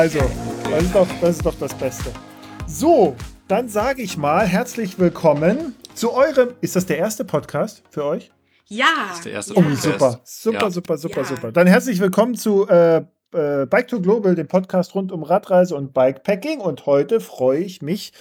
Also, 0.00 0.20
das 0.70 0.82
ist, 0.82 0.94
doch, 0.94 1.06
das 1.20 1.36
ist 1.36 1.44
doch 1.44 1.54
das 1.60 1.74
Beste. 1.74 2.10
So, 2.66 3.14
dann 3.48 3.68
sage 3.68 4.00
ich 4.00 4.16
mal 4.16 4.46
herzlich 4.46 4.98
willkommen 4.98 5.74
zu 5.92 6.14
eurem. 6.14 6.54
Ist 6.62 6.74
das 6.74 6.86
der 6.86 6.96
erste 6.96 7.22
Podcast 7.26 7.82
für 7.90 8.06
euch? 8.06 8.30
Ja. 8.68 8.86
Das 9.08 9.16
ist 9.18 9.24
der 9.26 9.32
erste 9.32 9.52
Oh, 9.58 9.60
Podcast. 9.60 9.82
super, 9.82 10.20
super, 10.24 10.58
Ja. 10.62 10.70
super, 10.70 10.96
super, 10.96 11.20
Ja. 11.20 11.24
super. 11.26 11.52
Dann 11.52 11.66
herzlich 11.66 12.00
willkommen 12.00 12.34
zu 12.34 12.66
äh, 12.66 13.02
äh, 13.34 13.66
Bike 13.66 13.88
to 13.88 14.00
Global, 14.00 14.34
dem 14.34 14.48
Podcast 14.48 14.94
rund 14.94 15.12
um 15.12 15.22
Radreise 15.22 15.76
und 15.76 15.92
Bikepacking. 15.92 16.60
Und 16.60 16.86
heute 16.86 17.20
freue 17.20 17.58
ich 17.60 17.82
mich, 17.82 18.14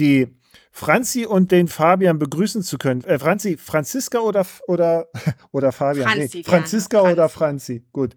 die 0.00 0.26
Franzi 0.72 1.24
und 1.24 1.52
den 1.52 1.68
Fabian 1.68 2.18
begrüßen 2.18 2.64
zu 2.64 2.78
können. 2.78 3.04
Äh, 3.04 3.20
Franzi, 3.20 3.56
Franziska 3.58 4.18
oder, 4.18 4.44
oder, 4.66 5.06
oder 5.52 5.70
Fabian? 5.70 6.08
Franzi, 6.08 6.38
nee, 6.38 6.42
gerne. 6.42 6.58
Franziska 6.58 7.00
oder 7.02 7.28
Franzi. 7.28 7.84
Gut, 7.92 8.16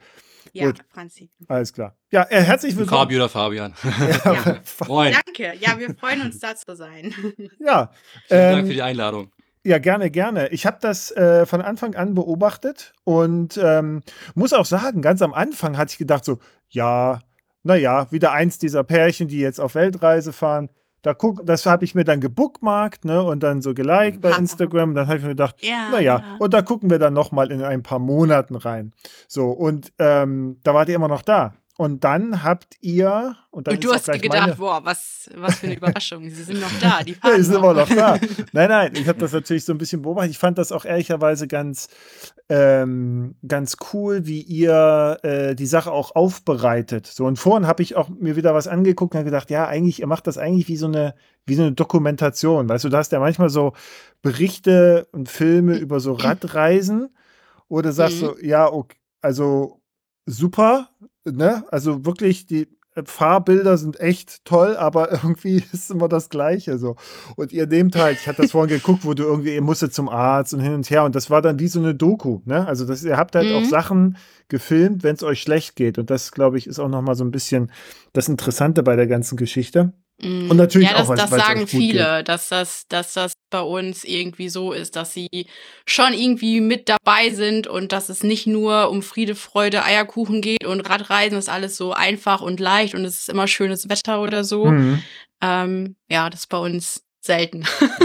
Ja, 0.55 0.67
Gut. 0.67 0.79
Franzi. 0.89 1.29
alles 1.49 1.73
klar. 1.73 1.97
Ja, 2.11 2.25
äh, 2.29 2.41
herzlich 2.41 2.77
willkommen. 2.77 3.01
Fabi 3.01 3.17
oder 3.17 3.27
Fabian. 3.27 3.73
Ja. 4.23 4.61
Moin. 4.87 5.13
Danke. 5.25 5.53
Ja, 5.59 5.77
wir 5.77 5.93
freuen 5.95 6.21
uns, 6.21 6.39
da 6.39 6.55
zu 6.55 6.73
sein. 6.77 7.13
Ja, 7.59 7.91
Vielen 8.27 8.39
Dank 8.39 8.59
ähm, 8.59 8.67
für 8.67 8.73
die 8.73 8.81
Einladung. 8.81 9.33
Ja, 9.65 9.79
gerne, 9.79 10.09
gerne. 10.09 10.47
Ich 10.49 10.65
habe 10.65 10.77
das 10.79 11.11
äh, 11.11 11.45
von 11.45 11.61
Anfang 11.61 11.95
an 11.95 12.13
beobachtet 12.13 12.93
und 13.03 13.59
ähm, 13.61 14.01
muss 14.33 14.53
auch 14.53 14.63
sagen, 14.63 15.01
ganz 15.01 15.21
am 15.21 15.33
Anfang 15.33 15.75
hatte 15.77 15.91
ich 15.91 15.97
gedacht 15.97 16.23
so, 16.23 16.39
ja, 16.69 17.19
naja, 17.63 18.09
wieder 18.11 18.31
eins 18.31 18.57
dieser 18.57 18.85
Pärchen, 18.85 19.27
die 19.27 19.39
jetzt 19.39 19.59
auf 19.59 19.75
Weltreise 19.75 20.31
fahren. 20.31 20.69
Da 21.05 21.13
guck, 21.13 21.45
das 21.45 21.67
habe 21.67 21.85
ich 21.85 21.93
mir 21.93 22.03
dann 22.03 22.19
gebookmarkt, 22.19 23.05
ne, 23.05 23.21
und 23.21 23.43
dann 23.43 23.61
so 23.61 23.75
geliked 23.75 24.21
bei 24.21 24.31
Instagram. 24.31 24.95
Dann 24.95 25.05
habe 25.05 25.17
ich 25.17 25.23
mir 25.23 25.29
gedacht, 25.29 25.57
Ja. 25.59 25.89
naja, 25.91 26.17
ja. 26.17 26.35
und 26.39 26.51
da 26.51 26.63
gucken 26.63 26.89
wir 26.89 26.97
dann 26.97 27.13
noch 27.13 27.31
mal 27.31 27.51
in 27.51 27.61
ein 27.61 27.83
paar 27.83 27.99
Monaten 27.99 28.55
rein. 28.55 28.91
So, 29.27 29.51
und 29.51 29.93
ähm, 29.99 30.57
da 30.63 30.73
wart 30.73 30.89
ihr 30.89 30.95
immer 30.95 31.07
noch 31.07 31.21
da. 31.21 31.53
Und 31.77 32.05
dann 32.05 32.41
habt 32.41 32.77
ihr, 32.79 33.35
und 33.51 33.67
dann 33.67 33.75
Und 33.75 33.83
du 33.83 33.91
hast 33.91 34.09
gedacht, 34.09 34.57
boah, 34.57 34.79
was, 34.85 35.29
was 35.35 35.55
für 35.55 35.65
eine 35.65 35.75
Überraschung. 35.75 36.29
Sie 36.29 36.43
sind 36.43 36.61
noch 36.61 36.71
da. 36.79 37.03
Die 37.03 37.13
fahren 37.15 37.35
die 37.35 37.43
sind 37.43 37.55
immer 37.55 37.73
noch 37.73 37.89
da. 37.89 38.17
Nein, 38.53 38.69
nein, 38.69 38.93
ich 38.95 39.09
habe 39.09 39.19
das 39.19 39.33
natürlich 39.33 39.65
so 39.65 39.73
ein 39.73 39.77
bisschen 39.77 40.01
beobachtet. 40.01 40.31
Ich 40.31 40.37
fand 40.37 40.57
das 40.57 40.71
auch 40.71 40.85
ehrlicherweise 40.85 41.49
ganz, 41.49 41.89
ähm, 42.47 43.35
ganz 43.45 43.75
cool, 43.91 44.25
wie 44.25 44.41
ihr 44.41 45.17
äh, 45.23 45.53
die 45.53 45.65
Sache 45.65 45.91
auch 45.91 46.15
aufbereitet. 46.15 47.07
So, 47.07 47.25
und 47.25 47.37
vorhin 47.39 47.67
habe 47.67 47.83
ich 47.83 47.97
auch 47.97 48.07
mir 48.07 48.37
wieder 48.37 48.53
was 48.53 48.69
angeguckt 48.69 49.13
und 49.13 49.25
gedacht, 49.25 49.49
ja, 49.49 49.67
eigentlich, 49.67 49.99
ihr 49.99 50.07
macht 50.07 50.27
das 50.27 50.37
eigentlich 50.37 50.69
wie 50.69 50.77
so 50.77 50.87
eine, 50.87 51.13
wie 51.45 51.55
so 51.55 51.63
eine 51.63 51.73
Dokumentation. 51.73 52.69
Weißt 52.69 52.85
du, 52.85 52.89
da 52.89 52.99
hast 52.99 53.11
ja 53.11 53.19
manchmal 53.19 53.49
so 53.49 53.73
Berichte 54.21 55.09
und 55.11 55.27
Filme 55.27 55.75
über 55.77 55.99
so 55.99 56.13
Radreisen, 56.13 57.09
wo 57.67 57.81
du 57.81 57.91
sagst 57.91 58.21
Mhm. 58.21 58.25
so, 58.25 58.37
ja, 58.41 58.71
okay, 58.71 58.95
also 59.21 59.81
super, 60.25 60.89
ne? 61.25 61.63
Also 61.71 62.05
wirklich, 62.05 62.45
die 62.45 62.67
äh, 62.95 63.03
Fahrbilder 63.05 63.77
sind 63.77 63.99
echt 63.99 64.45
toll, 64.45 64.75
aber 64.77 65.11
irgendwie 65.23 65.63
ist 65.73 65.91
immer 65.91 66.07
das 66.07 66.29
Gleiche 66.29 66.77
so. 66.77 66.95
Und 67.35 67.51
ihr 67.53 67.67
nehmt 67.67 67.95
halt, 67.95 68.19
ich 68.21 68.27
hatte 68.27 68.41
das 68.43 68.51
vorhin 68.51 68.69
geguckt, 68.69 69.05
wo 69.05 69.13
du 69.13 69.23
irgendwie, 69.23 69.55
ihr 69.55 69.61
musstet 69.61 69.93
zum 69.93 70.09
Arzt 70.09 70.53
und 70.53 70.61
hin 70.61 70.73
und 70.73 70.89
her 70.89 71.03
und 71.03 71.15
das 71.15 71.29
war 71.29 71.41
dann 71.41 71.59
wie 71.59 71.67
so 71.67 71.79
eine 71.79 71.95
Doku, 71.95 72.41
ne? 72.45 72.67
Also 72.67 72.85
das, 72.85 73.03
ihr 73.03 73.17
habt 73.17 73.35
halt 73.35 73.51
auch 73.51 73.61
Mhm. 73.61 73.65
Sachen 73.65 74.17
gefilmt, 74.47 75.03
wenn 75.03 75.15
es 75.15 75.23
euch 75.23 75.41
schlecht 75.41 75.75
geht 75.75 75.97
und 75.97 76.09
das, 76.09 76.31
glaube 76.31 76.57
ich, 76.57 76.67
ist 76.67 76.79
auch 76.79 76.89
nochmal 76.89 77.15
so 77.15 77.23
ein 77.25 77.31
bisschen 77.31 77.71
das 78.13 78.29
Interessante 78.29 78.83
bei 78.83 78.95
der 78.95 79.07
ganzen 79.07 79.37
Geschichte. 79.37 79.93
Mm. 80.21 80.49
Und 80.49 80.57
natürlich 80.57 80.89
ja, 80.89 80.95
auch, 80.95 80.99
das, 80.99 81.09
weil's- 81.09 81.29
das 81.29 81.45
sagen 81.45 81.67
viele, 81.67 82.23
dass 82.23 82.49
das, 82.49 82.87
dass 82.87 83.13
das 83.13 83.33
bei 83.49 83.61
uns 83.61 84.03
irgendwie 84.03 84.49
so 84.49 84.71
ist, 84.71 84.95
dass 84.95 85.13
sie 85.13 85.47
schon 85.85 86.13
irgendwie 86.13 86.61
mit 86.61 86.89
dabei 86.89 87.29
sind 87.29 87.67
und 87.67 87.91
dass 87.91 88.09
es 88.09 88.23
nicht 88.23 88.47
nur 88.47 88.89
um 88.89 89.01
Friede, 89.01 89.35
Freude, 89.35 89.83
Eierkuchen 89.83 90.41
geht 90.41 90.65
und 90.65 90.81
Radreisen 90.81 91.37
ist 91.37 91.49
alles 91.49 91.77
so 91.77 91.93
einfach 91.93 92.41
und 92.41 92.59
leicht 92.59 92.95
und 92.95 93.03
es 93.05 93.19
ist 93.19 93.29
immer 93.29 93.47
schönes 93.47 93.89
Wetter 93.89 94.21
oder 94.21 94.43
so. 94.43 94.65
Mhm. 94.65 95.03
Ähm, 95.41 95.95
ja, 96.09 96.29
das 96.29 96.41
ist 96.41 96.47
bei 96.47 96.57
uns 96.57 97.04
selten. 97.25 97.63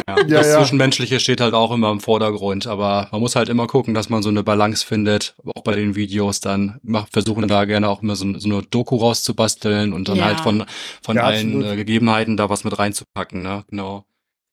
Ja, 0.09 0.17
Ja, 0.19 0.25
das 0.25 0.49
ja. 0.49 0.59
Zwischenmenschliche 0.59 1.21
steht 1.21 1.41
halt 1.41 1.55
auch 1.55 1.73
immer 1.73 1.91
im 1.91 2.01
Vordergrund, 2.01 2.67
aber 2.67 3.09
man 3.13 3.21
muss 3.21 3.37
halt 3.37 3.49
immer 3.49 3.67
gucken, 3.67 3.95
dass 3.95 4.09
man 4.09 4.23
so 4.23 4.29
eine 4.29 4.43
Balance 4.43 4.85
findet. 4.87 5.35
Auch 5.55 5.63
bei 5.63 5.75
den 5.75 5.95
Videos 5.95 6.41
dann 6.41 6.81
versuchen 7.13 7.47
da 7.49 7.65
gerne 7.65 7.89
auch 7.89 8.03
immer 8.03 8.17
so, 8.17 8.39
so 8.39 8.49
eine 8.49 8.63
Doku 8.63 8.97
rauszubasteln 8.97 9.93
und 9.93 10.09
dann 10.09 10.17
Ja. 10.17 10.25
halt 10.25 10.41
von, 10.41 10.65
von 11.03 11.17
Ja, 11.17 11.25
allen 11.25 11.55
absolut. 11.57 11.67
äh, 11.73 11.77
Gegebenheiten 11.77 12.37
da 12.37 12.49
was 12.51 12.65
mit 12.65 12.79
reinzupacken, 12.79 13.43
ne? 13.43 13.65
Genau. 13.69 14.05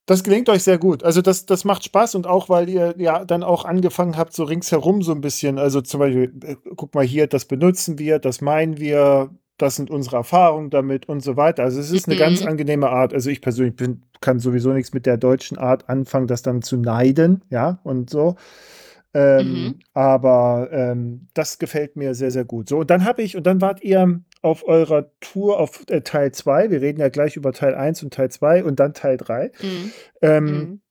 Das 0.06 0.24
gelingt 0.24 0.48
euch 0.48 0.64
sehr 0.64 0.78
gut. 0.78 1.04
Also 1.04 1.22
das, 1.22 1.46
das 1.46 1.66
macht 1.66 1.84
Spaß 1.84 2.16
und 2.16 2.28
auch, 2.28 2.48
weil 2.48 2.70
ihr 2.70 2.96
ja 2.98 3.26
dann 3.26 3.44
auch 3.44 3.66
angefangen 3.66 4.16
habt, 4.16 4.34
so 4.34 4.46
ringsherum 4.46 5.02
so 5.02 5.12
ein 5.12 5.20
bisschen, 5.20 5.60
also 5.60 5.82
zum 5.82 6.00
Beispiel, 6.00 6.34
äh, 6.44 6.56
guck 6.78 6.96
mal 6.96 7.04
hier, 7.06 7.28
das 7.28 7.44
benutzen 7.44 8.00
wir, 8.00 8.18
das 8.20 8.40
meinen 8.40 8.78
wir, 8.80 9.32
das 9.57 9.75
sind 9.75 9.90
unsere 9.90 10.18
Erfahrungen 10.18 10.69
damit 10.69 11.09
und 11.09 11.22
so 11.22 11.35
weiter. 11.38 11.63
Also 11.63 11.79
es 11.79 11.91
ist 11.91 12.07
eine 12.07 12.16
Mhm. 12.16 12.19
ganz 12.19 12.45
angenehme 12.45 12.90
Art. 12.90 13.13
Also 13.13 13.29
ich 13.29 13.41
persönlich 13.41 13.75
bin, 13.75 14.03
kann 14.22 14.40
sowieso 14.40 14.72
nichts 14.73 14.94
mit 14.94 15.06
der 15.06 15.18
deutschen 15.18 15.57
Art 15.57 15.90
anfangen, 15.90 16.28
das 16.28 16.41
dann 16.41 16.62
zu 16.62 16.78
neiden, 16.78 17.44
ja, 17.50 17.79
und 17.84 18.09
so. 18.09 18.35
Ähm, 19.13 19.47
Mhm. 19.47 19.79
Aber 19.94 20.69
ähm, 20.72 21.28
das 21.34 21.57
gefällt 21.59 21.95
mir 21.95 22.13
sehr, 22.13 22.29
sehr 22.31 22.45
gut. 22.45 22.69
So, 22.69 22.79
und 22.79 22.90
dann 22.90 23.06
habe 23.06 23.22
ich, 23.23 23.35
und 23.35 23.47
dann 23.47 23.62
wart 23.62 23.81
ihr 23.84 24.19
auf 24.41 24.68
eurer 24.68 25.09
Tour 25.22 25.59
auf 25.59 25.84
äh, 25.89 26.01
Teil 26.01 26.31
2. 26.34 26.69
Wir 26.69 26.81
reden 26.81 27.00
ja 27.00 27.09
gleich 27.09 27.35
über 27.35 27.51
Teil 27.53 27.74
1 27.74 28.03
und 28.03 28.13
Teil 28.13 28.29
2 28.29 28.63
und 28.63 28.79
dann 28.79 28.94
Teil 28.94 29.18
3. 29.18 29.51
Mhm. 29.62 29.91
Ähm, 30.22 30.45
Mhm. 30.45 30.81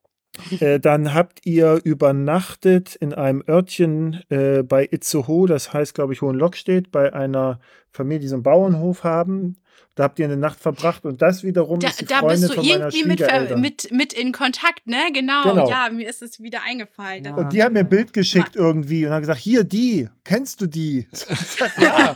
Äh, 0.61 0.79
dann 0.81 1.15
habt 1.15 1.45
ihr 1.45 1.81
übernachtet 1.85 2.95
in 2.97 3.13
einem 3.15 3.43
Örtchen 3.49 4.23
äh, 4.29 4.63
bei 4.63 4.89
Itzehoe, 4.91 5.47
das 5.47 5.73
heißt, 5.73 5.95
glaube 5.95 6.13
ich, 6.13 6.23
Hohenlockstedt, 6.23 6.91
bei 6.91 7.13
einer 7.13 7.61
Familie, 7.91 8.21
die 8.21 8.29
so 8.29 8.37
einen 8.37 8.43
Bauernhof 8.43 9.05
haben. 9.05 9.57
Da 9.95 10.05
habt 10.05 10.19
ihr 10.19 10.27
eine 10.27 10.37
Nacht 10.37 10.61
verbracht 10.61 11.07
und 11.07 11.23
das 11.23 11.43
wiederum 11.43 11.81
Da, 11.81 11.89
ist 11.89 12.03
die 12.03 12.05
da 12.05 12.19
Freundin 12.19 12.41
bist 12.43 12.51
du 12.51 12.57
von 12.57 12.67
meiner 12.69 12.93
irgendwie 12.93 13.09
mit, 13.09 13.57
mit, 13.59 13.93
mit 13.93 14.13
in 14.13 14.31
Kontakt, 14.33 14.87
ne? 14.87 14.99
Genau. 15.15 15.43
Genau. 15.43 15.71
Ja, 15.71 15.89
mir 15.91 16.07
ist 16.07 16.21
es 16.21 16.39
wieder 16.39 16.61
eingefallen. 16.67 17.25
Ja. 17.25 17.35
und 17.35 17.51
die 17.55 17.63
hat 17.63 17.73
mir 17.73 17.79
ein 17.81 17.89
Bild 17.89 18.13
geschickt 18.13 18.57
irgendwie 18.57 19.07
und 19.07 19.13
hat 19.13 19.21
gesagt, 19.21 19.41
hier, 19.41 19.65
die, 19.65 20.11
kennst 20.23 20.61
du 20.61 20.67
die? 20.67 21.09
Sag, 21.13 21.79
ja, 21.81 22.13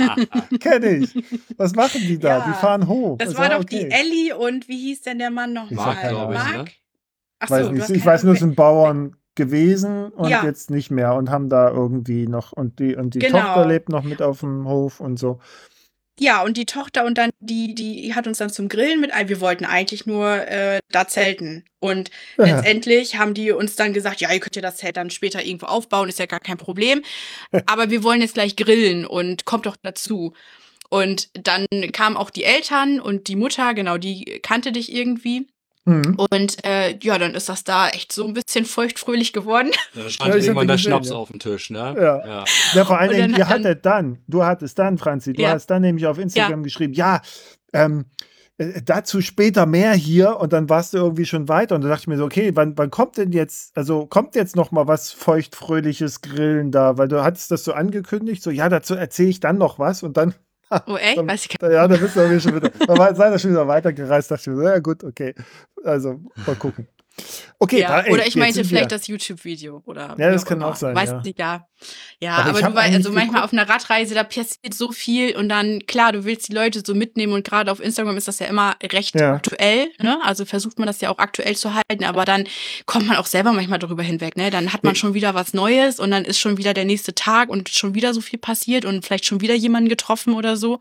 kenne 0.61 0.97
ich. 0.99 1.15
Was 1.57 1.75
machen 1.75 2.03
die 2.03 2.19
da? 2.19 2.39
Ja. 2.39 2.45
Die 2.49 2.61
fahren 2.61 2.87
hoch. 2.87 3.17
Das 3.17 3.31
Ich 3.31 3.39
war 3.39 3.47
sag, 3.47 3.57
doch 3.57 3.65
okay. 3.65 3.89
die 3.89 3.91
Ellie 3.91 4.37
und 4.37 4.69
wie 4.69 4.77
hieß 4.79 5.01
denn 5.01 5.19
der 5.19 5.31
Mann 5.31 5.55
noch 5.55 5.71
Ich 5.71 5.77
mal? 5.79 5.97
sag 5.97 6.09
glaube 6.11 6.35
ich, 6.35 6.53
ne? 6.53 6.65
Ach 7.41 7.51
weiß 7.51 7.67
so, 7.67 7.73
nicht. 7.73 7.91
Ich 7.91 8.07
weiß 8.07 8.25
nur, 8.25 8.35
es 8.35 8.41
sind 8.41 8.55
Bauern 8.57 9.17
gewesen 9.35 10.11
und 10.11 10.31
Ja. 10.31 10.45
jetzt 10.45 10.71
nicht 10.71 10.91
mehr 10.91 11.15
und 11.15 11.31
haben 11.31 11.49
da 11.49 11.71
irgendwie 11.71 12.27
noch 12.27 12.53
und 12.53 12.79
die 12.79 12.95
und 12.97 13.15
die 13.15 13.21
Genau. 13.21 13.41
Tochter 13.41 13.67
lebt 13.67 13.89
noch 13.89 14.03
mit 14.05 14.23
auf 14.23 14.41
dem 14.41 14.69
Hof 14.69 15.01
und 15.01 15.19
so. 15.19 15.41
Ja, 16.19 16.43
und 16.43 16.59
die 16.59 16.67
Tochter 16.67 17.07
und 17.07 17.17
dann 17.17 17.31
die, 17.41 17.75
die 17.75 18.15
hat 18.15 18.27
uns 18.27 18.37
dann 18.37 18.51
zum 18.51 18.69
Grillen 18.69 19.01
mit 19.01 19.11
ein. 19.11 19.31
Wir 19.31 19.41
wollten 19.41 19.65
eigentlich 19.65 20.05
nur 20.05 20.29
äh, 20.47 20.81
da 20.91 21.09
zelten. 21.09 21.65
Und 21.79 22.11
Ja. 22.37 22.45
letztendlich 22.45 23.17
haben 23.17 23.33
die 23.33 23.53
uns 23.53 23.75
dann 23.77 23.95
gesagt, 23.95 24.21
ja, 24.21 24.31
ihr 24.31 24.41
könnt 24.41 24.55
ja 24.55 24.61
das 24.61 24.77
Zelt 24.77 24.99
dann 24.99 25.09
später 25.09 25.43
irgendwo 25.43 25.67
aufbauen, 25.67 26.11
ist 26.11 26.19
ja 26.19 26.27
gar 26.27 26.41
kein 26.41 26.59
Problem. 26.59 27.01
Aber 27.67 27.89
wir 27.89 28.03
wollen 28.03 28.21
jetzt 28.21 28.35
gleich 28.35 28.57
grillen 28.57 29.07
und 29.07 29.47
kommt 29.47 29.65
doch 29.65 29.77
dazu. 29.81 30.35
Und 30.91 31.31
dann 31.47 31.67
kamen 31.93 32.19
auch 32.19 32.29
die 32.29 32.45
Eltern 32.45 33.01
und 33.01 33.29
die 33.29 33.37
Mutter, 33.37 33.73
genau, 33.73 33.97
die 33.97 34.41
kannte 34.43 34.73
dich 34.73 34.93
irgendwie. 34.93 35.47
Mhm. 35.91 36.17
Und 36.31 36.65
äh, 36.65 36.97
ja, 37.03 37.19
dann 37.19 37.35
ist 37.35 37.49
das 37.49 37.65
da 37.65 37.89
echt 37.89 38.13
so 38.13 38.27
ein 38.27 38.33
bisschen 38.35 38.65
feuchtfröhlich 38.65 39.33
geworden. 39.33 39.71
Da 39.95 40.09
stand 40.09 40.31
Ja, 40.31 40.37
irgendwann 40.41 40.67
der 40.69 40.77
gesehen, 40.77 40.91
Schnaps 40.93 41.09
ja. 41.11 41.17
auf 41.17 41.31
dem 41.31 41.39
Tisch, 41.41 41.71
ne? 41.71 41.95
Ja. 41.99 42.27
ja. 42.27 42.45
Ja, 42.75 42.85
vor 42.85 42.99
allen 42.99 43.11
Dingen, 43.11 43.37
ihr 43.37 43.49
hattet 43.49 43.85
dann, 43.85 44.19
du 44.29 44.45
hattest 44.45 44.79
dann, 44.79 44.99
Franzi, 44.99 45.33
du 45.33 45.43
Ja. 45.43 45.51
hast 45.51 45.67
dann 45.67 45.83
nämlich 45.83 46.07
auf 46.07 46.19
Instagram 46.19 46.63
geschrieben, 46.63 46.93
ja, 46.95 47.21
ähm, 47.73 48.07
äh, 48.59 48.83
dazu 48.85 49.21
später 49.23 49.67
mehr 49.67 49.93
hier 49.95 50.37
und 50.39 50.53
dann 50.53 50.69
warst 50.69 50.93
du 50.93 50.99
irgendwie 50.99 51.25
schon 51.27 51.49
weiter 51.49 51.75
und 51.75 51.83
da 51.83 51.89
dachte 51.89 52.03
ich 52.03 52.07
mir 52.09 52.17
so, 52.19 52.25
okay, 52.25 52.53
wann, 52.55 52.77
wann 52.77 52.91
kommt 52.91 53.17
denn 53.17 53.33
jetzt, 53.33 53.77
also 53.77 54.07
kommt 54.07 54.35
jetzt 54.35 54.55
noch 54.55 54.71
mal 54.71 54.87
was 54.87 55.13
feuchtfröhliches 55.13 56.21
Grillen 56.21 56.71
da, 56.71 56.99
weil 56.99 57.09
du 57.09 57.25
hattest 57.25 57.51
das 57.51 57.65
so 57.65 57.73
angekündigt, 57.73 58.43
so 58.43 58.51
ja, 58.51 58.69
dazu 58.69 58.95
erzähle 58.95 59.31
ich 59.31 59.41
dann 59.41 59.59
noch 59.59 59.79
was 59.79 60.03
und 60.03 60.17
dann 60.17 60.35
Oh, 60.87 60.97
echt? 60.97 61.19
Dann- 61.19 61.29
Weiß 61.29 61.45
ich 61.47 61.59
gar 61.59 61.69
nicht. 61.69 61.75
Ja, 61.77 61.89
da 61.89 61.97
bist 61.97 62.15
du 62.17 62.41
schon 62.41 62.55
wieder. 62.57 62.71
Da 62.71 62.97
war, 62.97 63.15
seid 63.15 63.33
ihr 63.33 63.39
schon 63.39 63.51
wieder 63.51 63.67
weitergereist. 63.67 64.31
Dachte 64.31 64.43
ich 64.43 64.47
mir 64.49 64.57
so, 64.57 64.63
ja, 64.63 64.79
gut, 64.79 65.03
okay. 65.05 65.35
Also, 65.85 66.21
mal 66.47 66.55
gucken. 66.57 66.87
Okay, 67.59 67.81
ja, 67.81 67.89
da- 67.89 68.01
ey, 68.03 68.13
oder 68.13 68.27
ich 68.27 68.37
meinte 68.37 68.65
vielleicht 68.65 68.91
wir- 68.91 68.97
das 68.99 69.07
YouTube-Video 69.07 69.83
oder. 69.85 70.17
Ja, 70.19 70.31
das 70.31 70.43
auch 70.45 70.49
kann 70.49 70.59
immer. 70.59 70.69
auch 70.69 70.77
sein, 70.77 70.95
Weiß 70.95 71.11
ja. 71.11 71.21
nicht, 71.21 71.39
ja. 71.39 71.67
Ja, 72.21 72.37
Aber 72.37 72.51
aber, 72.51 72.61
du 72.63 72.75
weißt, 72.75 72.95
also 72.95 73.11
manchmal 73.13 73.43
auf 73.43 73.53
einer 73.53 73.69
Radreise, 73.69 74.15
da 74.15 74.23
passiert 74.25 74.75
so 74.75 74.93
viel 74.93 75.35
und 75.37 75.49
dann, 75.49 75.87
klar, 75.87 76.13
du 76.13 76.25
willst 76.25 76.49
die 76.49 76.53
Leute 76.55 76.83
so 76.85 76.95
mitnehmen 76.95 77.33
und 77.33 77.47
gerade 77.47 77.71
auf 77.73 77.81
Instagram 77.81 78.17
ist 78.19 78.29
das 78.29 78.39
ja 78.39 78.47
immer 78.47 78.77
recht 78.83 79.15
Ja. 79.19 79.35
aktuell, 79.35 79.89
ne? 79.99 80.19
Also 80.23 80.45
versucht 80.45 80.79
man 80.79 80.87
das 80.87 81.01
ja 81.01 81.09
auch 81.11 81.19
aktuell 81.19 81.57
zu 81.57 81.73
halten, 81.75 82.05
aber 82.05 82.25
dann 82.27 82.45
kommt 82.87 83.07
man 83.07 83.17
auch 83.17 83.27
selber 83.27 83.53
manchmal 83.53 83.79
darüber 83.79 84.03
hinweg, 84.03 84.37
ne? 84.37 84.51
Dann 84.51 84.73
hat 84.73 84.85
man 84.85 84.95
schon 84.95 85.15
wieder 85.15 85.35
was 85.35 85.55
Neues 85.55 86.01
und 86.01 86.11
dann 86.11 86.25
ist 86.27 86.39
schon 86.39 86.59
wieder 86.59 86.75
der 86.75 86.85
nächste 86.85 87.15
Tag 87.15 87.49
und 87.49 87.69
schon 87.71 87.95
wieder 87.95 88.13
so 88.15 88.21
viel 88.21 88.39
passiert 88.39 88.85
und 88.85 89.05
vielleicht 89.05 89.25
schon 89.25 89.41
wieder 89.41 89.55
jemanden 89.55 89.89
getroffen 89.89 90.35
oder 90.35 90.57
so. 90.57 90.81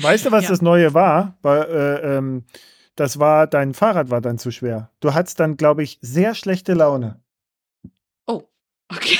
Weißt 0.00 0.26
du, 0.26 0.30
was 0.32 0.46
das 0.48 0.62
Neue 0.62 0.94
war? 0.94 1.36
Weil, 1.42 1.62
äh, 1.62 2.16
ähm, 2.18 2.44
das 2.96 3.18
war, 3.18 3.46
dein 3.46 3.74
Fahrrad 3.74 4.10
war 4.10 4.20
dann 4.20 4.38
zu 4.38 4.50
schwer. 4.50 4.90
Du 5.00 5.14
hattest 5.14 5.40
dann, 5.40 5.56
glaube 5.56 5.82
ich, 5.82 5.98
sehr 6.02 6.34
schlechte 6.34 6.74
Laune. 6.74 7.20
Oh, 8.26 8.42
Okay. 8.94 9.18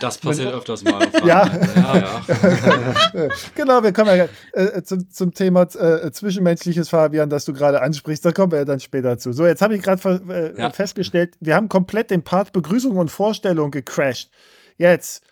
Das 0.00 0.18
passiert 0.18 0.52
öfters 0.52 0.84
mal. 0.84 1.08
Ja. 1.24 1.46
ja, 1.76 1.96
ja. 1.96 3.28
genau, 3.54 3.82
wir 3.82 3.92
kommen 3.92 4.16
ja 4.16 4.28
äh, 4.52 4.82
zum, 4.82 5.10
zum 5.10 5.34
Thema 5.34 5.62
äh, 5.62 6.10
Zwischenmenschliches, 6.10 6.88
Fabian, 6.88 7.30
das 7.30 7.44
du 7.44 7.52
gerade 7.52 7.82
ansprichst. 7.82 8.24
Da 8.24 8.32
kommen 8.32 8.52
wir 8.52 8.58
ja 8.60 8.64
dann 8.64 8.80
später 8.80 9.18
zu. 9.18 9.32
So, 9.32 9.46
jetzt 9.46 9.62
habe 9.62 9.74
ich 9.76 9.82
gerade 9.82 10.20
äh, 10.28 10.60
Ja. 10.60 10.70
festgestellt, 10.70 11.34
wir 11.40 11.54
haben 11.56 11.68
komplett 11.68 12.10
den 12.10 12.22
Part 12.22 12.52
Begrüßung 12.52 12.96
und 12.96 13.10
Vorstellung 13.10 13.70
gecrashed. 13.70 14.30
Jetzt, 14.76 15.24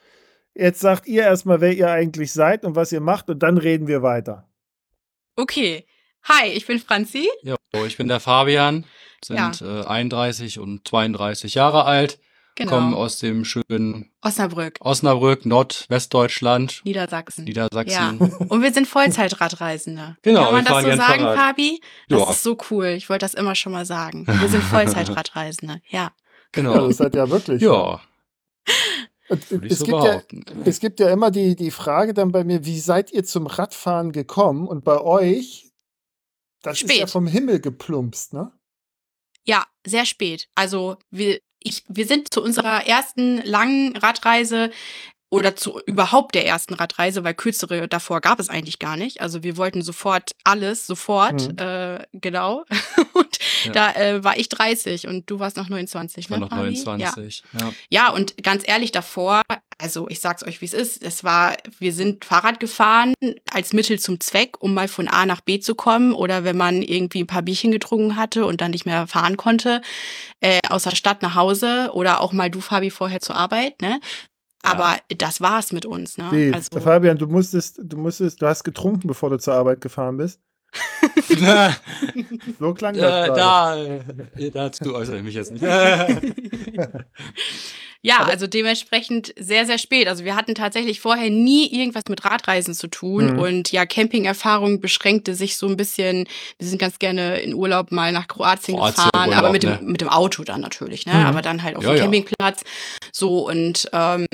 jetzt 0.55 0.81
sagt 0.81 1.07
ihr 1.07 1.23
erstmal, 1.23 1.61
wer 1.61 1.73
ihr 1.73 1.91
eigentlich 1.91 2.33
seid 2.33 2.65
und 2.65 2.77
was 2.77 2.93
ihr 2.93 3.01
macht 3.01 3.31
und 3.31 3.41
dann 3.43 3.59
reden 3.59 3.87
wir 3.87 4.03
weiter. 4.03 4.49
Okay. 5.37 5.87
Hi, 6.25 6.49
ich 6.49 6.67
bin 6.67 6.79
Franzi. 6.79 7.29
Jo, 7.43 7.57
ich 7.87 7.97
bin 7.97 8.09
der 8.09 8.21
Fabian, 8.21 8.85
sind 9.25 9.63
äh, 9.63 9.85
31 9.85 10.59
und 10.59 10.87
32 10.87 11.55
Jahre 11.55 11.85
alt, 11.85 12.19
Genau. 12.57 12.73
kommen 12.73 12.95
aus 12.95 13.19
dem 13.19 13.45
schönen 13.47 14.11
Osnabrück, 14.21 14.77
Osnabrück, 14.81 15.47
Nordwestdeutschland, 15.47 16.83
Niedersachsen. 16.85 17.47
Ja. 17.47 17.49
Niedersachsen. 17.73 18.19
Und 18.49 18.63
wir 18.63 18.73
sind 18.73 18.87
Vollzeitradreisende. 18.87 20.17
Genau, 20.23 20.45
Kann 20.45 20.55
man 20.55 20.65
das 20.65 20.83
so 20.83 20.91
sagen, 20.91 21.23
Fahrrad. 21.23 21.39
Fabi? 21.39 21.81
Das 22.09 22.21
Ja. 22.21 22.31
ist 22.31 22.43
so 22.43 22.59
cool. 22.71 22.87
Ich 22.89 23.09
wollte 23.09 23.25
das 23.25 23.35
immer 23.35 23.55
schon 23.55 23.73
mal 23.73 23.87
sagen. 23.87 24.27
Wir 24.27 24.49
sind 24.49 24.63
Vollzeitradreisende. 24.65 25.81
Ja. 25.89 26.01
Ja, 26.01 26.13
Genau. 26.53 26.89
das 26.89 26.97
seid 26.99 27.15
ja 27.15 27.31
wirklich. 27.31 27.63
Ja, 27.63 28.01
Und 29.29 29.51
würde 29.51 29.67
ich 29.67 29.73
es, 29.73 29.79
so 29.79 29.85
gibt 29.87 30.03
ja, 30.05 30.23
es 30.65 30.81
gibt 30.81 31.01
ja 31.01 31.09
immer 31.11 31.31
die, 31.31 31.55
die 31.57 31.71
Frage 31.71 32.13
dann 32.13 32.33
bei 32.33 32.43
mir, 32.45 32.67
wie 32.67 32.81
seid 32.81 33.13
ihr 33.13 33.25
zum 33.25 33.47
Radfahren 33.47 34.11
gekommen? 34.13 34.67
Und 34.67 34.85
bei 34.85 35.01
euch, 35.01 35.70
das 36.63 36.83
ist 36.83 36.89
ja 36.91 36.97
Spät. 36.97 37.11
vom 37.11 37.27
Himmel 37.27 37.61
geplumpst, 37.61 38.33
ne? 38.33 38.53
Ja, 39.47 39.67
sehr 39.87 40.05
spät. 40.07 40.49
Also 40.55 40.97
wir, 41.11 41.41
ich, 41.63 41.85
wir 41.89 42.07
sind 42.07 42.33
zu 42.33 42.43
unserer 42.43 42.87
ersten 42.87 43.39
langen 43.43 43.97
Radreise 43.97 44.71
oder 45.31 45.55
zu 45.57 45.81
überhaupt 45.87 46.35
der 46.35 46.45
ersten 46.47 46.75
Radreise, 46.75 47.23
weil 47.25 47.35
kürzere 47.35 47.87
davor 47.89 48.21
gab 48.21 48.41
es 48.41 48.49
eigentlich 48.49 48.79
gar 48.81 48.97
nicht. 48.97 49.21
Also 49.21 49.43
wir 49.43 49.57
wollten 49.57 49.81
sofort 49.83 50.33
alles, 50.45 50.87
sofort, 50.87 51.53
Mhm. 51.53 51.59
äh, 51.59 52.07
genau. 52.13 52.65
Und 53.67 53.75
Ja. 53.77 53.93
da 53.93 54.01
äh, 54.01 54.25
war 54.25 54.37
ich 54.39 54.49
30 54.49 55.07
und 55.07 55.31
du 55.31 55.39
warst 55.39 55.57
noch 55.57 55.69
29, 55.69 56.25
ich 56.27 56.31
war 56.31 56.39
ne? 56.39 56.45
noch 56.45 56.51
Fabi? 56.51 56.71
Ja. 56.71 56.85
29. 56.85 57.43
Ja. 57.59 57.73
Ja, 57.89 58.11
und 58.13 58.43
ganz 58.43 58.67
ehrlich 58.67 58.93
davor, 58.93 59.43
also 59.79 60.09
ich 60.09 60.21
sag's 60.21 60.43
euch, 60.45 60.61
wie 60.61 60.67
es 60.67 60.75
ist, 60.75 61.03
es 61.03 61.25
war, 61.25 61.57
wir 61.79 61.93
sind 61.93 62.25
Fahrrad 62.25 62.61
gefahren 62.61 63.15
als 63.53 63.73
Mittel 63.73 63.99
zum 63.99 64.21
Zweck, 64.21 64.63
um 64.63 64.75
mal 64.75 64.89
von 64.89 65.09
A 65.09 65.27
nach 65.27 65.41
B 65.41 65.61
zu 65.61 65.75
kommen 65.75 66.13
oder 66.13 66.45
wenn 66.45 66.57
man 66.57 66.83
irgendwie 66.83 67.23
ein 67.23 67.27
paar 67.27 67.43
Bierchen 67.43 67.71
getrunken 67.71 68.17
hatte 68.17 68.45
und 68.47 68.61
dann 68.61 68.71
nicht 68.73 68.87
mehr 68.87 69.07
fahren 69.07 69.37
konnte, 69.37 69.81
äh, 70.41 70.59
aus 70.69 70.85
der 70.85 70.95
Stadt 70.97 71.23
nach 71.23 71.35
Hause 71.35 71.91
oder 71.95 72.21
auch 72.21 72.33
mal 72.33 72.51
du, 72.51 72.61
Fabi, 72.61 72.91
vorher 72.91 73.21
zur 73.21 73.37
Arbeit, 73.37 73.81
ne? 73.83 74.01
Aber 74.63 74.99
das 75.09 75.41
war's 75.41 75.73
mit 75.73 75.87
uns, 75.87 76.19
ne? 76.19 76.29
Wie, 76.33 76.53
Also, 76.53 76.69
Fabian, 76.81 77.17
du 77.17 77.27
musstest, 77.27 77.81
du 77.83 77.97
musstest, 77.97 78.43
du 78.43 78.47
hast 78.47 78.63
getrunken, 78.63 79.09
bevor 79.09 79.31
du 79.31 79.39
zur 79.39 79.55
Arbeit 79.55 79.81
gefahren 79.81 80.19
bist. 80.19 80.39
So 82.59 82.75
klang 82.75 82.97
das. 82.97 83.29
äh, 83.29 83.33
da, 83.35 83.77
dazu 84.53 84.95
äußere 84.95 85.17
ich 85.19 85.23
mich 85.23 85.35
jetzt 85.35 85.53
nicht. 85.53 85.65
Ja, 88.03 88.21
also 88.25 88.47
dementsprechend 88.47 89.35
sehr, 89.39 89.67
sehr 89.67 89.77
spät. 89.77 90.09
Also 90.09 90.25
wir 90.25 90.35
hatten 90.35 90.55
tatsächlich 90.55 91.01
vorher 91.01 91.29
nie 91.29 91.67
irgendwas 91.71 92.05
mit 92.09 92.25
Radreisen 92.25 92.73
zu 92.73 92.87
tun 92.89 93.35
Mhm. 93.35 93.39
und 93.39 93.73
ja, 93.73 93.85
Campingerfahrung 93.85 94.81
beschränkte 94.81 95.35
sich 95.35 95.59
so 95.59 95.67
ein 95.69 95.77
bisschen. 95.77 96.27
Wir 96.59 96.67
sind 96.67 96.79
ganz 96.79 96.99
gerne 96.99 97.41
in 97.41 97.53
Urlaub 97.53 97.93
mal 97.93 98.11
nach 98.13 98.27
Kroatien, 98.27 98.79
Kroatien 98.79 99.05
gefahren, 99.05 99.29
Urlaub, 99.29 99.39
aber 99.45 99.53
mit 99.53 99.65
dem, 99.65 99.71
ne? 99.73 99.79
mit 99.83 100.01
dem 100.01 100.09
Auto 100.09 100.45
dann 100.45 100.63
natürlich, 100.63 101.05
ne? 101.05 101.13
Mhm. 101.13 101.27
Aber 101.27 101.43
dann 101.43 101.63
halt 101.63 101.77
auf 101.77 101.85
Ja, 101.85 101.91
dem 101.91 101.97
ja. 101.97 102.03
Campingplatz. 102.05 102.63
So 103.13 103.47
und 103.47 103.87
ähm, 103.93 104.27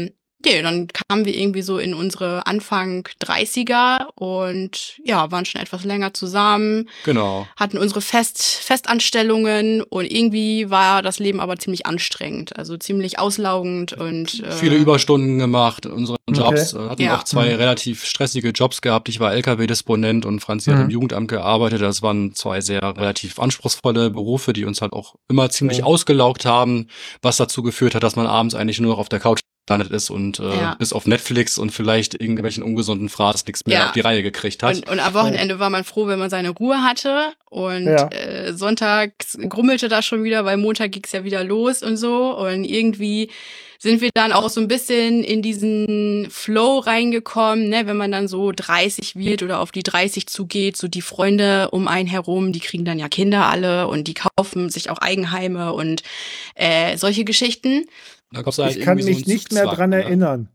ja, 0.44 0.62
dann 0.62 0.88
kamen 0.88 1.24
wir 1.24 1.34
irgendwie 1.36 1.62
so 1.62 1.78
in 1.78 1.94
unsere 1.94 2.46
Anfang 2.46 3.08
30er 3.22 4.08
und 4.14 4.96
ja, 5.04 5.30
waren 5.30 5.44
schon 5.44 5.60
etwas 5.60 5.84
länger 5.84 6.14
zusammen, 6.14 6.88
genau. 7.04 7.46
hatten 7.56 7.78
unsere 7.78 8.00
Fest 8.00 8.42
Festanstellungen 8.42 9.82
und 9.82 10.04
irgendwie 10.10 10.70
war 10.70 11.02
das 11.02 11.18
Leben 11.18 11.40
aber 11.40 11.56
ziemlich 11.58 11.86
anstrengend, 11.86 12.56
also 12.56 12.76
ziemlich 12.76 13.18
auslaugend 13.18 13.92
und 13.94 14.40
äh, 14.42 14.52
Viele 14.52 14.76
Überstunden 14.76 15.38
gemacht 15.38 15.86
in 15.86 15.92
unseren 15.92 16.16
Okay. 16.28 16.40
Jobs. 16.40 16.72
äh, 16.74 16.88
Hatten 16.88 17.02
Ja. 17.02 17.16
auch 17.18 17.24
zwei 17.24 17.50
Mhm. 17.50 17.56
relativ 17.56 18.04
stressige 18.04 18.50
Jobs 18.50 18.82
gehabt. 18.82 19.08
Ich 19.08 19.20
war 19.20 19.32
LKW-Disponent 19.32 20.26
und 20.26 20.40
Franzi 20.40 20.70
hat 20.70 20.78
Mhm. 20.78 20.84
im 20.84 20.90
Jugendamt 20.90 21.28
gearbeitet. 21.28 21.80
Das 21.82 22.02
waren 22.02 22.34
zwei 22.34 22.60
sehr 22.60 22.82
relativ 22.82 23.38
anspruchsvolle 23.38 24.10
Berufe, 24.10 24.52
die 24.52 24.64
uns 24.64 24.82
halt 24.82 24.92
auch 24.92 25.14
immer 25.28 25.50
ziemlich 25.50 25.78
Ja. 25.78 25.84
ausgelaugt 25.84 26.44
haben, 26.44 26.88
was 27.22 27.36
dazu 27.36 27.62
geführt 27.62 27.94
hat, 27.94 28.02
dass 28.02 28.16
man 28.16 28.26
abends 28.26 28.54
eigentlich 28.54 28.80
nur 28.80 28.92
noch 28.92 28.98
auf 28.98 29.08
der 29.08 29.20
Couch 29.20 29.38
gelandet 29.66 29.90
ist 29.90 30.10
und 30.10 30.38
äh, 30.38 30.42
Ja. 30.44 30.74
bis 30.78 30.92
auf 30.92 31.06
Netflix 31.06 31.58
und 31.58 31.70
vielleicht 31.70 32.14
irgendwelchen 32.20 32.62
ungesunden 32.62 33.08
Fraß 33.08 33.46
nichts 33.46 33.66
mehr 33.66 33.78
Ja. 33.78 33.86
auf 33.86 33.92
die 33.92 34.00
Reihe 34.00 34.22
gekriegt 34.22 34.62
hat. 34.62 34.76
Und, 34.76 34.88
und 34.90 35.00
am 35.00 35.14
Wochenende 35.14 35.58
war 35.58 35.70
man 35.70 35.84
froh, 35.84 36.06
wenn 36.06 36.18
man 36.18 36.30
seine 36.30 36.50
Ruhe 36.50 36.82
hatte. 36.82 37.32
Und 37.50 37.86
Ja. 37.86 38.08
äh, 38.08 38.52
sonntags 38.52 39.36
grummelte 39.48 39.88
das 39.88 40.04
schon 40.06 40.24
wieder, 40.24 40.44
weil 40.44 40.56
Montag 40.56 40.92
ging's 40.92 41.12
ja 41.12 41.24
wieder 41.24 41.42
los 41.44 41.82
und 41.82 41.96
so. 41.96 42.36
Und 42.36 42.64
irgendwie 42.64 43.30
sind 43.78 44.00
wir 44.00 44.08
dann 44.14 44.32
auch 44.32 44.48
so 44.48 44.60
ein 44.60 44.68
bisschen 44.68 45.22
in 45.22 45.42
diesen 45.42 46.28
Flow 46.30 46.78
reingekommen, 46.78 47.68
ne, 47.68 47.86
wenn 47.86 47.96
man 47.98 48.10
dann 48.10 48.26
so 48.26 48.50
30 48.52 49.16
wird 49.16 49.42
oder 49.42 49.60
auf 49.60 49.70
die 49.70 49.82
30 49.82 50.26
zugeht, 50.28 50.76
so 50.78 50.88
die 50.88 51.02
Freunde 51.02 51.68
um 51.72 51.86
einen 51.86 52.08
herum, 52.08 52.52
die 52.52 52.60
kriegen 52.60 52.86
dann 52.86 52.98
ja 52.98 53.08
Kinder 53.08 53.46
alle 53.46 53.86
und 53.88 54.08
die 54.08 54.14
kaufen 54.14 54.70
sich 54.70 54.88
auch 54.88 54.98
Eigenheime 54.98 55.74
und 55.74 56.02
äh, 56.54 56.96
solche 56.96 57.24
Geschichten. 57.24 57.84
Da 58.32 58.42
gab's 58.42 58.58
halt 58.58 58.76
Ich 58.76 58.82
kann 58.82 58.98
so 58.98 59.06
mich 59.06 59.16
einen 59.18 59.24
nicht 59.26 59.52
mehr 59.52 59.66
dran 59.66 59.90
ne? 59.90 60.02
erinnern. 60.02 60.48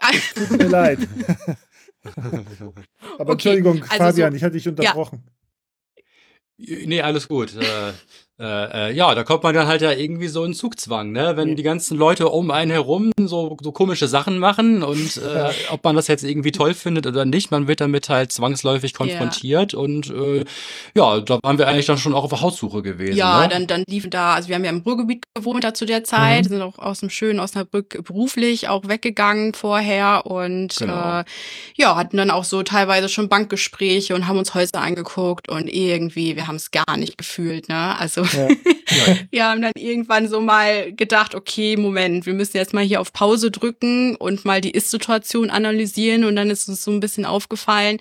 Tut 0.34 0.50
mir 0.50 0.66
leid. 0.68 0.98
Aber 2.04 3.32
Okay, 3.32 3.32
Entschuldigung, 3.32 3.82
also 3.82 3.96
Fabian, 3.96 4.32
so- 4.32 4.36
ich 4.36 4.42
hatte 4.42 4.54
dich 4.56 4.68
unterbrochen. 4.68 5.22
Nee, 6.56 7.00
alles 7.02 7.28
gut. 7.28 7.54
Äh, 8.40 8.88
äh, 8.88 8.92
ja, 8.92 9.14
da 9.14 9.22
kommt 9.22 9.44
man 9.44 9.54
dann 9.54 9.68
halt 9.68 9.80
ja 9.80 9.92
irgendwie 9.92 10.26
so 10.26 10.42
in 10.44 10.54
Zugzwang, 10.54 11.12
ne? 11.12 11.36
Wenn 11.36 11.50
Ja. 11.50 11.54
die 11.54 11.62
ganzen 11.62 11.96
Leute 11.96 12.28
um 12.28 12.50
einen 12.50 12.72
herum 12.72 13.12
so, 13.20 13.56
so 13.62 13.70
komische 13.70 14.08
Sachen 14.08 14.38
machen 14.38 14.82
und 14.82 15.16
äh, 15.18 15.50
ob 15.70 15.84
man 15.84 15.94
das 15.94 16.08
jetzt 16.08 16.24
irgendwie 16.24 16.50
toll 16.50 16.74
findet 16.74 17.06
oder 17.06 17.24
nicht, 17.24 17.52
man 17.52 17.68
wird 17.68 17.80
damit 17.80 18.08
halt 18.08 18.32
zwangsläufig 18.32 18.92
konfrontiert 18.92 19.72
und 19.74 20.10
äh, 20.10 20.44
ja, 20.96 21.20
da 21.20 21.38
waren 21.44 21.58
wir 21.58 21.68
eigentlich 21.68 21.86
dann 21.86 21.98
schon 21.98 22.12
auch 22.12 22.24
auf 22.24 22.30
der 22.30 22.40
Haussuche 22.40 22.82
gewesen. 22.82 23.16
Ja, 23.16 23.42
ne? 23.42 23.48
dann, 23.50 23.66
dann 23.68 23.84
liefen 23.88 24.10
da, 24.10 24.34
also 24.34 24.48
wir 24.48 24.56
haben 24.56 24.64
ja 24.64 24.70
im 24.70 24.80
Ruhrgebiet 24.80 25.24
gewohnt 25.34 25.62
da 25.62 25.72
zu 25.72 25.86
der 25.86 26.02
Zeit, 26.02 26.46
Mhm. 26.46 26.48
sind 26.48 26.62
auch 26.62 26.78
aus 26.80 27.00
dem 27.00 27.10
schönen 27.10 27.38
Osnabrück 27.38 28.02
beruflich 28.04 28.68
auch 28.68 28.88
weggegangen 28.88 29.54
vorher 29.54 30.26
und 30.26 30.74
Genau. 30.76 31.20
äh, 31.20 31.24
ja, 31.76 31.94
hatten 31.94 32.16
dann 32.16 32.30
auch 32.32 32.44
so 32.44 32.64
teilweise 32.64 33.08
schon 33.08 33.28
Bankgespräche 33.28 34.14
und 34.16 34.26
haben 34.26 34.38
uns 34.38 34.54
Häuser 34.54 34.80
angeguckt 34.80 35.48
und 35.48 35.68
irgendwie, 35.68 36.34
wir 36.34 36.48
haben 36.48 36.56
es 36.56 36.72
gar 36.72 36.96
nicht 36.96 37.16
gefühlt, 37.16 37.68
ne? 37.68 37.96
Also 37.98 38.23
Ja. 38.32 38.48
wir 39.30 39.44
haben 39.44 39.62
dann 39.62 39.72
irgendwann 39.76 40.28
so 40.28 40.40
mal 40.40 40.92
gedacht, 40.92 41.34
okay, 41.34 41.76
Moment, 41.76 42.26
wir 42.26 42.34
müssen 42.34 42.56
jetzt 42.56 42.74
mal 42.74 42.84
hier 42.84 43.00
auf 43.00 43.12
Pause 43.12 43.50
drücken 43.50 44.16
und 44.16 44.44
mal 44.44 44.60
die 44.60 44.70
Ist-Situation 44.70 45.50
analysieren 45.50 46.24
und 46.24 46.36
dann 46.36 46.50
ist 46.50 46.68
uns 46.68 46.84
so 46.84 46.90
ein 46.90 47.00
bisschen 47.00 47.24
aufgefallen, 47.24 47.98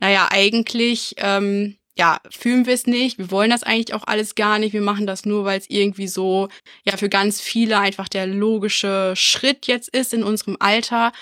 naja, 0.00 0.28
eigentlich, 0.30 1.14
ähm, 1.18 1.76
ja, 1.96 2.18
fühlen 2.28 2.66
wir 2.66 2.74
es 2.74 2.86
nicht, 2.86 3.18
wir 3.18 3.30
wollen 3.30 3.50
das 3.50 3.62
eigentlich 3.62 3.94
auch 3.94 4.04
alles 4.06 4.34
gar 4.34 4.58
nicht, 4.58 4.72
wir 4.72 4.80
machen 4.80 5.06
das 5.06 5.24
nur, 5.24 5.44
weil 5.44 5.58
es 5.60 5.70
irgendwie 5.70 6.08
so, 6.08 6.48
ja, 6.84 6.96
für 6.96 7.08
ganz 7.08 7.40
viele 7.40 7.78
einfach 7.78 8.08
der 8.08 8.26
logische 8.26 9.14
Schritt 9.16 9.66
jetzt 9.66 9.88
ist 9.90 10.12
in 10.12 10.24
unserem 10.24 10.56
Alter. 10.58 11.12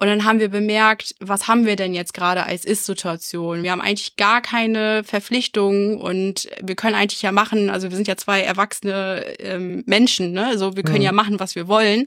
Und 0.00 0.06
dann 0.06 0.24
haben 0.24 0.40
wir 0.40 0.48
bemerkt, 0.48 1.14
was 1.20 1.46
haben 1.46 1.66
wir 1.66 1.76
denn 1.76 1.92
jetzt 1.92 2.14
gerade 2.14 2.44
als 2.46 2.64
Ist-Situation? 2.64 3.62
Wir 3.62 3.70
haben 3.70 3.82
eigentlich 3.82 4.16
gar 4.16 4.40
keine 4.40 5.04
Verpflichtungen 5.04 5.98
und 5.98 6.48
wir 6.62 6.74
können 6.74 6.94
eigentlich 6.94 7.20
ja 7.20 7.32
machen, 7.32 7.68
also 7.68 7.90
wir 7.90 7.96
sind 7.96 8.08
ja 8.08 8.16
zwei 8.16 8.40
erwachsene 8.40 9.22
ähm, 9.38 9.82
Menschen, 9.84 10.32
ne? 10.32 10.46
Also 10.46 10.74
wir 10.74 10.84
können 10.84 11.00
Mhm. 11.00 11.04
ja 11.04 11.12
machen, 11.12 11.38
was 11.38 11.54
wir 11.54 11.68
wollen. 11.68 12.06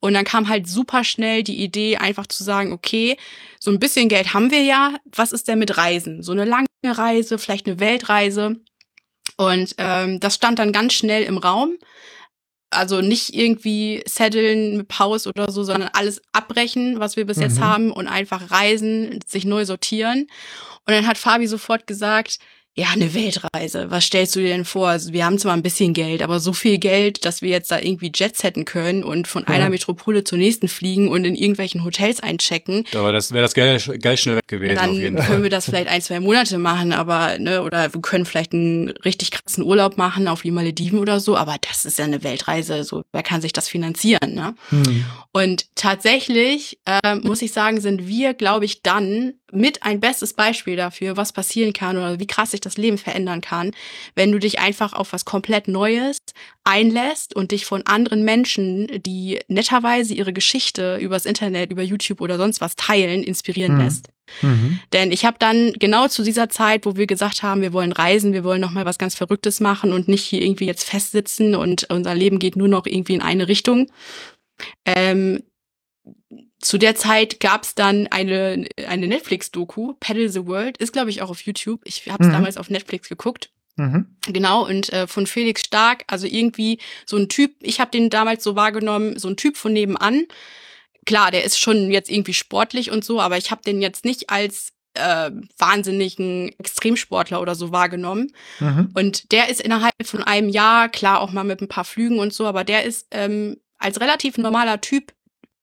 Und 0.00 0.12
dann 0.12 0.26
kam 0.26 0.50
halt 0.50 0.68
super 0.68 1.02
schnell 1.02 1.42
die 1.42 1.62
Idee, 1.64 1.96
einfach 1.96 2.26
zu 2.26 2.44
sagen, 2.44 2.74
okay, 2.74 3.16
so 3.58 3.70
ein 3.70 3.78
bisschen 3.78 4.10
Geld 4.10 4.34
haben 4.34 4.50
wir 4.50 4.62
ja, 4.62 4.92
was 5.06 5.32
ist 5.32 5.48
denn 5.48 5.58
mit 5.58 5.78
Reisen? 5.78 6.22
So 6.22 6.32
eine 6.32 6.44
lange 6.44 6.66
Reise, 6.84 7.38
vielleicht 7.38 7.66
eine 7.66 7.80
Weltreise. 7.80 8.56
Und 9.38 9.74
ähm, 9.78 10.20
das 10.20 10.34
stand 10.34 10.58
dann 10.58 10.72
ganz 10.72 10.92
schnell 10.92 11.22
im 11.22 11.38
Raum. 11.38 11.72
Also 12.74 13.00
nicht 13.00 13.34
irgendwie 13.34 14.02
setteln 14.06 14.76
mit 14.76 14.88
Pause 14.88 15.30
oder 15.30 15.50
so, 15.50 15.62
sondern 15.64 15.90
alles 15.92 16.20
abbrechen, 16.32 17.00
was 17.00 17.16
wir 17.16 17.26
bis 17.26 17.38
jetzt 17.38 17.58
Mhm. 17.58 17.64
haben 17.64 17.90
und 17.92 18.06
einfach 18.08 18.50
reisen, 18.50 19.20
sich 19.26 19.44
neu 19.44 19.64
sortieren. 19.64 20.28
Und 20.86 20.92
dann 20.92 21.06
hat 21.06 21.16
Fabi 21.18 21.46
sofort 21.46 21.86
gesagt, 21.86 22.38
ja, 22.76 22.88
eine 22.92 23.14
Weltreise. 23.14 23.92
Was 23.92 24.04
stellst 24.04 24.34
du 24.34 24.40
dir 24.40 24.48
denn 24.48 24.64
vor? 24.64 24.88
Also 24.88 25.12
wir 25.12 25.24
haben 25.24 25.38
zwar 25.38 25.52
ein 25.52 25.62
bisschen 25.62 25.92
Geld, 25.94 26.22
aber 26.22 26.40
so 26.40 26.52
viel 26.52 26.78
Geld, 26.78 27.24
dass 27.24 27.40
wir 27.40 27.50
jetzt 27.50 27.70
da 27.70 27.78
irgendwie 27.78 28.10
Jets 28.12 28.42
hätten 28.42 28.64
können 28.64 29.04
und 29.04 29.28
von 29.28 29.46
einer 29.46 29.70
Metropole 29.70 30.24
zur 30.24 30.38
nächsten 30.38 30.66
fliegen 30.66 31.08
und 31.08 31.24
in 31.24 31.36
irgendwelchen 31.36 31.84
Hotels 31.84 32.18
einchecken. 32.18 32.84
Aber 32.92 33.12
das 33.12 33.30
wäre 33.30 33.42
das 33.42 33.54
Geld, 33.54 34.02
Geld 34.02 34.18
schnell 34.18 34.36
weg 34.36 34.48
gewesen. 34.48 34.74
Dann 34.74 34.96
können 34.98 35.18
Fall. 35.18 35.42
wir 35.44 35.50
das 35.50 35.66
vielleicht 35.66 35.86
ein, 35.86 36.02
zwei 36.02 36.18
Monate 36.18 36.58
machen, 36.58 36.92
aber, 36.92 37.38
ne, 37.38 37.62
oder 37.62 37.94
wir 37.94 38.00
können 38.00 38.26
vielleicht 38.26 38.52
einen 38.52 38.88
richtig 39.04 39.30
krassen 39.30 39.62
Urlaub 39.62 39.96
machen 39.96 40.26
auf 40.26 40.42
die 40.42 40.50
Malediven 40.50 40.98
oder 40.98 41.20
so, 41.20 41.36
aber 41.36 41.56
das 41.60 41.84
ist 41.84 42.00
ja 42.00 42.06
eine 42.06 42.24
Weltreise. 42.24 42.82
So, 42.82 43.04
wer 43.12 43.22
kann 43.22 43.40
sich 43.40 43.52
das 43.52 43.68
finanzieren, 43.68 44.34
ne? 44.34 44.56
Hm. 44.70 45.04
Und 45.30 45.66
tatsächlich, 45.76 46.78
äh, 46.86 47.14
muss 47.16 47.40
ich 47.40 47.52
sagen, 47.52 47.80
sind 47.80 48.08
wir, 48.08 48.34
glaube 48.34 48.64
ich, 48.64 48.82
dann 48.82 49.34
mit 49.54 49.82
ein 49.82 50.00
bestes 50.00 50.32
Beispiel 50.32 50.76
dafür, 50.76 51.16
was 51.16 51.32
passieren 51.32 51.72
kann 51.72 51.96
oder 51.96 52.18
wie 52.18 52.26
krass 52.26 52.50
sich 52.50 52.60
das 52.60 52.76
Leben 52.76 52.98
verändern 52.98 53.40
kann, 53.40 53.72
wenn 54.14 54.32
du 54.32 54.38
dich 54.38 54.58
einfach 54.58 54.92
auf 54.92 55.12
was 55.12 55.24
komplett 55.24 55.68
Neues 55.68 56.18
einlässt 56.64 57.36
und 57.36 57.52
dich 57.52 57.66
von 57.66 57.86
anderen 57.86 58.24
Menschen, 58.24 58.88
die 59.02 59.40
netterweise 59.48 60.14
ihre 60.14 60.32
Geschichte 60.32 60.96
übers 60.96 61.26
Internet, 61.26 61.70
über 61.70 61.82
YouTube 61.82 62.20
oder 62.20 62.36
sonst 62.38 62.60
was 62.60 62.76
teilen, 62.76 63.22
inspirieren 63.22 63.74
Mhm. 63.74 63.80
lässt. 63.80 64.08
Mhm. 64.40 64.80
Denn 64.92 65.12
ich 65.12 65.24
habe 65.24 65.36
dann 65.38 65.72
genau 65.74 66.08
zu 66.08 66.22
dieser 66.22 66.48
Zeit, 66.48 66.86
wo 66.86 66.96
wir 66.96 67.06
gesagt 67.06 67.42
haben, 67.42 67.60
wir 67.60 67.72
wollen 67.72 67.92
reisen, 67.92 68.32
wir 68.32 68.44
wollen 68.44 68.60
noch 68.60 68.70
mal 68.70 68.86
was 68.86 68.98
ganz 68.98 69.14
Verrücktes 69.14 69.60
machen 69.60 69.92
und 69.92 70.08
nicht 70.08 70.24
hier 70.24 70.42
irgendwie 70.42 70.66
jetzt 70.66 70.88
festsitzen 70.88 71.54
und 71.54 71.90
unser 71.90 72.14
Leben 72.14 72.38
geht 72.38 72.56
nur 72.56 72.68
noch 72.68 72.86
irgendwie 72.86 73.14
in 73.14 73.22
eine 73.22 73.48
Richtung. 73.48 73.90
Ähm, 74.86 75.42
zu 76.64 76.78
der 76.78 76.94
Zeit 76.94 77.40
gab 77.40 77.62
es 77.62 77.74
dann 77.74 78.06
eine, 78.06 78.66
eine 78.88 79.06
Netflix-Doku, 79.06 79.94
Paddle 80.00 80.30
the 80.30 80.46
World, 80.46 80.78
ist 80.78 80.92
glaube 80.92 81.10
ich 81.10 81.20
auch 81.20 81.28
auf 81.30 81.42
YouTube. 81.42 81.82
Ich 81.84 82.08
habe 82.10 82.22
es 82.22 82.28
Mhm. 82.28 82.32
damals 82.32 82.56
auf 82.56 82.70
Netflix 82.70 83.08
geguckt. 83.08 83.50
Mhm. 83.76 84.16
Genau, 84.26 84.64
und 84.66 84.92
äh, 84.92 85.06
von 85.06 85.26
Felix 85.26 85.60
Stark, 85.62 86.04
also 86.06 86.26
irgendwie 86.26 86.78
so 87.06 87.16
ein 87.16 87.28
Typ, 87.28 87.52
ich 87.60 87.80
habe 87.80 87.90
den 87.90 88.08
damals 88.08 88.42
so 88.44 88.56
wahrgenommen, 88.56 89.18
so 89.18 89.28
ein 89.28 89.36
Typ 89.36 89.56
von 89.56 89.72
nebenan. 89.72 90.24
Klar, 91.06 91.30
der 91.30 91.44
ist 91.44 91.58
schon 91.58 91.90
jetzt 91.90 92.08
irgendwie 92.10 92.34
sportlich 92.34 92.90
und 92.90 93.04
so, 93.04 93.20
aber 93.20 93.36
ich 93.36 93.50
habe 93.50 93.62
den 93.62 93.82
jetzt 93.82 94.04
nicht 94.06 94.30
als 94.30 94.72
äh, 94.94 95.30
wahnsinnigen 95.58 96.54
Extremsportler 96.58 97.42
oder 97.42 97.54
so 97.56 97.72
wahrgenommen. 97.72 98.32
Mhm. 98.60 98.90
Und 98.94 99.32
der 99.32 99.48
ist 99.50 99.60
innerhalb 99.60 99.92
von 100.04 100.22
einem 100.22 100.48
Jahr, 100.48 100.88
klar 100.88 101.20
auch 101.20 101.32
mal 101.32 101.44
mit 101.44 101.60
ein 101.60 101.68
paar 101.68 101.84
Flügen 101.84 102.20
und 102.20 102.32
so, 102.32 102.46
aber 102.46 102.64
der 102.64 102.84
ist 102.84 103.08
ähm, 103.10 103.56
als 103.78 104.00
relativ 104.00 104.38
normaler 104.38 104.80
Typ 104.80 105.12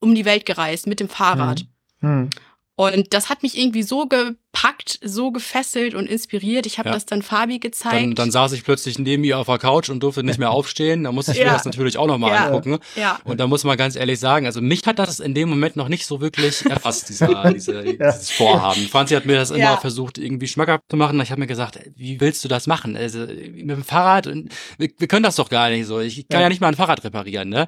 um 0.02 0.14
die 0.14 0.26
Welt 0.26 0.46
gereist 0.46 0.88
mit 0.88 1.00
dem 1.00 1.08
Fahrrad. 1.08 1.64
Mhm. 2.02 2.30
Und 2.76 3.14
das 3.14 3.30
hat 3.30 3.44
mich 3.44 3.60
irgendwie 3.60 3.84
so 3.84 4.08
gepackt, 4.08 4.98
so 5.04 5.32
gefesselt 5.32 5.94
und 5.94 6.08
inspiriert. 6.08 6.66
Ich 6.66 6.80
habe 6.80 6.90
Ja. 6.90 6.96
das 6.96 7.06
dann 7.06 7.22
Fabi 7.22 7.60
gezeigt. 7.60 7.94
Dann, 7.96 8.16
dann 8.16 8.32
saß 8.32 8.54
ich 8.54 8.64
plötzlich 8.64 8.98
neben 8.98 9.24
ihr 9.24 9.38
auf 9.38 9.46
der 9.46 9.60
Couch 9.60 9.90
und 9.90 10.02
durfte 10.02 10.24
nicht 10.24 10.40
mehr 10.40 10.50
aufstehen. 10.52 11.04
Da 11.04 11.12
musste 11.12 11.34
ich 11.34 11.40
mir 11.40 11.46
Ja. 11.46 11.54
das 11.54 11.66
natürlich 11.66 11.98
auch 12.00 12.08
nochmal 12.08 12.32
Ja. 12.32 12.48
angucken. 12.48 12.80
ja. 12.96 13.20
Und 13.24 13.40
da 13.40 13.46
muss 13.46 13.64
man 13.66 13.78
ganz 13.78 13.96
ehrlich 13.96 14.20
sagen, 14.20 14.48
also 14.48 14.62
mich 14.62 14.82
hat 14.88 14.98
das 14.98 15.20
in 15.20 15.36
dem 15.36 15.50
Moment 15.50 15.76
noch 15.76 15.90
nicht 15.90 16.08
so 16.08 16.22
wirklich 16.22 16.66
erfasst, 16.66 17.10
dieser, 17.10 17.28
diese, 17.54 17.84
dieses 17.84 18.32
Vorhaben. 18.32 18.82
Franzi 18.88 19.14
hat 19.14 19.28
mir 19.28 19.36
das 19.36 19.52
immer 19.52 19.78
versucht, 19.78 20.18
irgendwie 20.18 20.48
schmackhaft 20.48 20.86
zu 20.90 20.98
machen. 20.98 21.22
Ich 21.22 21.30
habe 21.30 21.42
mir 21.42 21.48
gesagt, 21.48 21.78
wie 21.96 22.20
willst 22.20 22.44
du 22.44 22.48
das 22.48 22.66
machen? 22.66 22.96
Also 22.98 23.20
mit 23.20 23.70
dem 23.70 23.84
Fahrrad, 23.84 24.26
und 24.26 24.50
wir, 24.80 24.90
wir 24.98 25.08
können 25.08 25.24
das 25.24 25.36
doch 25.36 25.50
gar 25.50 25.70
nicht 25.70 25.86
so. 25.86 26.00
Ich 26.00 26.28
kann 26.30 26.42
ja, 26.42 26.50
nicht 26.50 26.62
mal 26.62 26.70
ein 26.70 26.76
Fahrrad 26.76 27.04
reparieren, 27.04 27.50
ne? 27.50 27.68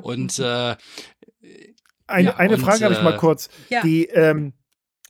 Und 0.00 0.38
äh, 0.38 0.76
Eine, 2.06 2.28
Ja, 2.28 2.36
eine 2.36 2.54
und, 2.54 2.60
Frage 2.60 2.84
habe 2.84 2.94
ich 2.94 3.02
mal 3.02 3.14
äh, 3.14 3.18
kurz. 3.18 3.48
Ja. 3.70 3.82
Die, 3.82 4.06
ähm, 4.06 4.52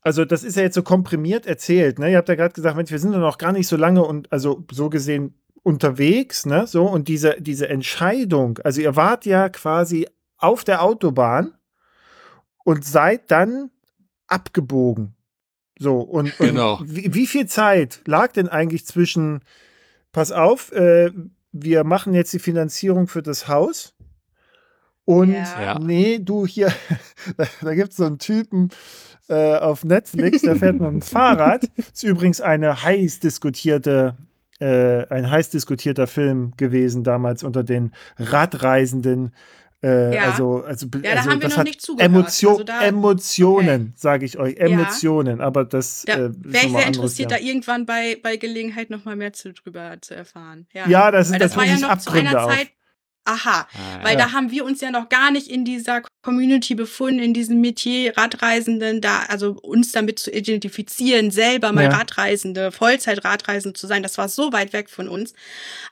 also 0.02 0.24
das 0.24 0.44
ist 0.44 0.56
ja 0.56 0.62
jetzt 0.62 0.74
so 0.74 0.82
komprimiert 0.82 1.46
erzählt, 1.46 1.98
ne? 1.98 2.10
Ihr 2.10 2.18
habt 2.18 2.28
ja 2.28 2.34
gerade 2.34 2.52
gesagt, 2.52 2.76
Mensch, 2.76 2.90
wir 2.90 2.98
sind 2.98 3.12
ja 3.12 3.18
noch 3.18 3.38
gar 3.38 3.52
nicht 3.52 3.66
so 3.68 3.76
lange 3.76 4.04
und 4.04 4.30
also 4.32 4.64
so 4.70 4.90
gesehen 4.90 5.34
unterwegs, 5.62 6.44
ne? 6.46 6.66
So, 6.66 6.84
und 6.86 7.08
diese, 7.08 7.36
diese 7.40 7.68
Entscheidung, 7.68 8.58
also 8.62 8.80
ihr 8.82 8.96
wart 8.96 9.24
ja 9.24 9.48
quasi 9.48 10.06
auf 10.36 10.62
der 10.62 10.82
Autobahn 10.82 11.54
und 12.64 12.84
seid 12.84 13.30
dann 13.30 13.70
abgebogen. 14.26 15.14
So, 15.78 16.00
und, 16.00 16.38
und 16.38 16.48
Genau. 16.48 16.80
wie, 16.84 17.14
wie 17.14 17.26
viel 17.26 17.46
Zeit 17.46 18.02
lag 18.06 18.32
denn 18.32 18.48
eigentlich 18.48 18.86
zwischen, 18.86 19.40
pass 20.12 20.32
auf, 20.32 20.70
äh, 20.72 21.10
wir 21.52 21.84
machen 21.84 22.14
jetzt 22.14 22.32
die 22.32 22.38
Finanzierung 22.38 23.06
für 23.06 23.22
das 23.22 23.48
Haus 23.48 23.93
und 25.04 25.32
Ja. 25.32 25.62
Ja. 25.62 25.78
nee, 25.78 26.18
du 26.18 26.46
hier, 26.46 26.72
da, 27.36 27.44
da 27.62 27.74
gibt 27.74 27.90
es 27.90 27.96
so 27.96 28.04
einen 28.04 28.18
Typen 28.18 28.70
äh, 29.28 29.56
auf 29.56 29.84
Netflix, 29.84 30.42
der 30.42 30.56
fährt 30.56 30.74
mit 30.80 30.82
dem 30.90 31.02
Fahrrad. 31.02 31.64
Ist 31.76 32.02
übrigens 32.02 32.40
eine 32.40 32.82
heiß 32.82 33.20
diskutierte, 33.20 34.16
äh, 34.60 35.06
ein 35.08 35.30
heiß 35.30 35.50
diskutierter 35.50 36.06
Film 36.06 36.52
gewesen 36.56 37.04
damals 37.04 37.42
unter 37.42 37.62
den 37.64 37.92
Radreisenden. 38.18 39.32
Äh, 39.82 40.14
Ja. 40.14 40.30
Also, 40.30 40.62
also, 40.64 40.86
Ja, 40.94 41.00
da 41.02 41.10
also 41.20 41.30
haben 41.30 41.42
wir 41.42 41.48
noch 41.48 41.64
nicht 41.64 41.80
zugehört. 41.82 42.10
Emotio 42.10 42.50
Also 42.52 42.64
da- 42.64 42.82
Emotionen, 42.82 43.92
sage 43.96 44.24
ich 44.24 44.38
euch, 44.38 44.56
Emotionen. 44.56 45.40
Aber 45.40 45.64
das 45.64 46.04
Da 46.06 46.14
äh, 46.14 46.30
wäre 46.36 46.66
ich 46.66 46.72
sehr 46.72 46.86
interessiert, 46.86 47.30
Jahr. 47.30 47.40
da 47.40 47.46
irgendwann 47.46 47.84
bei, 47.86 48.16
bei 48.22 48.36
Gelegenheit 48.36 48.88
noch 48.90 49.04
mal 49.04 49.16
mehr 49.16 49.32
zu, 49.34 49.52
drüber 49.52 49.96
zu 50.00 50.14
erfahren. 50.14 50.66
Ja, 50.72 50.88
Ja, 50.88 51.10
das 51.10 51.30
ist 51.30 51.40
das 51.40 51.56
war 51.56 51.64
ja 51.64 51.72
natürlich 51.78 51.98
zu 52.02 52.10
Abgründe 52.10 52.42
auf. 52.42 52.52
Aha, 53.26 53.66
äh, 53.72 54.04
weil 54.04 54.18
Ja. 54.18 54.26
da 54.26 54.32
haben 54.32 54.50
wir 54.50 54.64
uns 54.66 54.80
ja 54.82 54.90
noch 54.90 55.08
gar 55.08 55.30
nicht 55.30 55.48
in 55.48 55.64
dieser 55.64 56.02
Community 56.22 56.74
befunden, 56.74 57.20
in 57.20 57.32
diesem 57.34 57.60
Metier 57.60 58.16
Radreisenden, 58.16 59.00
da 59.00 59.24
also 59.28 59.52
uns 59.62 59.92
damit 59.92 60.18
zu 60.18 60.30
identifizieren, 60.30 61.30
selber 61.30 61.72
mal 61.72 61.84
Ja. 61.84 61.90
Radreisende, 61.90 62.70
Vollzeit-Radreisende 62.70 63.78
zu 63.78 63.86
sein, 63.86 64.02
das 64.02 64.18
war 64.18 64.28
so 64.28 64.52
weit 64.52 64.72
weg 64.74 64.90
von 64.90 65.08
uns. 65.08 65.32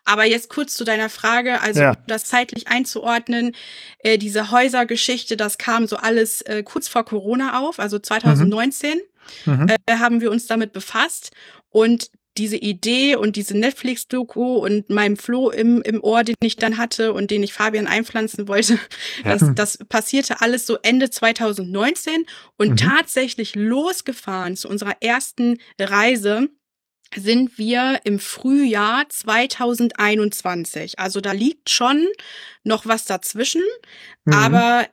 Aber 0.04 0.24
jetzt 0.26 0.50
kurz 0.50 0.74
zu 0.74 0.84
deiner 0.84 1.08
Frage, 1.08 1.60
also 1.62 1.80
Ja. 1.80 1.96
das 2.06 2.24
zeitlich 2.24 2.68
einzuordnen, 2.68 3.54
äh, 4.00 4.18
diese 4.18 4.50
Häusergeschichte, 4.50 5.36
das 5.36 5.56
kam 5.58 5.86
so 5.86 5.96
alles 5.96 6.42
äh, 6.42 6.62
kurz 6.62 6.88
vor 6.88 7.04
Corona 7.04 7.58
auf, 7.60 7.78
also 7.78 7.98
2019 7.98 9.00
Mhm. 9.46 9.68
äh, 9.68 9.96
haben 9.96 10.20
wir 10.20 10.30
uns 10.30 10.46
damit 10.46 10.72
befasst 10.72 11.30
und 11.70 12.10
diese 12.38 12.56
Idee 12.56 13.16
und 13.16 13.36
diese 13.36 13.56
Netflix-Doku 13.56 14.56
und 14.56 14.88
meinem 14.90 15.16
Floh 15.16 15.50
im, 15.50 15.82
im 15.82 16.02
Ohr, 16.02 16.24
den 16.24 16.34
ich 16.42 16.56
dann 16.56 16.78
hatte 16.78 17.12
und 17.12 17.30
den 17.30 17.42
ich 17.42 17.52
Fabian 17.52 17.86
einpflanzen 17.86 18.48
wollte, 18.48 18.78
Ja. 19.24 19.36
das, 19.36 19.50
das 19.54 19.78
passierte 19.88 20.40
alles 20.40 20.66
so 20.66 20.78
Ende 20.82 21.10
2019 21.10 22.24
und 22.56 22.70
Mhm. 22.70 22.76
tatsächlich 22.76 23.54
losgefahren 23.54 24.56
zu 24.56 24.68
unserer 24.68 24.96
ersten 25.00 25.58
Reise 25.78 26.48
sind 27.14 27.58
wir 27.58 28.00
im 28.04 28.18
Frühjahr 28.18 29.04
2021. 29.10 30.98
Also 30.98 31.20
da 31.20 31.32
liegt 31.32 31.70
schon 31.70 32.06
noch 32.64 32.86
was 32.86 33.04
dazwischen. 33.04 33.62
Mhm. 34.24 34.32
Aber 34.32 34.86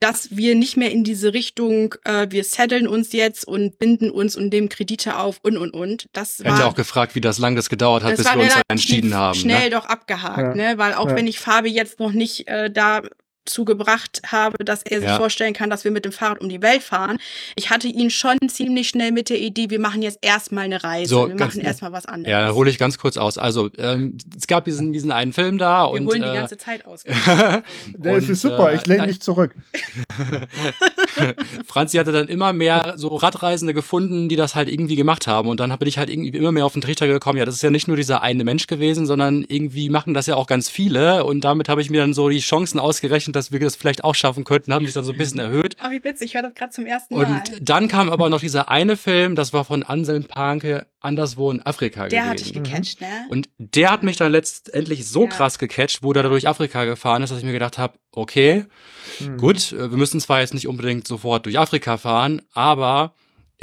dass 0.00 0.36
wir 0.36 0.54
nicht 0.54 0.76
mehr 0.76 0.90
in 0.90 1.02
diese 1.04 1.32
Richtung, 1.32 1.94
äh, 2.04 2.26
wir 2.30 2.44
setteln 2.44 2.86
uns 2.86 3.12
jetzt 3.12 3.46
und 3.46 3.78
binden 3.78 4.10
uns 4.10 4.36
und 4.36 4.52
nehmen 4.52 4.68
Kredite 4.68 5.16
auf 5.18 5.38
und 5.42 5.56
und 5.56 5.70
und. 5.72 6.06
Das 6.12 6.40
Er 6.40 6.52
hat 6.52 6.58
ja 6.58 6.64
war, 6.64 6.70
auch 6.72 6.74
gefragt, 6.76 7.14
wie 7.14 7.20
das 7.20 7.38
lang 7.38 7.56
das 7.56 7.68
gedauert 7.70 8.02
hat, 8.02 8.12
das 8.12 8.18
bis 8.18 8.26
war 8.26 8.36
wir 8.36 8.42
uns 8.44 8.54
entschieden 8.68 9.14
haben. 9.14 9.34
schnell 9.38 9.64
Ne? 9.64 9.70
doch 9.70 9.86
abgehakt, 9.86 10.56
Ja. 10.56 10.72
ne? 10.72 10.78
Weil 10.78 10.94
auch 10.94 11.08
Ja. 11.08 11.16
wenn 11.16 11.26
ich 11.26 11.38
Fabi 11.38 11.70
jetzt 11.70 12.00
noch 12.00 12.12
nicht 12.12 12.48
äh, 12.48 12.70
dazu 12.70 13.08
gebracht 13.64 14.22
habe, 14.26 14.64
dass 14.64 14.82
er 14.82 15.00
sich 15.00 15.08
Ja. 15.08 15.16
vorstellen 15.16 15.52
kann, 15.52 15.70
dass 15.70 15.84
wir 15.84 15.90
mit 15.90 16.04
dem 16.04 16.12
Fahrrad 16.12 16.40
um 16.40 16.48
die 16.48 16.62
Welt 16.62 16.82
fahren, 16.82 17.18
ich 17.56 17.70
hatte 17.70 17.88
ihn 17.88 18.10
schon 18.10 18.38
ziemlich 18.48 18.88
schnell 18.88 19.12
mit 19.12 19.28
der 19.28 19.38
Idee, 19.40 19.70
wir 19.70 19.80
machen 19.80 20.02
jetzt 20.02 20.18
erstmal 20.22 20.64
eine 20.64 20.82
Reise, 20.82 21.10
So, 21.10 21.28
wir 21.28 21.34
machen 21.34 21.60
erstmal 21.60 21.92
was 21.92 22.06
anderes. 22.06 22.30
Ja, 22.30 22.46
da 22.46 22.54
hole 22.54 22.70
ich 22.70 22.78
ganz 22.78 22.98
kurz 22.98 23.16
aus. 23.16 23.38
Also, 23.38 23.70
ähm, 23.78 24.16
es 24.36 24.46
gab 24.46 24.64
diesen, 24.64 24.92
diesen 24.92 25.12
einen 25.12 25.32
Film 25.32 25.58
da 25.58 25.84
wir 25.84 25.90
und 25.92 26.06
holen 26.06 26.22
die 26.22 26.28
äh, 26.28 26.34
ganze 26.34 26.56
Zeit 26.56 26.86
aus. 26.86 27.04
Der 27.96 28.14
und, 28.14 28.28
ist 28.28 28.40
super, 28.40 28.72
äh, 28.72 28.76
ich 28.76 28.86
lehne 28.86 29.06
mich 29.06 29.20
zurück. 29.20 29.54
Franzi 31.66 31.96
hatte 31.98 32.12
dann 32.12 32.28
immer 32.28 32.52
mehr 32.52 32.94
so 32.96 33.08
Radreisende 33.08 33.74
gefunden, 33.74 34.28
die 34.28 34.36
das 34.36 34.54
halt 34.54 34.68
irgendwie 34.68 34.96
gemacht 34.96 35.26
haben. 35.26 35.48
Und 35.48 35.60
dann 35.60 35.76
bin 35.78 35.88
ich 35.88 35.98
halt 35.98 36.10
irgendwie 36.10 36.36
immer 36.36 36.52
mehr 36.52 36.64
auf 36.66 36.72
den 36.72 36.82
Trichter 36.82 37.06
gekommen. 37.06 37.38
Ja, 37.38 37.44
das 37.44 37.56
ist 37.56 37.62
ja 37.62 37.70
nicht 37.70 37.88
nur 37.88 37.96
dieser 37.96 38.22
eine 38.22 38.44
Mensch 38.44 38.66
gewesen, 38.66 39.06
sondern 39.06 39.44
irgendwie 39.48 39.90
machen 39.90 40.14
das 40.14 40.26
ja 40.26 40.36
auch 40.36 40.46
ganz 40.46 40.68
viele. 40.68 41.24
Und 41.24 41.42
damit 41.44 41.68
habe 41.68 41.80
ich 41.82 41.90
mir 41.90 42.00
dann 42.00 42.14
so 42.14 42.28
die 42.28 42.40
Chancen 42.40 42.78
ausgerechnet, 42.78 43.33
dass 43.34 43.52
wir 43.52 43.60
das 43.60 43.76
vielleicht 43.76 44.04
auch 44.04 44.14
schaffen 44.14 44.44
könnten, 44.44 44.72
haben 44.72 44.84
sich 44.86 44.94
dann 44.94 45.04
so 45.04 45.12
ein 45.12 45.18
bisschen 45.18 45.40
erhöht. 45.40 45.76
Oh, 45.84 45.90
wie 45.90 46.02
witzig, 46.04 46.26
ich 46.30 46.34
höre 46.34 46.42
das 46.42 46.54
gerade 46.54 46.72
zum 46.72 46.86
ersten 46.86 47.14
Mal. 47.14 47.24
Und 47.26 47.42
dann 47.60 47.88
kam 47.88 48.08
aber 48.10 48.28
noch 48.30 48.40
dieser 48.40 48.68
eine 48.70 48.96
Film, 48.96 49.34
das 49.34 49.52
war 49.52 49.64
von 49.64 49.82
Anselm 49.82 50.24
Panke, 50.24 50.86
anderswo 51.00 51.50
in 51.50 51.60
Afrika 51.64 52.08
Der 52.08 52.22
gewesen. 52.22 52.30
hat 52.30 52.40
dich 52.40 52.52
gecatcht, 52.54 53.00
ne? 53.00 53.06
Und 53.28 53.48
der 53.58 53.90
hat 53.90 54.02
mich 54.02 54.16
dann 54.16 54.32
letztendlich 54.32 55.06
so 55.06 55.22
Ja. 55.24 55.28
krass 55.28 55.58
gecatcht, 55.58 56.02
wo 56.02 56.12
der 56.12 56.22
da 56.22 56.28
durch 56.30 56.48
Afrika 56.48 56.84
gefahren 56.84 57.22
ist, 57.22 57.30
dass 57.30 57.38
ich 57.38 57.44
mir 57.44 57.52
gedacht 57.52 57.76
habe, 57.78 57.98
okay, 58.12 58.64
Mhm. 59.20 59.36
gut, 59.36 59.72
äh, 59.72 59.90
wir 59.90 59.98
müssen 59.98 60.20
zwar 60.20 60.40
jetzt 60.40 60.54
nicht 60.54 60.66
unbedingt 60.68 61.06
sofort 61.06 61.44
durch 61.46 61.58
Afrika 61.58 61.96
fahren, 61.98 62.42
aber 62.52 63.12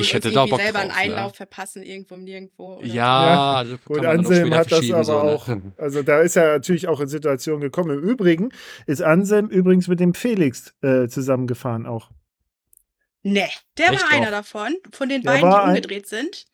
ich 0.01 0.13
hätte 0.13 0.31
da 0.31 0.41
irgendwie 0.41 0.51
Bock 0.51 0.61
selber 0.61 0.79
drauf. 0.79 0.97
einen 0.97 1.09
ne? 1.11 1.15
Einlauf 1.17 1.35
verpassen 1.35 1.83
irgendwo 1.83 2.17
nirgendwo. 2.17 2.77
oder 2.77 2.85
Ja, 2.85 3.53
also 3.55 3.77
Gut, 3.85 4.05
Anselm 4.05 4.53
hat 4.53 4.71
das 4.71 4.91
aber 4.91 5.03
so, 5.03 5.23
ne? 5.23 5.31
auch. 5.31 5.47
Also 5.77 6.03
da 6.03 6.19
ist 6.21 6.35
er 6.35 6.53
natürlich 6.53 6.87
auch 6.87 6.99
in 6.99 7.07
Situationen 7.07 7.61
gekommen. 7.61 7.97
Im 7.97 8.03
Übrigen 8.03 8.49
ist 8.85 9.01
Anselm 9.01 9.47
übrigens 9.47 9.87
mit 9.87 9.99
dem 9.99 10.13
Felix 10.13 10.73
äh, 10.81 11.07
zusammengefahren 11.07 11.85
auch. 11.85 12.09
Nee, 13.23 13.47
der 13.77 13.91
Echt 13.91 14.03
war 14.03 14.11
einer 14.11 14.27
auch? 14.27 14.31
davon, 14.31 14.75
von 14.91 15.09
den 15.09 15.21
Der 15.21 15.31
beiden, 15.31 15.49
die 15.49 15.67
umgedreht 15.67 16.07
sind. 16.07 16.47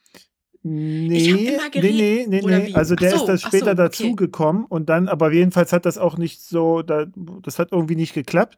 Nee, 0.63 1.57
nee, 1.73 1.81
nee, 1.81 2.25
nee, 2.27 2.41
nee. 2.41 2.73
Also 2.73 2.95
der 2.95 3.11
so, 3.11 3.17
ist 3.17 3.25
da 3.25 3.37
später 3.37 3.71
so, 3.71 3.75
dazugekommen 3.75 4.63
okay. 4.63 4.73
und 4.73 4.89
dann, 4.89 5.07
aber 5.07 5.31
jedenfalls 5.31 5.71
hat 5.71 5.85
das 5.85 5.97
auch 5.97 6.17
nicht 6.17 6.41
so, 6.41 6.81
da, 6.81 7.05
das 7.41 7.57
hat 7.59 7.71
irgendwie 7.71 7.95
nicht 7.95 8.13
geklappt. 8.13 8.57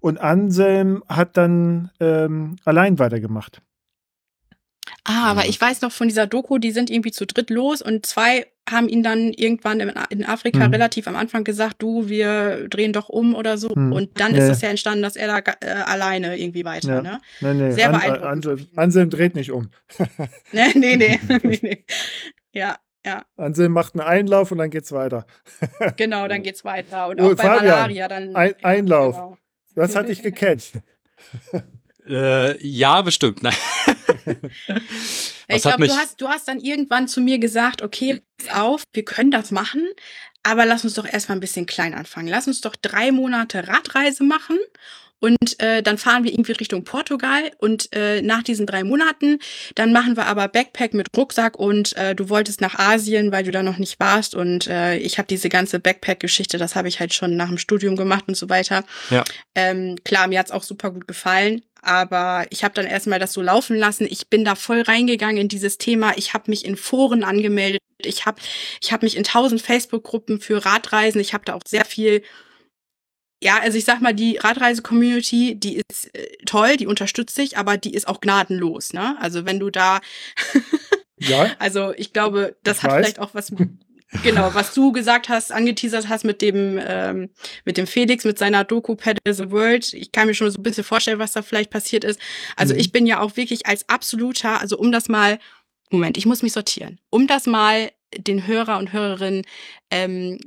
Und 0.00 0.18
Anselm 0.18 1.04
hat 1.08 1.36
dann 1.36 1.90
ähm, 2.00 2.56
allein 2.64 2.98
weitergemacht. 2.98 3.62
Ah, 5.04 5.30
aber 5.30 5.46
ich 5.46 5.60
weiß 5.60 5.82
noch 5.82 5.92
von 5.92 6.08
dieser 6.08 6.26
Doku, 6.26 6.58
die 6.58 6.70
sind 6.70 6.90
irgendwie 6.90 7.12
zu 7.12 7.26
dritt 7.26 7.50
los 7.50 7.82
und 7.82 8.06
zwei 8.06 8.46
haben 8.68 8.88
ihn 8.88 9.02
dann 9.02 9.32
irgendwann 9.34 9.80
in 9.80 10.24
Afrika 10.24 10.64
hm. 10.64 10.72
relativ 10.72 11.06
am 11.06 11.16
Anfang 11.16 11.44
gesagt, 11.44 11.82
du, 11.82 12.08
wir 12.08 12.66
drehen 12.68 12.94
doch 12.94 13.10
um 13.10 13.34
oder 13.34 13.58
so. 13.58 13.68
Hm. 13.68 13.92
Und 13.92 14.18
dann 14.20 14.32
nee. 14.32 14.38
ist 14.38 14.48
es 14.48 14.62
ja 14.62 14.70
entstanden, 14.70 15.02
dass 15.02 15.16
er 15.16 15.26
da 15.26 15.52
äh, 15.60 15.70
alleine 15.70 16.38
irgendwie 16.38 16.64
weiter, 16.64 16.94
ja. 16.94 17.02
ne? 17.02 17.20
Nee, 17.40 17.54
nee. 17.54 17.70
Sehr 17.72 17.88
An, 17.88 17.92
beeindruckend. 17.92 18.24
Anselm, 18.24 18.68
Anselm 18.76 19.10
dreht 19.10 19.34
nicht 19.34 19.50
um. 19.50 19.68
nee, 20.52 20.72
nee, 20.74 20.96
nee, 20.96 21.20
nee, 21.42 21.58
nee. 21.60 21.84
Ja, 22.52 22.78
ja. 23.04 23.24
Anselm 23.36 23.72
macht 23.72 23.94
einen 23.94 24.08
Einlauf 24.08 24.50
und 24.50 24.58
dann 24.58 24.70
geht's 24.70 24.92
weiter. 24.92 25.26
genau, 25.96 26.26
dann 26.26 26.42
geht's 26.42 26.64
weiter. 26.64 27.08
Und 27.08 27.20
oh, 27.20 27.32
auch 27.32 27.36
bei 27.36 27.42
Fabian, 27.42 27.66
Malaria 27.66 28.08
dann. 28.08 28.34
Ein, 28.34 28.54
Einlauf. 28.62 29.14
Genau. 29.14 29.38
Das 29.74 29.94
hatte 29.94 30.10
ich 30.10 30.22
gecatcht. 30.22 30.80
äh, 32.08 32.66
ja, 32.66 33.02
bestimmt. 33.02 33.42
Nein. 33.42 33.52
ich 35.48 35.62
glaube, 35.62 35.86
du 35.86 35.96
hast, 35.96 36.20
du 36.20 36.28
hast 36.28 36.48
dann 36.48 36.60
irgendwann 36.60 37.08
zu 37.08 37.20
mir 37.20 37.38
gesagt, 37.38 37.82
okay, 37.82 38.22
pass 38.38 38.56
auf, 38.56 38.82
wir 38.92 39.04
können 39.04 39.30
das 39.30 39.50
machen, 39.50 39.86
aber 40.42 40.66
lass 40.66 40.84
uns 40.84 40.94
doch 40.94 41.06
erstmal 41.06 41.38
ein 41.38 41.40
bisschen 41.40 41.66
klein 41.66 41.94
anfangen. 41.94 42.28
Lass 42.28 42.46
uns 42.46 42.60
doch 42.60 42.76
drei 42.76 43.12
Monate 43.12 43.66
Radreise 43.66 44.24
machen 44.24 44.58
und 45.24 45.58
äh, 45.62 45.82
dann 45.82 45.96
fahren 45.96 46.22
wir 46.24 46.32
irgendwie 46.32 46.52
Richtung 46.52 46.84
Portugal 46.84 47.50
und 47.56 47.88
äh, 47.94 48.20
nach 48.20 48.42
diesen 48.42 48.66
drei 48.66 48.84
Monaten, 48.84 49.38
dann 49.74 49.90
machen 49.90 50.18
wir 50.18 50.26
aber 50.26 50.48
Backpack 50.48 50.92
mit 50.92 51.06
Rucksack 51.16 51.58
und 51.58 51.96
äh, 51.96 52.14
du 52.14 52.28
wolltest 52.28 52.60
nach 52.60 52.78
Asien, 52.78 53.32
weil 53.32 53.44
du 53.44 53.50
da 53.50 53.62
noch 53.62 53.78
nicht 53.78 53.98
warst 54.00 54.34
und 54.34 54.66
äh, 54.66 54.98
ich 54.98 55.16
habe 55.16 55.26
diese 55.26 55.48
ganze 55.48 55.80
Backpack-Geschichte, 55.80 56.58
das 56.58 56.76
habe 56.76 56.88
ich 56.88 57.00
halt 57.00 57.14
schon 57.14 57.36
nach 57.36 57.48
dem 57.48 57.56
Studium 57.56 57.96
gemacht 57.96 58.24
und 58.28 58.36
so 58.36 58.50
weiter. 58.50 58.84
Ja. 59.08 59.24
Ähm, 59.54 59.96
klar, 60.04 60.26
mir 60.28 60.38
hat's 60.38 60.50
auch 60.50 60.62
super 60.62 60.90
gut 60.90 61.08
gefallen, 61.08 61.62
aber 61.84 62.46
ich 62.50 62.64
habe 62.64 62.74
dann 62.74 62.86
erstmal 62.86 63.18
das 63.18 63.32
so 63.32 63.42
laufen 63.42 63.76
lassen. 63.76 64.06
Ich 64.08 64.28
bin 64.28 64.44
da 64.44 64.54
voll 64.54 64.80
reingegangen 64.82 65.36
in 65.38 65.48
dieses 65.48 65.78
Thema. 65.78 66.16
Ich 66.16 66.34
habe 66.34 66.50
mich 66.50 66.64
in 66.64 66.76
Foren 66.76 67.24
angemeldet. 67.24 67.80
Ich 67.98 68.26
habe 68.26 68.40
ich 68.80 68.92
hab 68.92 69.02
mich 69.02 69.16
in 69.16 69.24
tausend 69.24 69.62
Facebook-Gruppen 69.62 70.40
für 70.40 70.64
Radreisen. 70.64 71.20
Ich 71.20 71.34
habe 71.34 71.44
da 71.44 71.54
auch 71.54 71.62
sehr 71.66 71.84
viel 71.84 72.22
ja, 73.42 73.58
also 73.60 73.76
ich 73.76 73.84
sag 73.84 74.00
mal, 74.00 74.14
die 74.14 74.38
Radreise-Community, 74.38 75.54
die 75.56 75.82
ist 75.86 76.14
äh, 76.14 76.38
toll, 76.46 76.78
die 76.78 76.86
unterstützt 76.86 77.34
sich, 77.34 77.58
aber 77.58 77.76
die 77.76 77.92
ist 77.92 78.08
auch 78.08 78.22
gnadenlos, 78.22 78.94
ne? 78.94 79.16
Also 79.20 79.44
wenn 79.44 79.60
du 79.60 79.68
da 79.70 80.00
Ja. 81.20 81.50
Also 81.58 81.92
ich 81.96 82.14
glaube, 82.14 82.56
das 82.62 82.78
ich 82.78 82.82
hat 82.84 82.90
weiß. 82.92 82.96
vielleicht 83.04 83.18
auch 83.18 83.34
was 83.34 83.52
Genau, 84.22 84.54
was 84.54 84.72
du 84.74 84.92
gesagt 84.92 85.28
hast, 85.28 85.52
angeteasert 85.52 86.08
hast 86.08 86.24
mit 86.24 86.40
dem, 86.40 86.80
ähm, 86.82 87.30
mit 87.64 87.76
dem 87.76 87.86
Felix, 87.86 88.24
mit 88.24 88.38
seiner 88.38 88.64
Doku 88.64 88.94
Paddle 88.94 89.34
the 89.34 89.50
World. 89.50 89.92
Ich 89.92 90.12
kann 90.12 90.26
mir 90.26 90.34
schon 90.34 90.50
so 90.50 90.58
ein 90.58 90.62
bisschen 90.62 90.84
vorstellen, 90.84 91.18
was 91.18 91.32
da 91.32 91.42
vielleicht 91.42 91.70
passiert 91.70 92.04
ist. 92.04 92.20
Also 92.56 92.74
mhm. 92.74 92.80
ich 92.80 92.92
bin 92.92 93.06
ja 93.06 93.20
auch 93.20 93.36
wirklich 93.36 93.66
als 93.66 93.88
absoluter, 93.88 94.60
also 94.60 94.78
um 94.78 94.92
das 94.92 95.08
mal, 95.08 95.38
Moment, 95.90 96.16
ich 96.16 96.26
muss 96.26 96.42
mich 96.42 96.52
sortieren, 96.52 97.00
um 97.10 97.26
das 97.26 97.46
mal 97.46 97.90
den 98.18 98.46
Hörer 98.46 98.78
und 98.78 98.92
Hörerinnen 98.92 99.42
ähm, 99.90 100.38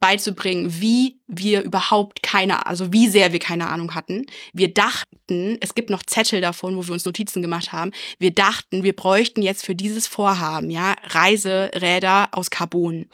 beizubringen, 0.00 0.80
wie 0.80 1.20
wir 1.26 1.62
überhaupt 1.62 2.22
keine, 2.22 2.66
also 2.66 2.92
wie 2.92 3.08
sehr 3.08 3.32
wir 3.32 3.38
keine 3.38 3.68
Ahnung 3.68 3.94
hatten. 3.94 4.26
Wir 4.52 4.72
dachten, 4.72 5.58
es 5.60 5.74
gibt 5.74 5.90
noch 5.90 6.02
Zettel 6.02 6.40
davon, 6.40 6.76
wo 6.76 6.86
wir 6.86 6.92
uns 6.92 7.04
Notizen 7.04 7.42
gemacht 7.42 7.72
haben. 7.72 7.92
Wir 8.18 8.32
dachten, 8.32 8.82
wir 8.82 8.94
bräuchten 8.94 9.42
jetzt 9.42 9.64
für 9.64 9.74
dieses 9.74 10.06
Vorhaben, 10.06 10.70
ja, 10.70 10.96
Reiseräder 11.04 12.28
aus 12.32 12.50
Carbon. 12.50 13.06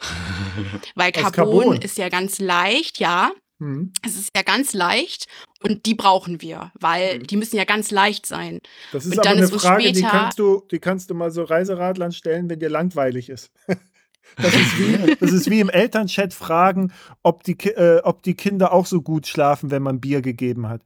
Weil 0.95 1.11
Carbon, 1.11 1.31
Carbon, 1.31 1.81
ist 1.81 1.97
ja 1.97 2.09
ganz 2.09 2.39
leicht, 2.39 2.99
ja. 2.99 3.31
Mhm. 3.59 3.93
Es 4.05 4.15
ist 4.15 4.31
ja 4.35 4.41
ganz 4.41 4.73
leicht 4.73 5.27
und 5.61 5.85
die 5.85 5.95
brauchen 5.95 6.41
wir, 6.41 6.71
weil 6.79 7.19
mhm. 7.19 7.27
die 7.27 7.37
müssen 7.37 7.55
ja 7.55 7.63
ganz 7.63 7.91
leicht 7.91 8.25
sein. 8.25 8.59
Das 8.91 9.05
ist 9.05 9.13
und 9.13 9.19
aber 9.19 9.29
eine 9.29 9.47
Frage, 9.47 9.91
die 9.91 10.01
kannst, 10.01 10.39
du, 10.39 10.63
die 10.69 10.79
kannst 10.79 11.09
du 11.09 11.13
mal 11.13 11.31
so 11.31 11.43
Reiseradlern 11.43 12.11
stellen, 12.11 12.49
wenn 12.49 12.59
dir 12.59 12.69
langweilig 12.69 13.29
ist. 13.29 13.51
Das 14.37 14.53
ist 14.53 14.79
wie, 14.79 15.15
das 15.19 15.31
ist 15.31 15.49
wie 15.49 15.59
im 15.59 15.69
Elternchat 15.69 16.33
fragen, 16.33 16.91
ob 17.21 17.43
die, 17.43 17.57
äh, 17.69 18.01
ob 18.03 18.23
die 18.23 18.35
Kinder 18.35 18.71
auch 18.71 18.85
so 18.85 19.01
gut 19.01 19.27
schlafen, 19.27 19.71
wenn 19.71 19.83
man 19.83 19.99
Bier 19.99 20.21
gegeben 20.21 20.69
hat. 20.69 20.81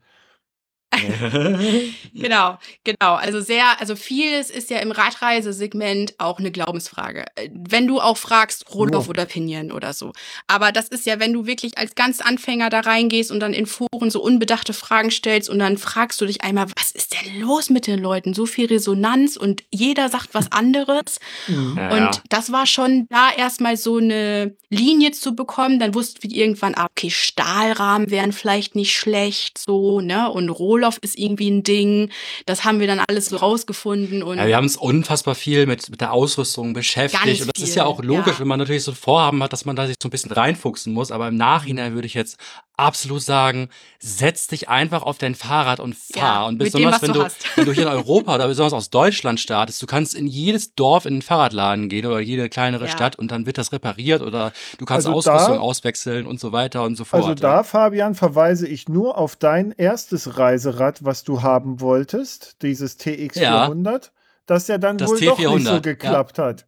genau, 2.13 2.57
genau. 2.83 3.15
Also 3.15 3.41
sehr, 3.41 3.79
also 3.79 3.95
vieles 3.95 4.49
ist 4.49 4.69
ja 4.69 4.79
im 4.79 4.91
Radreisesegment 4.91 6.15
auch 6.17 6.39
eine 6.39 6.51
Glaubensfrage. 6.51 7.25
Wenn 7.51 7.87
du 7.87 7.99
auch 7.99 8.17
fragst, 8.17 8.73
Rotlauf 8.73 9.05
ja. 9.05 9.09
oder 9.09 9.25
Pinion 9.25 9.71
oder 9.71 9.93
so. 9.93 10.13
Aber 10.47 10.71
das 10.71 10.87
ist 10.87 11.05
ja, 11.05 11.19
wenn 11.19 11.33
du 11.33 11.45
wirklich 11.45 11.77
als 11.77 11.95
ganz 11.95 12.21
Anfänger 12.21 12.69
da 12.69 12.79
reingehst 12.79 13.31
und 13.31 13.39
dann 13.39 13.53
in 13.53 13.65
Foren 13.65 14.09
so 14.09 14.21
unbedachte 14.21 14.73
Fragen 14.73 15.11
stellst 15.11 15.49
und 15.49 15.59
dann 15.59 15.77
fragst 15.77 16.21
du 16.21 16.25
dich 16.25 16.41
einmal, 16.41 16.67
was 16.75 16.91
ist 16.91 17.13
denn 17.13 17.41
los 17.41 17.69
mit 17.69 17.87
den 17.87 17.99
Leuten? 17.99 18.33
So 18.33 18.45
viel 18.45 18.67
Resonanz 18.67 19.35
und 19.35 19.63
jeder 19.71 20.09
sagt 20.09 20.29
was 20.33 20.51
anderes. 20.51 21.19
Mhm. 21.47 21.75
Ja, 21.77 21.89
und 21.91 22.15
ja. 22.15 22.21
das 22.29 22.51
war 22.51 22.65
schon 22.65 23.07
da 23.09 23.29
erstmal 23.35 23.77
so 23.77 23.97
eine 23.97 24.55
Linie 24.69 25.11
zu 25.11 25.35
bekommen. 25.35 25.79
Dann 25.79 25.93
wussten 25.93 26.23
wir 26.23 26.35
irgendwann, 26.35 26.75
ah, 26.75 26.87
okay, 26.89 27.09
Stahlrahmen 27.09 28.09
wären 28.09 28.31
vielleicht 28.31 28.75
nicht 28.75 28.95
schlecht, 28.95 29.57
so, 29.57 30.01
ne? 30.01 30.31
Und 30.31 30.49
Rot 30.49 30.77
Rohloff 30.87 30.97
ist 31.01 31.17
irgendwie 31.17 31.49
ein 31.49 31.63
Ding. 31.63 32.09
Das 32.45 32.63
haben 32.63 32.79
wir 32.79 32.87
dann 32.87 32.99
alles 33.07 33.27
so 33.27 33.37
rausgefunden. 33.37 34.23
Und 34.23 34.37
ja, 34.37 34.47
wir 34.47 34.55
haben 34.55 34.63
uns 34.63 34.77
unfassbar 34.77 35.35
viel 35.35 35.65
mit, 35.65 35.89
mit 35.89 36.01
der 36.01 36.13
Ausrüstung 36.13 36.73
beschäftigt. 36.73 37.41
und 37.41 37.51
das 37.55 37.63
ist 37.63 37.75
ja 37.75 37.85
auch 37.85 38.01
logisch, 38.01 38.33
ja. 38.33 38.39
wenn 38.39 38.47
man 38.47 38.59
natürlich 38.59 38.83
so 38.83 38.91
ein 38.91 38.95
Vorhaben 38.95 39.43
hat, 39.43 39.53
dass 39.53 39.65
man 39.65 39.75
da 39.75 39.87
sich 39.87 39.97
so 40.01 40.07
ein 40.07 40.11
bisschen 40.11 40.31
reinfuchsen 40.31 40.93
muss. 40.93 41.11
Aber 41.11 41.27
im 41.27 41.35
Nachhinein 41.35 41.93
würde 41.93 42.07
ich 42.07 42.13
jetzt 42.13 42.37
absolut 42.77 43.23
sagen, 43.23 43.69
setz 43.99 44.47
dich 44.47 44.69
einfach 44.69 45.01
auf 45.01 45.17
dein 45.17 45.35
Fahrrad 45.35 45.79
und 45.79 45.95
fahr. 45.95 46.21
Ja, 46.21 46.45
und 46.45 46.59
besonders, 46.59 46.99
dem, 46.99 47.09
wenn, 47.09 47.21
du, 47.21 47.27
wenn 47.55 47.65
du 47.65 47.71
hier 47.73 47.83
in 47.83 47.89
Europa 47.93 48.35
oder 48.35 48.47
besonders 48.47 48.73
aus 48.73 48.89
Deutschland 48.89 49.39
startest, 49.39 49.81
du 49.81 49.87
kannst 49.87 50.13
in 50.13 50.27
jedes 50.27 50.75
Dorf 50.75 51.05
in 51.05 51.15
den 51.15 51.21
Fahrradladen 51.23 51.89
gehen 51.89 52.05
oder 52.05 52.19
jede 52.19 52.49
kleinere 52.49 52.85
ja. 52.85 52.91
Stadt 52.91 53.15
und 53.17 53.31
dann 53.31 53.45
wird 53.47 53.57
das 53.57 53.71
repariert 53.71 54.21
oder 54.21 54.53
du 54.77 54.85
kannst 54.85 55.07
also 55.07 55.17
Ausrüstung 55.17 55.55
da, 55.55 55.59
auswechseln 55.59 56.27
und 56.27 56.39
so 56.39 56.51
weiter 56.51 56.83
und 56.83 56.95
so 56.95 57.03
fort. 57.03 57.23
Also 57.23 57.35
da, 57.35 57.63
Fabian, 57.63 58.13
verweise 58.13 58.67
ich 58.67 58.87
nur 58.87 59.17
auf 59.17 59.35
dein 59.35 59.71
erstes 59.71 60.37
Reiserad, 60.37 61.03
was 61.03 61.23
du 61.23 61.41
haben 61.41 61.81
wolltest, 61.81 62.61
dieses 62.61 62.99
TX400, 62.99 63.91
ja. 63.91 63.99
das 64.45 64.67
ja 64.67 64.77
dann 64.77 64.99
das 64.99 65.09
wohl 65.09 65.17
T400, 65.17 65.43
doch 65.43 65.55
nicht 65.55 65.67
so 65.67 65.81
geklappt 65.81 66.37
hat. 66.37 66.67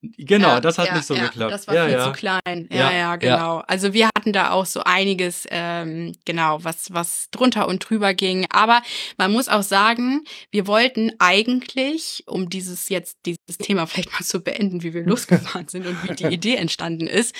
Genau, 0.00 0.48
ja, 0.48 0.60
das 0.60 0.78
hat 0.78 0.86
ja, 0.86 0.94
nicht 0.94 1.06
so 1.06 1.14
ja, 1.14 1.26
geklappt. 1.26 1.52
Das 1.52 1.66
war 1.66 1.74
ja, 1.74 1.88
viel 1.88 2.04
zu 2.04 2.12
klein. 2.12 2.68
Ja, 2.70 2.92
ja, 2.92 3.16
genau. 3.16 3.64
Also 3.66 3.92
wir 3.92 4.06
hatten 4.06 4.32
da 4.32 4.52
auch 4.52 4.64
so 4.64 4.84
einiges, 4.84 5.44
ähm, 5.50 6.12
genau, 6.24 6.62
was, 6.62 6.92
was 6.92 7.28
drunter 7.32 7.66
und 7.66 7.88
drüber 7.88 8.14
ging. 8.14 8.46
Aber 8.50 8.80
man 9.16 9.32
muss 9.32 9.48
auch 9.48 9.64
sagen, 9.64 10.22
wir 10.52 10.68
wollten 10.68 11.10
eigentlich, 11.18 12.22
um 12.26 12.48
dieses 12.48 12.88
jetzt, 12.90 13.16
dieses 13.26 13.58
Thema 13.58 13.86
vielleicht 13.86 14.12
mal 14.12 14.22
zu 14.22 14.40
beenden, 14.40 14.84
wie 14.84 14.94
wir 14.94 15.02
losgefahren 15.06 15.66
sind 15.66 15.84
und 15.84 16.08
wie 16.08 16.14
die 16.14 16.26
Idee 16.26 16.54
entstanden 16.54 17.08
ist, 17.08 17.34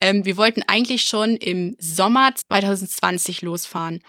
ähm, 0.00 0.24
wir 0.24 0.38
wollten 0.38 0.62
eigentlich 0.66 1.04
schon 1.04 1.36
im 1.36 1.76
Sommer 1.78 2.34
2020 2.34 3.42
losfahren. 3.42 4.00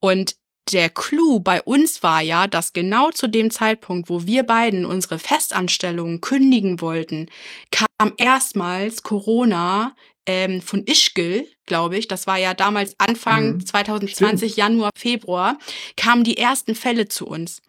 Und 0.00 0.34
der 0.72 0.90
Clou 0.90 1.40
bei 1.40 1.62
uns 1.62 2.02
war 2.02 2.20
ja, 2.20 2.46
dass 2.46 2.72
genau 2.72 3.10
zu 3.10 3.28
dem 3.28 3.50
Zeitpunkt, 3.50 4.08
wo 4.08 4.26
wir 4.26 4.42
beiden 4.42 4.84
unsere 4.84 5.18
Festanstellungen 5.18 6.20
kündigen 6.20 6.80
wollten, 6.80 7.28
kam 7.70 8.12
erstmals 8.16 9.02
Corona 9.02 9.94
ähm, 10.26 10.60
von 10.60 10.84
Ischgl, 10.84 11.46
glaube 11.66 11.96
ich, 11.96 12.08
das 12.08 12.26
war 12.26 12.36
ja 12.36 12.52
damals 12.52 12.96
Anfang 12.98 13.54
mhm. 13.54 13.66
2020, 13.66 14.52
Stimmt. 14.52 14.56
Januar, 14.56 14.90
Februar, 14.96 15.58
kamen 15.96 16.24
die 16.24 16.36
ersten 16.36 16.74
Fälle 16.74 17.06
zu 17.08 17.26
uns. 17.26 17.62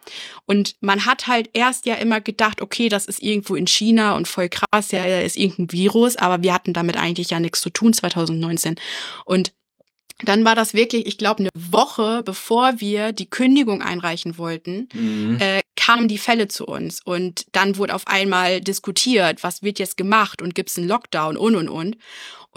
Und 0.45 0.75
man 0.81 1.05
hat 1.05 1.27
halt 1.27 1.51
erst 1.53 1.85
ja 1.85 1.95
immer 1.95 2.19
gedacht, 2.19 2.61
okay, 2.61 2.89
das 2.89 3.05
ist 3.05 3.21
irgendwo 3.21 3.55
in 3.55 3.67
China 3.67 4.15
und 4.15 4.27
voll 4.27 4.49
krass, 4.49 4.91
ja, 4.91 5.03
ist 5.19 5.37
irgendein 5.37 5.71
Virus, 5.71 6.15
aber 6.15 6.41
wir 6.41 6.53
hatten 6.53 6.73
damit 6.73 6.97
eigentlich 6.97 7.29
ja 7.29 7.39
nichts 7.39 7.61
zu 7.61 7.69
tun 7.69 7.93
2019. 7.93 8.75
Und 9.25 9.53
dann 10.23 10.43
war 10.45 10.55
das 10.55 10.73
wirklich, 10.73 11.05
ich 11.05 11.17
glaube, 11.17 11.39
eine 11.39 11.49
Woche 11.53 12.23
bevor 12.23 12.79
wir 12.79 13.11
die 13.11 13.29
Kündigung 13.29 13.81
einreichen 13.81 14.37
wollten, 14.37 14.89
mhm. 14.93 15.37
äh, 15.39 15.61
kamen 15.75 16.07
die 16.07 16.17
Fälle 16.17 16.47
zu 16.47 16.65
uns. 16.65 17.01
Und 17.03 17.45
dann 17.51 17.77
wurde 17.77 17.93
auf 17.93 18.07
einmal 18.07 18.59
diskutiert, 18.61 19.43
was 19.43 19.61
wird 19.61 19.79
jetzt 19.79 19.95
gemacht 19.95 20.41
und 20.41 20.55
gibt 20.55 20.69
es 20.69 20.77
einen 20.77 20.87
Lockdown 20.87 21.37
und 21.37 21.55
und 21.55 21.69
und. 21.69 21.97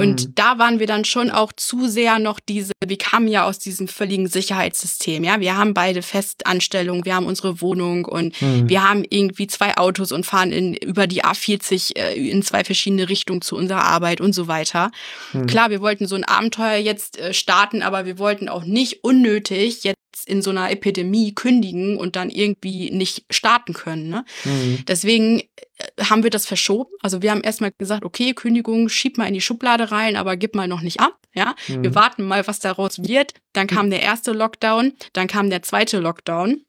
Und 0.01 0.29
mhm. 0.29 0.35
da 0.35 0.59
waren 0.59 0.79
wir 0.79 0.87
dann 0.87 1.05
schon 1.05 1.31
auch 1.31 1.53
zu 1.53 1.87
sehr 1.87 2.19
noch 2.19 2.41
diese, 2.41 2.73
wir 2.85 2.97
kamen 2.97 3.29
ja 3.29 3.45
aus 3.45 3.59
diesem 3.59 3.87
völligen 3.87 4.29
Sicherheitssystem, 4.29 5.25
ja. 5.25 5.41
Wir 5.41 5.59
haben 5.59 5.75
beide 5.75 6.01
Festanstellungen, 6.01 7.05
wir 7.05 7.15
haben 7.15 7.27
unsere 7.27 7.61
Wohnung 7.61 8.07
und 8.07 8.41
mhm. 8.41 8.69
wir 8.69 8.89
haben 8.89 9.05
irgendwie 9.09 9.47
zwei 9.47 9.77
Autos 9.77 10.11
und 10.11 10.25
fahren 10.25 10.53
in, 10.53 10.75
über 10.75 11.07
die 11.07 11.23
A40 11.23 11.99
äh, 11.99 12.15
in 12.15 12.43
zwei 12.43 12.65
verschiedene 12.65 13.11
Richtungen 13.11 13.43
zu 13.43 13.57
unserer 13.57 13.85
Arbeit 13.85 14.23
und 14.23 14.33
so 14.33 14.49
weiter. 14.49 14.91
Mhm. 15.35 15.47
Klar, 15.47 15.69
wir 15.69 15.83
wollten 15.83 16.07
so 16.07 16.17
ein 16.17 16.25
Abenteuer 16.25 16.77
jetzt 16.77 17.19
äh, 17.19 17.35
starten, 17.35 17.83
aber 17.83 18.07
wir 18.07 18.19
wollten 18.19 18.49
auch 18.49 18.65
nicht 18.65 19.05
unnötig 19.05 19.85
jetzt 19.85 20.00
jetzt 20.21 20.29
in 20.29 20.43
so 20.43 20.51
einer 20.51 20.71
Epidemie 20.71 21.35
kündigen 21.35 21.97
und 21.97 22.17
dann 22.17 22.31
irgendwie 22.31 22.91
nicht 22.91 23.25
starten 23.31 23.73
können. 23.73 24.09
Ne? 24.09 24.25
Mhm. 24.45 24.85
Deswegen 24.87 25.41
äh, 25.41 26.05
haben 26.05 26.23
wir 26.23 26.31
das 26.31 26.47
verschoben. 26.47 26.91
Also 27.03 27.23
wir 27.23 27.31
haben 27.31 27.43
erstmal 27.43 27.73
gesagt, 27.77 28.05
okay, 28.05 28.35
Kündigung, 28.35 28.89
schieb 28.89 29.19
mal 29.19 29.27
in 29.27 29.35
die 29.35 29.41
Schublade 29.41 29.91
rein, 29.91 30.17
aber 30.17 30.37
gib 30.37 30.55
mal 30.55 30.69
noch 30.69 30.83
nicht 30.83 31.01
ab. 31.01 31.17
Ja, 31.35 31.55
mhm. 31.69 31.85
wir 31.85 31.95
warten 31.95 32.25
mal, 32.25 32.47
was 32.47 32.59
daraus 32.59 33.03
wird. 33.03 33.35
Dann 33.53 33.67
kam 33.67 33.91
der 33.91 34.03
erste 34.03 34.33
Lockdown, 34.33 34.95
dann 35.13 35.29
kam 35.29 35.49
der 35.49 35.63
zweite 35.63 35.99
Lockdown. 36.01 36.63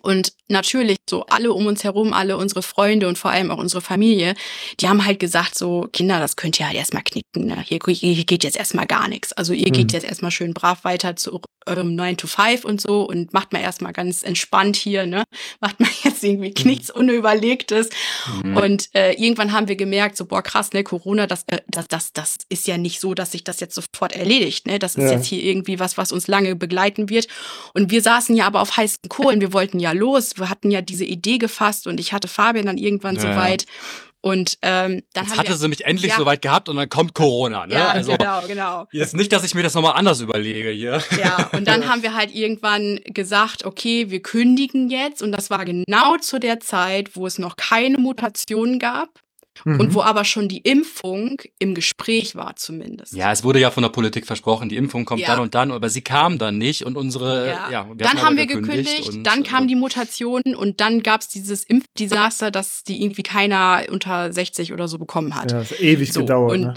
Und 0.00 0.32
natürlich 0.48 0.96
so 1.08 1.26
alle 1.26 1.52
um 1.52 1.66
uns 1.66 1.84
herum, 1.84 2.12
alle 2.12 2.36
unsere 2.36 2.62
Freunde 2.62 3.08
und 3.08 3.18
vor 3.18 3.30
allem 3.30 3.50
auch 3.50 3.58
unsere 3.58 3.80
Familie, 3.80 4.34
die 4.80 4.88
haben 4.88 5.04
halt 5.04 5.18
gesagt 5.18 5.56
so, 5.56 5.88
Kinder, 5.92 6.18
das 6.18 6.36
könnt 6.36 6.58
ihr 6.58 6.66
halt 6.66 6.76
erstmal 6.76 7.02
knicken. 7.02 7.46
Ne? 7.46 7.62
Hier, 7.64 7.78
hier 7.86 8.24
geht 8.24 8.44
jetzt 8.44 8.56
erstmal 8.56 8.86
gar 8.86 9.08
nichts. 9.08 9.32
Also 9.32 9.52
ihr 9.52 9.68
mhm. 9.68 9.72
geht 9.72 9.92
jetzt 9.92 10.04
erstmal 10.04 10.30
schön 10.30 10.54
brav 10.54 10.84
weiter 10.84 11.16
zu 11.16 11.40
eurem 11.68 11.94
9 11.94 12.16
to 12.16 12.26
5 12.26 12.64
und 12.64 12.80
so 12.80 13.02
und 13.02 13.32
macht 13.32 13.52
mal 13.52 13.60
erstmal 13.60 13.92
ganz 13.92 14.22
entspannt 14.22 14.76
hier, 14.76 15.06
ne? 15.06 15.24
Macht 15.60 15.78
mal 15.80 15.88
jetzt 16.04 16.24
irgendwie 16.24 16.54
mhm. 16.58 16.70
nichts 16.70 16.90
Unüberlegtes. 16.90 17.90
Mhm. 18.42 18.56
Und 18.56 18.88
äh, 18.94 19.12
irgendwann 19.12 19.52
haben 19.52 19.68
wir 19.68 19.76
gemerkt, 19.76 20.16
so, 20.16 20.24
boah, 20.24 20.42
krass, 20.42 20.72
ne, 20.72 20.82
Corona, 20.82 21.26
das, 21.26 21.44
äh, 21.48 21.58
das, 21.68 21.88
das, 21.88 22.12
das 22.12 22.36
ist 22.48 22.66
ja 22.66 22.78
nicht 22.78 23.00
so, 23.00 23.14
dass 23.14 23.32
sich 23.32 23.44
das 23.44 23.60
jetzt 23.60 23.74
sofort 23.74 24.14
erledigt. 24.14 24.66
Ne? 24.66 24.78
Das 24.78 24.96
ist 24.96 25.04
ja. 25.04 25.12
jetzt 25.12 25.26
hier 25.26 25.42
irgendwie 25.42 25.78
was, 25.78 25.98
was 25.98 26.12
uns 26.12 26.26
lange 26.26 26.56
begleiten 26.56 27.10
wird. 27.10 27.28
Und 27.74 27.90
wir 27.90 28.02
saßen 28.02 28.34
ja 28.34 28.46
aber 28.46 28.60
auf 28.60 28.76
heißen 28.76 29.08
Kohlen, 29.08 29.40
wir 29.40 29.52
wollten 29.52 29.78
ja 29.78 29.92
los, 29.92 30.37
wir 30.38 30.50
hatten 30.50 30.70
ja 30.70 30.80
diese 30.80 31.04
Idee 31.04 31.38
gefasst 31.38 31.86
und 31.86 32.00
ich 32.00 32.12
hatte 32.12 32.28
Fabian 32.28 32.66
dann 32.66 32.78
irgendwann 32.78 33.16
ja. 33.16 33.22
soweit. 33.22 33.66
Und 34.20 34.58
ähm, 34.62 35.04
dann 35.12 35.26
Jetzt 35.26 35.38
hatte 35.38 35.48
wir, 35.50 35.56
sie 35.56 35.68
mich 35.68 35.84
endlich 35.84 36.10
ja. 36.10 36.18
soweit 36.18 36.42
gehabt 36.42 36.68
und 36.68 36.76
dann 36.76 36.88
kommt 36.88 37.14
Corona. 37.14 37.66
Ne? 37.66 37.74
Ja, 37.74 37.88
also, 37.90 38.16
genau, 38.16 38.42
genau. 38.48 38.86
Jetzt 38.90 39.14
nicht, 39.14 39.32
dass 39.32 39.44
ich 39.44 39.54
mir 39.54 39.62
das 39.62 39.74
nochmal 39.74 39.94
anders 39.94 40.20
überlege 40.20 40.70
hier. 40.70 41.00
Ja, 41.16 41.50
und 41.52 41.68
dann 41.68 41.88
haben 41.88 42.02
wir 42.02 42.14
halt 42.14 42.34
irgendwann 42.34 42.98
gesagt, 43.04 43.64
okay, 43.64 44.10
wir 44.10 44.20
kündigen 44.20 44.90
jetzt. 44.90 45.22
Und 45.22 45.30
das 45.30 45.50
war 45.50 45.64
genau 45.64 46.16
zu 46.16 46.40
der 46.40 46.58
Zeit, 46.58 47.14
wo 47.14 47.26
es 47.26 47.38
noch 47.38 47.56
keine 47.56 47.98
Mutationen 47.98 48.80
gab. 48.80 49.20
Mhm. 49.64 49.80
Und 49.80 49.94
wo 49.94 50.02
aber 50.02 50.24
schon 50.24 50.48
die 50.48 50.58
Impfung 50.58 51.40
im 51.58 51.74
Gespräch 51.74 52.36
war 52.36 52.56
zumindest. 52.56 53.12
Ja, 53.12 53.32
es 53.32 53.44
wurde 53.44 53.60
ja 53.60 53.70
von 53.70 53.82
der 53.82 53.90
Politik 53.90 54.26
versprochen, 54.26 54.68
die 54.68 54.76
Impfung 54.76 55.04
kommt 55.04 55.22
ja. 55.22 55.28
dann 55.28 55.40
und 55.40 55.54
dann, 55.54 55.70
aber 55.70 55.88
sie 55.88 56.02
kam 56.02 56.38
dann 56.38 56.58
nicht 56.58 56.84
und 56.84 56.96
unsere, 56.96 57.48
ja, 57.48 57.70
ja 57.70 57.88
dann 57.96 58.22
haben 58.22 58.36
wir 58.36 58.46
gekündigt, 58.46 59.08
und, 59.08 59.24
dann 59.24 59.42
kamen 59.42 59.66
äh, 59.66 59.68
die 59.68 59.76
Mutationen 59.76 60.54
und 60.54 60.80
dann 60.80 61.02
gab 61.02 61.20
es 61.20 61.28
dieses 61.28 61.64
Impfdesaster, 61.64 62.50
dass 62.50 62.84
die 62.84 63.02
irgendwie 63.02 63.22
keiner 63.22 63.84
unter 63.90 64.32
60 64.32 64.72
oder 64.72 64.88
so 64.88 64.98
bekommen 64.98 65.34
hat. 65.34 65.52
Ja, 65.52 65.58
das 65.58 65.70
hat 65.70 65.80
ewig 65.80 66.12
so, 66.12 66.20
gedauert. 66.20 66.52
Und, 66.52 66.60
ne? 66.60 66.74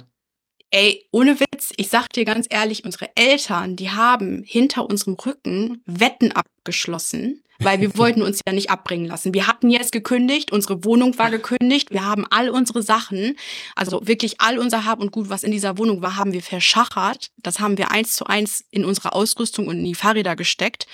Ey, 0.74 1.06
ohne 1.12 1.38
Witz, 1.42 1.74
ich 1.76 1.90
sag 1.90 2.08
dir 2.14 2.24
ganz 2.24 2.48
ehrlich, 2.50 2.86
unsere 2.86 3.10
Eltern, 3.16 3.76
die 3.76 3.90
haben 3.90 4.42
hinter 4.46 4.90
unserem 4.90 5.16
Rücken 5.16 5.84
Wetten 5.86 6.32
abgeschlossen, 6.32 7.44
weil 7.64 7.82
wir 7.82 7.96
wollten 7.98 8.22
uns 8.22 8.42
ja 8.46 8.54
nicht 8.54 8.70
abbringen 8.70 9.08
lassen. 9.08 9.34
Wir 9.34 9.48
hatten 9.48 9.70
jetzt 9.70 9.92
gekündigt, 9.92 10.52
unsere 10.52 10.84
Wohnung 10.84 11.18
war 11.18 11.30
gekündigt, 11.30 11.92
wir 11.92 12.06
haben 12.06 12.26
all 12.30 12.50
unsere 12.50 12.82
Sachen, 12.82 13.38
also 13.76 14.06
wirklich 14.06 14.42
all 14.42 14.58
unser 14.58 14.86
Hab 14.86 15.00
und 15.00 15.12
Gut, 15.12 15.30
was 15.30 15.44
in 15.44 15.52
dieser 15.52 15.78
Wohnung 15.78 16.02
war, 16.02 16.16
haben 16.16 16.34
wir 16.34 16.42
verschachert. 16.42 17.32
Das 17.38 17.60
haben 17.60 17.78
wir 17.78 17.92
eins 17.92 18.16
zu 18.16 18.26
eins 18.26 18.64
in 18.72 18.86
unsere 18.86 19.14
Ausrüstung 19.14 19.68
und 19.68 19.80
in 19.80 19.86
die 19.86 19.96
Fahrräder 19.96 20.36
gesteckt. 20.36 20.88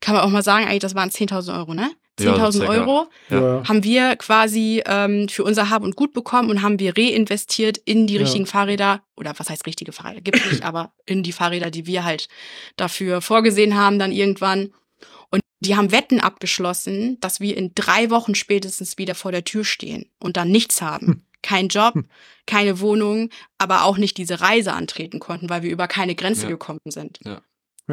Kann 0.00 0.14
man 0.14 0.24
auch 0.24 0.30
mal 0.30 0.42
sagen, 0.42 0.64
eigentlich, 0.64 0.80
das 0.80 0.94
waren 0.94 1.10
10.000 1.10 1.58
Euro, 1.58 1.74
ne? 1.74 1.90
10.000 2.20 2.62
ja, 2.62 2.68
Euro 2.68 3.08
ja. 3.30 3.62
haben 3.66 3.82
wir 3.82 4.16
quasi 4.16 4.82
ähm, 4.86 5.28
für 5.28 5.44
unser 5.44 5.70
Hab 5.70 5.82
und 5.82 5.96
Gut 5.96 6.12
bekommen 6.12 6.50
und 6.50 6.62
haben 6.62 6.78
wir 6.78 6.96
reinvestiert 6.96 7.78
in 7.78 8.06
die 8.06 8.16
richtigen 8.16 8.44
ja. 8.44 8.50
Fahrräder 8.50 9.02
oder 9.16 9.32
was 9.36 9.48
heißt 9.48 9.66
richtige 9.66 9.92
Fahrräder 9.92 10.20
gibt 10.20 10.38
es 10.38 10.50
nicht, 10.50 10.62
aber 10.64 10.92
in 11.06 11.22
die 11.22 11.32
Fahrräder, 11.32 11.70
die 11.70 11.86
wir 11.86 12.04
halt 12.04 12.28
dafür 12.76 13.20
vorgesehen 13.20 13.76
haben 13.76 13.98
dann 13.98 14.12
irgendwann. 14.12 14.72
Die 15.60 15.76
haben 15.76 15.92
Wetten 15.92 16.20
abgeschlossen, 16.20 17.18
dass 17.20 17.40
wir 17.40 17.56
in 17.56 17.72
drei 17.74 18.10
Wochen 18.10 18.34
spätestens 18.34 18.98
wieder 18.98 19.14
vor 19.14 19.30
der 19.30 19.44
Tür 19.44 19.64
stehen 19.64 20.10
und 20.18 20.36
dann 20.36 20.50
nichts 20.50 20.80
haben. 20.80 21.06
Hm. 21.06 21.22
Kein 21.42 21.68
Job, 21.68 21.94
hm. 21.94 22.06
keine 22.46 22.80
Wohnung, 22.80 23.30
aber 23.58 23.84
auch 23.84 23.96
nicht 23.96 24.16
diese 24.16 24.40
Reise 24.40 24.72
antreten 24.72 25.20
konnten, 25.20 25.48
weil 25.48 25.62
wir 25.62 25.70
über 25.70 25.88
keine 25.88 26.14
Grenze 26.14 26.44
ja. 26.44 26.48
gekommen 26.48 26.80
sind. 26.86 27.18
Ja. 27.24 27.42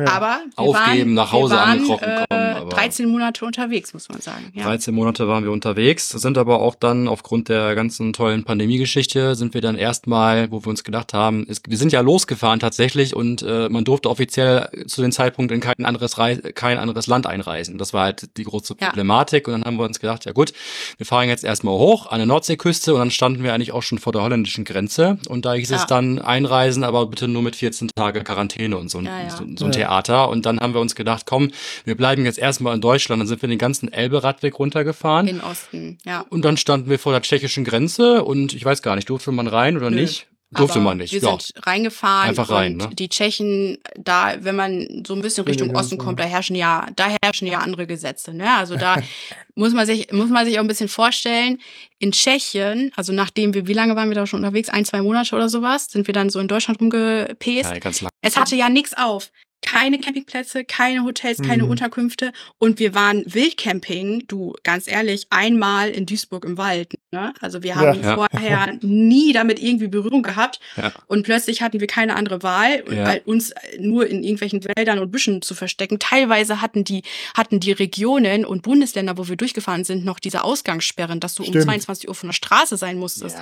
Ja. 0.05 0.13
Aber 0.13 0.39
wir 0.55 0.59
aufgeben, 0.59 0.99
waren, 0.99 1.13
nach 1.13 1.31
Hause 1.31 1.55
waren, 1.55 1.69
angekrochen 1.69 2.07
äh, 2.07 2.25
kommen. 2.29 2.69
13 2.69 3.09
Monate 3.09 3.45
unterwegs, 3.45 3.93
muss 3.93 4.09
man 4.09 4.21
sagen. 4.21 4.51
Ja. 4.53 4.63
13 4.65 4.93
Monate 4.93 5.27
waren 5.27 5.43
wir 5.43 5.51
unterwegs, 5.51 6.09
sind 6.09 6.37
aber 6.37 6.61
auch 6.61 6.75
dann 6.75 7.07
aufgrund 7.07 7.49
der 7.49 7.75
ganzen 7.75 8.13
tollen 8.13 8.43
Pandemiegeschichte 8.43 9.35
sind 9.35 9.53
wir 9.53 9.61
dann 9.61 9.75
erstmal, 9.75 10.51
wo 10.51 10.63
wir 10.63 10.67
uns 10.67 10.83
gedacht 10.83 11.13
haben, 11.13 11.45
ist, 11.45 11.69
wir 11.69 11.77
sind 11.77 11.91
ja 11.91 12.01
losgefahren 12.01 12.59
tatsächlich 12.59 13.15
und 13.15 13.41
äh, 13.41 13.69
man 13.69 13.83
durfte 13.83 14.09
offiziell 14.09 14.69
zu 14.87 15.01
dem 15.01 15.11
Zeitpunkt 15.11 15.51
in 15.51 15.59
kein 15.59 15.85
anderes 15.85 16.17
Reis, 16.17 16.39
kein 16.55 16.77
anderes 16.77 17.07
Land 17.07 17.27
einreisen. 17.27 17.77
Das 17.77 17.93
war 17.93 18.05
halt 18.05 18.37
die 18.37 18.43
große 18.43 18.75
Problematik 18.75 19.47
ja. 19.47 19.53
und 19.53 19.61
dann 19.61 19.67
haben 19.67 19.79
wir 19.79 19.85
uns 19.85 19.99
gedacht, 19.99 20.25
ja 20.25 20.31
gut, 20.31 20.53
wir 20.97 21.05
fahren 21.05 21.29
jetzt 21.29 21.43
erstmal 21.43 21.75
hoch 21.75 22.07
an 22.07 22.19
der 22.19 22.27
Nordseeküste 22.27 22.93
und 22.93 22.99
dann 22.99 23.11
standen 23.11 23.43
wir 23.43 23.53
eigentlich 23.53 23.71
auch 23.71 23.83
schon 23.83 23.97
vor 23.97 24.13
der 24.13 24.21
holländischen 24.21 24.65
Grenze 24.65 25.17
und 25.29 25.45
da 25.45 25.53
hieß 25.53 25.69
ja. 25.69 25.77
es 25.77 25.85
dann 25.85 26.19
einreisen, 26.19 26.83
aber 26.83 27.05
bitte 27.07 27.27
nur 27.27 27.41
mit 27.41 27.55
14 27.55 27.89
Tage 27.95 28.23
Quarantäne 28.23 28.77
und 28.77 28.89
so, 28.89 29.01
so, 29.01 29.43
so 29.55 29.65
ein 29.65 29.71
Theater. 29.71 29.86
Und 29.87 30.45
dann 30.45 30.59
haben 30.59 30.73
wir 30.73 30.81
uns 30.81 30.95
gedacht, 30.95 31.25
komm, 31.25 31.51
wir 31.85 31.95
bleiben 31.95 32.25
jetzt 32.25 32.39
erstmal 32.39 32.75
in 32.75 32.81
Deutschland. 32.81 33.19
Dann 33.21 33.27
sind 33.27 33.41
wir 33.41 33.49
den 33.49 33.57
ganzen 33.57 33.91
Elbe-Radweg 33.91 34.59
runtergefahren. 34.59 35.27
In 35.27 35.41
Osten, 35.41 35.97
ja. 36.05 36.25
Und 36.29 36.43
dann 36.45 36.57
standen 36.57 36.89
wir 36.89 36.99
vor 36.99 37.11
der 37.11 37.21
tschechischen 37.21 37.63
Grenze 37.63 38.23
und 38.23 38.53
ich 38.53 38.63
weiß 38.63 38.81
gar 38.81 38.95
nicht, 38.95 39.09
durfte 39.09 39.31
man 39.31 39.47
rein 39.47 39.77
oder 39.77 39.89
Nö. 39.89 40.01
nicht? 40.01 40.27
Durfte 40.51 40.79
man 40.79 40.97
nicht. 40.97 41.11
Wir 41.11 41.21
ja. 41.21 41.37
sind 41.37 41.53
reingefahren. 41.65 42.29
Einfach 42.29 42.49
rein, 42.49 42.77
ne? 42.77 42.89
Die 42.93 43.09
Tschechen, 43.09 43.79
da, 43.97 44.33
wenn 44.39 44.55
man 44.55 45.03
so 45.05 45.13
ein 45.13 45.21
bisschen 45.21 45.43
Richtung 45.43 45.75
Osten 45.75 45.97
kommt, 45.97 46.21
da 46.21 46.23
herrschen 46.23 46.55
ja, 46.55 46.87
da 46.95 47.09
herrschen 47.21 47.47
ja 47.47 47.59
andere 47.59 47.85
Gesetze, 47.85 48.33
ne? 48.33 48.55
Also 48.55 48.77
da 48.77 48.95
muss 49.55 49.73
man 49.73 49.85
sich, 49.85 50.13
muss 50.13 50.29
man 50.29 50.45
sich 50.45 50.57
auch 50.57 50.63
ein 50.63 50.67
bisschen 50.67 50.87
vorstellen. 50.87 51.59
In 51.99 52.13
Tschechien, 52.13 52.93
also 52.95 53.11
nachdem 53.11 53.53
wir, 53.53 53.67
wie 53.67 53.73
lange 53.73 53.97
waren 53.97 54.07
wir 54.09 54.15
da 54.15 54.25
schon 54.25 54.39
unterwegs? 54.39 54.69
Ein, 54.69 54.85
zwei 54.85 55.01
Monate 55.01 55.35
oder 55.35 55.49
sowas, 55.49 55.87
sind 55.87 56.07
wir 56.07 56.13
dann 56.13 56.29
so 56.29 56.39
in 56.39 56.47
Deutschland 56.47 56.79
rumgepäst. 56.79 57.69
Ja, 57.69 57.79
ganz 57.79 57.99
lang. 57.99 58.11
Es 58.21 58.37
hatte 58.37 58.55
ja 58.55 58.69
nichts 58.69 58.93
auf 58.95 59.31
keine 59.67 59.99
Campingplätze, 59.99 60.63
keine 60.63 61.03
Hotels, 61.03 61.41
keine 61.41 61.63
mhm. 61.63 61.71
Unterkünfte 61.71 62.31
und 62.57 62.79
wir 62.79 62.95
waren 62.95 63.23
Wildcamping, 63.25 64.23
du, 64.27 64.55
ganz 64.63 64.87
ehrlich, 64.87 65.27
einmal 65.29 65.89
in 65.89 66.05
Duisburg 66.05 66.45
im 66.45 66.57
Wald. 66.57 66.93
Ne? 67.11 67.33
Also 67.41 67.63
wir 67.63 67.75
haben 67.75 68.01
ja, 68.01 68.15
vorher 68.15 68.49
ja. 68.49 68.73
nie 68.81 69.33
damit 69.33 69.61
irgendwie 69.61 69.89
Berührung 69.89 70.23
gehabt 70.23 70.61
ja. 70.77 70.93
und 71.07 71.23
plötzlich 71.23 71.61
hatten 71.61 71.81
wir 71.81 71.87
keine 71.87 72.15
andere 72.15 72.43
Wahl, 72.43 72.83
weil 72.87 73.21
uns 73.25 73.53
nur 73.77 74.07
in 74.07 74.23
irgendwelchen 74.23 74.63
Wäldern 74.63 74.99
und 74.99 75.11
Büschen 75.11 75.41
zu 75.41 75.53
verstecken. 75.53 75.99
Teilweise 75.99 76.61
hatten 76.61 76.85
die, 76.85 77.03
hatten 77.35 77.59
die 77.59 77.73
Regionen 77.73 78.45
und 78.45 78.61
Bundesländer, 78.61 79.17
wo 79.17 79.27
wir 79.27 79.35
durchgefahren 79.35 79.83
sind, 79.83 80.05
noch 80.05 80.19
diese 80.19 80.45
Ausgangssperren, 80.45 81.19
dass 81.19 81.35
du 81.35 81.43
Stimmt. 81.43 81.57
um 81.57 81.63
22 81.63 82.07
Uhr 82.07 82.15
von 82.15 82.29
der 82.29 82.33
Straße 82.33 82.77
sein 82.77 82.97
musstest. 82.97 83.35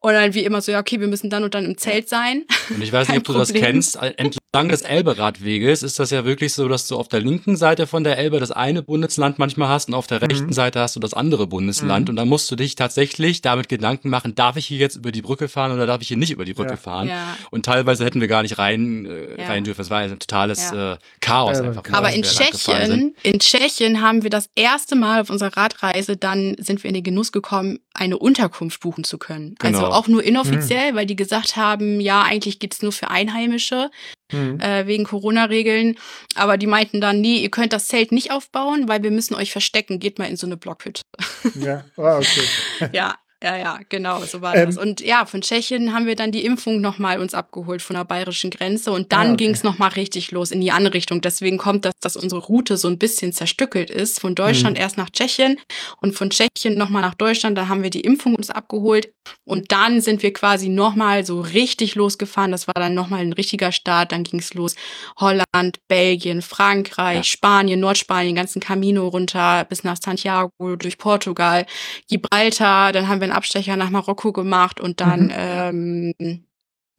Und 0.00 0.12
dann 0.12 0.34
wie 0.34 0.44
immer 0.44 0.60
so, 0.60 0.72
ja, 0.72 0.80
okay, 0.80 1.00
wir 1.00 1.06
müssen 1.06 1.30
dann 1.30 1.44
und 1.44 1.54
dann 1.54 1.64
im 1.64 1.78
Zelt 1.78 2.08
sein. 2.08 2.44
Und 2.68 2.82
ich 2.82 2.92
weiß 2.92 3.08
nicht, 3.08 3.18
ob 3.18 3.24
du 3.24 3.32
Problem. 3.32 3.62
das 3.74 3.96
kennst. 3.96 3.98
Entlang 4.54 4.68
des 4.68 4.82
Elbe-Radweges 4.82 5.82
ist 5.82 5.98
das 5.98 6.10
ja 6.10 6.24
wirklich 6.24 6.54
so, 6.54 6.68
dass 6.68 6.86
du 6.86 6.96
auf 6.96 7.08
der 7.08 7.20
linken 7.20 7.56
Seite 7.56 7.88
von 7.88 8.04
der 8.04 8.18
Elbe 8.18 8.38
das 8.38 8.52
eine 8.52 8.84
Bundesland 8.84 9.36
manchmal 9.36 9.68
hast 9.68 9.88
und 9.88 9.94
auf 9.94 10.06
der 10.06 10.22
rechten 10.22 10.46
mhm. 10.46 10.52
Seite 10.52 10.78
hast 10.78 10.94
du 10.94 11.00
das 11.00 11.12
andere 11.12 11.48
Bundesland. 11.48 12.06
Mhm. 12.06 12.10
Und 12.10 12.16
dann 12.16 12.28
musst 12.28 12.48
du 12.52 12.54
dich 12.54 12.76
tatsächlich 12.76 13.42
damit 13.42 13.68
Gedanken 13.68 14.10
machen, 14.10 14.36
darf 14.36 14.56
ich 14.56 14.66
hier 14.66 14.78
jetzt 14.78 14.94
über 14.94 15.10
die 15.10 15.22
Brücke 15.22 15.48
fahren 15.48 15.72
oder 15.72 15.88
darf 15.88 16.02
ich 16.02 16.06
hier 16.06 16.16
nicht 16.16 16.30
über 16.30 16.44
die 16.44 16.54
Brücke 16.54 16.70
ja. 16.70 16.76
fahren? 16.76 17.08
Ja. 17.08 17.36
Und 17.50 17.66
teilweise 17.66 18.04
hätten 18.04 18.20
wir 18.20 18.28
gar 18.28 18.42
nicht 18.42 18.56
rein, 18.56 19.06
äh, 19.06 19.42
ja. 19.42 19.48
rein 19.48 19.64
dürfen. 19.64 19.80
Es 19.80 19.90
war 19.90 19.98
ein 19.98 20.20
totales 20.20 20.70
äh, 20.70 20.98
Chaos 21.20 21.58
einfach. 21.58 21.82
Aber 21.90 22.12
in 22.12 22.22
Tschechien, 22.22 23.16
in 23.24 23.40
Tschechien 23.40 24.02
haben 24.02 24.22
wir 24.22 24.30
das 24.30 24.50
erste 24.54 24.94
Mal 24.94 25.22
auf 25.22 25.30
unserer 25.30 25.56
Radreise, 25.56 26.16
dann 26.16 26.54
sind 26.60 26.84
wir 26.84 26.88
in 26.90 26.94
den 26.94 27.02
Genuss 27.02 27.32
gekommen, 27.32 27.80
eine 27.92 28.18
Unterkunft 28.18 28.82
buchen 28.82 29.02
zu 29.02 29.18
können. 29.18 29.56
Also 29.58 29.78
genau. 29.78 29.86
Also 29.86 29.98
auch 29.98 30.06
nur 30.06 30.22
inoffiziell, 30.22 30.92
mhm. 30.92 30.96
weil 30.96 31.06
die 31.06 31.16
gesagt 31.16 31.56
haben, 31.56 32.00
ja, 32.00 32.22
eigentlich 32.22 32.60
gibt's 32.60 32.82
nur 32.82 32.92
für 32.92 33.10
Einheimische 33.10 33.90
mhm. 34.34 34.60
äh, 34.60 34.86
wegen 34.86 35.04
Corona-Regeln. 35.04 35.96
Aber 36.34 36.56
die 36.56 36.66
meinten 36.66 37.00
dann, 37.00 37.20
nee, 37.20 37.38
ihr 37.38 37.50
könnt 37.50 37.72
das 37.72 37.86
Zelt 37.86 38.12
nicht 38.12 38.30
aufbauen, 38.30 38.88
weil 38.88 39.02
wir 39.02 39.10
müssen 39.10 39.34
euch 39.34 39.52
verstecken. 39.52 39.98
Geht 39.98 40.18
mal 40.18 40.28
in 40.28 40.36
so 40.36 40.46
eine 40.46 40.56
Blockhütte. 40.56 41.02
Ja, 41.54 41.84
ah, 41.96 42.18
okay. 42.18 42.90
ja, 42.92 43.14
ja, 43.42 43.56
ja, 43.56 43.80
genau, 43.88 44.20
so 44.20 44.40
war 44.40 44.54
ähm, 44.54 44.66
das. 44.66 44.78
Und 44.78 45.00
ja, 45.00 45.26
von 45.26 45.42
Tschechien 45.42 45.92
haben 45.92 46.06
wir 46.06 46.16
dann 46.16 46.32
die 46.32 46.44
Impfung 46.44 46.80
nochmal 46.80 47.18
uns 47.18 47.34
abgeholt 47.34 47.82
von 47.82 47.94
der 47.94 48.04
bayerischen 48.04 48.50
Grenze 48.50 48.90
und 48.92 49.12
dann 49.12 49.20
ah, 49.20 49.32
okay. 49.32 49.36
ging 49.36 49.50
es 49.50 49.62
nochmal 49.62 49.90
richtig 49.90 50.30
los 50.30 50.50
in 50.50 50.60
die 50.60 50.70
andere 50.70 50.94
Richtung. 50.94 51.20
Deswegen 51.20 51.58
kommt 51.58 51.84
das, 51.84 51.92
dass 52.00 52.16
unsere 52.16 52.40
Route 52.40 52.76
so 52.76 52.88
ein 52.88 52.98
bisschen 52.98 53.32
zerstückelt 53.32 53.90
ist. 53.90 54.20
Von 54.20 54.34
Deutschland 54.34 54.76
mhm. 54.76 54.82
erst 54.82 54.96
nach 54.96 55.10
Tschechien 55.10 55.58
und 56.00 56.14
von 56.14 56.30
Tschechien 56.30 56.78
nochmal 56.78 57.02
nach 57.02 57.14
Deutschland. 57.14 57.58
Da 57.58 57.68
haben 57.68 57.82
wir 57.82 57.90
die 57.90 58.00
Impfung 58.00 58.34
uns 58.34 58.50
abgeholt 58.50 59.12
und 59.44 59.72
dann 59.72 60.00
sind 60.00 60.22
wir 60.22 60.32
quasi 60.32 60.68
nochmal 60.68 61.26
so 61.26 61.40
richtig 61.40 61.96
losgefahren. 61.96 62.52
Das 62.52 62.66
war 62.66 62.74
dann 62.74 62.94
nochmal 62.94 63.20
ein 63.20 63.32
richtiger 63.32 63.72
Start. 63.72 64.12
Dann 64.12 64.24
ging 64.24 64.40
es 64.40 64.54
los. 64.54 64.74
Holland, 65.18 65.78
Belgien, 65.88 66.40
Frankreich, 66.40 67.16
ja. 67.16 67.24
Spanien, 67.24 67.80
Nordspanien, 67.80 68.36
ganzen 68.36 68.60
Camino 68.60 69.08
runter 69.08 69.64
bis 69.64 69.84
nach 69.84 69.98
Santiago, 70.02 70.76
durch 70.76 70.96
Portugal, 70.98 71.66
Gibraltar. 72.08 72.92
Dann 72.92 73.08
haben 73.08 73.20
wir 73.20 73.23
einen 73.24 73.32
Abstecher 73.32 73.76
nach 73.76 73.90
Marokko 73.90 74.32
gemacht 74.32 74.80
und 74.80 75.00
dann 75.00 75.26
mhm. 75.26 76.14
ähm, 76.18 76.44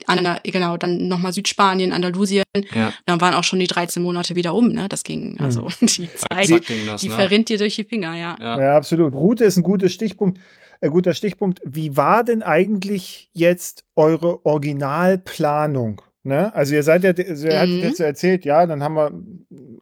An, 0.07 0.39
genau, 0.43 0.75
dann 0.77 1.07
nochmal 1.07 1.31
Südspanien, 1.31 1.93
Andalusien. 1.93 2.43
Ja. 2.73 2.93
Dann 3.05 3.21
waren 3.21 3.33
auch 3.33 3.45
schon 3.45 3.59
die 3.59 3.67
13 3.67 4.03
Monate 4.03 4.35
wieder 4.35 4.53
um, 4.53 4.69
ne? 4.69 4.89
Das 4.89 5.03
ging, 5.03 5.37
hm. 5.37 5.45
also 5.45 5.61
mhm. 5.61 5.85
die 5.87 6.09
Zeit, 6.13 6.49
das, 6.87 7.01
die 7.01 7.09
ne? 7.09 7.15
verrinnt 7.15 7.49
dir 7.49 7.57
durch 7.57 7.75
die 7.75 7.85
Finger, 7.85 8.15
ja. 8.15 8.35
ja. 8.39 8.59
Ja, 8.59 8.77
absolut. 8.77 9.13
Route 9.13 9.45
ist 9.45 9.57
ein 9.57 9.63
guter 9.63 9.89
Stichpunkt. 9.89 10.39
Ein 10.81 10.91
guter 10.91 11.13
Stichpunkt. 11.13 11.61
Wie 11.63 11.95
war 11.95 12.23
denn 12.25 12.43
eigentlich 12.43 13.29
jetzt 13.33 13.85
eure 13.95 14.45
Originalplanung? 14.45 16.01
Ne? 16.25 16.53
Also 16.55 16.73
ihr 16.73 16.83
seid 16.83 17.03
ja, 17.03 17.11
also 17.11 17.47
ihr 17.47 17.65
mhm. 17.65 17.79
jetzt 17.79 17.99
erzählt, 17.99 18.45
ja, 18.45 18.65
dann 18.65 18.81
haben 18.83 18.95
wir, 18.95 19.11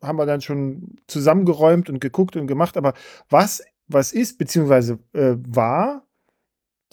haben 0.05 0.17
wir 0.17 0.25
dann 0.25 0.41
schon 0.41 0.97
zusammengeräumt 1.07 1.89
und 1.89 2.01
geguckt 2.01 2.35
und 2.35 2.47
gemacht, 2.47 2.75
aber 2.75 2.93
was, 3.29 3.63
was 3.87 4.11
ist, 4.11 4.37
beziehungsweise 4.37 4.99
äh, 5.13 5.35
war 5.37 6.05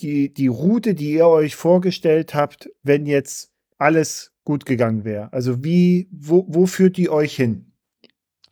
die, 0.03 0.33
die 0.33 0.49
Route, 0.49 0.95
die 0.95 1.13
ihr 1.13 1.27
euch 1.27 1.57
vorgestellt 1.57 2.35
habt, 2.35 2.71
wenn 2.83 3.07
jetzt 3.07 3.53
alles 3.79 4.33
gut 4.45 4.67
gegangen 4.67 5.05
wäre? 5.05 5.33
Also 5.33 5.65
wie, 5.65 6.09
wo, 6.11 6.45
wo 6.49 6.67
führt 6.67 6.97
die 6.97 7.11
euch 7.11 7.37
hin? 7.37 7.70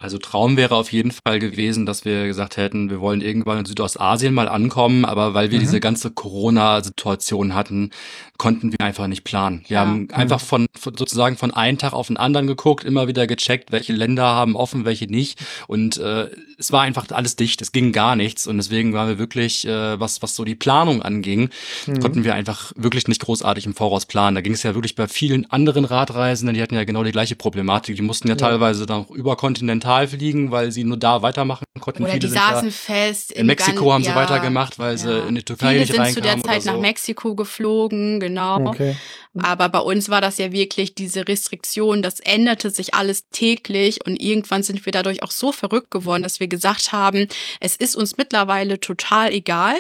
Also 0.01 0.17
Traum 0.19 0.57
wäre 0.57 0.77
auf 0.77 0.93
jeden 0.93 1.11
Fall 1.11 1.41
gewesen, 1.41 1.85
dass 1.85 2.05
wir 2.05 2.29
gesagt 2.29 2.57
hätten, 2.57 2.89
wir 2.89 3.01
wollen 3.01 3.21
irgendwann 3.21 3.59
in 3.59 3.65
Südostasien 3.65 4.33
mal 4.33 4.47
ankommen, 4.47 5.05
aber 5.05 5.35
weil 5.35 5.51
wir 5.51 5.59
mhm. 5.59 5.63
diese 5.63 5.81
ganze 5.81 6.13
Corona-Situation 6.13 7.53
hatten, 7.53 7.91
konnten 8.37 8.71
wir 8.71 8.81
einfach 8.81 9.09
nicht 9.09 9.25
planen. 9.25 9.65
Wir 9.67 9.75
ja. 9.75 9.81
haben 9.81 10.03
mhm. 10.03 10.11
einfach 10.13 10.41
von, 10.41 10.69
von, 10.79 10.97
sozusagen 10.97 11.37
von 11.37 11.53
einem 11.53 11.79
Tag 11.79 11.95
auf 11.95 12.07
den 12.07 12.17
anderen 12.17 12.47
geguckt, 12.47 12.85
immer 12.85 13.09
wieder 13.09 13.27
gecheckt, 13.27 13.73
welche 13.73 13.93
Länder 13.93 14.23
haben 14.23 14.55
offen, 14.55 14.85
welche 14.85 15.07
nicht. 15.07 15.41
Und 15.67 15.97
äh, 15.97 16.29
es 16.59 16.71
war 16.71 16.83
einfach 16.83 17.07
alles 17.11 17.35
dicht, 17.35 17.61
es 17.61 17.73
ging 17.73 17.91
gar 17.91 18.15
nichts. 18.15 18.47
Und 18.47 18.59
deswegen 18.59 18.93
waren 18.93 19.09
wir 19.09 19.19
wirklich, 19.19 19.67
äh, 19.67 19.99
was, 19.99 20.23
was 20.23 20.37
so 20.37 20.45
die 20.45 20.55
Planung 20.55 21.03
anging, 21.03 21.51
mhm. 21.89 21.99
konnten 21.99 22.23
wir 22.23 22.35
einfach 22.35 22.73
wirklich 22.77 23.09
nicht 23.09 23.23
großartig 23.23 23.67
im 23.67 23.75
Voraus 23.75 24.07
planen. 24.07 24.37
Da 24.37 24.43
ging 24.43 24.53
es 24.53 24.63
ja 24.63 24.77
wirklich 24.77 24.95
bei 24.95 25.09
vielen 25.09 25.51
anderen 25.51 25.85
Radreisenden, 25.85 26.55
die 26.55 26.63
hatten 26.63 26.77
ja 26.77 26.85
genau 26.85 27.03
die 27.03 27.11
gleiche 27.11 27.35
Problematik. 27.35 27.97
Die 27.97 28.03
mussten 28.03 28.29
ja, 28.29 28.35
ja. 28.35 28.39
teilweise 28.39 28.87
dann 28.87 28.99
auch 29.03 29.11
überkontinental 29.11 29.88
Nepal 29.89 30.09
fliegen, 30.09 30.51
weil 30.51 30.71
sie 30.71 30.85
nur 30.85 30.97
da 30.97 31.23
weitermachen 31.23 31.65
konnten. 31.81 32.03
Oder 32.03 32.13
Viele 32.13 32.29
die 32.29 32.33
saßen 32.33 32.71
fest. 32.71 33.33
In 33.33 33.47
Mexiko 33.47 33.93
haben 33.93 34.05
sie 34.05 34.11
ja, 34.11 34.17
weitergemacht, 34.17 34.79
weil 34.79 34.93
ja. 34.93 34.99
sie 34.99 35.19
in 35.29 35.35
die 35.35 35.43
Türkei 35.43 35.69
Viele 35.69 35.81
nicht 35.81 35.95
sind 35.95 36.15
zu 36.15 36.21
der 36.21 36.41
Zeit 36.43 36.63
so. 36.63 36.73
nach 36.73 36.81
Mexiko 36.81 37.35
geflogen, 37.35 38.21
genau. 38.21 38.69
Okay. 38.69 38.97
Aber 39.39 39.69
bei 39.69 39.79
uns 39.79 40.09
war 40.09 40.21
das 40.21 40.39
ja 40.39 40.53
wirklich 40.53 40.95
diese 40.95 41.27
Restriktion, 41.27 42.03
das 42.03 42.21
änderte 42.21 42.71
sich 42.71 42.95
alles 42.95 43.29
täglich 43.31 44.05
und 44.05 44.21
irgendwann 44.21 44.63
sind 44.63 44.85
wir 44.85 44.93
dadurch 44.93 45.23
auch 45.23 45.31
so 45.31 45.53
verrückt 45.53 45.91
geworden, 45.91 46.23
dass 46.23 46.41
wir 46.41 46.49
gesagt 46.49 46.93
haben, 46.93 47.29
es 47.61 47.77
ist 47.77 47.95
uns 47.95 48.17
mittlerweile 48.17 48.81
total 48.81 49.33
egal 49.33 49.77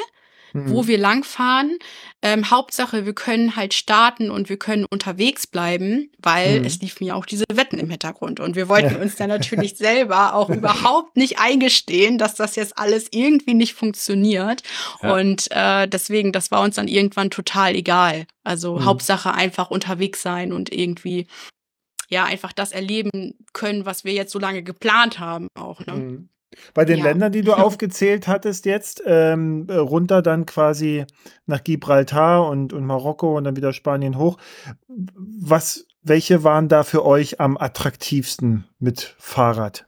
mhm. 0.52 0.70
wo 0.70 0.87
wir 0.87 0.98
langfahren. 0.98 1.78
Ähm, 2.22 2.50
Hauptsache, 2.50 3.06
wir 3.06 3.14
können 3.14 3.56
halt 3.56 3.74
starten 3.74 4.30
und 4.30 4.48
wir 4.48 4.58
können 4.58 4.84
unterwegs 4.84 5.46
bleiben, 5.46 6.11
weil 6.18 6.61
mhm. 6.61 6.66
es 6.66 6.80
liefen 6.80 7.04
ja 7.04 7.14
auch 7.14 7.26
diese 7.26 7.44
Wetten 7.52 7.78
im 7.78 7.90
Hintergrund. 7.90 8.40
Und 8.40 8.56
wir 8.56 8.68
wollten 8.68 8.94
ja. 8.94 9.00
uns 9.00 9.16
dann 9.16 9.28
natürlich 9.28 9.76
selber 9.76 10.34
auch 10.34 10.50
überhaupt 10.50 11.16
nicht 11.16 11.38
eingestehen, 11.38 12.18
dass 12.18 12.34
das 12.34 12.56
jetzt 12.56 12.76
alles 12.78 13.08
irgendwie 13.11 13.54
nicht 13.54 13.74
funktioniert. 13.74 14.62
Ja. 15.02 15.14
Und 15.14 15.48
äh, 15.50 15.87
deswegen, 15.88 16.32
das 16.32 16.50
war 16.50 16.62
uns 16.62 16.76
dann 16.76 16.88
irgendwann 16.88 17.30
total 17.30 17.74
egal. 17.74 18.26
Also 18.44 18.76
mhm. 18.76 18.84
Hauptsache 18.84 19.32
einfach 19.32 19.70
unterwegs 19.70 20.22
sein 20.22 20.52
und 20.52 20.72
irgendwie 20.72 21.26
ja 22.08 22.24
einfach 22.24 22.52
das 22.52 22.72
erleben 22.72 23.34
können, 23.52 23.84
was 23.84 24.04
wir 24.04 24.12
jetzt 24.12 24.32
so 24.32 24.38
lange 24.38 24.62
geplant 24.62 25.18
haben 25.18 25.48
auch. 25.54 25.84
Ne? 25.87 26.28
Bei 26.74 26.84
den 26.84 26.98
ja. 26.98 27.04
Ländern, 27.04 27.32
die 27.32 27.42
du 27.42 27.52
aufgezählt 27.58 28.28
hattest 28.28 28.64
jetzt, 28.64 29.02
ähm, 29.06 29.66
äh, 29.68 29.74
runter 29.74 30.22
dann 30.22 30.46
quasi 30.46 31.04
nach 31.46 31.62
Gibraltar 31.62 32.48
und, 32.48 32.72
und 32.72 32.84
Marokko 32.84 33.37
und 33.37 33.44
dann 33.44 33.56
wieder 33.56 33.72
Spanien 33.72 34.18
hoch. 34.18 34.38
Was, 34.88 35.87
welche 36.02 36.44
waren 36.44 36.68
da 36.68 36.84
für 36.84 37.04
euch 37.04 37.40
am 37.40 37.56
attraktivsten 37.56 38.68
mit 38.78 39.14
Fahrrad? 39.18 39.88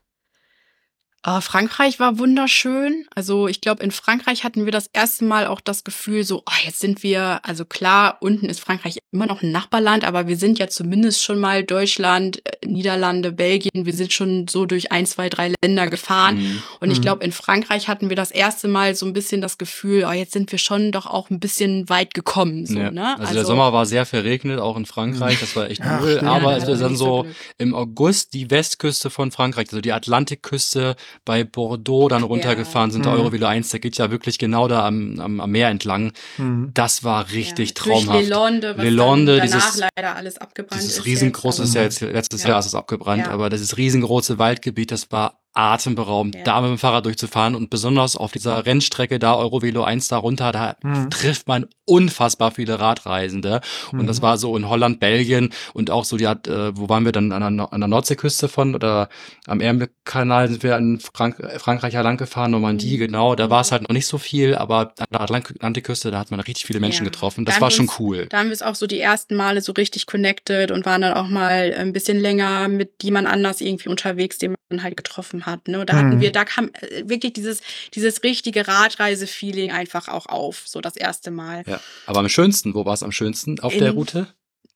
Uh, 1.25 1.39
Frankreich 1.39 1.99
war 1.99 2.17
wunderschön. 2.17 3.05
Also 3.13 3.47
ich 3.47 3.61
glaube, 3.61 3.83
in 3.83 3.91
Frankreich 3.91 4.43
hatten 4.43 4.65
wir 4.65 4.71
das 4.71 4.89
erste 4.91 5.23
Mal 5.23 5.45
auch 5.45 5.61
das 5.61 5.83
Gefühl, 5.83 6.23
so, 6.23 6.39
oh, 6.39 6.65
jetzt 6.65 6.79
sind 6.79 7.03
wir, 7.03 7.41
also 7.43 7.63
klar, 7.63 8.17
unten 8.21 8.47
ist 8.47 8.59
Frankreich 8.59 8.97
immer 9.11 9.27
noch 9.27 9.43
ein 9.43 9.51
Nachbarland, 9.51 10.03
aber 10.03 10.27
wir 10.27 10.35
sind 10.35 10.57
ja 10.57 10.67
zumindest 10.67 11.23
schon 11.23 11.39
mal 11.39 11.63
Deutschland, 11.63 12.41
äh, 12.45 12.65
Niederlande, 12.65 13.31
Belgien, 13.31 13.85
wir 13.85 13.93
sind 13.93 14.13
schon 14.13 14.47
so 14.47 14.65
durch 14.65 14.91
ein, 14.91 15.05
zwei, 15.05 15.29
drei 15.29 15.53
Länder 15.63 15.87
gefahren. 15.87 16.37
Mhm. 16.37 16.63
Und 16.79 16.89
ich 16.89 16.97
mhm. 16.97 17.03
glaube, 17.03 17.23
in 17.23 17.31
Frankreich 17.31 17.87
hatten 17.87 18.09
wir 18.09 18.15
das 18.15 18.31
erste 18.31 18.67
Mal 18.67 18.95
so 18.95 19.05
ein 19.05 19.13
bisschen 19.13 19.41
das 19.41 19.59
Gefühl, 19.59 20.07
oh, 20.09 20.13
jetzt 20.13 20.33
sind 20.33 20.51
wir 20.51 20.57
schon 20.57 20.91
doch 20.91 21.05
auch 21.05 21.29
ein 21.29 21.39
bisschen 21.39 21.87
weit 21.87 22.15
gekommen. 22.15 22.65
So, 22.65 22.79
ja. 22.79 22.89
ne? 22.89 23.11
also, 23.11 23.21
also, 23.21 23.33
der 23.35 23.45
Sommer 23.45 23.73
war 23.73 23.85
sehr 23.85 24.07
verregnet, 24.07 24.59
auch 24.59 24.75
in 24.75 24.87
Frankreich, 24.87 25.39
das 25.39 25.55
war 25.55 25.69
echt 25.69 25.81
cool. 26.01 26.19
Ach, 26.23 26.27
aber 26.27 26.57
es 26.57 26.67
ja, 26.67 26.75
dann 26.77 26.95
so 26.95 27.27
im 27.59 27.75
August 27.75 28.33
die 28.33 28.49
Westküste 28.49 29.11
von 29.11 29.29
Frankreich, 29.29 29.67
also 29.69 29.81
die 29.81 29.93
Atlantikküste, 29.93 30.95
bei 31.25 31.43
Bordeaux 31.43 32.07
dann 32.07 32.23
runtergefahren 32.23 32.89
ja. 32.89 32.93
sind, 32.93 33.05
der 33.05 33.13
mhm. 33.13 33.19
Eurovelo 33.19 33.47
1, 33.47 33.69
der 33.69 33.79
geht 33.79 33.97
ja 33.97 34.11
wirklich 34.11 34.37
genau 34.37 34.67
da 34.67 34.85
am, 34.85 35.19
am, 35.19 35.39
am 35.39 35.51
Meer 35.51 35.69
entlang. 35.69 36.13
Mhm. 36.37 36.71
Das 36.73 37.03
war 37.03 37.31
richtig 37.31 37.69
ja. 37.69 37.75
traumhaft. 37.75 38.19
Durch 38.19 38.29
Lelonde, 38.29 38.77
was 38.77 38.83
Lelonde, 38.83 39.37
danach 39.37 39.71
dieses, 39.71 39.83
leider 39.95 40.15
alles 40.15 40.37
abgebrannt 40.37 40.81
dieses 40.81 40.97
ist. 40.99 41.05
riesengroße, 41.05 41.63
ist 41.63 41.75
ja 41.75 41.83
jetzt 41.83 42.01
letztes 42.01 42.43
Jahr 42.43 42.59
ist 42.59 42.67
es 42.67 42.75
abgebrannt, 42.75 43.27
aber 43.27 43.49
das 43.49 43.61
ist 43.61 43.77
riesengroße 43.77 44.39
Waldgebiet, 44.39 44.91
das 44.91 45.11
war 45.11 45.40
atemberaubend, 45.53 46.35
ja. 46.35 46.43
da 46.43 46.61
mit 46.61 46.69
dem 46.69 46.77
Fahrrad 46.77 47.05
durchzufahren 47.05 47.55
und 47.55 47.69
besonders 47.69 48.15
auf 48.15 48.31
dieser 48.31 48.65
Rennstrecke 48.65 49.19
da 49.19 49.35
Eurovelo 49.35 49.83
1 49.83 50.07
da 50.07 50.17
runter, 50.17 50.51
da 50.51 50.77
mhm. 50.81 51.09
trifft 51.09 51.47
man 51.47 51.65
unfassbar 51.85 52.51
viele 52.51 52.79
Radreisende 52.79 53.59
mhm. 53.91 53.99
und 53.99 54.07
das 54.07 54.19
mhm. 54.19 54.23
war 54.23 54.37
so 54.37 54.55
in 54.55 54.69
Holland, 54.69 55.01
Belgien 55.01 55.49
und 55.73 55.91
auch 55.91 56.05
so 56.05 56.15
die 56.15 56.27
hat, 56.27 56.47
äh, 56.47 56.77
wo 56.77 56.87
waren 56.87 57.03
wir 57.03 57.11
dann 57.11 57.31
an 57.33 57.57
der, 57.57 57.73
an 57.73 57.81
der 57.81 57.87
Nordseeküste 57.89 58.47
von 58.47 58.75
oder 58.75 59.09
am 59.45 59.59
Ärmelkanal 59.59 60.47
sind 60.47 60.63
wir 60.63 60.77
in 60.77 60.99
Frank 60.99 61.35
Frankreich 61.57 61.93
lang 61.93 62.17
gefahren, 62.17 62.51
Normandie, 62.51 62.95
mhm. 62.95 62.99
genau, 62.99 63.35
da 63.35 63.49
war 63.49 63.61
es 63.61 63.73
halt 63.73 63.83
noch 63.83 63.93
nicht 63.93 64.07
so 64.07 64.17
viel, 64.17 64.55
aber 64.55 64.93
an 64.99 65.07
der 65.11 65.21
Atlantikküste, 65.21 66.11
da 66.11 66.19
hat 66.19 66.31
man 66.31 66.39
richtig 66.39 66.65
viele 66.65 66.79
Menschen 66.79 67.03
ja. 67.03 67.11
getroffen, 67.11 67.43
das 67.43 67.55
da 67.55 67.61
war 67.61 67.71
schon 67.71 67.89
cool. 67.99 68.27
Da 68.29 68.39
haben 68.39 68.47
wir 68.47 68.53
es 68.53 68.61
auch 68.61 68.75
so 68.75 68.87
die 68.87 68.99
ersten 68.99 69.35
Male 69.35 69.61
so 69.61 69.73
richtig 69.73 70.05
connected 70.05 70.71
und 70.71 70.85
waren 70.85 71.01
dann 71.01 71.13
auch 71.13 71.27
mal 71.27 71.73
ein 71.77 71.91
bisschen 71.91 72.19
länger 72.19 72.69
mit 72.69 73.03
jemand 73.03 73.27
anders 73.27 73.59
irgendwie 73.59 73.89
unterwegs, 73.89 74.37
den 74.37 74.55
man 74.69 74.83
halt 74.83 74.95
getroffen 74.95 75.40
hat. 75.45 75.67
Ne? 75.67 75.85
Da 75.85 75.93
hatten 75.93 76.13
hm. 76.13 76.21
wir, 76.21 76.31
da 76.31 76.45
kam 76.45 76.69
äh, 76.73 77.07
wirklich 77.09 77.33
dieses, 77.33 77.61
dieses 77.93 78.23
richtige 78.23 78.67
Radreise-Feeling 78.67 79.71
einfach 79.71 80.07
auch 80.07 80.25
auf, 80.27 80.63
so 80.65 80.81
das 80.81 80.95
erste 80.95 81.31
Mal. 81.31 81.63
Ja, 81.67 81.79
aber 82.05 82.19
am 82.19 82.29
schönsten, 82.29 82.73
wo 82.73 82.85
war 82.85 82.93
es 82.93 83.03
am 83.03 83.11
schönsten 83.11 83.59
auf 83.59 83.73
In, 83.73 83.79
der 83.79 83.91
Route? 83.91 84.27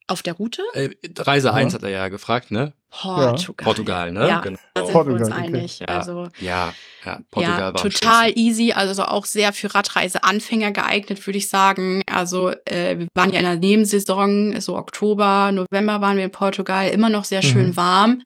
Auf 0.08 0.22
der 0.22 0.34
Route? 0.34 0.62
Äh, 0.74 0.90
Reise 1.18 1.52
1 1.52 1.74
hat 1.74 1.82
er 1.82 1.88
ja 1.88 2.08
gefragt, 2.08 2.52
ne? 2.52 2.72
Portugal. 2.90 3.64
Portugal, 3.64 4.12
ne? 4.12 4.28
Ja, 4.28 4.40
genau. 4.40 4.58
da 4.72 4.84
sind 4.84 4.92
Portugal, 4.92 5.18
wir 5.18 5.26
uns 5.26 5.34
einig. 5.34 5.80
Okay. 5.82 5.92
Also, 5.92 6.28
ja, 6.38 6.72
ja, 7.04 7.18
Portugal 7.30 7.58
ja, 7.58 7.74
war 7.74 7.82
total 7.82 8.38
easy, 8.38 8.72
also 8.72 9.02
auch 9.02 9.26
sehr 9.26 9.52
für 9.52 9.74
Radreiseanfänger 9.74 10.70
geeignet, 10.70 11.26
würde 11.26 11.38
ich 11.38 11.48
sagen. 11.48 12.02
Also 12.06 12.50
äh, 12.66 12.98
wir 12.98 13.08
waren 13.14 13.32
ja 13.32 13.40
in 13.40 13.46
der 13.46 13.56
Nebensaison, 13.56 14.60
so 14.60 14.76
Oktober, 14.76 15.50
November 15.52 16.00
waren 16.00 16.16
wir 16.16 16.24
in 16.24 16.30
Portugal, 16.30 16.88
immer 16.88 17.10
noch 17.10 17.24
sehr 17.24 17.42
schön 17.42 17.68
mhm. 17.68 17.76
warm. 17.76 18.22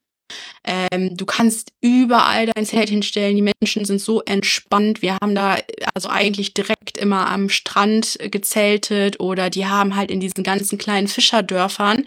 Ähm, 0.64 1.16
du 1.16 1.26
kannst 1.26 1.72
überall 1.80 2.46
dein 2.46 2.66
Zelt 2.66 2.90
hinstellen. 2.90 3.36
Die 3.36 3.42
Menschen 3.60 3.84
sind 3.84 4.00
so 4.00 4.22
entspannt. 4.22 5.02
Wir 5.02 5.16
haben 5.20 5.34
da 5.34 5.56
also 5.94 6.08
eigentlich 6.08 6.54
direkt 6.54 6.98
immer 6.98 7.28
am 7.28 7.48
Strand 7.48 8.18
gezeltet 8.30 9.20
oder 9.20 9.50
die 9.50 9.66
haben 9.66 9.96
halt 9.96 10.10
in 10.10 10.20
diesen 10.20 10.44
ganzen 10.44 10.78
kleinen 10.78 11.08
Fischerdörfern, 11.08 12.04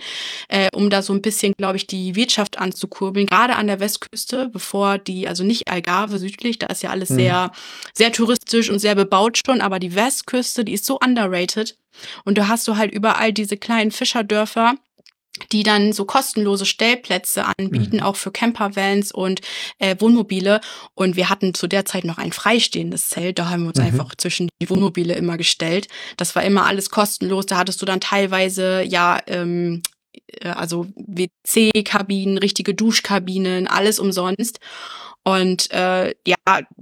äh, 0.50 0.70
um 0.74 0.90
da 0.90 1.02
so 1.02 1.14
ein 1.14 1.22
bisschen, 1.22 1.54
glaube 1.58 1.78
ich, 1.78 1.88
die 1.88 2.16
Wirtschaft 2.16 2.60
anzukurbeln. 2.60 3.26
Gerade 3.26 3.56
an 3.56 3.68
der 3.68 3.80
Westküste, 3.80 4.50
bevor 4.52 4.98
die, 4.98 5.28
also 5.28 5.44
nicht 5.44 5.68
Algarve 5.68 6.20
südlich, 6.20 6.60
da 6.60 6.68
ist 6.68 6.84
ja 6.84 6.90
alles 6.90 7.10
mhm. 7.10 7.16
sehr, 7.16 7.52
sehr 7.94 8.12
touristisch 8.12 8.70
und 8.70 8.80
sehr 8.80 8.96
bebaut 8.96 9.40
schon, 9.46 9.62
aber 9.62 9.80
die 9.80 9.96
Westküste, 9.96 10.64
die 10.64 10.74
ist 10.74 10.86
so 10.86 11.00
underrated. 11.04 11.76
Und 12.26 12.38
du 12.38 12.48
hast 12.48 12.68
du 12.68 12.78
halt 12.78 12.92
überall 12.92 13.34
diese 13.34 13.58
kleinen 13.58 13.92
Fischerdörfer 13.92 14.76
die 15.52 15.64
dann 15.64 15.94
so 15.94 16.06
kostenlose 16.06 16.66
Stellplätze 16.66 17.46
anbieten, 17.58 17.98
mhm. 17.98 18.04
auch 18.04 18.16
für 18.16 18.32
Campervans 18.32 19.12
und 19.12 19.42
äh, 19.80 19.96
Wohnmobile. 20.00 20.62
Und 20.94 21.16
wir 21.16 21.30
hatten 21.30 21.54
zu 21.54 21.68
der 21.68 21.86
Zeit 21.86 22.04
noch 22.04 22.18
ein 22.18 22.32
freistehendes 22.32 23.10
Zelt. 23.10 23.40
Da 23.40 23.50
haben 23.50 23.64
wir 23.64 23.70
uns 23.70 23.80
mhm. 23.80 23.86
einfach 23.86 24.16
zwischen 24.16 24.50
die 24.62 24.70
Wohnmobile 24.70 25.16
immer 25.16 25.38
gestellt. 25.38 25.88
Das 26.18 26.36
war 26.36 26.44
immer 26.44 26.66
alles 26.66 26.90
kostenlos. 26.90 27.46
Da 27.46 27.58
hattest 27.58 27.82
du 27.82 27.86
dann 27.86 28.00
teilweise 28.00 28.84
ja 28.84 29.20
ähm, 29.28 29.82
äh, 30.28 30.50
also 30.50 30.88
WC-Kabinen, 30.96 32.38
richtige 32.38 32.74
Duschkabinen, 32.74 33.68
alles 33.68 34.00
umsonst. 34.00 34.60
Und 35.26 35.72
äh, 35.72 36.14
ja, 36.28 36.36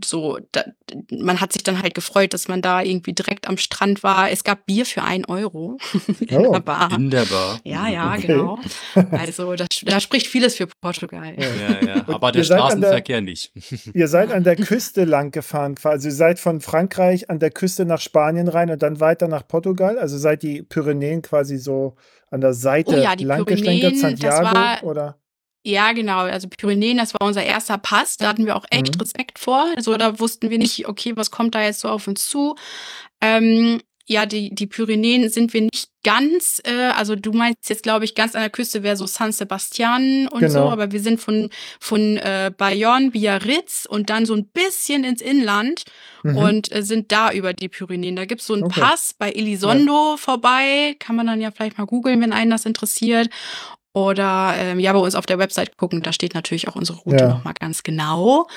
so, 0.04 0.39
da, 0.51 0.63
man 1.12 1.39
hat 1.41 1.54
sich 1.54 1.62
dann 1.62 1.82
halt 1.84 1.93
gefreut, 1.93 2.34
dass 2.34 2.47
man 2.47 2.63
da 2.63 2.82
irgendwie 2.82 3.13
direkt 3.13 3.47
am 3.47 3.58
Strand 3.58 4.01
war. 4.01 4.32
Es 4.32 4.43
gab 4.43 4.65
Bier 4.65 4.86
für 4.88 5.04
ein 5.04 5.25
Euro 5.25 5.77
Oh. 6.32 6.45
in 6.45 6.51
der 6.51 6.60
Bar. 6.60 6.91
In 6.91 7.10
der 7.12 7.25
Bar. 7.25 7.60
Ja, 7.63 7.88
ja, 7.88 8.13
Okay. 8.15 8.27
genau. 8.27 8.58
Also 9.12 9.54
das, 9.56 9.67
da 9.86 9.99
spricht 9.99 10.25
vieles 10.25 10.56
für 10.56 10.65
Portugal. 10.82 11.36
Ja. 11.38 11.45
Ja, 11.45 11.95
ja. 11.97 12.04
Aber 12.08 12.32
der 12.32 12.41
an 12.41 12.47
der- 12.49 12.58
Straßenverkehr 12.58 13.21
nicht. 13.21 13.51
Ihr 13.93 14.08
seid 14.08 14.32
an 14.32 14.43
der 14.43 14.56
Küste 14.56 15.04
lang 15.04 15.30
gefahren, 15.30 15.75
quasi. 15.75 16.08
Ihr 16.08 16.13
seid 16.15 16.39
von 16.39 16.62
Frankreich 16.62 17.30
an 17.30 17.38
der 17.38 17.51
Küste 17.51 17.86
nach 17.86 18.01
Spanien 18.01 18.47
rein 18.47 18.71
und 18.71 18.82
dann 18.82 18.99
weiter 18.99 19.27
nach 19.27 19.47
Portugal. 19.47 19.99
Also 19.99 20.17
seid 20.17 20.41
die 20.41 20.63
Pyrenäen 20.63 21.21
quasi 21.21 21.58
so 21.58 21.95
an 22.32 22.41
der 22.41 22.54
Seite 22.54 22.95
Oh 22.97 23.04
ja, 23.04 23.15
die 23.15 23.25
lang 23.25 23.45
Pyrenäen, 23.45 23.91
das 23.91 23.99
Santiago 24.01 24.45
war- 24.56 24.84
oder? 24.84 25.17
Ja, 25.63 25.91
genau. 25.93 26.19
Also 26.19 26.47
Pyrenäen, 26.47 26.97
das 26.97 27.13
war 27.13 27.28
unser 27.28 27.43
erster 27.43 27.78
Pass. 27.78 28.17
Da 28.17 28.28
hatten 28.30 28.45
wir 28.45 28.56
auch 28.56 28.65
echt 28.71 28.95
Mhm. 28.95 29.02
Respekt 29.02 29.38
vor. 29.39 29.67
Also 29.76 29.95
da 29.97 30.19
wussten 30.19 30.50
wir 30.50 30.58
nicht, 30.58 30.88
okay, 30.88 31.13
was 31.15 31.30
kommt 31.32 31.54
da 31.56 31.62
jetzt 31.62 31.82
so 31.82 31.89
auf 31.89 32.08
uns 32.08 32.28
zu? 32.28 32.56
Ähm, 33.21 33.80
ja, 34.08 34.26
die, 34.26 34.54
die 34.54 34.65
Pyrenäen 34.67 35.30
sind 35.30 35.54
wir 35.54 35.62
nicht 35.62 35.88
ganz, 36.04 36.60
äh, 36.65 36.88
also 36.97 37.15
du 37.15 37.32
meinst 37.32 37.69
jetzt, 37.69 37.84
glaube 37.84 38.04
ich, 38.04 38.15
ganz 38.15 38.34
an 38.36 38.41
der 38.41 38.50
Küste 38.50 38.82
wäre 38.84 38.97
so 38.97 39.06
San 39.06 39.32
Sebastian 39.32 40.28
und 40.28 40.41
so, 40.50 40.58
Genau. 40.60 40.69
aber 40.71 40.91
wir 40.91 41.00
sind 41.00 41.21
von, 41.21 41.50
von 41.80 42.17
äh, 42.17 42.52
Bayonne, 42.58 43.12
Biarritz 43.12 43.86
und 43.88 44.10
dann 44.10 44.26
so 44.26 44.34
ein 44.34 44.47
bisschen 44.47 45.04
ins 45.04 45.21
Inland 45.21 45.84
Mhm. 46.24 46.38
und 46.38 46.71
äh, 46.76 46.82
sind 46.84 47.12
da 47.12 47.32
über 47.32 47.54
die 47.54 47.69
Pyrenäen. 47.69 48.15
Da 48.15 48.26
gibt's 48.26 48.47
so 48.47 48.56
einen 48.56 48.63
Okay. 48.63 48.82
Pass 48.82 49.13
bei 49.17 49.32
Elizondo 49.32 50.17
vorbei. 50.17 50.95
Kann 51.00 51.15
man 51.15 51.28
dann 51.28 51.39
ja 51.39 51.52
vielleicht 51.52 51.78
mal 51.78 51.86
googeln, 51.86 52.19
wenn 52.21 52.34
einen 52.34 52.52
das 52.52 52.65
interessiert. 52.65 53.30
Oder 53.93 54.54
ähm, 54.58 54.80
ja, 54.80 54.93
bei 54.93 54.99
uns 54.99 55.15
auf 55.15 55.25
der 55.25 55.38
Website 55.39 55.77
gucken, 55.77 56.01
da 56.01 56.13
steht 56.13 56.34
natürlich 56.34 56.67
auch 56.67 56.75
unsere 56.75 56.99
Route 56.99 57.25
Ja. 57.25 57.30
nochmal 57.30 57.54
ganz 57.60 57.84
genau. 57.84 58.47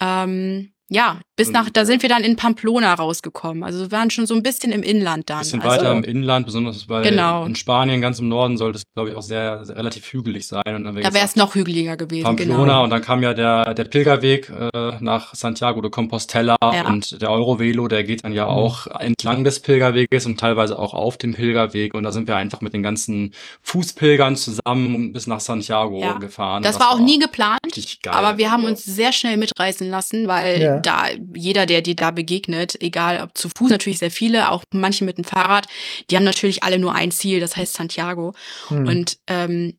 Ähm, 0.00 0.72
ja, 0.90 1.18
bis 1.36 1.48
Und- 1.48 1.52
nach, 1.54 1.70
da 1.70 1.84
sind 1.84 2.02
wir 2.02 2.08
dann 2.08 2.24
in 2.24 2.36
Pamplona 2.36 2.94
rausgekommen. 2.94 3.62
Also 3.62 3.80
wir 3.80 3.92
waren 3.92 4.10
schon 4.10 4.26
so 4.26 4.34
ein 4.34 4.42
bisschen 4.42 4.72
im 4.72 4.82
Inland 4.82 5.28
dann. 5.30 5.38
bisschen 5.40 5.60
also, 5.62 5.76
weiter 5.84 5.92
im 5.92 6.02
Inland, 6.04 6.46
besonders 6.46 6.88
weil 6.88 7.02
Genau. 7.02 7.44
in 7.44 7.54
Spanien, 7.54 8.00
ganz 8.00 8.18
im 8.18 8.28
Norden, 8.28 8.56
sollte 8.56 8.78
es, 8.78 8.82
glaube 8.94 9.10
ich, 9.10 9.16
auch 9.16 9.22
sehr, 9.22 9.64
sehr 9.64 9.76
relativ 9.76 10.12
hügelig 10.12 10.46
sein. 10.46 10.62
Und 10.66 10.84
dann 10.84 10.94
Da 10.96 11.12
wäre 11.14 11.24
es 11.24 11.36
noch 11.36 11.54
hügeliger 11.54 11.96
gewesen, 11.96 12.24
Pamplona 12.24 12.62
genau. 12.64 12.84
und 12.84 12.90
dann 12.90 13.02
kam 13.02 13.22
ja 13.22 13.34
der, 13.34 13.74
der 13.74 13.84
Pilgerweg 13.84 14.50
äh, 14.74 14.92
nach 15.00 15.34
Santiago 15.34 15.80
de 15.80 15.90
Compostela 15.90 16.56
Ja. 16.62 16.86
und 16.88 17.20
der 17.22 17.30
Eurovelo, 17.30 17.86
der 17.88 18.02
geht 18.04 18.24
dann 18.24 18.32
ja 18.32 18.44
Mhm. 18.46 18.50
auch 18.50 18.86
entlang 18.98 19.44
des 19.44 19.60
Pilgerweges 19.60 20.26
und 20.26 20.40
teilweise 20.40 20.78
auch 20.78 20.94
auf 20.94 21.18
dem 21.18 21.34
Pilgerweg 21.34 21.94
und 21.94 22.02
da 22.02 22.12
sind 22.12 22.26
wir 22.26 22.36
einfach 22.36 22.60
mit 22.62 22.72
den 22.72 22.82
ganzen 22.82 23.32
Fußpilgern 23.62 24.34
zusammen 24.36 25.12
bis 25.12 25.26
nach 25.26 25.40
Santiago 25.40 26.00
Ja. 26.00 26.14
gefahren. 26.14 26.62
Das 26.62 26.80
war 26.80 26.90
auch 26.90 26.98
nie 27.00 27.18
geplant. 27.18 27.58
richtig 27.66 28.02
geil. 28.02 28.14
Aber 28.14 28.38
wir 28.38 28.50
haben 28.50 28.64
uns 28.64 28.84
sehr 28.84 29.12
schnell 29.12 29.36
mitreißen 29.36 29.88
lassen, 29.90 30.26
weil 30.26 30.60
Ja. 30.60 30.77
Da 30.78 31.06
jeder, 31.34 31.66
der 31.66 31.82
dir 31.82 31.94
da 31.96 32.10
begegnet, 32.10 32.80
egal 32.82 33.22
ob 33.22 33.36
zu 33.36 33.48
Fuß 33.56 33.70
natürlich 33.70 33.98
sehr 33.98 34.10
viele, 34.10 34.50
auch 34.50 34.64
manche 34.72 35.04
mit 35.04 35.18
dem 35.18 35.24
Fahrrad, 35.24 35.66
die 36.10 36.16
haben 36.16 36.24
natürlich 36.24 36.62
alle 36.62 36.78
nur 36.78 36.94
ein 36.94 37.10
Ziel, 37.10 37.40
das 37.40 37.56
heißt 37.56 37.74
Santiago. 37.74 38.34
Hm. 38.68 38.86
Und 38.86 39.18
ähm, 39.26 39.78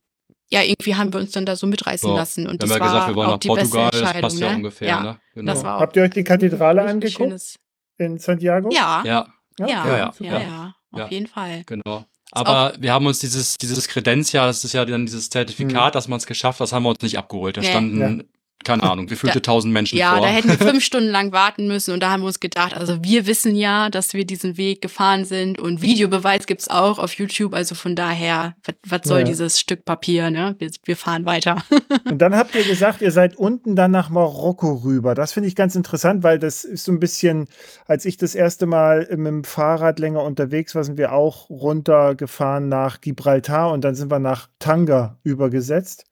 ja, 0.52 0.62
irgendwie 0.62 0.96
haben 0.96 1.12
wir 1.12 1.20
uns 1.20 1.30
dann 1.30 1.46
da 1.46 1.54
so 1.56 1.66
mitreißen 1.66 2.08
So, 2.08 2.14
lassen. 2.16 2.46
Und 2.46 2.54
wir 2.54 2.58
das 2.66 2.70
haben 2.70 2.78
ja 2.78 2.80
war 2.84 2.92
gesagt, 2.92 3.08
wir 3.08 3.14
wollen 3.16 3.26
auch 3.28 3.32
nach 3.32 3.38
die 3.38 3.48
Portugal, 3.48 3.90
beste 3.90 3.90
das 3.90 4.00
Entscheidung. 4.00 4.20
passt 4.22 4.40
ja 4.40 4.50
ne? 4.50 4.56
ungefähr, 4.56 4.88
ja, 4.88 5.02
ne? 5.02 5.20
Genau. 5.34 5.52
Das 5.52 5.62
war 5.64 5.76
auch 5.76 5.80
Habt 5.80 5.96
ihr 5.96 6.02
euch 6.02 6.10
die 6.10 6.24
Kathedrale 6.24 6.82
angeguckt 6.82 7.16
schönes- 7.16 7.56
in 7.98 8.18
Santiago? 8.18 8.70
Ja, 8.72 9.02
Ja, 9.04 9.26
ja, 9.58 9.66
Ja, 9.66 9.66
ja, 9.68 9.96
ja, 9.96 10.12
ja, 10.20 10.40
ja. 10.40 10.74
auf 10.92 10.98
Ja. 11.00 11.08
jeden 11.08 11.26
Fall. 11.28 11.62
Genau. 11.66 12.04
Aber 12.32 12.72
wir 12.78 12.92
haben 12.92 13.06
uns 13.06 13.18
dieses, 13.18 13.58
dieses 13.58 13.88
Kredenz 13.88 14.32
ja, 14.32 14.46
das 14.46 14.64
ist 14.64 14.72
ja 14.72 14.84
dann 14.84 15.04
dieses 15.06 15.30
Zertifikat, 15.30 15.94
dass 15.96 16.06
man 16.08 16.18
es 16.18 16.26
geschafft 16.26 16.60
hat, 16.60 16.64
das 16.64 16.72
haben 16.72 16.84
wir 16.84 16.90
uns 16.90 17.00
nicht 17.02 17.18
abgeholt. 17.18 17.56
Da 17.56 17.60
Nee. 17.60 17.68
standen, 17.70 18.28
keine 18.64 18.82
Ahnung, 18.82 19.06
gefühlte 19.06 19.40
tausend 19.42 19.72
Menschen 19.72 19.96
Ja, 19.98 20.16
vor. 20.16 20.26
da 20.26 20.32
hätten 20.32 20.48
wir 20.48 20.58
fünf 20.70 20.84
Stunden 20.84 21.08
lang 21.08 21.32
warten 21.32 21.66
müssen 21.66 21.92
und 21.94 22.00
da 22.02 22.10
haben 22.10 22.22
wir 22.22 22.26
uns 22.26 22.40
gedacht, 22.40 22.74
also 22.76 23.02
wir 23.02 23.26
wissen 23.26 23.56
ja, 23.56 23.88
dass 23.90 24.12
wir 24.14 24.24
diesen 24.26 24.56
Weg 24.56 24.82
gefahren 24.82 25.24
sind 25.24 25.58
und 25.58 25.80
Videobeweis 25.82 26.46
gibt's 26.46 26.68
auch 26.68 26.98
auf 26.98 27.14
YouTube, 27.14 27.54
also 27.54 27.74
von 27.74 27.96
daher, 27.96 28.54
was, 28.64 28.74
was 28.86 29.00
soll 29.08 29.20
Ja. 29.20 29.24
dieses 29.24 29.58
Stück 29.58 29.84
Papier, 29.84 30.30
ne? 30.30 30.56
Wir, 30.58 30.70
wir 30.84 30.96
fahren 30.96 31.24
weiter. 31.24 31.62
Und 32.04 32.18
dann 32.18 32.36
habt 32.36 32.54
ihr 32.54 32.64
gesagt, 32.64 33.00
ihr 33.02 33.12
seid 33.12 33.36
unten 33.36 33.76
dann 33.76 33.90
nach 33.90 34.10
Marokko 34.10 34.74
rüber. 34.84 35.14
Das 35.14 35.32
finde 35.32 35.48
ich 35.48 35.56
ganz 35.56 35.74
interessant, 35.74 36.22
weil 36.22 36.38
das 36.38 36.64
ist 36.64 36.84
so 36.84 36.92
ein 36.92 37.00
bisschen, 37.00 37.48
als 37.86 38.04
ich 38.04 38.16
das 38.18 38.34
erste 38.34 38.66
Mal 38.66 39.08
mit 39.10 39.26
dem 39.26 39.44
Fahrrad 39.44 39.98
länger 39.98 40.22
unterwegs 40.22 40.74
war, 40.74 40.84
sind 40.84 40.98
wir 40.98 41.12
auch 41.12 41.48
runtergefahren 41.50 42.68
nach 42.68 43.00
Gibraltar 43.00 43.72
und 43.72 43.82
dann 43.84 43.94
sind 43.94 44.10
wir 44.10 44.18
nach 44.18 44.48
Tanga 44.58 45.18
übergesetzt. 45.22 46.04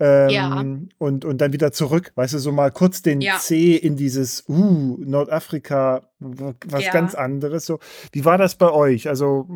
Ähm, 0.00 0.30
Ja. 0.30 0.64
und, 0.98 1.24
und 1.24 1.40
dann 1.40 1.52
wieder 1.52 1.72
zurück, 1.72 2.12
weißt 2.14 2.34
du, 2.34 2.38
so 2.38 2.52
mal 2.52 2.70
kurz 2.70 3.02
den 3.02 3.20
Ja. 3.20 3.38
C 3.38 3.74
in 3.74 3.96
dieses, 3.96 4.44
uh, 4.48 4.96
Nordafrika, 5.00 6.02
was 6.20 6.84
Ja. 6.84 6.92
ganz 6.92 7.14
anderes. 7.16 7.66
So, 7.66 7.80
wie 8.12 8.24
war 8.24 8.38
das 8.38 8.54
bei 8.54 8.70
euch? 8.70 9.08
Also, 9.08 9.48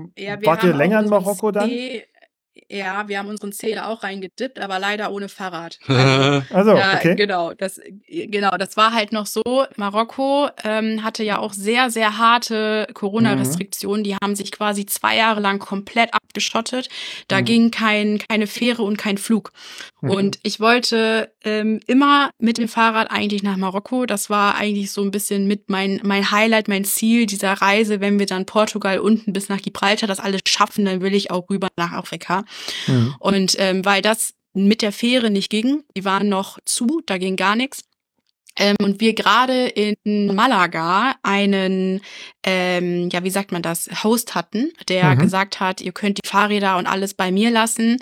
wart 0.44 0.64
ihr 0.64 0.74
länger 0.74 1.00
in 1.02 1.08
Marokko 1.08 1.52
dann? 1.52 1.68
C- 1.68 2.02
Ja, 2.68 3.08
wir 3.08 3.18
haben 3.18 3.28
unseren 3.28 3.52
da 3.74 3.86
auch 3.86 4.02
reingedippt, 4.02 4.58
aber 4.58 4.78
leider 4.78 5.10
ohne 5.10 5.28
Fahrrad. 5.28 5.78
Also, 6.50 6.76
Ja, 6.76 6.94
okay. 6.96 7.14
genau. 7.16 7.54
Das, 7.54 7.80
genau, 8.08 8.56
das 8.58 8.76
war 8.76 8.92
halt 8.92 9.12
noch 9.12 9.26
so. 9.26 9.42
Marokko 9.76 10.48
ähm, 10.64 11.02
hatte 11.02 11.22
ja 11.24 11.38
auch 11.38 11.52
sehr, 11.52 11.90
sehr 11.90 12.18
harte 12.18 12.86
Corona-Restriktionen. 12.92 14.04
Die 14.04 14.16
haben 14.16 14.34
sich 14.36 14.52
quasi 14.52 14.84
zwei 14.86 15.16
Jahre 15.16 15.40
lang 15.40 15.58
komplett 15.58 16.12
abgeschottet. 16.12 16.88
Da 17.28 17.40
Mhm. 17.40 17.44
ging 17.44 17.70
kein, 17.70 18.18
keine 18.28 18.46
Fähre 18.46 18.82
und 18.82 18.96
kein 18.98 19.18
Flug. 19.18 19.52
Mhm. 20.00 20.10
Und 20.10 20.38
ich 20.42 20.60
wollte 20.60 21.32
ähm, 21.44 21.80
immer 21.86 22.30
mit 22.38 22.58
dem 22.58 22.68
Fahrrad 22.68 23.10
eigentlich 23.10 23.42
nach 23.42 23.56
Marokko. 23.56 24.06
Das 24.06 24.30
war 24.30 24.54
eigentlich 24.56 24.90
so 24.90 25.02
ein 25.02 25.10
bisschen 25.10 25.46
mit 25.46 25.68
mein, 25.68 26.00
mein 26.04 26.30
Highlight, 26.30 26.68
mein 26.68 26.84
Ziel 26.84 27.26
dieser 27.26 27.52
Reise. 27.54 28.00
Wenn 28.00 28.18
wir 28.18 28.26
dann 28.26 28.46
Portugal 28.46 28.98
unten 28.98 29.32
bis 29.32 29.48
nach 29.48 29.60
Gibraltar 29.60 30.06
das 30.06 30.20
alles 30.20 30.42
schaffen, 30.46 30.84
dann 30.84 31.00
will 31.00 31.14
ich 31.14 31.30
auch 31.30 31.48
rüber 31.50 31.68
nach 31.76 31.92
Afrika. 31.92 32.44
Mhm. 32.86 33.14
Und 33.18 33.56
ähm, 33.58 33.84
weil 33.84 34.02
das 34.02 34.34
mit 34.54 34.82
der 34.82 34.92
Fähre 34.92 35.30
nicht 35.30 35.50
ging, 35.50 35.82
die 35.96 36.04
waren 36.04 36.28
noch 36.28 36.58
zu, 36.64 37.02
da 37.06 37.18
ging 37.18 37.36
gar 37.36 37.56
nichts. 37.56 37.84
Ähm, 38.56 38.76
und 38.82 39.00
wir 39.00 39.14
gerade 39.14 39.66
in 39.68 40.34
Malaga 40.34 41.14
einen, 41.22 42.02
ähm, 42.44 43.08
ja, 43.10 43.24
wie 43.24 43.30
sagt 43.30 43.50
man 43.50 43.62
das, 43.62 43.88
Host 44.04 44.34
hatten, 44.34 44.70
der 44.88 45.14
Mhm. 45.14 45.20
gesagt 45.20 45.58
hat, 45.58 45.80
ihr 45.80 45.92
könnt 45.92 46.18
die 46.22 46.28
Fahrräder 46.28 46.76
und 46.76 46.86
alles 46.86 47.14
bei 47.14 47.32
mir 47.32 47.50
lassen. 47.50 47.96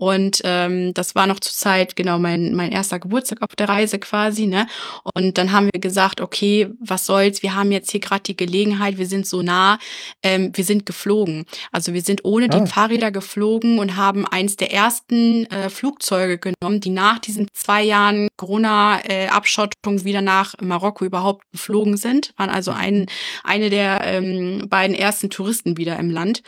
Und 0.00 0.40
ähm, 0.44 0.94
das 0.94 1.14
war 1.14 1.26
noch 1.26 1.40
zur 1.40 1.52
Zeit, 1.52 1.94
genau, 1.94 2.18
mein, 2.18 2.54
mein 2.54 2.72
erster 2.72 2.98
Geburtstag 2.98 3.42
auf 3.42 3.54
der 3.54 3.68
Reise 3.68 3.98
quasi, 3.98 4.46
ne? 4.46 4.66
Und 5.14 5.36
dann 5.36 5.52
haben 5.52 5.68
wir 5.70 5.78
gesagt, 5.78 6.22
okay, 6.22 6.70
was 6.80 7.04
soll's, 7.04 7.42
wir 7.42 7.54
haben 7.54 7.70
jetzt 7.70 7.90
hier 7.90 8.00
gerade 8.00 8.22
die 8.22 8.36
Gelegenheit, 8.36 8.96
wir 8.96 9.06
sind 9.06 9.26
so 9.26 9.42
nah, 9.42 9.78
ähm, 10.22 10.52
wir 10.54 10.64
sind 10.64 10.86
geflogen. 10.86 11.44
Also 11.70 11.92
wir 11.92 12.00
sind 12.00 12.24
ohne 12.24 12.46
Ah. 12.50 12.60
die 12.60 12.66
Fahrräder 12.66 13.10
geflogen 13.10 13.78
und 13.78 13.96
haben 13.96 14.26
eins 14.26 14.56
der 14.56 14.72
ersten 14.72 15.44
äh, 15.50 15.68
Flugzeuge 15.68 16.38
genommen, 16.38 16.80
die 16.80 16.88
nach 16.88 17.18
diesen 17.18 17.48
zwei 17.52 17.82
Jahren 17.82 18.28
Corona-Abschottung 18.38 20.04
wieder 20.04 20.22
nach 20.22 20.54
Marokko 20.62 21.04
überhaupt 21.04 21.44
geflogen 21.52 21.98
sind. 21.98 22.32
Waren 22.38 22.48
also 22.48 22.70
ein, 22.70 23.04
eine 23.44 23.68
der 23.68 24.00
ähm, 24.04 24.66
beiden 24.70 24.96
ersten 24.96 25.28
Touristen 25.28 25.76
wieder 25.76 25.98
im 25.98 26.08
Land. 26.08 26.42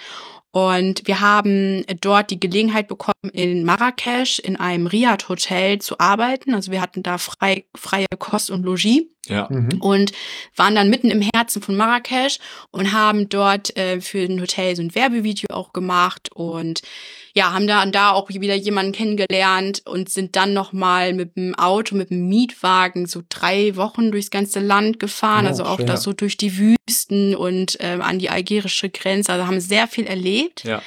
Und 0.53 1.07
wir 1.07 1.21
haben 1.21 1.83
dort 2.03 2.31
die 2.31 2.39
Gelegenheit 2.39 2.87
bekommen, 2.87 3.31
in 3.33 3.65
Marrakesch 3.65 4.39
in 4.39 4.57
einem 4.57 4.87
Riad-Hotel 4.87 5.79
zu 5.79 5.99
arbeiten. 5.99 6.55
Also 6.55 6.71
wir 6.71 6.83
hatten 6.83 7.03
da 7.03 7.17
frei, 7.17 7.65
freie 7.75 8.07
Kost 8.19 8.51
und 8.51 8.63
Logis 8.63 9.05
ja. 9.27 9.49
Mhm. 9.51 9.81
und 9.81 10.13
waren 10.55 10.75
dann 10.75 10.91
mitten 10.91 11.11
im 11.11 11.23
Herzen 11.35 11.63
von 11.63 11.75
Marrakesch 11.75 12.39
und 12.71 12.93
haben 12.93 13.31
dort 13.31 13.75
äh, 13.79 14.03
für 14.03 14.19
ein 14.19 14.43
Hotel 14.43 14.77
so 14.77 14.83
ein 14.83 14.95
Werbevideo 14.95 15.49
auch 15.51 15.73
gemacht 15.73 16.31
und 16.35 16.83
ja, 17.35 17.53
haben 17.53 17.67
da, 17.67 17.85
da 17.87 18.13
auch 18.13 18.29
wieder 18.29 18.55
jemanden 18.55 18.93
kennengelernt 18.93 19.83
und 19.87 20.09
sind 20.09 20.37
dann 20.37 20.53
nochmal 20.53 21.15
mit 21.15 21.37
dem 21.37 21.55
Auto, 21.55 21.95
mit 21.95 22.11
dem 22.11 22.29
Mietwagen 22.29 23.07
so 23.07 23.23
drei 23.29 23.77
Wochen 23.77 24.11
durchs 24.11 24.31
ganze 24.31 24.61
Land 24.61 24.99
gefahren, 25.01 25.45
Ja, 25.45 25.51
also 25.51 25.65
auch 25.65 25.79
schön, 25.79 25.87
da 25.87 25.95
ja. 25.95 26.01
so 26.01 26.13
durch 26.13 26.37
die 26.37 26.59
Wüsten 26.59 27.35
und 27.35 27.77
ähm, 27.81 28.03
an 28.03 28.19
die 28.19 28.31
algerische 28.31 28.91
Grenze, 28.91 29.33
also 29.33 29.47
haben 29.47 29.61
sehr 29.61 29.89
viel 29.89 30.07
erlebt. 30.07 30.65
Ja. 30.65 30.83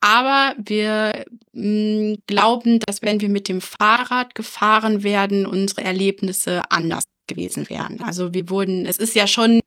Aber 0.00 0.54
wir 0.58 1.24
mh, 1.52 2.16
glauben, 2.26 2.80
dass 2.80 3.02
wenn 3.02 3.20
wir 3.20 3.28
mit 3.28 3.48
dem 3.48 3.60
Fahrrad 3.60 4.34
gefahren 4.34 5.04
werden, 5.04 5.46
unsere 5.46 5.84
Erlebnisse 5.84 6.62
anders 6.70 7.04
gewesen 7.28 7.68
wären. 7.70 8.00
Also 8.02 8.34
wir 8.34 8.50
wurden, 8.50 8.84
es 8.84 8.98
ist 8.98 9.14
ja 9.14 9.26
schon, 9.26 9.60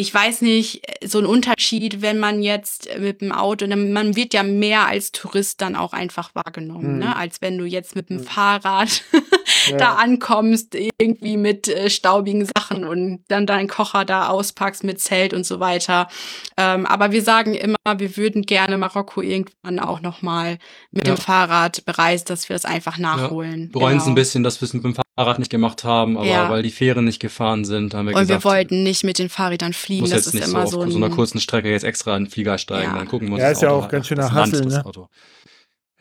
ich 0.00 0.12
weiß 0.14 0.40
nicht, 0.40 0.82
so 1.04 1.18
ein 1.18 1.26
Unterschied, 1.26 2.00
wenn 2.00 2.18
man 2.18 2.42
jetzt 2.42 2.88
mit 2.98 3.20
dem 3.20 3.32
Auto, 3.32 3.66
man 3.66 4.16
wird 4.16 4.32
ja 4.32 4.42
mehr 4.42 4.86
als 4.86 5.12
Tourist 5.12 5.60
dann 5.60 5.76
auch 5.76 5.92
einfach 5.92 6.34
wahrgenommen, 6.34 6.94
Mhm. 6.94 6.98
ne? 7.00 7.16
als 7.16 7.42
wenn 7.42 7.58
du 7.58 7.64
jetzt 7.66 7.94
mit 7.96 8.08
dem 8.08 8.18
Mhm. 8.18 8.24
Fahrrad 8.24 9.02
Ja. 9.68 9.76
da 9.76 9.94
ankommst, 9.96 10.74
irgendwie 10.74 11.36
mit 11.36 11.68
äh, 11.68 11.90
staubigen 11.90 12.46
Sachen 12.46 12.84
und 12.84 13.24
dann 13.28 13.46
deinen 13.46 13.68
Kocher 13.68 14.04
da 14.06 14.28
auspackst 14.28 14.84
mit 14.84 15.00
Zelt 15.00 15.34
und 15.34 15.44
so 15.44 15.60
weiter. 15.60 16.08
Ähm, 16.56 16.86
aber 16.86 17.12
wir 17.12 17.22
sagen 17.22 17.54
immer, 17.54 17.76
wir 17.98 18.16
würden 18.16 18.42
gerne 18.42 18.78
Marokko 18.78 19.20
irgendwann 19.20 19.78
auch 19.80 20.00
nochmal 20.00 20.58
mit 20.92 21.06
Ja. 21.06 21.14
dem 21.14 21.20
Fahrrad 21.20 21.84
bereisen, 21.84 22.24
dass 22.28 22.48
wir 22.48 22.54
das 22.54 22.64
einfach 22.64 22.96
nachholen. 22.96 23.70
Bereuen 23.70 23.98
es 23.98 24.04
Genau. 24.04 24.12
ein 24.12 24.14
bisschen, 24.14 24.42
dass 24.44 24.60
wir 24.62 24.66
es 24.66 24.72
mit 24.72 24.82
dem 24.84 24.94
Fahrrad 24.94 25.04
Fahrrad 25.20 25.38
nicht 25.38 25.50
gemacht 25.50 25.84
haben, 25.84 26.16
aber 26.16 26.26
Ja. 26.26 26.48
weil 26.50 26.62
die 26.62 26.70
Fähren 26.70 27.04
nicht 27.04 27.20
gefahren 27.20 27.64
sind, 27.64 27.94
haben 27.94 28.06
wir 28.06 28.14
Und 28.14 28.20
gesagt, 28.22 28.44
wir 28.44 28.50
wollten 28.50 28.82
nicht 28.82 29.04
mit 29.04 29.18
den 29.18 29.28
Fahrrädern 29.28 29.72
fliegen. 29.72 30.00
muss 30.02 30.10
Das 30.10 30.18
jetzt 30.20 30.26
ist 30.28 30.34
nicht 30.34 30.44
so 30.46 30.50
immer 30.52 30.64
auf 30.64 30.70
so 30.70 30.90
so 30.90 30.96
einer 30.96 31.06
ein. 31.06 31.12
kurzen 31.12 31.40
Strecke 31.40 31.70
jetzt 31.70 31.84
extra 31.84 32.16
in 32.16 32.24
den 32.24 32.30
Flieger 32.30 32.56
steigen, 32.58 32.92
Ja. 32.92 32.98
dann 32.98 33.08
gucken 33.08 33.28
wir 33.28 33.34
uns 33.34 33.42
Ja, 33.42 33.48
das 33.50 33.58
ist 33.58 33.62
ja 33.62 33.70
Auto 33.70 33.84
auch 33.84 33.88
ganz 33.88 34.04
an, 34.04 34.08
schöner 34.08 34.32
Hassel, 34.32 34.64
ne? 34.66 34.84
Auto. 34.86 35.08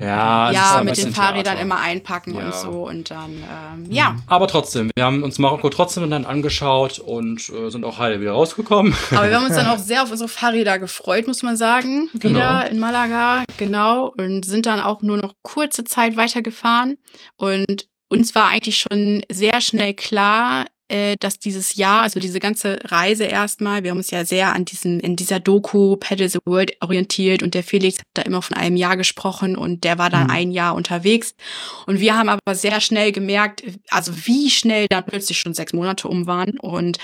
Ja, 0.01 0.49
ja, 0.51 0.77
ein 0.77 0.85
mit 0.85 0.95
den 0.97 1.13
Fahrrädern 1.13 1.43
Theater. 1.55 1.61
immer 1.61 1.79
einpacken 1.81 2.33
Ja. 2.33 2.45
und 2.45 2.55
so 2.55 2.87
und 2.87 3.11
dann, 3.11 3.31
ähm, 3.31 3.85
ja. 3.91 4.15
Aber 4.27 4.47
trotzdem, 4.47 4.89
wir 4.95 5.03
haben 5.03 5.23
uns 5.23 5.39
Marokko 5.39 5.67
trotzdem 5.69 6.09
dann 6.09 6.23
angeschaut 6.23 6.99
und 6.99 7.49
äh, 7.49 7.69
sind 7.69 7.83
auch 7.83 7.97
heil 7.99 8.21
wieder 8.21 8.31
rausgekommen. 8.31 8.95
Aber 9.11 9.27
wir 9.29 9.35
haben 9.35 9.45
uns 9.47 9.55
dann 9.57 9.67
auch 9.67 9.77
sehr 9.77 10.03
auf 10.03 10.09
unsere 10.11 10.29
Fahrräder 10.29 10.79
gefreut, 10.79 11.27
muss 11.27 11.43
man 11.43 11.57
sagen. 11.57 12.09
Wieder 12.13 12.29
Genau. 12.29 12.67
in 12.71 12.79
Malaga, 12.79 13.43
genau. 13.57 14.13
Und 14.17 14.45
sind 14.45 14.67
dann 14.67 14.79
auch 14.79 15.01
nur 15.01 15.17
noch 15.17 15.33
kurze 15.41 15.83
Zeit 15.83 16.15
weitergefahren. 16.15 16.95
Und 17.35 17.87
uns 18.09 18.35
war 18.35 18.49
eigentlich 18.49 18.79
schon 18.79 19.23
sehr 19.31 19.61
schnell 19.61 19.93
klar, 19.93 20.65
äh, 20.91 21.15
dass 21.19 21.37
dieses 21.37 21.75
Jahr, 21.75 22.01
also 22.01 22.19
diese 22.19 22.39
ganze 22.39 22.79
Reise 22.85 23.25
erstmal, 23.25 23.83
wir 23.83 23.91
haben 23.91 23.99
uns 23.99 24.09
ja 24.09 24.25
sehr 24.25 24.53
an 24.55 24.65
diesen, 24.65 24.99
in 24.99 25.15
dieser 25.15 25.39
Doku 25.39 25.95
Paddle 25.97 26.27
the 26.27 26.39
World 26.45 26.71
orientiert 26.81 27.43
und 27.43 27.53
der 27.53 27.63
Felix 27.63 27.99
hat 27.99 28.05
da 28.15 28.21
immer 28.23 28.41
von 28.41 28.57
einem 28.57 28.75
Jahr 28.75 28.97
gesprochen 28.97 29.55
und 29.55 29.83
der 29.83 29.99
war 29.99 30.09
dann 30.09 30.25
Mhm. 30.25 30.31
ein 30.31 30.51
Jahr 30.51 30.73
unterwegs. 30.73 31.35
Und 31.85 31.99
wir 31.99 32.17
haben 32.17 32.29
aber 32.29 32.55
sehr 32.55 32.81
schnell 32.81 33.11
gemerkt, 33.11 33.63
also 33.91 34.11
wie 34.25 34.49
schnell 34.49 34.87
dann 34.89 35.05
plötzlich 35.05 35.39
schon 35.39 35.53
sechs 35.53 35.73
Monate 35.73 36.07
um 36.07 36.25
waren 36.25 36.57
und 36.59 36.97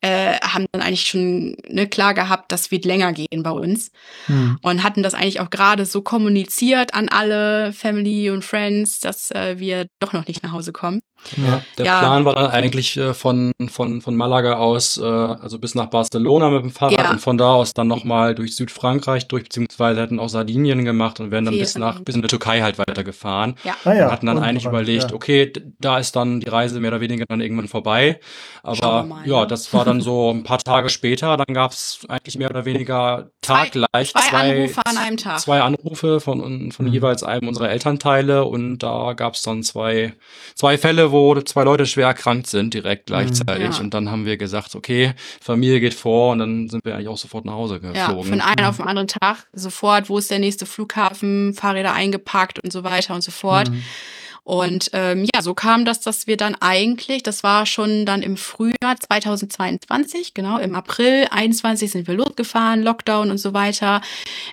äh, 0.00 0.38
haben 0.40 0.66
dann 0.72 0.82
eigentlich 0.82 1.08
schon 1.08 1.56
ne, 1.68 1.88
klar 1.88 2.14
gehabt, 2.14 2.52
das 2.52 2.70
wird 2.70 2.84
länger 2.84 3.12
gehen 3.12 3.42
bei 3.42 3.50
uns 3.50 3.90
Hm. 4.26 4.58
und 4.62 4.82
hatten 4.82 5.02
das 5.02 5.14
eigentlich 5.14 5.40
auch 5.40 5.50
gerade 5.50 5.84
so 5.86 6.02
kommuniziert 6.02 6.94
an 6.94 7.08
alle 7.08 7.72
Family 7.72 8.30
und 8.30 8.44
Friends, 8.44 9.00
dass 9.00 9.30
äh, 9.32 9.58
wir 9.58 9.86
doch 10.00 10.12
noch 10.12 10.26
nicht 10.26 10.42
nach 10.42 10.52
Hause 10.52 10.72
kommen. 10.72 11.00
Ja. 11.36 11.62
Der 11.76 11.86
Ja. 11.86 11.98
Plan 12.00 12.24
war 12.24 12.34
dann 12.34 12.50
eigentlich 12.50 12.96
äh, 12.96 13.12
von, 13.14 13.52
von, 13.68 14.00
von 14.00 14.16
Malaga 14.16 14.54
aus, 14.56 14.96
äh, 14.98 15.02
also 15.04 15.58
bis 15.58 15.74
nach 15.74 15.86
Barcelona 15.86 16.50
mit 16.50 16.62
dem 16.62 16.70
Fahrrad 16.70 16.98
Ja. 16.98 17.10
und 17.10 17.20
von 17.20 17.36
da 17.38 17.52
aus 17.54 17.74
dann 17.74 17.88
nochmal 17.88 18.34
durch 18.34 18.56
Südfrankreich 18.56 19.28
durch, 19.28 19.44
beziehungsweise 19.44 20.00
hätten 20.00 20.18
auch 20.20 20.28
Sardinien 20.28 20.84
gemacht 20.84 21.20
und 21.20 21.30
wären 21.30 21.44
dann 21.44 21.58
bis 21.58 21.76
nach, 21.76 22.00
bis 22.00 22.14
in 22.14 22.22
die 22.22 22.28
Türkei 22.28 22.60
halt 22.62 22.78
weitergefahren. 22.78 23.56
Ja. 23.64 23.74
Ah, 23.84 23.92
ja. 23.92 23.94
Wir 24.06 24.10
hatten 24.12 24.26
dann 24.26 24.38
eigentlich 24.38 24.64
wunderbar, 24.64 24.82
überlegt, 24.82 25.10
ja. 25.10 25.14
okay, 25.16 25.52
da 25.80 25.98
ist 25.98 26.14
dann 26.16 26.40
die 26.40 26.48
Reise 26.48 26.80
mehr 26.80 26.90
oder 26.92 27.00
weniger 27.00 27.24
dann 27.28 27.40
irgendwann 27.40 27.68
vorbei. 27.68 28.20
Aber 28.62 29.02
mal, 29.04 29.26
ja, 29.28 29.44
das 29.46 29.72
war 29.74 29.84
dann 29.84 30.00
so 30.00 30.30
ein 30.30 30.42
paar 30.44 30.58
Tage 30.58 30.88
später. 30.88 31.36
Dann 31.36 31.54
gab 31.54 31.72
es 31.72 32.00
eigentlich 32.08 32.38
mehr 32.38 32.50
oder 32.50 32.64
weniger 32.64 33.30
taggleich 33.42 34.12
Zwei 34.12 34.52
Anrufe 34.52 34.80
an 34.86 34.96
einem 34.98 35.16
Tag. 35.16 35.40
zwei 35.40 35.60
Anrufe 35.62 36.20
von, 36.20 36.70
von 36.72 36.86
Mhm. 36.86 36.92
jeweils 36.92 37.22
einem 37.22 37.48
unserer 37.48 37.70
Elternteile 37.70 38.44
und 38.44 38.78
da 38.78 39.12
gab 39.14 39.34
es 39.34 39.42
dann 39.42 39.62
zwei, 39.62 40.14
zwei 40.54 40.78
Fälle, 40.78 41.07
wo 41.12 41.40
zwei 41.42 41.64
Leute 41.64 41.86
schwer 41.86 42.06
erkrankt 42.08 42.46
sind, 42.46 42.74
direkt 42.74 43.06
gleichzeitig. 43.06 43.68
Mhm. 43.68 43.72
Ja. 43.72 43.80
Und 43.80 43.94
dann 43.94 44.10
haben 44.10 44.26
wir 44.26 44.36
gesagt, 44.36 44.74
okay, 44.74 45.14
Familie 45.40 45.80
geht 45.80 45.94
vor 45.94 46.32
und 46.32 46.38
dann 46.40 46.68
sind 46.68 46.84
wir 46.84 46.94
eigentlich 46.94 47.08
auch 47.08 47.18
sofort 47.18 47.44
nach 47.44 47.54
Hause 47.54 47.80
Ja, 47.82 48.06
geflogen. 48.06 48.30
von 48.30 48.40
einem 48.40 48.66
auf 48.66 48.76
den 48.76 48.86
anderen 48.86 49.08
Tag 49.08 49.46
sofort, 49.52 50.08
wo 50.08 50.18
ist 50.18 50.30
der 50.30 50.38
nächste 50.38 50.66
Flughafen, 50.66 51.54
Fahrräder 51.54 51.92
eingepackt 51.92 52.62
und 52.62 52.72
so 52.72 52.84
weiter 52.84 53.14
und 53.14 53.22
so 53.22 53.30
fort. 53.30 53.70
Mhm. 53.70 53.82
Und 54.48 54.88
ähm, 54.94 55.26
ja, 55.34 55.42
so 55.42 55.52
kam 55.52 55.84
das, 55.84 56.00
dass 56.00 56.26
wir 56.26 56.38
dann 56.38 56.54
eigentlich, 56.54 57.22
das 57.22 57.42
war 57.42 57.66
schon 57.66 58.06
dann 58.06 58.22
im 58.22 58.38
Frühjahr 58.38 58.96
2022, 58.98 60.32
genau, 60.32 60.56
im 60.58 60.74
April 60.74 61.26
21 61.30 61.90
sind 61.90 62.08
wir 62.08 62.14
losgefahren, 62.14 62.82
Lockdown 62.82 63.30
und 63.30 63.36
so 63.36 63.52
weiter. 63.52 64.00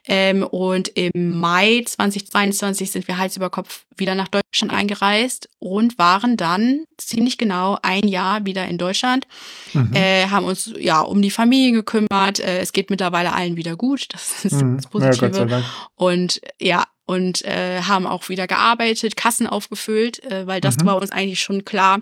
Ähm, 0.06 0.44
und 0.44 0.90
im 0.90 1.40
Mai 1.40 1.82
2022 1.86 2.92
sind 2.92 3.08
wir 3.08 3.18
Hals 3.18 3.38
über 3.38 3.50
Kopf 3.50 3.86
wieder 3.96 4.16
nach 4.16 4.28
Deutschland 4.28 4.74
eingereist 4.74 5.48
und 5.60 5.98
waren 5.98 6.36
dann 6.36 6.84
ziemlich 6.98 7.38
genau 7.38 7.78
ein 7.82 8.06
Jahr 8.06 8.46
wieder 8.46 8.66
in 8.68 8.78
Deutschland 8.78 9.26
Mhm. 9.74 9.94
äh, 9.94 10.28
haben 10.28 10.46
uns 10.46 10.72
ja 10.78 11.00
um 11.02 11.22
die 11.22 11.32
Familie 11.32 11.72
gekümmert. 11.72 12.40
Äh, 12.40 12.60
es 12.60 12.74
geht 12.74 12.90
mittlerweile 12.90 13.32
allen 13.34 13.56
wieder 13.56 13.76
gut. 13.78 14.08
Das 14.14 14.44
ist 14.44 14.62
Mhm. 14.62 14.76
das 14.78 14.86
Ja, 14.86 14.90
Positive. 14.90 15.46
Dank. 15.46 15.66
und 15.96 16.42
ja, 16.62 16.84
und 17.06 17.44
äh, 17.46 17.82
haben 17.82 18.08
auch 18.08 18.30
wieder 18.30 18.48
gearbeitet, 18.48 19.16
Kassen 19.16 19.48
aufgefüllt, 19.48 20.24
äh, 20.24 20.48
weil 20.48 20.62
das 20.62 20.78
Mhm. 20.78 20.86
war 20.86 20.98
uns 21.02 21.12
eigentlich 21.12 21.42
schon 21.42 21.64
klar, 21.66 22.02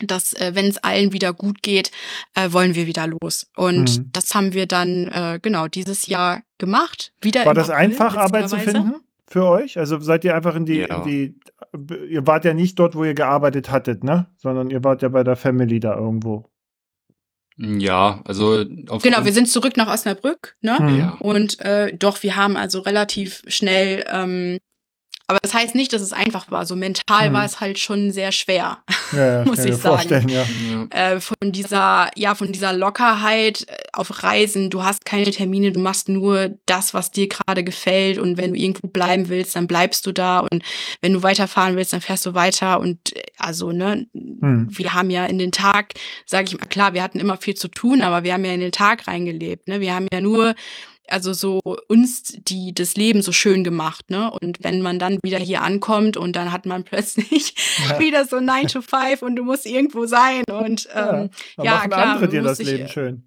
dass 0.00 0.32
äh, 0.34 0.52
wenn 0.54 0.66
es 0.66 0.78
allen 0.78 1.12
wieder 1.12 1.32
gut 1.32 1.62
geht, 1.62 1.90
äh, 2.34 2.50
wollen 2.52 2.74
wir 2.74 2.86
wieder 2.86 3.06
los. 3.06 3.46
Und 3.56 3.98
Mhm. 3.98 4.10
das 4.12 4.34
haben 4.34 4.52
wir 4.52 4.66
dann 4.66 5.08
äh, 5.08 5.38
genau 5.40 5.68
dieses 5.68 6.06
Jahr 6.08 6.42
gemacht. 6.58 7.12
Wieder 7.20 7.46
War 7.46 7.54
das 7.54 7.70
April, 7.70 7.84
einfach, 7.86 8.16
Arbeit 8.16 8.48
zu 8.48 8.58
finden 8.58 8.96
für 9.28 9.44
euch? 9.46 9.78
Also 9.78 10.00
seid 10.00 10.24
ihr 10.24 10.34
einfach 10.34 10.56
in 10.56 10.66
die, 10.66 10.78
Ja. 10.80 10.96
in 10.98 11.02
die, 11.04 11.38
ihr 12.10 12.26
wart 12.26 12.44
ja 12.44 12.54
nicht 12.54 12.78
dort, 12.78 12.96
wo 12.96 13.04
ihr 13.04 13.14
gearbeitet 13.14 13.70
hattet, 13.70 14.02
ne? 14.04 14.26
Sondern 14.36 14.68
ihr 14.70 14.82
wart 14.82 15.02
ja 15.02 15.08
bei 15.08 15.22
der 15.24 15.36
Family 15.36 15.78
da 15.80 15.94
irgendwo. 15.96 16.50
Ja, 17.56 18.20
also 18.24 18.64
auf 18.88 19.02
Genau, 19.02 19.24
wir 19.24 19.32
sind 19.32 19.48
zurück 19.48 19.76
nach 19.76 19.88
Osnabrück, 19.88 20.56
ne? 20.60 20.76
Mhm. 20.80 20.98
ja. 20.98 21.16
Und 21.20 21.60
äh, 21.60 21.96
doch, 21.96 22.22
wir 22.22 22.36
haben 22.36 22.56
also 22.56 22.80
relativ 22.80 23.42
schnell, 23.46 24.04
ähm, 24.10 24.58
aber 25.26 25.38
das 25.42 25.54
heißt 25.54 25.74
nicht, 25.74 25.92
dass 25.92 26.02
es 26.02 26.12
einfach 26.12 26.50
war. 26.50 26.66
So 26.66 26.76
mental 26.76 27.30
Mhm. 27.30 27.34
war 27.34 27.44
es 27.44 27.60
halt 27.60 27.78
schon 27.78 28.10
sehr 28.12 28.30
schwer. 28.32 28.78
Ja, 29.12 29.26
ja, 29.38 29.44
Muss 29.46 29.64
ich 29.64 29.74
sagen. 29.76 30.28
ja. 30.28 30.44
Äh, 30.90 31.20
von 31.20 31.36
dieser, 31.52 32.10
ja, 32.14 32.34
von 32.34 32.52
dieser 32.52 32.72
Lockerheit 32.72 33.66
äh, 33.68 33.76
auf 33.92 34.22
Reisen. 34.22 34.70
Du 34.70 34.82
hast 34.84 35.04
keine 35.04 35.30
Termine, 35.30 35.72
du 35.72 35.80
machst 35.80 36.08
nur 36.08 36.50
das, 36.66 36.92
was 36.94 37.10
dir 37.10 37.28
gerade 37.28 37.64
gefällt. 37.64 38.18
Und 38.18 38.36
wenn 38.36 38.52
du 38.52 38.58
irgendwo 38.60 38.88
bleiben 38.88 39.28
willst, 39.28 39.56
dann 39.56 39.66
bleibst 39.66 40.04
du 40.06 40.12
da. 40.12 40.40
Und 40.40 40.62
wenn 41.00 41.12
du 41.14 41.22
weiterfahren 41.22 41.76
willst, 41.76 41.92
dann 41.92 42.00
fährst 42.00 42.26
du 42.26 42.34
weiter. 42.34 42.80
Und 42.80 43.16
äh, 43.16 43.22
also, 43.38 43.72
ne, 43.72 44.06
Hm. 44.12 44.68
wir 44.70 44.92
haben 44.94 45.10
ja 45.10 45.24
in 45.26 45.38
den 45.38 45.52
Tag, 45.52 45.94
sage 46.26 46.44
ich 46.48 46.58
mal, 46.58 46.66
klar, 46.66 46.92
wir 46.92 47.02
hatten 47.02 47.18
immer 47.20 47.36
viel 47.38 47.54
zu 47.54 47.68
tun, 47.68 48.02
aber 48.02 48.24
wir 48.24 48.34
haben 48.34 48.44
ja 48.44 48.52
in 48.52 48.60
den 48.60 48.72
Tag 48.72 49.06
reingelebt. 49.08 49.68
Ne? 49.68 49.80
Wir 49.80 49.94
haben 49.94 50.06
ja 50.12 50.20
nur, 50.20 50.54
also 51.08 51.32
so 51.32 51.60
uns 51.88 52.22
die 52.22 52.72
das 52.74 52.96
Leben 52.96 53.22
so 53.22 53.32
schön 53.32 53.64
gemacht. 53.64 54.10
Ne? 54.10 54.30
Und 54.30 54.58
wenn 54.62 54.80
man 54.80 54.98
dann 54.98 55.18
wieder 55.22 55.38
hier 55.38 55.62
ankommt 55.62 56.16
und 56.16 56.34
dann 56.36 56.52
hat 56.52 56.66
man 56.66 56.84
plötzlich 56.84 57.54
Ja. 57.88 57.98
wieder 57.98 58.24
so 58.24 58.40
9 58.40 58.68
to 58.68 58.80
5 58.80 59.22
und 59.22 59.36
du 59.36 59.44
musst 59.44 59.66
irgendwo 59.66 60.06
sein 60.06 60.44
und 60.50 60.84
Ja, 60.86 61.20
ähm, 61.22 61.30
ja, 61.62 61.74
machen 61.74 61.90
klar, 61.90 62.06
andere 62.14 62.28
dir 62.28 62.42
das 62.42 62.58
Leben 62.58 62.84
äh, 62.84 62.88
schön. 62.88 63.22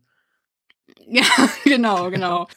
ja, 1.12 1.24
genau, 1.64 2.10
genau. 2.12 2.48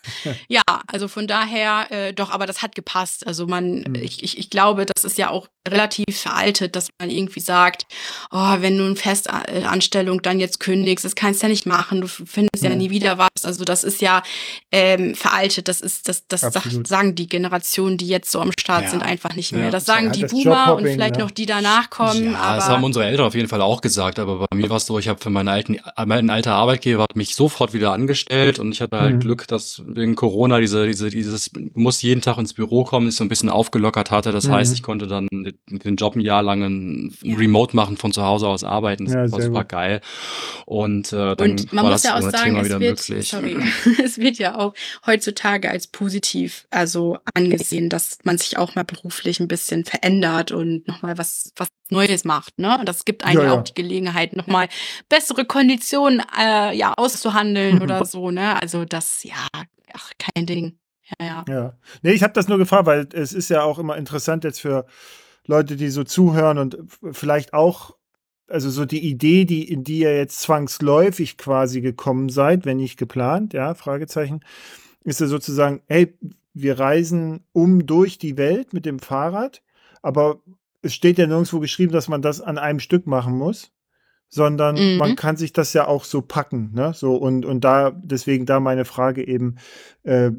Ja, 0.49 0.63
also 0.89 1.07
von 1.09 1.27
daher, 1.27 1.87
äh, 1.91 2.13
doch, 2.13 2.31
aber 2.31 2.47
das 2.47 2.63
hat 2.63 2.75
gepasst. 2.75 3.27
Also 3.27 3.47
man, 3.47 3.85
Mhm. 3.87 3.95
ich, 3.95 4.23
ich, 4.25 4.39
ich 4.39 4.51
glaube, 4.51 4.87
das 4.87 5.05
ist 5.05 5.19
ja 5.19 5.31
auch 5.31 5.47
relativ 5.69 6.19
veraltet, 6.19 6.75
dass 6.75 6.89
man 7.01 7.11
irgendwie 7.11 7.41
sagt, 7.41 7.87
oh, 8.33 8.57
wenn 8.61 8.77
du 8.79 8.85
eine 8.87 8.97
Festanstellung 8.97 10.23
dann 10.23 10.41
jetzt 10.41 10.59
kündigst, 10.61 11.05
das 11.05 11.15
kannst 11.15 11.43
du 11.43 11.47
ja 11.47 11.51
nicht 11.51 11.67
machen, 11.67 12.01
du 12.01 12.09
findest 12.09 12.65
ja 12.65 12.71
Mhm. 12.71 12.79
nie 12.79 12.91
wieder 12.91 13.19
was. 13.19 13.29
Also 13.45 13.65
das 13.65 13.85
ist 13.85 14.01
ja 14.01 14.23
ähm, 14.73 15.15
veraltet. 15.15 15.69
Das 15.69 15.81
ist, 15.81 16.09
das, 16.09 16.27
das 16.29 16.45
Absolut. 16.45 16.87
sagen 16.87 17.15
die 17.15 17.29
Generationen, 17.29 17.97
die 17.99 18.09
jetzt 18.09 18.31
so 18.31 18.41
am 18.41 18.53
Start 18.59 18.85
Ja. 18.85 18.91
sind, 18.91 19.03
einfach 19.03 19.35
nicht 19.37 19.53
Ja. 19.53 19.59
mehr. 19.59 19.71
Das 19.71 19.85
sagen 19.87 20.07
Ja, 20.07 20.13
die 20.13 20.21
das 20.23 20.31
Boomer 20.33 20.75
und 20.77 20.85
vielleicht 20.85 21.17
ne? 21.17 21.23
noch 21.25 21.31
die 21.31 21.47
danach 21.47 21.91
kommen. 21.91 22.33
Ja, 22.33 22.39
aber 22.39 22.57
das 22.57 22.69
haben 22.69 22.85
unsere 22.85 23.05
Eltern 23.07 23.27
auf 23.27 23.35
jeden 23.35 23.49
Fall 23.49 23.61
auch 23.63 23.81
gesagt, 23.81 24.19
aber 24.19 24.47
bei 24.51 24.57
mir 24.57 24.69
war 24.71 24.79
es 24.79 24.87
so, 24.87 24.99
ich 24.99 25.09
habe 25.09 25.21
für 25.21 25.31
meinen 25.31 25.49
alten, 25.49 25.79
mein 26.07 26.31
alter 26.31 26.55
Arbeitgeber 26.55 27.03
hat 27.05 27.17
mich 27.17 27.35
sofort 27.37 27.73
wieder 27.73 27.93
angestellt 27.93 28.40
und 28.59 28.73
ich 28.73 28.81
hatte 28.81 28.99
halt 28.99 29.17
Mhm. 29.17 29.21
Glück, 29.21 29.47
dass 29.49 29.83
wegen 29.87 30.15
Corona 30.15 30.59
diese, 30.61 30.87
diese, 30.87 31.11
dieses, 31.11 31.51
du 31.51 31.71
musst 31.75 32.03
jeden 32.03 32.21
Tag 32.21 32.39
ins 32.39 32.55
Büro 32.55 32.85
kommen, 32.85 33.09
sich 33.11 33.17
so 33.17 33.25
ein 33.25 33.29
bisschen 33.29 33.49
aufgelockert 33.51 34.11
hatte. 34.11 34.33
Das 34.33 34.47
Mhm. 34.49 34.53
heißt, 34.53 34.75
ich 34.75 34.83
konnte 34.83 35.07
dann 35.07 35.29
den 35.31 35.97
Job 35.97 36.17
ein 36.17 36.21
Jahr 36.21 36.43
lang. 36.43 37.13
Remote 37.25 37.77
machen, 37.77 37.97
von 37.97 38.13
zu 38.13 38.23
Hause 38.23 38.49
aus 38.49 38.65
arbeiten. 38.65 39.05
Das 39.05 39.15
Ja, 39.15 39.31
war 39.33 39.41
super 39.41 39.61
gut. 39.61 39.69
geil. 39.69 40.01
Und 40.67 41.13
äh, 41.13 41.37
dann 41.37 41.51
Und 41.53 41.73
man 41.73 41.85
war 41.85 41.93
muss 41.93 42.03
das 42.03 42.11
ja 42.11 42.17
auch 42.19 42.31
sagen, 42.31 42.45
Thema 42.51 42.61
es 42.61 42.67
wieder 42.67 42.81
wird, 42.81 43.09
möglich. 43.09 43.29
sorry, 43.29 43.57
es 44.05 44.19
wird 44.19 44.39
ja 44.39 44.59
auch 44.59 44.75
heutzutage 45.07 45.71
als 45.71 45.87
positiv 45.87 46.67
also 46.71 47.19
angesehen, 47.35 47.89
dass 47.89 48.19
man 48.25 48.39
sich 48.39 48.57
auch 48.59 48.75
mal 48.75 48.85
beruflich 48.85 49.41
ein 49.41 49.49
bisschen 49.49 49.85
verändert 49.85 50.53
und 50.53 50.87
nochmal 50.89 51.19
was, 51.19 51.53
was 51.57 51.69
Neues 51.91 52.25
macht. 52.25 52.59
Ne? 52.59 52.81
Das 52.85 53.05
gibt 53.05 53.25
einem 53.25 53.41
Ja, 53.41 53.45
ja, 53.47 53.59
auch 53.59 53.63
die 53.63 53.75
Gelegenheit, 53.75 54.35
nochmal 54.35 54.69
bessere 55.09 55.45
Konditionen 55.45 56.23
äh, 56.39 56.77
ja, 56.77 56.95
auszuhandeln 56.95 57.77
Mhm. 57.77 57.83
oder 57.83 58.05
so. 58.05 58.31
Ne? 58.31 58.61
Also 58.61 58.85
das, 58.85 59.23
ja, 59.25 59.47
ach, 59.93 60.13
kein 60.19 60.47
Ding. 60.47 60.79
Ja, 61.21 61.27
ja. 61.27 61.45
Ja. 61.49 61.79
Nee, 62.03 62.13
ich 62.13 62.23
habe 62.23 62.33
das 62.33 62.49
nur 62.49 62.59
gefragt, 62.59 62.87
weil 62.87 63.09
es 63.13 63.33
ist 63.33 63.49
ja 63.51 63.63
auch 63.63 63.79
immer 63.79 63.97
interessant 63.97 64.45
jetzt 64.45 64.61
für 64.61 64.87
Leute, 65.47 65.77
die 65.77 65.89
so 65.91 66.05
zuhören 66.05 66.59
und 66.59 66.79
vielleicht 67.13 67.53
auch, 67.55 67.97
also 68.47 68.71
so 68.71 68.85
die 68.85 69.01
Idee, 69.09 69.45
die, 69.45 69.69
in 69.69 69.85
die 69.85 70.01
ihr 70.01 70.17
jetzt 70.17 70.41
zwangsläufig 70.41 71.37
quasi 71.39 71.81
gekommen 71.81 72.29
seid, 72.29 72.65
wenn 72.67 72.77
nicht 72.77 72.99
geplant, 72.99 73.53
ja, 73.53 73.75
Fragezeichen, 73.75 74.41
ist 75.05 75.21
ja 75.21 75.27
sozusagen, 75.27 75.83
hey, 75.87 76.17
wir 76.53 76.79
reisen 76.79 77.45
um 77.53 77.87
durch 77.87 78.19
die 78.19 78.37
Welt 78.37 78.73
mit 78.73 78.85
dem 78.87 78.99
Fahrrad, 78.99 79.63
aber 80.03 80.41
es 80.83 80.95
steht 80.95 81.19
ja 81.19 81.27
nirgendwo 81.27 81.61
geschrieben, 81.61 81.93
dass 81.93 82.09
man 82.09 82.23
das 82.23 82.41
an 82.41 82.59
einem 82.59 82.81
Stück 82.81 83.07
machen 83.07 83.37
muss, 83.37 83.73
sondern 84.29 84.77
Mhm. 84.77 84.99
man 84.99 85.17
kann 85.17 85.37
sich 85.37 85.53
das 85.53 85.73
ja 85.73 85.87
auch 85.87 86.05
so 86.05 86.23
packen, 86.23 86.71
ne? 86.73 86.93
So 86.95 87.17
und 87.17 87.45
und 87.45 87.63
da 87.65 87.91
deswegen 87.91 88.47
da 88.47 88.61
meine 88.61 88.85
Frage 88.85 89.27
eben, 89.27 89.57
äh, 90.05 90.31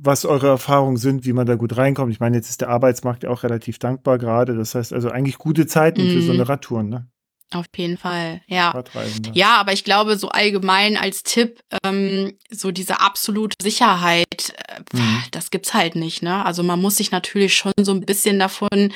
was 0.00 0.24
eure 0.24 0.46
Erfahrungen 0.48 0.96
sind, 0.96 1.24
wie 1.24 1.32
man 1.32 1.46
da 1.46 1.56
gut 1.56 1.76
reinkommt. 1.76 2.12
Ich 2.12 2.20
meine, 2.20 2.36
jetzt 2.36 2.50
ist 2.50 2.60
der 2.60 2.68
Arbeitsmarkt 2.68 3.24
ja 3.24 3.30
auch 3.30 3.42
relativ 3.42 3.78
dankbar 3.80 4.18
gerade. 4.18 4.54
Das 4.54 4.74
heißt 4.76 4.92
also 4.92 5.10
eigentlich 5.10 5.38
gute 5.38 5.66
Zeiten 5.66 6.08
für 6.08 6.20
so 6.22 6.32
Mhm. 6.32 6.38
eine 6.40 6.48
Radtour, 6.48 6.82
ne? 6.84 7.08
Auf 7.50 7.64
jeden 7.76 7.96
Fall, 7.96 8.42
ja. 8.46 8.84
Ja, 9.32 9.56
aber 9.56 9.72
ich 9.72 9.82
glaube, 9.82 10.18
so 10.18 10.28
allgemein 10.28 10.98
als 10.98 11.22
Tipp, 11.22 11.60
ähm, 11.82 12.36
so 12.50 12.72
diese 12.72 13.00
absolute 13.00 13.56
Sicherheit, 13.62 14.52
äh, 14.68 14.80
mhm. 14.92 15.22
das 15.30 15.50
gibt's 15.50 15.72
halt 15.72 15.96
nicht, 15.96 16.20
ne? 16.22 16.44
Also 16.44 16.62
man 16.62 16.78
muss 16.78 16.96
sich 16.96 17.10
natürlich 17.10 17.56
schon 17.56 17.72
so 17.80 17.92
ein 17.92 18.02
bisschen 18.02 18.38
davon, 18.38 18.92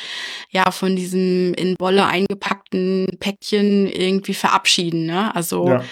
ja, 0.50 0.70
von 0.70 0.96
diesem 0.96 1.54
in 1.54 1.76
Wolle 1.80 2.04
eingepackten 2.04 3.16
Päckchen 3.20 3.86
irgendwie 3.86 4.34
verabschieden, 4.34 5.06
ne? 5.06 5.34
Also 5.34 5.68
ja. 5.68 5.84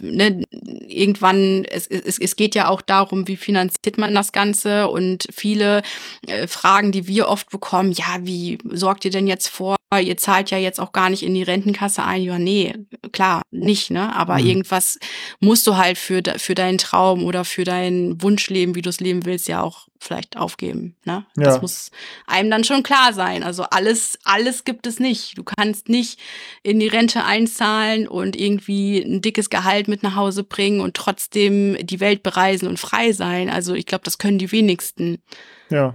ne, 0.00 0.42
irgendwann, 0.88 1.64
es, 1.66 1.86
es, 1.86 2.18
es 2.18 2.34
geht 2.34 2.56
ja 2.56 2.68
auch 2.68 2.82
darum, 2.82 3.28
wie 3.28 3.36
finanziert 3.36 3.96
man 3.96 4.12
das 4.12 4.32
Ganze 4.32 4.88
und 4.88 5.28
viele 5.32 5.82
äh, 6.26 6.48
Fragen, 6.48 6.90
die 6.90 7.06
wir 7.06 7.28
oft 7.28 7.48
bekommen, 7.50 7.92
ja, 7.92 8.18
wie 8.22 8.58
sorgt 8.72 9.04
ihr 9.04 9.12
denn 9.12 9.28
jetzt 9.28 9.46
vor, 9.46 9.76
ihr 10.00 10.16
zahlt 10.16 10.50
ja 10.50 10.58
jetzt 10.58 10.80
auch 10.80 10.90
gar 10.90 11.10
nicht 11.10 11.22
in 11.22 11.34
die 11.34 11.43
Rentenkasse 11.46 12.02
ein. 12.02 12.22
Ja, 12.22 12.38
nee, 12.38 12.74
klar, 13.12 13.42
nicht, 13.50 13.90
ne? 13.90 14.14
Aber 14.14 14.38
mhm. 14.38 14.46
irgendwas 14.46 14.98
musst 15.40 15.66
du 15.66 15.76
halt 15.76 15.98
für, 15.98 16.22
für 16.36 16.54
deinen 16.54 16.78
Traum 16.78 17.24
oder 17.24 17.44
für 17.44 17.64
dein 17.64 18.20
Wunschleben, 18.20 18.74
wie 18.74 18.82
du 18.82 18.90
es 18.90 19.00
leben 19.00 19.24
willst, 19.24 19.48
ja 19.48 19.62
auch 19.62 19.88
vielleicht 20.04 20.36
aufgeben, 20.36 20.96
ne? 21.04 21.24
Ja. 21.36 21.44
Das 21.44 21.62
muss 21.62 21.90
einem 22.26 22.50
dann 22.50 22.64
schon 22.64 22.82
klar 22.82 23.12
sein. 23.12 23.42
Also 23.42 23.64
alles, 23.64 24.18
alles 24.24 24.64
gibt 24.64 24.86
es 24.86 25.00
nicht. 25.00 25.38
Du 25.38 25.44
kannst 25.44 25.88
nicht 25.88 26.20
in 26.62 26.78
die 26.78 26.88
Rente 26.88 27.24
einzahlen 27.24 28.06
und 28.06 28.36
irgendwie 28.36 28.98
ein 28.98 29.22
dickes 29.22 29.50
Gehalt 29.50 29.88
mit 29.88 30.02
nach 30.02 30.14
Hause 30.14 30.44
bringen 30.44 30.80
und 30.80 30.94
trotzdem 30.94 31.76
die 31.80 32.00
Welt 32.00 32.22
bereisen 32.22 32.68
und 32.68 32.78
frei 32.78 33.12
sein. 33.12 33.48
Also 33.48 33.74
ich 33.74 33.86
glaube, 33.86 34.04
das 34.04 34.18
können 34.18 34.38
die 34.38 34.52
wenigsten. 34.52 35.22
Ja, 35.70 35.94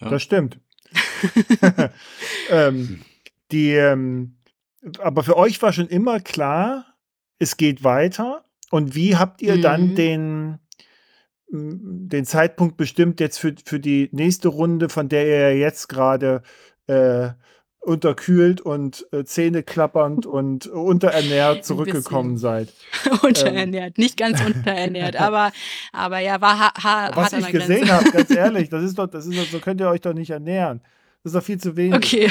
ja. 0.00 0.08
das 0.08 0.22
stimmt. 0.22 0.58
ähm, 2.50 3.02
die, 3.50 3.70
ähm, 3.70 4.36
aber 4.98 5.22
für 5.22 5.36
euch 5.36 5.60
war 5.62 5.72
schon 5.72 5.88
immer 5.88 6.20
klar, 6.20 6.86
es 7.38 7.56
geht 7.56 7.84
weiter. 7.84 8.44
Und 8.70 8.94
wie 8.94 9.16
habt 9.16 9.42
ihr 9.42 9.56
mhm. 9.56 9.62
dann 9.62 9.94
den, 9.94 10.58
den 11.48 12.24
Zeitpunkt 12.24 12.76
bestimmt 12.76 13.20
jetzt 13.20 13.38
für, 13.38 13.54
für 13.64 13.80
die 13.80 14.08
nächste 14.12 14.48
Runde, 14.48 14.88
von 14.88 15.08
der 15.08 15.26
ihr 15.26 15.58
jetzt 15.58 15.88
gerade 15.88 16.42
äh, 16.86 17.30
unterkühlt 17.82 18.60
und 18.60 19.06
äh, 19.12 19.24
Zähne 19.24 19.62
klappernd 19.62 20.24
und 20.26 20.66
unterernährt 20.68 21.64
zurückgekommen 21.64 22.38
seid. 22.38 22.72
unterernährt, 23.22 23.98
ähm. 23.98 24.02
nicht 24.02 24.16
ganz 24.16 24.40
unterernährt, 24.44 25.16
aber, 25.16 25.52
aber 25.92 26.20
ja, 26.20 26.40
war 26.40 26.58
ha, 26.58 26.72
ha, 26.82 27.10
Was 27.14 27.32
ich 27.32 27.48
gesehen 27.48 27.90
habe, 27.90 28.10
ganz 28.10 28.30
ehrlich, 28.34 28.68
das 28.68 28.84
ist 28.84 28.98
doch, 28.98 29.08
das 29.08 29.26
ist 29.26 29.38
doch, 29.38 29.46
so 29.46 29.58
könnt 29.58 29.80
ihr 29.80 29.88
euch 29.88 30.00
doch 30.00 30.14
nicht 30.14 30.30
ernähren. 30.30 30.80
Das 31.22 31.32
ist 31.32 31.38
doch 31.38 31.44
viel 31.44 31.58
zu 31.58 31.76
wenig. 31.76 31.94
Okay. 31.94 32.30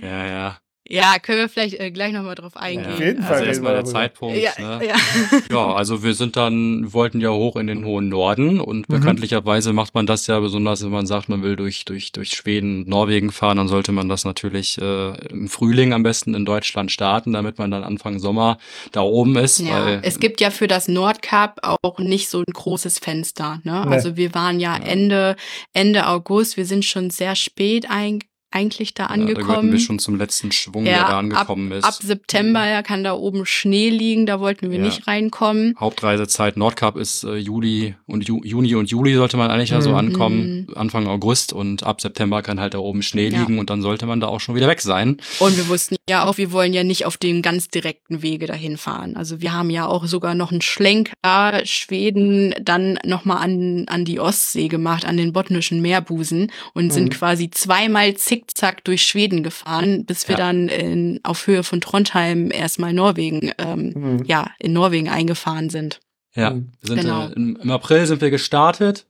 Ja, 0.00 0.26
ja. 0.26 0.58
Ja, 0.86 1.18
können 1.18 1.38
wir 1.38 1.48
vielleicht 1.48 1.80
äh, 1.80 1.90
gleich 1.90 2.12
nochmal 2.12 2.34
drauf 2.34 2.58
eingehen. 2.58 2.84
Ja, 2.84 2.94
auf 2.94 3.00
jeden 3.00 3.22
Fall. 3.22 3.32
Also 3.36 3.44
erstmal 3.46 3.72
der 3.72 3.84
Zeitpunkt. 3.86 4.36
Ja, 4.36 4.50
ne? 4.58 4.86
ja. 4.86 4.96
ja, 5.50 5.74
also 5.74 6.02
wir 6.02 6.12
sind 6.12 6.36
dann, 6.36 6.92
wollten 6.92 7.22
ja 7.22 7.30
hoch 7.30 7.56
in 7.56 7.66
den 7.66 7.86
hohen 7.86 8.10
Norden 8.10 8.60
und 8.60 8.86
mhm. 8.86 8.94
bekanntlicherweise 8.94 9.72
macht 9.72 9.94
man 9.94 10.06
das 10.06 10.26
ja 10.26 10.38
besonders, 10.40 10.84
wenn 10.84 10.90
man 10.90 11.06
sagt, 11.06 11.30
man 11.30 11.42
will 11.42 11.56
durch, 11.56 11.86
durch, 11.86 12.12
durch 12.12 12.32
Schweden 12.32 12.80
und 12.80 12.88
Norwegen 12.88 13.32
fahren, 13.32 13.56
dann 13.56 13.68
sollte 13.68 13.92
man 13.92 14.10
das 14.10 14.26
natürlich 14.26 14.76
äh, 14.78 15.14
im 15.28 15.48
Frühling 15.48 15.94
am 15.94 16.02
besten 16.02 16.34
in 16.34 16.44
Deutschland 16.44 16.92
starten, 16.92 17.32
damit 17.32 17.56
man 17.56 17.70
dann 17.70 17.82
Anfang 17.82 18.18
Sommer 18.18 18.58
da 18.92 19.00
oben 19.00 19.36
ist. 19.36 19.60
Ja, 19.60 19.86
weil, 19.86 20.00
es 20.02 20.20
gibt 20.20 20.42
ja 20.42 20.50
für 20.50 20.68
das 20.68 20.86
Nordkap 20.86 21.60
auch 21.62 21.98
nicht 21.98 22.28
so 22.28 22.40
ein 22.40 22.52
großes 22.52 22.98
Fenster. 22.98 23.62
Ne? 23.64 23.84
Nee. 23.86 23.94
Also 23.94 24.18
wir 24.18 24.34
waren 24.34 24.60
ja, 24.60 24.76
ja 24.76 24.84
Ende, 24.84 25.36
Ende 25.72 26.08
August, 26.08 26.58
wir 26.58 26.66
sind 26.66 26.84
schon 26.84 27.08
sehr 27.08 27.36
spät 27.36 27.90
eingegangen 27.90 28.33
eigentlich 28.54 28.94
da 28.94 29.06
angekommen. 29.06 29.48
Ja, 29.48 29.62
da 29.62 29.72
wir 29.72 29.78
schon 29.80 29.98
zum 29.98 30.16
letzten 30.16 30.52
Schwung, 30.52 30.86
ja, 30.86 30.92
der 30.92 31.04
da 31.08 31.18
angekommen 31.18 31.72
ab, 31.72 31.78
ist. 31.78 31.84
Ab 31.84 31.94
September 31.94 32.66
ja, 32.66 32.82
kann 32.82 33.02
da 33.02 33.14
oben 33.14 33.46
Schnee 33.46 33.90
liegen, 33.90 34.26
da 34.26 34.40
wollten 34.40 34.70
wir 34.70 34.78
ja. 34.78 34.84
nicht 34.84 35.06
reinkommen. 35.06 35.74
Hauptreisezeit 35.78 36.56
Nordkap 36.56 36.96
ist 36.96 37.24
äh, 37.24 37.36
Juli 37.36 37.94
und 38.06 38.26
Ju 38.28 38.40
Juni 38.44 38.74
und 38.74 38.90
Juli 38.90 39.14
sollte 39.14 39.36
man 39.36 39.50
eigentlich 39.50 39.70
mhm. 39.70 39.76
ja 39.76 39.80
so 39.82 39.94
ankommen, 39.94 40.66
mhm. 40.68 40.76
Anfang 40.76 41.06
August 41.06 41.52
und 41.52 41.82
ab 41.82 42.00
September 42.00 42.42
kann 42.42 42.60
halt 42.60 42.74
da 42.74 42.78
oben 42.78 43.02
Schnee 43.02 43.28
liegen 43.28 43.58
und 43.58 43.70
dann 43.70 43.82
sollte 43.82 44.06
man 44.06 44.20
da 44.20 44.28
auch 44.28 44.40
schon 44.40 44.54
wieder 44.54 44.68
weg 44.68 44.80
sein. 44.80 45.18
Und 45.40 45.56
wir 45.56 45.68
wussten 45.68 45.96
ja 46.08 46.24
auch, 46.24 46.36
wir 46.36 46.52
wollen 46.52 46.72
ja 46.72 46.84
nicht 46.84 47.06
auf 47.06 47.16
dem 47.16 47.42
ganz 47.42 47.68
direkten 47.68 48.22
Wege 48.22 48.46
dahin 48.46 48.76
fahren. 48.76 49.16
Also 49.16 49.40
wir 49.40 49.52
haben 49.52 49.70
ja 49.70 49.86
auch 49.86 50.06
sogar 50.06 50.34
noch 50.34 50.52
einen 50.52 50.62
Schlenk 50.62 51.12
da, 51.22 51.64
Schweden, 51.64 52.54
dann 52.62 52.98
nochmal 53.04 53.38
an, 53.38 53.86
an 53.88 54.04
die 54.04 54.20
Ostsee 54.20 54.68
gemacht, 54.68 55.04
an 55.04 55.16
den 55.16 55.32
botnischen 55.32 55.82
Meerbusen 55.82 56.52
und 56.72 56.86
mhm. 56.86 56.90
sind 56.90 57.10
quasi 57.10 57.50
zweimal 57.50 58.14
zick 58.14 58.43
zickzack 58.46 58.84
durch 58.84 59.02
Schweden 59.02 59.42
gefahren, 59.42 60.04
bis 60.04 60.28
wir 60.28 60.36
ja. 60.38 60.46
dann 60.46 60.68
in, 60.68 61.20
auf 61.22 61.46
Höhe 61.46 61.62
von 61.62 61.80
Trondheim 61.80 62.50
erstmal 62.50 62.92
Norwegen, 62.92 63.52
ähm, 63.58 63.92
mhm. 63.94 64.24
ja, 64.26 64.50
in 64.58 64.72
Norwegen 64.72 65.08
eingefahren 65.08 65.70
sind. 65.70 66.00
Ja, 66.34 66.50
mhm. 66.50 66.72
wir 66.80 66.88
sind 66.88 67.00
genau. 67.00 67.28
äh, 67.28 67.32
im, 67.32 67.56
im, 67.56 67.70
April 67.70 68.06
sind 68.06 68.20
wir 68.20 68.30
gestartet. 68.30 69.06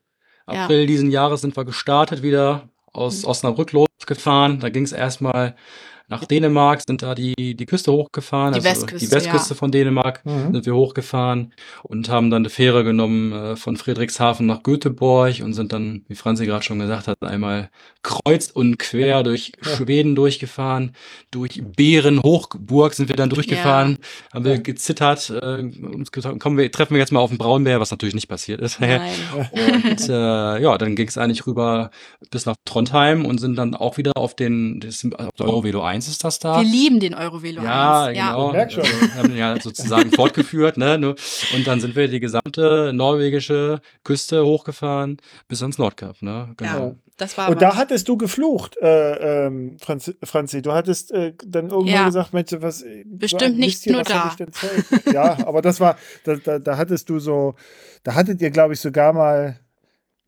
April 0.46 0.80
ja. 0.80 0.86
diesen 0.86 1.10
Jahres 1.10 1.40
sind 1.40 1.56
wir 1.56 1.64
gestartet, 1.64 2.22
wieder 2.22 2.68
aus 2.92 3.22
mhm. 3.22 3.28
Osnabrück 3.28 3.72
losgefahren. 3.72 4.60
Da 4.60 4.68
ging 4.68 4.84
es 4.84 4.92
erstmal 4.92 5.56
nach 6.08 6.24
Dänemark, 6.24 6.82
sind 6.86 7.02
da 7.02 7.14
die, 7.14 7.54
die 7.54 7.66
Küste 7.66 7.92
hochgefahren, 7.92 8.52
die 8.52 8.58
also 8.58 8.68
Westküste, 8.68 9.06
die 9.06 9.12
Westküste 9.12 9.54
ja. 9.54 9.56
von 9.56 9.70
Dänemark 9.72 10.24
mhm. 10.24 10.52
sind 10.52 10.66
wir 10.66 10.74
hochgefahren 10.74 11.52
und 11.82 12.08
haben 12.10 12.30
dann 12.30 12.42
eine 12.42 12.50
Fähre 12.50 12.84
genommen 12.84 13.32
äh, 13.32 13.56
von 13.56 13.76
Friedrichshafen 13.76 14.46
nach 14.46 14.62
Göteborg 14.62 15.40
und 15.42 15.54
sind 15.54 15.72
dann, 15.72 16.04
wie 16.08 16.14
Franzi 16.14 16.44
gerade 16.44 16.62
schon 16.62 16.78
gesagt 16.78 17.08
hat, 17.08 17.22
einmal 17.22 17.70
kreuz 18.02 18.50
und 18.50 18.78
quer 18.78 19.22
durch 19.22 19.52
ja. 19.64 19.76
Schweden 19.76 20.14
durchgefahren, 20.14 20.92
durch 21.30 21.62
Bärenhochburg 21.64 22.92
sind 22.92 23.08
wir 23.08 23.16
dann 23.16 23.30
durchgefahren, 23.30 23.92
ja. 23.92 24.34
haben 24.34 24.44
wir 24.44 24.58
gezittert, 24.58 25.30
äh, 25.30 25.62
uns 25.62 26.12
gesagt, 26.12 26.38
kommen 26.38 26.58
wir, 26.58 26.70
treffen 26.70 26.94
wir 26.94 27.00
jetzt 27.00 27.12
mal 27.12 27.20
auf 27.20 27.30
den 27.30 27.38
Braunbär, 27.38 27.80
was 27.80 27.90
natürlich 27.90 28.14
nicht 28.14 28.28
passiert 28.28 28.60
ist. 28.60 28.78
und 28.80 30.08
äh, 30.08 30.62
ja, 30.62 30.76
dann 30.76 30.96
ging 30.96 31.08
es 31.08 31.16
eigentlich 31.16 31.46
rüber 31.46 31.90
bis 32.30 32.44
nach 32.44 32.56
Trondheim 32.66 33.24
und 33.24 33.38
sind 33.38 33.56
dann 33.56 33.74
auch 33.74 33.96
wieder 33.96 34.16
auf 34.16 34.34
den 34.34 34.80
das, 34.80 35.04
auf 35.04 35.32
der 35.38 35.46
Eurovelo 35.46 35.82
1 35.82 35.93
1 35.94 36.08
ist 36.08 36.24
das 36.24 36.38
da. 36.38 36.60
Wir 36.60 36.68
lieben 36.68 37.00
den 37.00 37.14
Eurovelo 37.14 37.62
ja, 37.62 38.06
1. 38.06 38.18
Genau. 38.18 38.54
Ja, 38.54 38.64
genau. 38.64 38.82
Wir 38.82 39.14
haben 39.14 39.36
ja 39.36 39.60
sozusagen 39.60 40.10
fortgeführt, 40.14 40.76
ne? 40.76 40.94
Und 41.54 41.66
dann 41.66 41.80
sind 41.80 41.96
wir 41.96 42.08
die 42.08 42.20
gesamte 42.20 42.92
norwegische 42.92 43.80
Küste 44.02 44.44
hochgefahren 44.44 45.18
bis 45.48 45.62
ans 45.62 45.78
Nordkap, 45.78 46.20
ne? 46.22 46.52
Genau. 46.56 46.88
Ja. 46.88 46.94
Das 47.16 47.38
war 47.38 47.48
und 47.48 47.62
da 47.62 47.76
hattest 47.76 48.08
du 48.08 48.16
geflucht, 48.16 48.76
äh, 48.82 49.46
ähm, 49.46 49.76
Franz, 49.80 50.12
Franzi. 50.24 50.62
Du 50.62 50.72
hattest 50.72 51.12
äh, 51.12 51.32
dann 51.46 51.70
irgendwann 51.70 51.94
ja. 51.94 52.06
gesagt, 52.06 52.32
Mensch, 52.32 52.50
was. 52.58 52.84
Bestimmt 53.04 53.56
nicht 53.56 53.86
nur 53.86 54.02
da. 54.02 54.34
ja, 55.12 55.46
aber 55.46 55.62
das 55.62 55.78
war, 55.78 55.96
da, 56.24 56.34
da, 56.34 56.58
da 56.58 56.76
hattest 56.76 57.08
du 57.08 57.20
so, 57.20 57.54
da 58.02 58.16
hattet 58.16 58.42
ihr, 58.42 58.50
glaube 58.50 58.74
ich, 58.74 58.80
sogar 58.80 59.12
mal 59.12 59.60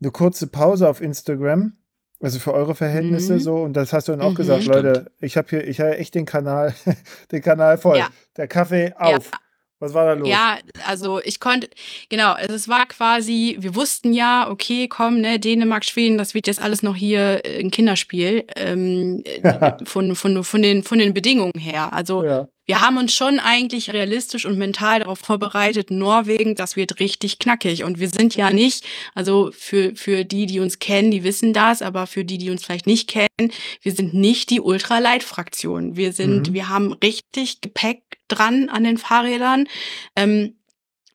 eine 0.01 0.11
kurze 0.11 0.47
Pause 0.47 0.87
auf 0.87 1.01
Instagram. 1.01 1.73
Also 2.19 2.39
für 2.39 2.53
eure 2.53 2.73
Verhältnisse 2.73 3.33
mhm. 3.33 3.39
so, 3.39 3.55
und 3.57 3.73
das 3.73 3.93
hast 3.93 4.07
du 4.07 4.13
dann 4.13 4.21
auch 4.21 4.31
mhm. 4.31 4.35
gesagt, 4.35 4.65
Leute, 4.65 5.11
ich 5.19 5.37
habe 5.37 5.47
hier, 5.49 5.67
ich 5.67 5.79
habe 5.79 5.97
echt 5.97 6.15
den 6.15 6.25
Kanal, 6.25 6.73
den 7.31 7.41
Kanal 7.41 7.77
voll. 7.77 7.97
Ja. 7.97 8.09
Der 8.37 8.47
Kaffee 8.47 8.93
auf. 8.97 9.31
Ja. 9.31 9.39
Was 9.79 9.93
war 9.93 10.05
da 10.05 10.13
los? 10.13 10.27
Ja, 10.27 10.57
also 10.85 11.21
ich 11.23 11.39
konnte, 11.39 11.69
genau, 12.09 12.33
also 12.33 12.55
es 12.55 12.67
war 12.67 12.87
quasi, 12.87 13.57
wir 13.59 13.75
wussten 13.75 14.13
ja, 14.13 14.49
okay, 14.49 14.87
komm, 14.87 15.21
ne, 15.21 15.39
Dänemark, 15.39 15.85
Schweden, 15.85 16.17
das 16.17 16.33
wird 16.33 16.47
jetzt 16.47 16.61
alles 16.61 16.81
noch 16.81 16.95
hier 16.95 17.41
ein 17.45 17.69
Kinderspiel 17.69 18.45
ähm, 18.55 19.23
von, 19.85 20.15
von, 20.15 20.43
von, 20.43 20.61
den, 20.61 20.83
von 20.83 20.97
den 20.97 21.13
Bedingungen 21.13 21.59
her. 21.59 21.93
Also 21.93 22.23
ja 22.23 22.47
wir 22.67 22.81
haben 22.81 22.97
uns 22.97 23.13
schon 23.13 23.39
eigentlich 23.39 23.93
realistisch 23.93 24.45
und 24.45 24.57
mental 24.57 24.99
darauf 24.99 25.19
vorbereitet, 25.19 25.89
Norwegen, 25.89 26.53
das 26.53 26.75
wird 26.75 26.99
richtig 26.99 27.39
knackig. 27.39 27.85
Und 27.85 27.97
wir 27.97 28.09
sind 28.09 28.35
ja 28.35 28.51
nicht, 28.51 28.85
also 29.15 29.51
für, 29.53 29.95
für 29.95 30.25
die, 30.25 30.45
die 30.45 30.59
uns 30.59 30.77
kennen, 30.77 31.09
die 31.09 31.23
wissen 31.23 31.53
das, 31.53 31.81
aber 31.81 32.07
für 32.07 32.25
die, 32.25 32.37
die 32.37 32.49
uns 32.49 32.65
vielleicht 32.65 32.85
nicht 32.85 33.09
kennen, 33.09 33.53
wir 33.81 33.93
sind 33.93 34.13
nicht 34.13 34.49
die 34.49 34.59
Ultralight-Fraktion. 34.59 35.95
Wir 35.95 36.11
sind, 36.11 36.49
mhm. 36.49 36.53
wir 36.53 36.67
haben 36.67 36.91
richtig 36.91 37.61
Gepäck 37.61 38.03
dran 38.27 38.69
an 38.69 38.83
den 38.83 38.97
Fahrrädern. 38.97 39.67
Ähm, 40.15 40.56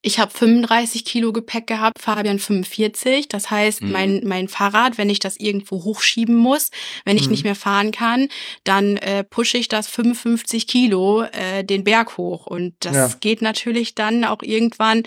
ich 0.05 0.19
habe 0.19 0.33
35 0.33 1.05
Kilo 1.05 1.33
Gepäck 1.33 1.69
gehabt, 1.69 2.01
Fabian 2.01 2.41
45. 2.41 3.29
Das 3.29 3.51
heißt, 3.51 3.83
mhm. 3.83 3.93
mein, 3.93 4.21
mein 4.25 4.49
Fahrrad, 4.49 4.99
wenn 4.99 5.09
ich 5.09 5.21
das 5.21 5.37
irgendwo 5.39 5.85
hochschieben 5.85 6.35
muss, 6.35 6.71
wenn 7.05 7.17
ich 7.17 7.27
mhm. 7.27 7.31
nicht 7.31 7.45
mehr 7.45 7.55
fahren 7.55 7.93
kann, 7.93 8.29
dann 8.65 8.97
äh, 8.97 9.23
pushe 9.23 9.59
ich 9.59 9.69
das 9.69 9.87
55 9.87 10.67
Kilo 10.67 11.23
äh, 11.23 11.63
den 11.63 11.85
Berg 11.85 12.19
hoch. 12.19 12.47
Und 12.47 12.75
das 12.81 12.95
ja. 12.97 13.11
geht 13.21 13.43
natürlich 13.43 13.95
dann 13.95 14.25
auch 14.25 14.43
irgendwann 14.43 15.05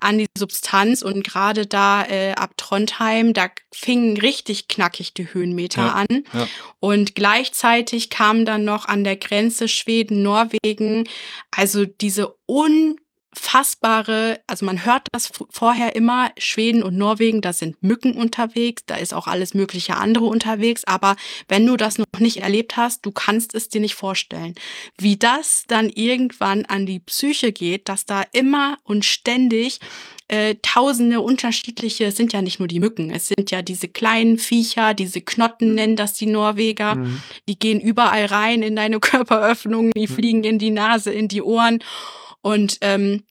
an 0.00 0.16
die 0.16 0.26
Substanz. 0.36 1.02
Und 1.02 1.24
gerade 1.24 1.66
da 1.66 2.06
äh, 2.06 2.32
ab 2.32 2.52
Trondheim, 2.56 3.34
da 3.34 3.50
fingen 3.74 4.16
richtig 4.16 4.68
knackig 4.68 5.12
die 5.12 5.32
Höhenmeter 5.32 5.82
ja. 5.82 5.92
an. 5.92 6.24
Ja. 6.32 6.48
Und 6.80 7.14
gleichzeitig 7.14 8.08
kam 8.08 8.46
dann 8.46 8.64
noch 8.64 8.86
an 8.86 9.04
der 9.04 9.16
Grenze 9.16 9.68
Schweden, 9.68 10.22
Norwegen, 10.22 11.06
also 11.50 11.84
diese 11.84 12.34
un 12.46 12.96
unfassbare, 13.34 14.40
also 14.46 14.64
man 14.64 14.84
hört 14.84 15.08
das 15.12 15.30
vorher 15.50 15.94
immer, 15.96 16.30
Schweden 16.38 16.82
und 16.82 16.96
Norwegen, 16.96 17.40
da 17.40 17.52
sind 17.52 17.82
Mücken 17.82 18.14
unterwegs, 18.14 18.82
da 18.86 18.96
ist 18.96 19.14
auch 19.14 19.26
alles 19.26 19.54
mögliche 19.54 19.96
andere 19.96 20.24
unterwegs, 20.24 20.84
aber 20.84 21.16
wenn 21.48 21.66
du 21.66 21.76
das 21.76 21.98
noch 21.98 22.06
nicht 22.18 22.38
erlebt 22.38 22.76
hast, 22.76 23.04
du 23.04 23.12
kannst 23.12 23.54
es 23.54 23.68
dir 23.68 23.80
nicht 23.80 23.94
vorstellen, 23.94 24.54
wie 24.98 25.16
das 25.16 25.64
dann 25.66 25.88
irgendwann 25.88 26.64
an 26.66 26.86
die 26.86 27.00
Psyche 27.00 27.52
geht, 27.52 27.88
dass 27.88 28.06
da 28.06 28.22
immer 28.32 28.78
und 28.84 29.04
ständig 29.04 29.80
äh, 30.28 30.56
tausende 30.60 31.20
unterschiedliche, 31.20 32.06
es 32.06 32.16
sind 32.16 32.32
ja 32.32 32.42
nicht 32.42 32.58
nur 32.58 32.68
die 32.68 32.80
Mücken, 32.80 33.10
es 33.10 33.28
sind 33.28 33.50
ja 33.50 33.62
diese 33.62 33.88
kleinen 33.88 34.38
Viecher, 34.38 34.92
diese 34.92 35.22
Knotten 35.22 35.74
nennen 35.74 35.96
das 35.96 36.12
die 36.14 36.26
Norweger, 36.26 36.96
mhm. 36.96 37.22
die 37.48 37.58
gehen 37.58 37.80
überall 37.80 38.26
rein 38.26 38.62
in 38.62 38.76
deine 38.76 39.00
Körperöffnungen, 39.00 39.92
die 39.96 40.06
mhm. 40.06 40.12
fliegen 40.12 40.44
in 40.44 40.58
die 40.58 40.70
Nase, 40.70 41.12
in 41.12 41.28
die 41.28 41.42
Ohren 41.42 41.78
und 42.42 42.78
ähm, 42.80 43.24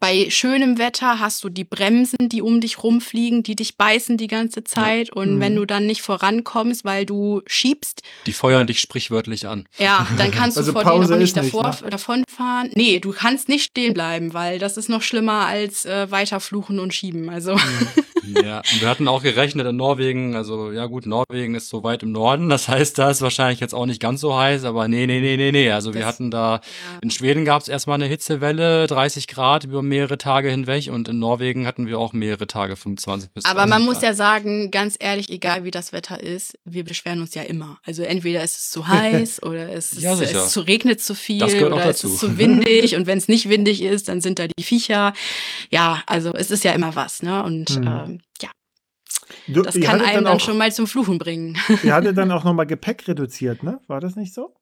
bei 0.00 0.30
schönem 0.30 0.78
Wetter 0.78 1.18
hast 1.18 1.42
du 1.44 1.48
die 1.48 1.64
Bremsen, 1.64 2.28
die 2.28 2.42
um 2.42 2.60
dich 2.60 2.82
rumfliegen, 2.82 3.42
die 3.42 3.56
dich 3.56 3.76
beißen 3.76 4.16
die 4.16 4.26
ganze 4.26 4.64
Zeit. 4.64 5.12
Und 5.12 5.36
mhm. 5.36 5.40
wenn 5.40 5.56
du 5.56 5.64
dann 5.66 5.86
nicht 5.86 6.02
vorankommst, 6.02 6.84
weil 6.84 7.06
du 7.06 7.42
schiebst. 7.46 8.02
Die 8.26 8.32
feuern 8.32 8.66
dich 8.66 8.80
sprichwörtlich 8.80 9.46
an. 9.46 9.68
Ja, 9.78 10.06
dann 10.16 10.30
kannst 10.32 10.58
also 10.58 10.72
du 10.72 10.78
vor 10.78 10.82
Pause 10.82 11.08
denen 11.08 11.14
auch 11.14 11.20
nicht, 11.20 11.36
davor, 11.36 11.68
nicht 11.68 11.82
ne? 11.82 11.90
davonfahren. 11.90 12.70
Nee, 12.74 13.00
du 13.00 13.12
kannst 13.12 13.48
nicht 13.48 13.64
stehen 13.64 13.94
bleiben, 13.94 14.34
weil 14.34 14.58
das 14.58 14.76
ist 14.76 14.88
noch 14.88 15.02
schlimmer 15.02 15.46
als 15.46 15.84
äh, 15.84 16.10
weiter 16.10 16.40
fluchen 16.40 16.78
und 16.78 16.94
schieben. 16.94 17.28
Also. 17.28 17.54
Mhm. 17.54 17.88
Ja, 18.42 18.58
und 18.58 18.80
wir 18.80 18.88
hatten 18.88 19.08
auch 19.08 19.22
gerechnet 19.22 19.66
in 19.66 19.76
Norwegen, 19.76 20.36
also 20.36 20.70
ja 20.70 20.86
gut, 20.86 21.06
Norwegen 21.06 21.54
ist 21.54 21.68
so 21.68 21.82
weit 21.82 22.02
im 22.02 22.12
Norden, 22.12 22.48
das 22.48 22.68
heißt, 22.68 22.98
da 22.98 23.10
ist 23.10 23.20
wahrscheinlich 23.20 23.60
jetzt 23.60 23.74
auch 23.74 23.86
nicht 23.86 24.00
ganz 24.00 24.20
so 24.20 24.36
heiß, 24.36 24.64
aber 24.64 24.88
nee, 24.88 25.06
nee, 25.06 25.20
nee, 25.20 25.36
nee, 25.36 25.52
nee. 25.52 25.70
Also 25.70 25.90
das, 25.90 25.98
wir 25.98 26.06
hatten 26.06 26.30
da, 26.30 26.54
ja. 26.54 26.60
in 27.02 27.10
Schweden 27.10 27.44
gab 27.44 27.62
es 27.62 27.68
erstmal 27.68 27.96
eine 27.96 28.06
Hitzewelle, 28.06 28.86
30 28.86 29.26
Grad 29.26 29.64
über 29.82 29.88
mehrere 29.88 30.18
Tage 30.18 30.50
hinweg 30.50 30.88
und 30.90 31.08
in 31.08 31.18
Norwegen 31.18 31.66
hatten 31.66 31.86
wir 31.86 31.98
auch 31.98 32.12
mehrere 32.12 32.46
Tage, 32.46 32.76
25 32.76 33.30
bis 33.32 33.44
Aber 33.44 33.66
man 33.66 33.82
Grad. 33.84 33.94
muss 33.94 34.02
ja 34.02 34.14
sagen, 34.14 34.70
ganz 34.70 34.96
ehrlich, 34.98 35.30
egal 35.30 35.64
wie 35.64 35.70
das 35.70 35.92
Wetter 35.92 36.22
ist, 36.22 36.58
wir 36.64 36.84
beschweren 36.84 37.20
uns 37.20 37.34
ja 37.34 37.42
immer. 37.42 37.78
Also 37.84 38.02
entweder 38.02 38.42
ist 38.42 38.56
es 38.56 38.70
zu 38.70 38.86
heiß 38.88 39.42
oder 39.42 39.70
es, 39.72 39.92
ist, 39.92 40.02
ja, 40.02 40.14
es 40.14 40.50
zu 40.50 40.60
regnet 40.60 41.00
zu 41.00 41.14
viel 41.14 41.42
oder 41.42 41.86
es 41.86 42.04
ist 42.04 42.18
zu 42.18 42.38
windig 42.38 42.96
und 42.96 43.06
wenn 43.06 43.18
es 43.18 43.28
nicht 43.28 43.48
windig 43.48 43.82
ist, 43.82 44.08
dann 44.08 44.20
sind 44.20 44.38
da 44.38 44.46
die 44.46 44.62
Viecher. 44.62 45.12
Ja, 45.70 46.02
also 46.06 46.32
es 46.32 46.50
ist 46.50 46.64
ja 46.64 46.72
immer 46.72 46.94
was, 46.94 47.22
ne? 47.22 47.42
Und 47.42 47.70
hm. 47.70 47.82
ähm, 47.82 48.20
ja. 48.40 48.50
Du, 49.48 49.62
das 49.62 49.78
kann 49.80 50.00
einem 50.00 50.24
dann, 50.24 50.36
auch, 50.36 50.40
schon 50.40 50.58
mal 50.58 50.72
zum 50.72 50.86
Fluchen 50.86 51.18
bringen. 51.18 51.58
Ihr 51.82 51.94
hattet 51.94 52.16
dann 52.16 52.30
auch 52.32 52.44
nochmal 52.44 52.66
Gepäck 52.66 53.08
reduziert, 53.08 53.62
ne? 53.62 53.80
War 53.86 54.00
das 54.00 54.14
nicht 54.16 54.34
so? 54.34 54.54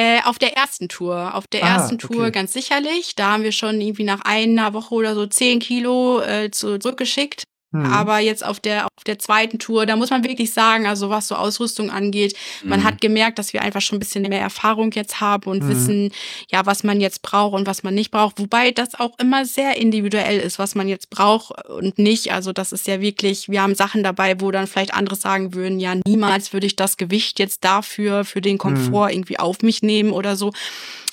Äh, 0.00 0.22
auf 0.24 0.38
der 0.38 0.56
ersten 0.56 0.88
Tour. 0.88 1.34
Auf 1.34 1.46
der 1.46 1.62
ah, 1.62 1.74
ersten 1.74 1.98
Tour 1.98 2.20
okay. 2.20 2.30
ganz 2.30 2.54
sicherlich. 2.54 3.16
Da 3.16 3.32
haben 3.32 3.42
wir 3.42 3.52
schon 3.52 3.82
irgendwie 3.82 4.04
nach 4.04 4.22
einer 4.22 4.72
Woche 4.72 4.94
oder 4.94 5.14
so 5.14 5.26
zehn 5.26 5.58
Kilo 5.58 6.22
äh, 6.22 6.50
zurückgeschickt. 6.50 7.44
Mhm. 7.72 7.86
Aber 7.86 8.18
jetzt 8.18 8.44
auf 8.44 8.58
der, 8.58 8.86
auf 8.86 9.04
der 9.04 9.18
zweiten 9.18 9.58
Tour, 9.58 9.86
da 9.86 9.96
muss 9.96 10.10
man 10.10 10.24
wirklich 10.24 10.52
sagen, 10.52 10.86
also 10.86 11.08
was 11.08 11.28
so 11.28 11.36
Ausrüstung 11.36 11.90
angeht, 11.90 12.34
mhm. 12.62 12.70
man 12.70 12.84
hat 12.84 13.00
gemerkt, 13.00 13.38
dass 13.38 13.52
wir 13.52 13.62
einfach 13.62 13.80
schon 13.80 13.96
ein 13.96 14.00
bisschen 14.00 14.22
mehr 14.22 14.40
Erfahrung 14.40 14.90
jetzt 14.92 15.20
haben 15.20 15.48
und 15.50 15.62
mhm. 15.62 15.68
wissen, 15.68 16.12
ja, 16.50 16.66
was 16.66 16.82
man 16.82 17.00
jetzt 17.00 17.22
braucht 17.22 17.54
und 17.54 17.66
was 17.66 17.82
man 17.82 17.94
nicht 17.94 18.10
braucht. 18.10 18.40
Wobei 18.40 18.72
das 18.72 18.98
auch 18.98 19.16
immer 19.18 19.44
sehr 19.44 19.76
individuell 19.76 20.40
ist, 20.40 20.58
was 20.58 20.74
man 20.74 20.88
jetzt 20.88 21.10
braucht 21.10 21.64
und 21.68 21.98
nicht. 21.98 22.32
Also 22.32 22.52
das 22.52 22.72
ist 22.72 22.86
ja 22.88 23.00
wirklich, 23.00 23.48
wir 23.48 23.62
haben 23.62 23.74
Sachen 23.74 24.02
dabei, 24.02 24.40
wo 24.40 24.50
dann 24.50 24.66
vielleicht 24.66 24.94
andere 24.94 25.16
sagen 25.16 25.54
würden, 25.54 25.78
ja, 25.78 25.94
niemals 26.06 26.52
würde 26.52 26.66
ich 26.66 26.76
das 26.76 26.96
Gewicht 26.96 27.38
jetzt 27.38 27.64
dafür, 27.64 28.24
für 28.24 28.40
den 28.40 28.58
Komfort 28.58 29.06
mhm. 29.06 29.14
irgendwie 29.14 29.38
auf 29.38 29.62
mich 29.62 29.82
nehmen 29.82 30.10
oder 30.10 30.34
so. 30.36 30.52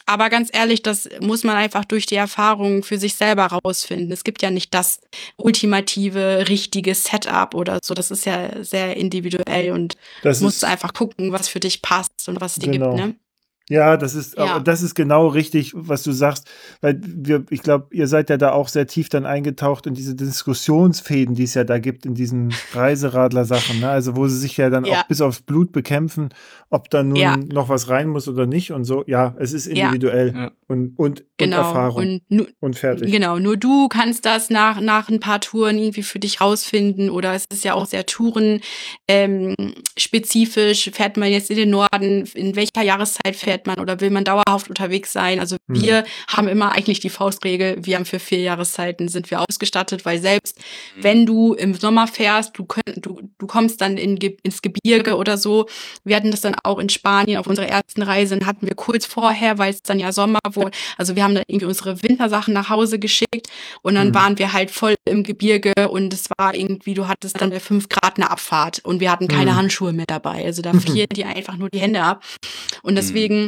Aber 0.10 0.30
ganz 0.30 0.50
ehrlich, 0.54 0.82
das 0.82 1.10
muss 1.20 1.44
man 1.44 1.58
einfach 1.58 1.84
durch 1.84 2.06
die 2.06 2.16
Erfahrung 2.16 2.82
für 2.82 2.98
sich 2.98 3.16
selber 3.16 3.46
rausfinden. 3.46 4.10
Es 4.12 4.24
gibt 4.24 4.42
ja 4.42 4.50
nicht 4.50 4.74
das 4.74 5.02
ultimative, 5.36 6.46
richtige 6.48 6.96
Setup 6.96 7.54
oder 7.54 7.80
so. 7.84 7.94
Das 7.94 8.10
ist 8.10 8.26
ja 8.26 8.64
sehr 8.64 8.96
individuell 8.96 9.72
und 9.74 9.98
du 10.24 10.30
musst 10.40 10.64
einfach 10.64 10.94
gucken, 10.94 11.34
was 11.34 11.50
für 11.50 11.60
dich 11.60 11.82
passt 11.82 12.30
und 12.30 12.40
was 12.40 12.54
es 12.54 12.64
dir 12.64 12.72
genau. 12.72 12.96
gibt. 12.96 13.06
Ne? 13.06 13.16
Ja, 13.70 13.98
das 13.98 14.16
ist, 14.16 14.38
ja. 14.38 14.60
das 14.60 14.82
ist 14.82 14.96
genau 14.96 15.28
richtig, 15.28 15.74
was 15.76 16.04
du 16.04 16.14
sagst, 16.14 16.50
weil 16.80 17.02
wir, 17.04 17.44
ich 17.50 17.62
glaube, 17.62 17.88
ihr 17.92 18.08
seid 18.08 18.30
ja 18.30 18.38
da 18.38 18.54
auch 18.54 18.70
sehr 18.70 18.88
tief 18.88 19.10
dann 19.10 19.26
eingetaucht 19.26 19.88
in 19.88 19.94
diese 19.94 20.16
Diskussionsfäden, 20.16 21.36
die 21.36 21.44
es 21.44 21.54
ja 21.54 21.66
da 21.66 21.78
gibt 21.78 22.06
in 22.06 22.16
diesen 22.16 22.54
Reiseradler-Sachen, 22.74 23.82
ne? 23.82 23.90
Also, 23.90 24.16
wo 24.16 24.28
sie 24.28 24.38
sich 24.38 24.56
ja 24.56 24.70
dann 24.70 24.86
ja. 24.86 25.02
auch 25.02 25.08
bis 25.08 25.20
aufs 25.20 25.42
Blut 25.42 25.74
bekämpfen, 25.74 26.30
ob 26.70 26.90
da 26.90 27.04
nun 27.04 27.18
ja. 27.18 27.36
noch 27.36 27.68
was 27.68 27.90
rein 27.90 28.08
muss 28.08 28.30
oder 28.30 28.46
nicht 28.46 28.72
und 28.72 28.86
so. 28.86 29.04
Ja, 29.06 29.36
es 29.38 29.52
ist 29.52 29.68
individuell 29.68 30.52
und, 30.68 30.98
und, 30.98 31.24
genau. 31.38 31.58
und 31.58 31.66
Erfahrung 31.66 32.22
und, 32.30 32.48
und 32.60 32.76
fertig. 32.76 33.12
Genau, 33.12 33.40
nur 33.40 33.58
du 33.58 33.88
kannst 33.88 34.26
das 34.26 34.50
nach, 34.50 34.80
nach 34.80 35.10
ein 35.10 35.20
paar 35.20 35.42
Touren 35.42 35.78
irgendwie 35.78 36.04
für 36.04 36.20
dich 36.20 36.42
rausfinden 36.42 37.10
oder 37.10 37.34
es 37.34 37.46
ist 37.52 37.64
ja 37.64 37.74
auch 37.74 37.86
sehr 37.86 38.06
Touren 38.06 38.62
ähm, 39.08 39.56
spezifisch. 39.98 40.90
Fährt 40.94 41.18
man 41.18 41.32
jetzt 41.32 41.50
in 41.50 41.58
den 41.58 41.70
Norden, 41.70 42.26
in 42.34 42.56
welcher 42.56 42.82
Jahreszeit 42.82 43.36
fährt 43.36 43.57
fährt 43.58 43.68
man 43.68 43.80
oder 43.80 44.00
will 44.00 44.12
man 44.12 44.24
dauerhaft 44.24 44.70
unterwegs 44.70 45.12
sein? 45.12 45.40
Also 45.40 45.58
mhm. 45.68 45.82
wir 45.82 46.04
haben 46.28 46.48
immer 46.48 46.74
eigentlich 46.74 47.00
die 47.00 47.10
Faustregel, 47.10 47.78
wir 47.80 47.96
haben 47.96 48.06
für 48.06 48.20
vier 48.20 48.40
Jahreszeiten 48.40 49.08
sind 49.08 49.32
wir 49.32 49.42
ausgestattet, 49.42 50.06
weil 50.06 50.20
selbst 50.20 50.60
mhm. 50.96 51.04
wenn 51.04 51.26
du 51.26 51.54
im 51.54 51.74
Sommer 51.74 52.08
fährst, 52.08 52.58
du, 52.58 52.66
könnt, 52.66 53.06
du, 53.06 53.22
du 53.38 53.48
kommst 53.48 53.82
dann 53.82 53.98
in, 53.98 54.18
ins 54.18 54.62
Gebirge 54.62 55.16
oder 55.16 55.38
so. 55.38 55.68
Wir 56.04 56.16
hatten 56.16 56.32
das 56.32 56.42
dann 56.42 56.56
auch 56.64 56.80
in 56.80 56.90
Spanien 56.90 57.38
auf 57.38 57.48
unserer 57.48 57.68
ersten 57.68 58.02
Reise, 58.04 58.38
dann 58.38 58.48
hatten 58.48 58.68
wir 58.68 58.76
kurz 58.76 59.06
vorher, 59.06 59.58
weil 59.58 59.74
es 59.74 59.82
dann 59.82 60.00
ja 60.00 60.12
Sommer 60.12 60.40
wurde, 60.52 60.72
also 60.98 61.16
wir 61.16 61.24
haben 61.24 61.36
dann 61.36 61.44
irgendwie 61.48 61.66
unsere 61.66 62.04
Wintersachen 62.04 62.54
nach 62.54 62.70
Hause 62.70 63.00
geschickt 63.00 63.50
und 63.82 63.96
dann 63.96 64.10
mhm. 64.10 64.16
waren 64.16 64.40
wir 64.40 64.54
halt 64.54 64.72
voll 64.72 64.96
im 65.06 65.24
Gebirge 65.24 65.90
und 65.90 66.14
es 66.14 66.30
war 66.38 66.54
irgendwie, 66.54 66.94
du 66.94 67.08
hattest 67.08 67.42
dann 67.42 67.50
bei 67.50 67.60
fünf 67.60 67.90
Grad 67.90 68.18
eine 68.18 68.30
Abfahrt 68.30 68.80
und 68.84 69.00
wir 69.00 69.12
hatten 69.12 69.28
keine 69.28 69.52
mhm. 69.52 69.56
Handschuhe 69.56 69.94
mehr 69.94 70.06
dabei. 70.08 70.46
Also 70.46 70.62
da 70.62 70.74
frieren 70.80 71.10
die 71.14 71.26
einfach 71.26 71.58
nur 71.58 71.70
die 71.70 71.80
Hände 71.80 72.02
ab. 72.02 72.24
Und 72.84 72.94
mhm. 72.94 72.96
deswegen 72.98 73.47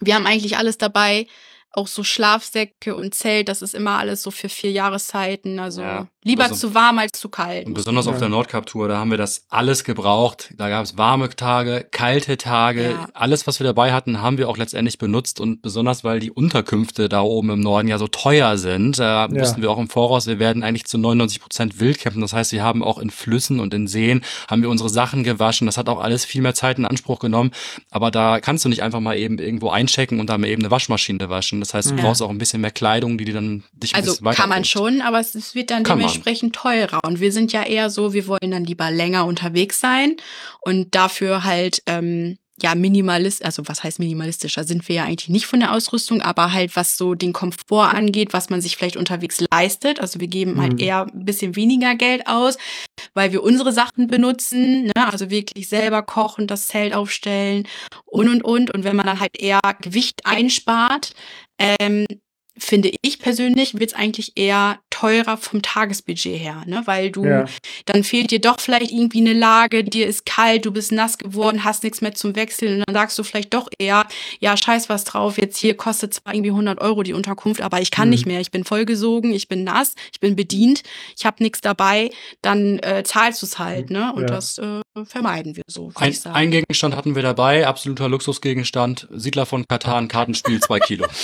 wir 0.00 0.14
haben 0.14 0.26
eigentlich 0.26 0.56
alles 0.56 0.78
dabei, 0.78 1.26
auch 1.72 1.86
so 1.86 2.04
Schlafsäcke 2.04 2.94
und 2.94 3.14
Zelt, 3.14 3.48
das 3.48 3.62
ist 3.62 3.74
immer 3.74 3.98
alles 3.98 4.22
so 4.22 4.30
für 4.30 4.48
vier 4.48 4.70
Jahreszeiten. 4.70 5.58
Also 5.58 5.82
ja. 5.82 6.08
Lieber 6.26 6.44
also, 6.44 6.54
zu 6.54 6.74
warm 6.74 6.98
als 6.98 7.18
zu 7.18 7.28
kalt. 7.28 7.66
Und 7.66 7.74
besonders 7.74 8.06
ja. 8.06 8.12
auf 8.12 8.18
der 8.18 8.28
Nordkap-Tour, 8.28 8.88
da 8.88 8.98
haben 8.98 9.10
wir 9.10 9.16
das 9.16 9.46
alles 9.48 9.84
gebraucht. 9.84 10.52
Da 10.56 10.68
gab 10.68 10.84
es 10.84 10.98
warme 10.98 11.30
Tage, 11.30 11.86
kalte 11.90 12.36
Tage. 12.36 12.90
Ja. 12.90 13.08
Alles, 13.14 13.46
was 13.46 13.60
wir 13.60 13.64
dabei 13.64 13.92
hatten, 13.92 14.20
haben 14.20 14.36
wir 14.36 14.48
auch 14.48 14.56
letztendlich 14.56 14.98
benutzt. 14.98 15.40
Und 15.40 15.62
besonders, 15.62 16.04
weil 16.04 16.18
die 16.18 16.30
Unterkünfte 16.30 17.08
da 17.08 17.22
oben 17.22 17.50
im 17.50 17.60
Norden 17.60 17.88
ja 17.88 17.98
so 17.98 18.08
teuer 18.08 18.58
sind, 18.58 18.98
da 18.98 19.30
wussten 19.30 19.62
wir 19.62 19.70
auch 19.70 19.78
im 19.78 19.88
Voraus, 19.88 20.26
wir 20.26 20.38
werden 20.38 20.62
eigentlich 20.62 20.86
zu 20.86 20.98
99 20.98 21.40
Prozent 21.40 21.80
wild 21.80 22.00
campen. 22.00 22.20
Das 22.20 22.32
heißt, 22.32 22.52
wir 22.52 22.62
haben 22.62 22.82
auch 22.82 22.98
in 22.98 23.10
Flüssen 23.10 23.60
und 23.60 23.72
in 23.72 23.86
Seen, 23.86 24.22
haben 24.48 24.62
wir 24.62 24.68
unsere 24.68 24.90
Sachen 24.90 25.22
gewaschen. 25.22 25.66
Das 25.66 25.78
hat 25.78 25.88
auch 25.88 26.00
alles 26.00 26.24
viel 26.24 26.42
mehr 26.42 26.54
Zeit 26.54 26.78
in 26.78 26.86
Anspruch 26.86 27.20
genommen. 27.20 27.52
Aber 27.90 28.10
da 28.10 28.40
kannst 28.40 28.64
du 28.64 28.68
nicht 28.68 28.82
einfach 28.82 29.00
mal 29.00 29.16
eben 29.16 29.38
irgendwo 29.38 29.70
einchecken 29.70 30.18
und 30.18 30.28
dann 30.28 30.40
mal 30.40 30.48
eben 30.48 30.62
eine 30.62 30.70
Waschmaschine 30.72 31.28
waschen. 31.28 31.60
Das 31.60 31.72
heißt, 31.72 31.92
du 31.92 31.94
ja. 31.94 32.02
brauchst 32.02 32.20
auch 32.20 32.30
ein 32.30 32.38
bisschen 32.38 32.60
mehr 32.60 32.72
Kleidung, 32.72 33.16
die 33.16 33.24
dir 33.24 33.34
dann 33.34 33.62
dich 33.72 33.94
ein 33.94 34.02
also 34.02 34.16
kann 34.24 34.48
man 34.48 34.64
schon, 34.64 35.00
aber 35.00 35.20
es 35.20 35.54
wird 35.54 35.70
dann 35.70 35.84
kann 35.84 35.98
dementsprechend 36.16 36.54
teurer. 36.54 37.00
Und 37.04 37.20
wir 37.20 37.32
sind 37.32 37.52
ja 37.52 37.62
eher 37.62 37.90
so, 37.90 38.12
wir 38.12 38.26
wollen 38.26 38.50
dann 38.50 38.64
lieber 38.64 38.90
länger 38.90 39.26
unterwegs 39.26 39.80
sein 39.80 40.16
und 40.60 40.94
dafür 40.94 41.44
halt 41.44 41.82
ähm, 41.86 42.36
ja, 42.62 42.74
minimalist, 42.74 43.44
also 43.44 43.62
was 43.66 43.84
heißt 43.84 43.98
minimalistischer, 43.98 44.64
sind 44.64 44.88
wir 44.88 44.96
ja 44.96 45.04
eigentlich 45.04 45.28
nicht 45.28 45.44
von 45.44 45.60
der 45.60 45.74
Ausrüstung, 45.74 46.22
aber 46.22 46.54
halt 46.54 46.74
was 46.74 46.96
so 46.96 47.14
den 47.14 47.34
Komfort 47.34 47.92
angeht, 47.92 48.32
was 48.32 48.48
man 48.48 48.62
sich 48.62 48.78
vielleicht 48.78 48.96
unterwegs 48.96 49.44
leistet. 49.52 50.00
Also 50.00 50.20
wir 50.20 50.28
geben 50.28 50.58
halt 50.58 50.72
mhm. 50.72 50.78
halt 50.78 50.80
eher 50.80 51.06
ein 51.12 51.24
bisschen 51.26 51.54
weniger 51.54 51.94
Geld 51.96 52.26
aus, 52.26 52.56
weil 53.12 53.32
wir 53.32 53.42
unsere 53.42 53.72
Sachen 53.72 54.06
benutzen, 54.06 54.84
ne? 54.84 55.12
also 55.12 55.28
wirklich 55.28 55.68
selber 55.68 56.02
kochen, 56.02 56.46
das 56.46 56.68
Zelt 56.68 56.94
aufstellen 56.94 57.68
und 58.06 58.30
und 58.30 58.42
und. 58.42 58.70
Und 58.70 58.84
wenn 58.84 58.96
man 58.96 59.06
dann 59.06 59.20
halt 59.20 59.38
eher 59.38 59.60
Gewicht 59.82 60.24
einspart, 60.24 61.12
ähm, 61.58 62.06
finde 62.58 62.90
ich 63.02 63.18
persönlich, 63.18 63.78
wird 63.78 63.90
es 63.90 63.96
eigentlich 63.96 64.32
eher 64.36 64.78
teurer 64.90 65.36
vom 65.36 65.60
Tagesbudget 65.62 66.40
her, 66.40 66.62
ne? 66.66 66.82
Weil 66.86 67.10
du, 67.10 67.24
ja. 67.24 67.44
dann 67.84 68.02
fehlt 68.02 68.30
dir 68.30 68.40
doch 68.40 68.60
vielleicht 68.60 68.90
irgendwie 68.90 69.20
eine 69.20 69.34
Lage, 69.34 69.84
dir 69.84 70.06
ist 70.06 70.24
kalt, 70.24 70.64
du 70.64 70.72
bist 70.72 70.90
nass 70.92 71.18
geworden, 71.18 71.64
hast 71.64 71.84
nichts 71.84 72.00
mehr 72.00 72.14
zum 72.14 72.34
Wechseln 72.34 72.78
und 72.78 72.84
dann 72.86 72.94
sagst 72.94 73.18
du 73.18 73.22
vielleicht 73.22 73.52
doch 73.52 73.68
eher, 73.78 74.06
ja, 74.40 74.56
scheiß 74.56 74.88
was 74.88 75.04
drauf, 75.04 75.38
jetzt 75.38 75.58
hier 75.58 75.76
kostet 75.76 76.14
zwar 76.14 76.34
irgendwie 76.34 76.50
100 76.50 76.80
Euro 76.80 77.02
die 77.02 77.12
Unterkunft, 77.12 77.60
aber 77.60 77.80
ich 77.80 77.90
kann 77.90 78.08
mhm. 78.08 78.12
nicht 78.12 78.26
mehr, 78.26 78.40
ich 78.40 78.50
bin 78.50 78.64
vollgesogen, 78.64 79.32
ich 79.32 79.48
bin 79.48 79.64
nass, 79.64 79.94
ich 80.12 80.20
bin 80.20 80.34
bedient, 80.34 80.82
ich 81.16 81.26
habe 81.26 81.42
nichts 81.42 81.60
dabei, 81.60 82.10
dann 82.40 82.78
äh, 82.78 83.02
zahlst 83.04 83.42
du 83.42 83.46
es 83.46 83.58
halt, 83.58 83.90
ne? 83.90 84.12
Und 84.14 84.22
ja. 84.22 84.28
das 84.28 84.58
äh, 84.58 84.80
vermeiden 85.04 85.56
wir 85.56 85.64
so. 85.66 85.92
Ein, 85.94 86.14
ein, 86.32 86.50
Gegenstand 86.50 86.96
hatten 86.96 87.14
wir 87.14 87.22
dabei, 87.22 87.66
absoluter 87.66 88.08
Luxusgegenstand, 88.08 89.08
Siedler 89.10 89.44
von 89.44 89.66
Katan, 89.68 90.08
Kartenspiel, 90.08 90.60
zwei 90.60 90.78
Kilo. 90.78 91.06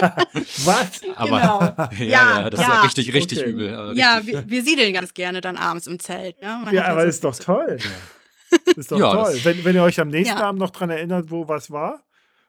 Was? 0.64 1.00
Aber, 1.16 1.26
genau. 1.26 1.60
ja, 1.98 2.04
ja, 2.04 2.40
ja, 2.40 2.50
das 2.50 2.60
ja. 2.60 2.78
ist 2.78 2.84
richtig, 2.84 3.14
richtig 3.14 3.38
okay. 3.40 3.50
übel. 3.50 3.74
Richtig. 3.74 3.98
Ja, 3.98 4.20
wir, 4.24 4.44
wir, 4.48 4.62
siedeln 4.62 4.92
ganz 4.92 5.14
gerne 5.14 5.40
dann 5.40 5.56
abends 5.56 5.86
im 5.86 5.98
Zelt. 5.98 6.40
Ne? 6.42 6.64
ja, 6.72 6.86
aber 6.86 7.04
ist 7.04 7.24
doch 7.24 7.36
toll. 7.36 7.78
ist 8.76 8.90
doch 8.92 8.98
toll. 8.98 9.38
Wenn, 9.42 9.64
wenn 9.64 9.76
ihr 9.76 9.82
euch 9.82 10.00
am 10.00 10.08
nächsten 10.08 10.38
Abend 10.38 10.60
noch 10.60 10.70
dran 10.70 10.90
erinnert, 10.90 11.30
wo 11.30 11.48
was 11.48 11.70
war. 11.70 12.02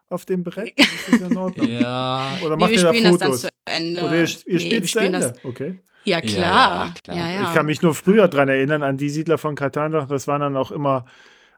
auf 0.09 0.25
dem 0.25 0.43
Brett? 0.43 0.73
Ist 0.77 1.21
das 1.21 1.31
in 1.31 1.37
Ordnung? 1.37 1.67
Ja. 1.67 2.37
Oder 2.43 2.55
Nee, 2.55 2.61
macht 2.61 2.71
wir 2.71 2.77
ihr 2.77 2.83
da 2.83 2.93
spielen 2.93 3.03
das 3.11 3.19
dann 3.19 3.27
Fotos? 3.29 3.41
zu 3.41 3.49
Ende. 3.65 4.01
Oder 4.03 4.15
ihr, 4.15 4.27
ihr 4.45 4.53
Nee, 4.53 4.59
spielt 4.59 4.89
zu 4.89 4.99
Ende? 4.99 5.19
das. 5.19 5.45
Okay. 5.45 5.79
Ja, 6.03 6.17
Ja, 6.17 6.21
klar. 6.21 6.85
ja, 6.85 6.93
klar. 7.03 7.17
Ja, 7.17 7.29
ja. 7.31 7.43
Ich 7.43 7.53
kann 7.53 7.65
mich 7.65 7.81
nur 7.81 7.95
früher 7.95 8.27
dran 8.27 8.47
erinnern, 8.47 8.83
an 8.83 8.97
die 8.97 9.09
Siedler 9.09 9.37
von 9.37 9.55
Katan, 9.55 9.91
das 9.91 10.27
waren 10.27 10.41
dann 10.41 10.55
auch 10.55 10.71
immer, 10.71 11.05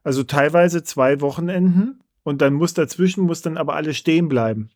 also 0.03 0.23
teilweise 0.23 0.83
zwei 0.83 1.19
Wochenenden 1.19 2.01
und 2.23 2.41
dann 2.41 2.53
muss 2.53 2.73
dazwischen, 2.73 3.23
muss 3.25 3.41
dann 3.41 3.57
aber 3.57 3.75
alles 3.75 3.97
stehen 3.97 4.29
bleiben. 4.29 4.69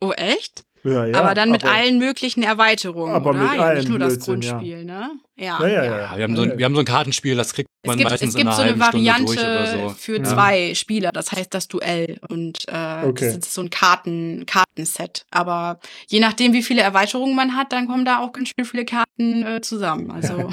Oh, 0.00 0.12
echt? 0.12 0.64
Ja, 0.82 1.04
ja, 1.04 1.20
aber 1.20 1.34
dann 1.34 1.50
mit 1.50 1.62
aber- 1.62 1.74
allen 1.74 1.98
möglichen 1.98 2.42
Erweiterungen, 2.42 3.14
Aber 3.14 3.30
oder? 3.30 3.38
mit 3.40 3.52
ja, 3.54 3.60
allen 3.64 3.76
nicht 3.80 3.88
nur 3.90 3.98
das 3.98 4.14
Blödsinn, 4.14 4.40
ja. 4.40 4.50
Grundspiel, 4.52 4.84
ne? 4.86 5.10
Ja, 5.36 5.58
Ja, 5.60 5.66
ja, 5.68 5.84
Ja, 5.84 5.98
ja. 5.98 6.16
wir 6.16 6.24
haben, 6.24 6.36
so 6.36 6.42
ein, 6.42 6.56
wir 6.58 6.64
haben 6.64 6.74
so 6.74 6.80
ein 6.80 6.86
Kartenspiel, 6.86 7.36
das 7.36 7.52
kriegt 7.52 7.68
Es 7.82 7.86
man 7.88 7.98
gibt, 7.98 8.08
meistens 8.08 8.30
es 8.30 8.34
gibt 8.34 8.48
in 8.48 8.54
so 8.54 8.62
einer 8.62 8.72
eine 8.72 8.80
halben 8.86 9.02
Stunde 9.04 9.06
Variante 9.06 9.34
durch 9.66 9.78
oder 9.82 9.88
so. 9.90 9.94
für 9.94 10.16
Ja. 10.16 10.24
zwei 10.24 10.74
Spieler, 10.74 11.12
das 11.12 11.32
heißt 11.32 11.52
das 11.52 11.68
Duell. 11.68 12.18
Und 12.30 12.66
äh, 12.68 13.04
Okay. 13.04 13.26
das 13.26 13.36
ist 13.36 13.52
so 13.52 13.60
ein 13.60 13.68
Karten, 13.68 14.46
Kartenset. 14.46 15.26
Aber 15.30 15.80
je 16.08 16.18
nachdem, 16.20 16.54
wie 16.54 16.62
viele 16.62 16.80
Erweiterungen 16.80 17.36
man 17.36 17.56
hat, 17.56 17.72
dann 17.74 17.86
kommen 17.86 18.06
da 18.06 18.20
auch 18.20 18.32
ganz 18.32 18.48
schön 18.48 18.64
viele 18.64 18.86
Karten 18.86 19.42
äh, 19.44 19.60
zusammen. 19.60 20.10
Also 20.10 20.48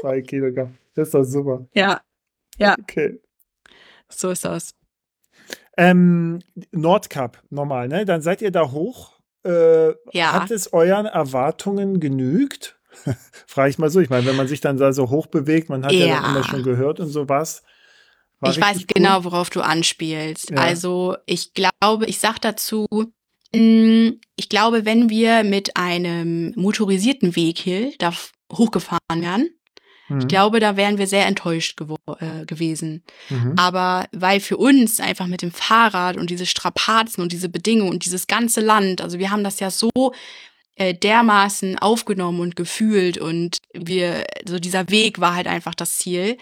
Zwei 0.00 0.20
Kilogramm. 0.22 0.76
Das 0.94 1.08
ist 1.08 1.14
doch 1.14 1.24
super. 1.24 1.66
ja, 1.74 2.00
Okay. 2.80 3.18
so 4.08 4.30
ist 4.30 4.44
das. 4.44 4.70
Ähm, 5.78 6.40
Nordkap, 6.72 7.42
normal, 7.50 7.88
ne? 7.88 8.04
Dann 8.04 8.20
seid 8.20 8.42
ihr 8.42 8.50
da 8.50 8.70
hoch. 8.72 9.12
Äh, 9.44 9.90
Ja. 10.12 10.32
Hat 10.32 10.50
es 10.50 10.72
euren 10.72 11.06
Erwartungen 11.06 12.00
genügt? 12.00 12.78
Frage 13.46 13.70
ich 13.70 13.78
mal 13.78 13.88
so. 13.88 14.00
Ich 14.00 14.10
meine, 14.10 14.26
wenn 14.26 14.36
man 14.36 14.48
sich 14.48 14.60
dann 14.60 14.76
da 14.76 14.92
so 14.92 15.08
hoch 15.08 15.26
bewegt, 15.28 15.68
man 15.70 15.84
hat 15.84 15.92
ja, 15.92 16.06
Ja. 16.06 16.30
immer 16.30 16.42
schon 16.44 16.64
gehört 16.64 16.98
und 17.00 17.08
sowas. 17.08 17.62
War 18.40 18.50
ich 18.50 18.60
weiß 18.60 18.78
cool. 18.78 18.84
genau, 18.94 19.24
worauf 19.24 19.50
du 19.50 19.60
anspielst. 19.60 20.50
Ja. 20.50 20.56
Also 20.58 21.16
ich 21.26 21.54
glaube, 21.54 22.06
ich 22.06 22.18
sag 22.18 22.38
dazu, 22.40 22.86
mh, 23.54 24.12
ich 24.36 24.48
glaube, 24.48 24.84
wenn 24.84 25.10
wir 25.10 25.44
mit 25.44 25.76
einem 25.76 26.52
motorisierten 26.56 27.36
Vehikel 27.36 27.92
da 27.98 28.12
hochgefahren 28.52 29.00
wären, 29.22 29.48
Mhm. 30.08 30.20
ich 30.20 30.28
glaube, 30.28 30.60
da 30.60 30.76
wären 30.76 30.98
wir 30.98 31.06
sehr 31.06 31.26
enttäuscht 31.26 31.78
äh, 32.20 32.44
gewesen. 32.46 33.02
Mhm. 33.28 33.54
Aber 33.56 34.06
weil 34.12 34.40
für 34.40 34.56
uns 34.56 35.00
einfach 35.00 35.26
mit 35.26 35.42
dem 35.42 35.50
Fahrrad 35.52 36.16
und 36.16 36.30
diese 36.30 36.46
Strapazen 36.46 37.22
und 37.22 37.32
diese 37.32 37.48
Bedingungen 37.48 37.90
und 37.92 38.04
dieses 38.04 38.26
ganze 38.26 38.60
Land, 38.60 39.00
also 39.00 39.18
wir 39.18 39.30
haben 39.30 39.44
das 39.44 39.60
ja 39.60 39.70
so 39.70 39.90
äh, 40.76 40.94
dermaßen 40.94 41.78
aufgenommen 41.78 42.40
und 42.40 42.56
gefühlt 42.56 43.18
und 43.18 43.58
wir, 43.72 44.24
so 44.46 44.58
dieser 44.58 44.88
Weg 44.90 45.18
war 45.20 45.34
halt 45.34 45.46
einfach 45.48 45.74
das 45.74 45.98
Ziel. 45.98 46.36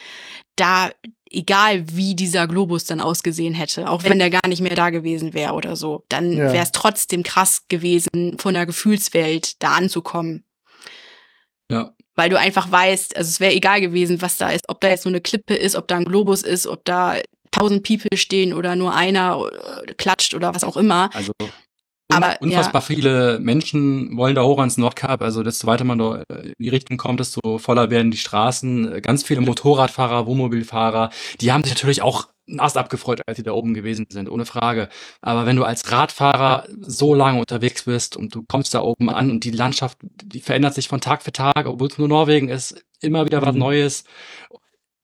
Da, 0.56 0.90
egal 1.30 1.84
wie 1.90 2.14
dieser 2.14 2.46
Globus 2.46 2.84
dann 2.84 3.00
ausgesehen 3.00 3.54
hätte, 3.54 3.88
auch 3.90 4.04
wenn 4.04 4.18
der 4.18 4.30
gar 4.30 4.46
nicht 4.46 4.60
mehr 4.62 4.74
da 4.74 4.90
gewesen 4.90 5.34
wäre 5.34 5.54
oder 5.54 5.74
so, 5.74 6.04
dann 6.08 6.32
Ja. 6.32 6.52
wäre 6.52 6.62
es 6.64 6.72
trotzdem 6.72 7.22
krass 7.22 7.64
gewesen, 7.68 8.36
von 8.38 8.54
der 8.54 8.66
Gefühlswelt 8.66 9.62
da 9.62 9.72
anzukommen 9.72 10.44
Ja. 11.70 11.94
Weil 12.16 12.30
du 12.30 12.38
einfach 12.38 12.70
weißt, 12.70 13.16
also 13.16 13.28
es 13.28 13.40
wäre 13.40 13.54
egal 13.54 13.80
gewesen, 13.80 14.20
was 14.22 14.36
da 14.38 14.50
ist, 14.50 14.68
ob 14.68 14.80
da 14.80 14.88
jetzt 14.88 15.04
nur 15.04 15.12
eine 15.12 15.20
Klippe 15.20 15.54
ist, 15.54 15.76
ob 15.76 15.86
da 15.86 15.96
ein 15.96 16.04
Globus 16.04 16.42
ist, 16.42 16.66
ob 16.66 16.84
da 16.84 17.16
tausend 17.50 17.86
People 17.86 18.16
stehen 18.16 18.52
oder 18.52 18.76
nur 18.76 18.94
einer 18.94 19.40
äh, 19.86 19.94
klatscht 19.94 20.34
oder 20.34 20.54
was 20.54 20.64
auch 20.64 20.76
immer. 20.76 21.10
Also 21.14 21.32
Aber, 22.08 22.36
unfassbar 22.40 22.82
viele 22.82 23.38
Menschen 23.40 24.16
wollen 24.16 24.34
da 24.34 24.42
hoch 24.42 24.58
ans 24.58 24.76
Nordkap. 24.76 25.22
Also 25.22 25.42
desto 25.42 25.66
weiter 25.66 25.84
man 25.84 25.98
da 25.98 26.22
äh, 26.28 26.48
in 26.48 26.54
die 26.58 26.68
Richtung 26.68 26.96
kommt, 26.96 27.20
desto 27.20 27.58
voller 27.58 27.90
werden 27.90 28.10
die 28.10 28.16
Straßen. 28.16 28.92
Äh, 28.92 29.00
Ganz 29.00 29.22
viele 29.22 29.40
Motorradfahrer, 29.40 30.26
Wohnmobilfahrer, 30.26 31.10
die 31.40 31.52
haben 31.52 31.64
sich 31.64 31.74
natürlich 31.74 32.02
auch 32.02 32.28
einen 32.48 32.60
Ast 32.60 32.76
abgefreut, 32.76 33.22
als 33.26 33.36
sie 33.36 33.42
da 33.42 33.52
oben 33.52 33.74
gewesen 33.74 34.06
sind, 34.08 34.28
ohne 34.30 34.46
Frage. 34.46 34.88
Aber 35.20 35.46
wenn 35.46 35.56
du 35.56 35.64
als 35.64 35.90
Radfahrer 35.90 36.66
so 36.80 37.14
lange 37.14 37.40
unterwegs 37.40 37.84
bist 37.84 38.16
und 38.16 38.34
du 38.34 38.42
kommst 38.46 38.74
da 38.74 38.82
oben 38.82 39.10
an 39.10 39.30
und 39.30 39.44
die 39.44 39.50
Landschaft, 39.50 39.98
die 40.02 40.40
verändert 40.40 40.74
sich 40.74 40.88
von 40.88 41.00
Tag 41.00 41.22
für 41.22 41.32
Tag, 41.32 41.66
obwohl 41.66 41.88
es 41.88 41.98
nur 41.98 42.08
Norwegen 42.08 42.48
ist, 42.48 42.84
immer 43.00 43.24
wieder 43.24 43.42
was 43.42 43.54
Mhm. 43.54 43.60
Neues. 43.60 44.04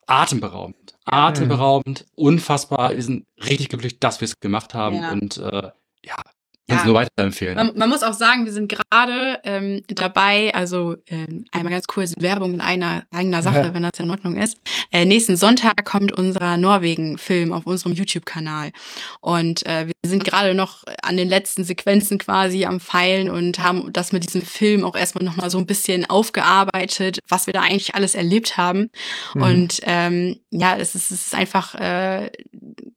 Atemberaubend. 0.06 0.96
Atemberaubend, 1.04 2.06
unfassbar. 2.14 2.94
Wir 2.94 3.02
sind 3.02 3.26
richtig 3.44 3.68
glücklich, 3.70 3.98
dass 3.98 4.20
wir 4.20 4.26
es 4.26 4.38
gemacht 4.40 4.74
haben. 4.74 4.96
Ja. 4.96 5.12
Und 5.12 5.36
äh, 5.38 5.70
ja, 6.04 6.16
Ja. 6.70 6.84
nur 6.84 6.94
weiterempfehlen. 6.94 7.56
Man, 7.56 7.72
man 7.76 7.88
muss 7.88 8.02
auch 8.02 8.12
sagen, 8.14 8.44
wir 8.44 8.52
sind 8.52 8.68
gerade 8.72 9.40
ähm, 9.44 9.82
dabei, 9.88 10.54
also 10.54 10.96
ähm, 11.08 11.44
einmal 11.50 11.72
ganz 11.72 11.86
kurz 11.86 12.14
Werbung 12.18 12.54
in 12.54 12.60
einer 12.60 13.02
eigener 13.10 13.42
Sache, 13.42 13.58
Ja. 13.58 13.74
wenn 13.74 13.82
das 13.82 13.98
in 13.98 14.10
Ordnung 14.10 14.36
ist. 14.36 14.56
Äh, 14.92 15.04
nächsten 15.04 15.36
Sonntag 15.36 15.84
kommt 15.84 16.12
unser 16.12 16.56
Norwegen-Film 16.56 17.52
auf 17.52 17.66
unserem 17.66 17.92
YouTube-Kanal. 17.92 18.70
Und 19.20 19.66
äh, 19.66 19.86
wir 19.88 19.94
sind 20.08 20.24
gerade 20.24 20.54
noch 20.54 20.84
an 21.02 21.16
den 21.16 21.28
letzten 21.28 21.64
Sequenzen 21.64 22.18
quasi 22.18 22.64
am 22.64 22.80
Feilen 22.80 23.28
und 23.28 23.58
haben 23.58 23.92
das 23.92 24.12
mit 24.12 24.24
diesem 24.24 24.42
Film 24.42 24.84
auch 24.84 24.96
erstmal 24.96 25.24
nochmal 25.24 25.50
so 25.50 25.58
ein 25.58 25.66
bisschen 25.66 26.08
aufgearbeitet, 26.08 27.18
was 27.28 27.46
wir 27.46 27.54
da 27.54 27.62
eigentlich 27.62 27.94
alles 27.94 28.14
erlebt 28.14 28.56
haben. 28.56 28.90
Mhm. 29.34 29.42
Und 29.42 29.80
ähm, 29.84 30.40
ja, 30.50 30.76
es 30.76 30.94
ist, 30.94 31.10
es 31.10 31.26
ist 31.26 31.34
einfach, 31.34 31.74
äh, 31.74 32.30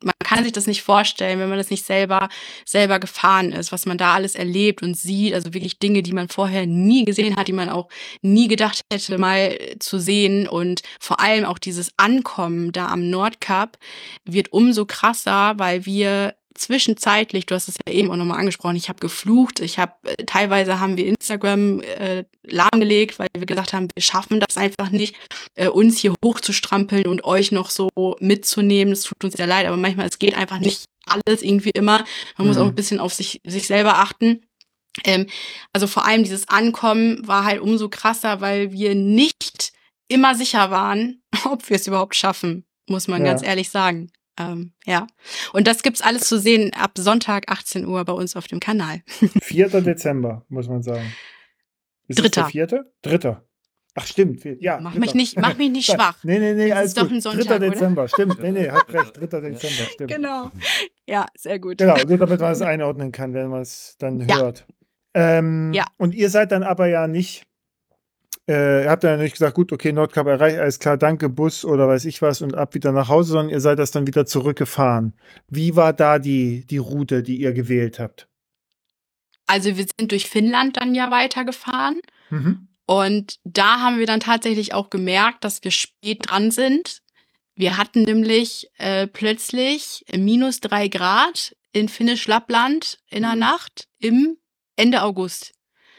man 0.03 0.13
kann 0.35 0.43
sich 0.43 0.53
das 0.53 0.67
nicht 0.67 0.83
vorstellen, 0.83 1.39
wenn 1.39 1.49
man 1.49 1.57
das 1.57 1.69
nicht 1.69 1.85
selber, 1.85 2.29
selber 2.65 2.99
gefahren 2.99 3.51
ist, 3.51 3.71
was 3.71 3.85
man 3.85 3.97
da 3.97 4.13
alles 4.13 4.35
erlebt 4.35 4.83
und 4.83 4.97
sieht. 4.97 5.33
Also 5.33 5.53
wirklich 5.53 5.79
Dinge, 5.79 6.03
die 6.03 6.13
man 6.13 6.27
vorher 6.27 6.65
nie 6.65 7.05
gesehen 7.05 7.35
hat, 7.35 7.47
die 7.47 7.53
man 7.53 7.69
auch 7.69 7.87
nie 8.21 8.47
gedacht 8.47 8.81
hätte, 8.91 9.17
mal 9.17 9.57
zu 9.79 9.99
sehen. 9.99 10.47
Und 10.47 10.81
vor 10.99 11.19
allem 11.19 11.45
auch 11.45 11.57
dieses 11.57 11.91
Ankommen 11.97 12.71
da 12.71 12.87
am 12.87 13.09
Nordkap 13.09 13.77
wird 14.25 14.51
umso 14.51 14.85
krasser, 14.85 15.53
weil 15.57 15.85
wir 15.85 16.35
zwischenzeitlich, 16.55 17.45
du 17.45 17.55
hast 17.55 17.67
es 17.67 17.75
ja 17.87 17.93
eben 17.93 18.09
auch 18.11 18.15
nochmal 18.15 18.39
angesprochen, 18.39 18.75
ich 18.75 18.89
habe 18.89 18.99
geflucht, 18.99 19.59
ich 19.59 19.77
habe 19.79 19.93
äh, 20.03 20.25
teilweise 20.25 20.79
haben 20.79 20.97
wir 20.97 21.05
Instagram 21.05 21.81
äh, 21.81 22.23
lahmgelegt, 22.43 23.19
weil 23.19 23.27
wir 23.37 23.45
gesagt 23.45 23.73
haben, 23.73 23.87
wir 23.93 24.01
schaffen 24.01 24.39
das 24.39 24.57
einfach 24.57 24.89
nicht, 24.89 25.15
äh, 25.55 25.67
uns 25.67 25.97
hier 25.99 26.13
hochzustrampeln 26.23 27.07
und 27.07 27.23
euch 27.23 27.51
noch 27.51 27.69
so 27.69 27.89
mitzunehmen. 28.19 28.93
Es 28.93 29.03
tut 29.03 29.23
uns 29.23 29.35
sehr 29.35 29.47
leid, 29.47 29.67
aber 29.67 29.77
manchmal 29.77 30.07
es 30.07 30.19
geht 30.19 30.35
einfach 30.35 30.59
nicht 30.59 30.85
alles 31.05 31.41
irgendwie 31.43 31.71
immer. 31.71 32.03
Man 32.37 32.47
muss 32.47 32.55
Mhm. 32.57 32.61
auch 32.63 32.67
ein 32.67 32.75
bisschen 32.75 32.99
auf 32.99 33.13
sich 33.13 33.41
sich 33.45 33.67
selber 33.67 33.99
achten. 33.99 34.41
Ähm, 35.03 35.27
also 35.73 35.87
vor 35.87 36.05
allem 36.05 36.23
dieses 36.23 36.47
Ankommen 36.47 37.27
war 37.27 37.43
halt 37.45 37.59
umso 37.61 37.89
krasser, 37.89 38.41
weil 38.41 38.71
wir 38.71 38.95
nicht 38.95 39.73
immer 40.07 40.35
sicher 40.35 40.71
waren, 40.71 41.21
ob 41.45 41.69
wir 41.69 41.75
es 41.75 41.87
überhaupt 41.87 42.15
schaffen, 42.15 42.65
muss 42.89 43.07
man 43.07 43.23
Ja. 43.25 43.31
ganz 43.33 43.43
ehrlich 43.43 43.69
sagen. 43.69 44.09
Ähm, 44.37 44.73
ja. 44.85 45.07
Und 45.53 45.67
das 45.67 45.81
gibt's 45.83 46.01
alles 46.01 46.27
zu 46.27 46.37
sehen 46.39 46.71
ab 46.73 46.91
Sonntag 46.97 47.49
18 47.49 47.85
Uhr 47.85 48.03
bei 48.05 48.13
uns 48.13 48.35
auf 48.35 48.47
dem 48.47 48.59
Kanal. 48.59 49.01
4. 49.41 49.69
Dezember, 49.81 50.45
muss 50.49 50.67
man 50.67 50.83
sagen. 50.83 51.11
Ist 52.07 52.19
Dritter. 52.19 52.41
Der 52.41 52.49
vierte? 52.49 52.93
Dritter. 53.01 53.45
Ach, 53.97 54.05
stimmt. 54.05 54.43
Ja, 54.59 54.77
Mach 54.81 54.91
dritter. 54.91 54.99
mich 55.05 55.13
nicht, 55.15 55.39
mach 55.39 55.57
mich 55.57 55.71
nicht 55.71 55.85
schwach. 55.89 56.17
Nee, 56.23 56.37
nee, 56.39 56.53
nee, 56.53 56.71
alles 56.73 56.89
ist 56.89 56.97
doch 56.97 57.09
ein 57.09 57.21
Sonntag, 57.21 57.45
3. 57.47 57.55
oder? 57.55 57.69
Dezember, 57.69 58.07
stimmt. 58.09 58.39
Nee, 58.41 58.51
nee, 58.51 58.69
hat 58.69 58.91
recht. 58.91 59.15
3. 59.21 59.25
Dezember, 59.39 59.89
stimmt. 59.93 60.11
Genau. 60.11 60.51
Ja, 61.07 61.25
sehr 61.37 61.59
gut. 61.59 61.77
Genau, 61.77 61.95
nur 62.05 62.17
damit 62.17 62.41
man 62.41 62.51
es 62.51 62.61
einordnen 62.61 63.13
kann, 63.13 63.33
wenn 63.33 63.47
man 63.47 63.61
es 63.61 63.95
dann 63.99 64.27
Ja. 64.27 64.39
hört. 64.39 64.65
Ähm, 65.13 65.71
Ja. 65.73 65.85
Und 65.97 66.13
ihr 66.13 66.29
seid 66.29 66.51
dann 66.51 66.63
aber 66.63 66.87
ja 66.87 67.07
nicht, 67.07 67.45
äh, 68.47 68.83
ihr 68.83 68.89
habt 68.89 69.03
dann 69.03 69.19
nicht 69.19 69.33
gesagt, 69.33 69.55
gut, 69.55 69.71
okay, 69.71 69.91
Nordkap 69.91 70.27
erreicht, 70.27 70.59
alles 70.59 70.79
klar, 70.79 70.97
danke, 70.97 71.29
Bus 71.29 71.65
oder 71.65 71.87
weiß 71.87 72.05
ich 72.05 72.21
was 72.21 72.41
und 72.41 72.55
ab 72.55 72.75
wieder 72.75 72.91
nach 72.91 73.09
Hause, 73.09 73.33
sondern 73.33 73.49
ihr 73.49 73.59
seid 73.59 73.79
das 73.79 73.91
dann 73.91 74.07
wieder 74.07 74.25
zurückgefahren. 74.25 75.13
Wie 75.47 75.75
war 75.75 75.93
da 75.93 76.19
die, 76.19 76.65
die 76.65 76.77
Route, 76.77 77.23
die 77.23 77.37
ihr 77.37 77.53
gewählt 77.53 77.99
habt? 77.99 78.27
Also 79.47 79.77
wir 79.77 79.85
sind 79.97 80.11
durch 80.11 80.29
Finnland 80.29 80.77
dann 80.77 80.95
ja 80.95 81.11
weitergefahren. 81.11 82.01
Mhm. 82.29 82.67
Und 82.87 83.39
da 83.43 83.79
haben 83.79 83.97
wir 83.97 84.05
dann 84.05 84.19
tatsächlich 84.19 84.73
auch 84.73 84.89
gemerkt, 84.89 85.43
dass 85.43 85.63
wir 85.63 85.71
spät 85.71 86.29
dran 86.29 86.51
sind. 86.51 87.01
Wir 87.55 87.77
hatten 87.77 88.03
nämlich 88.03 88.69
äh, 88.77 89.07
plötzlich 89.07 90.05
minus 90.15 90.59
drei 90.59 90.87
Grad 90.87 91.55
in 91.71 91.89
Finnisch-Lappland 91.89 92.99
in 93.09 93.23
der 93.23 93.35
Nacht 93.35 93.87
im 93.99 94.37
Ende 94.75 95.01
August. 95.01 95.53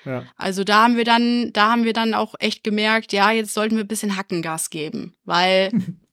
Ja. 0.06 0.24
Also 0.36 0.64
da 0.64 0.84
haben 0.84 0.96
wir 0.96 1.04
dann, 1.04 1.52
da 1.52 1.72
haben 1.72 1.84
wir 1.84 1.92
dann 1.92 2.14
auch 2.14 2.34
echt 2.38 2.64
gemerkt, 2.64 3.12
ja, 3.12 3.30
jetzt 3.30 3.52
sollten 3.52 3.76
wir 3.76 3.84
ein 3.84 3.88
bisschen 3.88 4.16
Hackengas 4.16 4.70
geben, 4.70 5.14
weil 5.24 5.70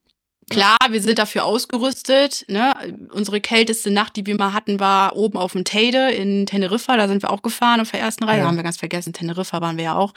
klar, 0.50 0.78
wir 0.90 1.02
sind 1.02 1.20
dafür 1.20 1.46
ausgerüstet. 1.46 2.46
Ne? 2.48 2.74
Unsere 3.12 3.40
kälteste 3.40 3.92
Nacht, 3.92 4.16
die 4.16 4.26
wir 4.26 4.36
mal 4.36 4.54
hatten, 4.54 4.80
war 4.80 5.16
oben 5.16 5.38
auf 5.38 5.54
dem 5.54 5.64
Teide 5.64 6.12
in 6.12 6.46
Teneriffa. 6.46 6.98
Da 6.98 7.08
sind 7.08 7.22
wir 7.22 7.30
auch 7.30 7.42
gefahren 7.42 7.80
auf 7.80 7.92
der 7.92 8.00
ersten 8.00 8.24
Reihe. 8.24 8.40
Ja. 8.40 8.48
Haben 8.48 8.58
wir 8.58 8.64
ganz 8.64 8.78
vergessen. 8.78 9.14
Teneriffa 9.14 9.62
waren 9.62 9.78
wir 9.78 9.86
ja 9.86 9.96
auch. 9.96 10.14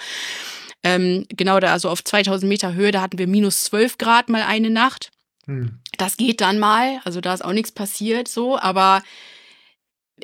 Ähm, 0.83 1.27
genau 1.29 1.61
da, 1.61 1.73
also 1.73 1.91
auf 1.91 2.03
2000 2.03 2.49
Meter 2.49 2.75
Höhe, 2.75 2.93
da 2.93 3.01
hatten 3.01 3.19
wir 3.19 3.27
minus 3.27 3.65
12 3.65 3.99
Grad 3.99 4.29
mal 4.29 4.43
eine 4.43 4.71
Nacht. 4.71 5.11
Hm. 5.47 5.81
Das 5.99 6.17
geht 6.17 6.41
dann 6.41 6.59
mal, 6.59 7.01
also 7.05 7.21
da 7.21 7.35
ist 7.35 7.45
auch 7.45 7.53
nichts 7.53 7.73
passiert 7.73 8.29
so, 8.29 8.59
aber 8.59 9.03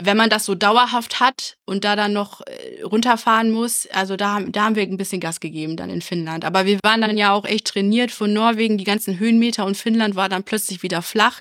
wenn 0.01 0.16
man 0.16 0.30
das 0.30 0.47
so 0.47 0.55
dauerhaft 0.55 1.20
hat 1.20 1.59
und 1.66 1.84
da 1.84 1.97
dann 1.97 2.14
noch 2.14 2.40
äh, 2.40 2.82
runterfahren 2.82 3.51
muss, 3.51 3.86
also 3.93 4.16
da, 4.16 4.40
da 4.40 4.64
haben 4.64 4.74
wir 4.74 4.84
ein 4.84 4.97
bisschen 4.97 5.20
Gas 5.20 5.38
gegeben 5.38 5.76
dann 5.76 5.90
in 5.90 6.01
Finnland. 6.01 6.47
Aber 6.47 6.64
wir 6.64 6.78
waren 6.82 7.03
dann 7.03 7.18
ja 7.18 7.32
auch 7.32 7.45
echt 7.45 7.66
trainiert 7.66 8.11
von 8.11 8.32
Norwegen, 8.32 8.78
die 8.78 8.84
ganzen 8.84 9.18
Höhenmeter 9.18 9.66
und 9.66 9.76
Finnland 9.76 10.16
war 10.16 10.30
dann 10.30 10.45
plötzlich 10.45 10.82
wieder 10.82 11.03
flach. 11.03 11.40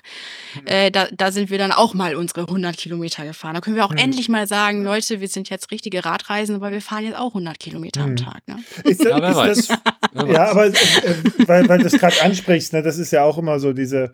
Mhm. 0.54 0.66
Äh, 0.66 0.90
da, 0.90 1.08
da 1.12 1.32
sind 1.32 1.48
wir 1.48 1.56
dann 1.56 1.72
auch 1.72 1.94
mal 1.94 2.14
unsere 2.14 2.42
100 2.42 2.76
Kilometer 2.76 3.24
gefahren. 3.24 3.54
Da 3.54 3.62
können 3.62 3.76
wir 3.76 3.86
auch 3.86 3.92
mhm. 3.92 3.98
endlich 3.98 4.28
mal 4.28 4.46
sagen, 4.46 4.84
Leute, 4.84 5.22
wir 5.22 5.28
sind 5.28 5.48
jetzt 5.48 5.70
richtige 5.70 6.04
Radreisen, 6.04 6.56
aber 6.56 6.72
wir 6.72 6.82
fahren 6.82 7.04
jetzt 7.04 7.16
auch 7.16 7.28
100 7.28 7.58
Kilometer 7.58 8.02
mhm. 8.02 8.10
am 8.10 8.16
Tag. 8.16 8.48
Ne? 8.48 8.62
Ist, 8.84 9.02
ja, 9.04 9.44
ist 9.46 9.70
das, 9.70 9.78
ja, 10.28 10.44
aber 10.50 10.66
äh, 10.66 10.72
weil, 11.46 11.66
weil 11.70 11.78
du 11.78 11.84
das 11.84 11.94
gerade 11.94 12.20
ansprichst, 12.20 12.74
ne, 12.74 12.82
das 12.82 12.98
ist 12.98 13.12
ja 13.12 13.24
auch 13.24 13.38
immer 13.38 13.58
so 13.58 13.72
diese 13.72 14.12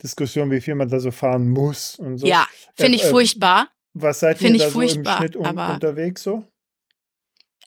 Diskussion, 0.00 0.50
wie 0.52 0.60
viel 0.60 0.76
man 0.76 0.88
da 0.88 1.00
so 1.00 1.10
fahren 1.10 1.50
muss 1.50 1.96
und 1.96 2.18
so. 2.18 2.26
Ja, 2.26 2.46
finde 2.76 2.96
ich 2.96 3.04
äh, 3.04 3.10
furchtbar. 3.10 3.68
Was 3.94 4.20
seid 4.20 4.40
ihr 4.40 4.56
da 4.56 4.70
so 4.70 4.80
im 4.80 5.04
Schnitt 5.04 5.36
un 5.36 5.46
unterwegs 5.46 6.22
so? 6.22 6.44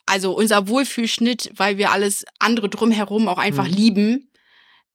Also 0.05 0.36
unser 0.36 0.67
Wohlfühlschnitt, 0.67 1.51
weil 1.55 1.78
wir 1.78 1.91
alles 1.91 2.26
andere 2.39 2.69
drumherum 2.69 3.28
auch 3.28 3.38
einfach 3.38 3.67
mhm. 3.67 3.74
lieben, 3.74 4.32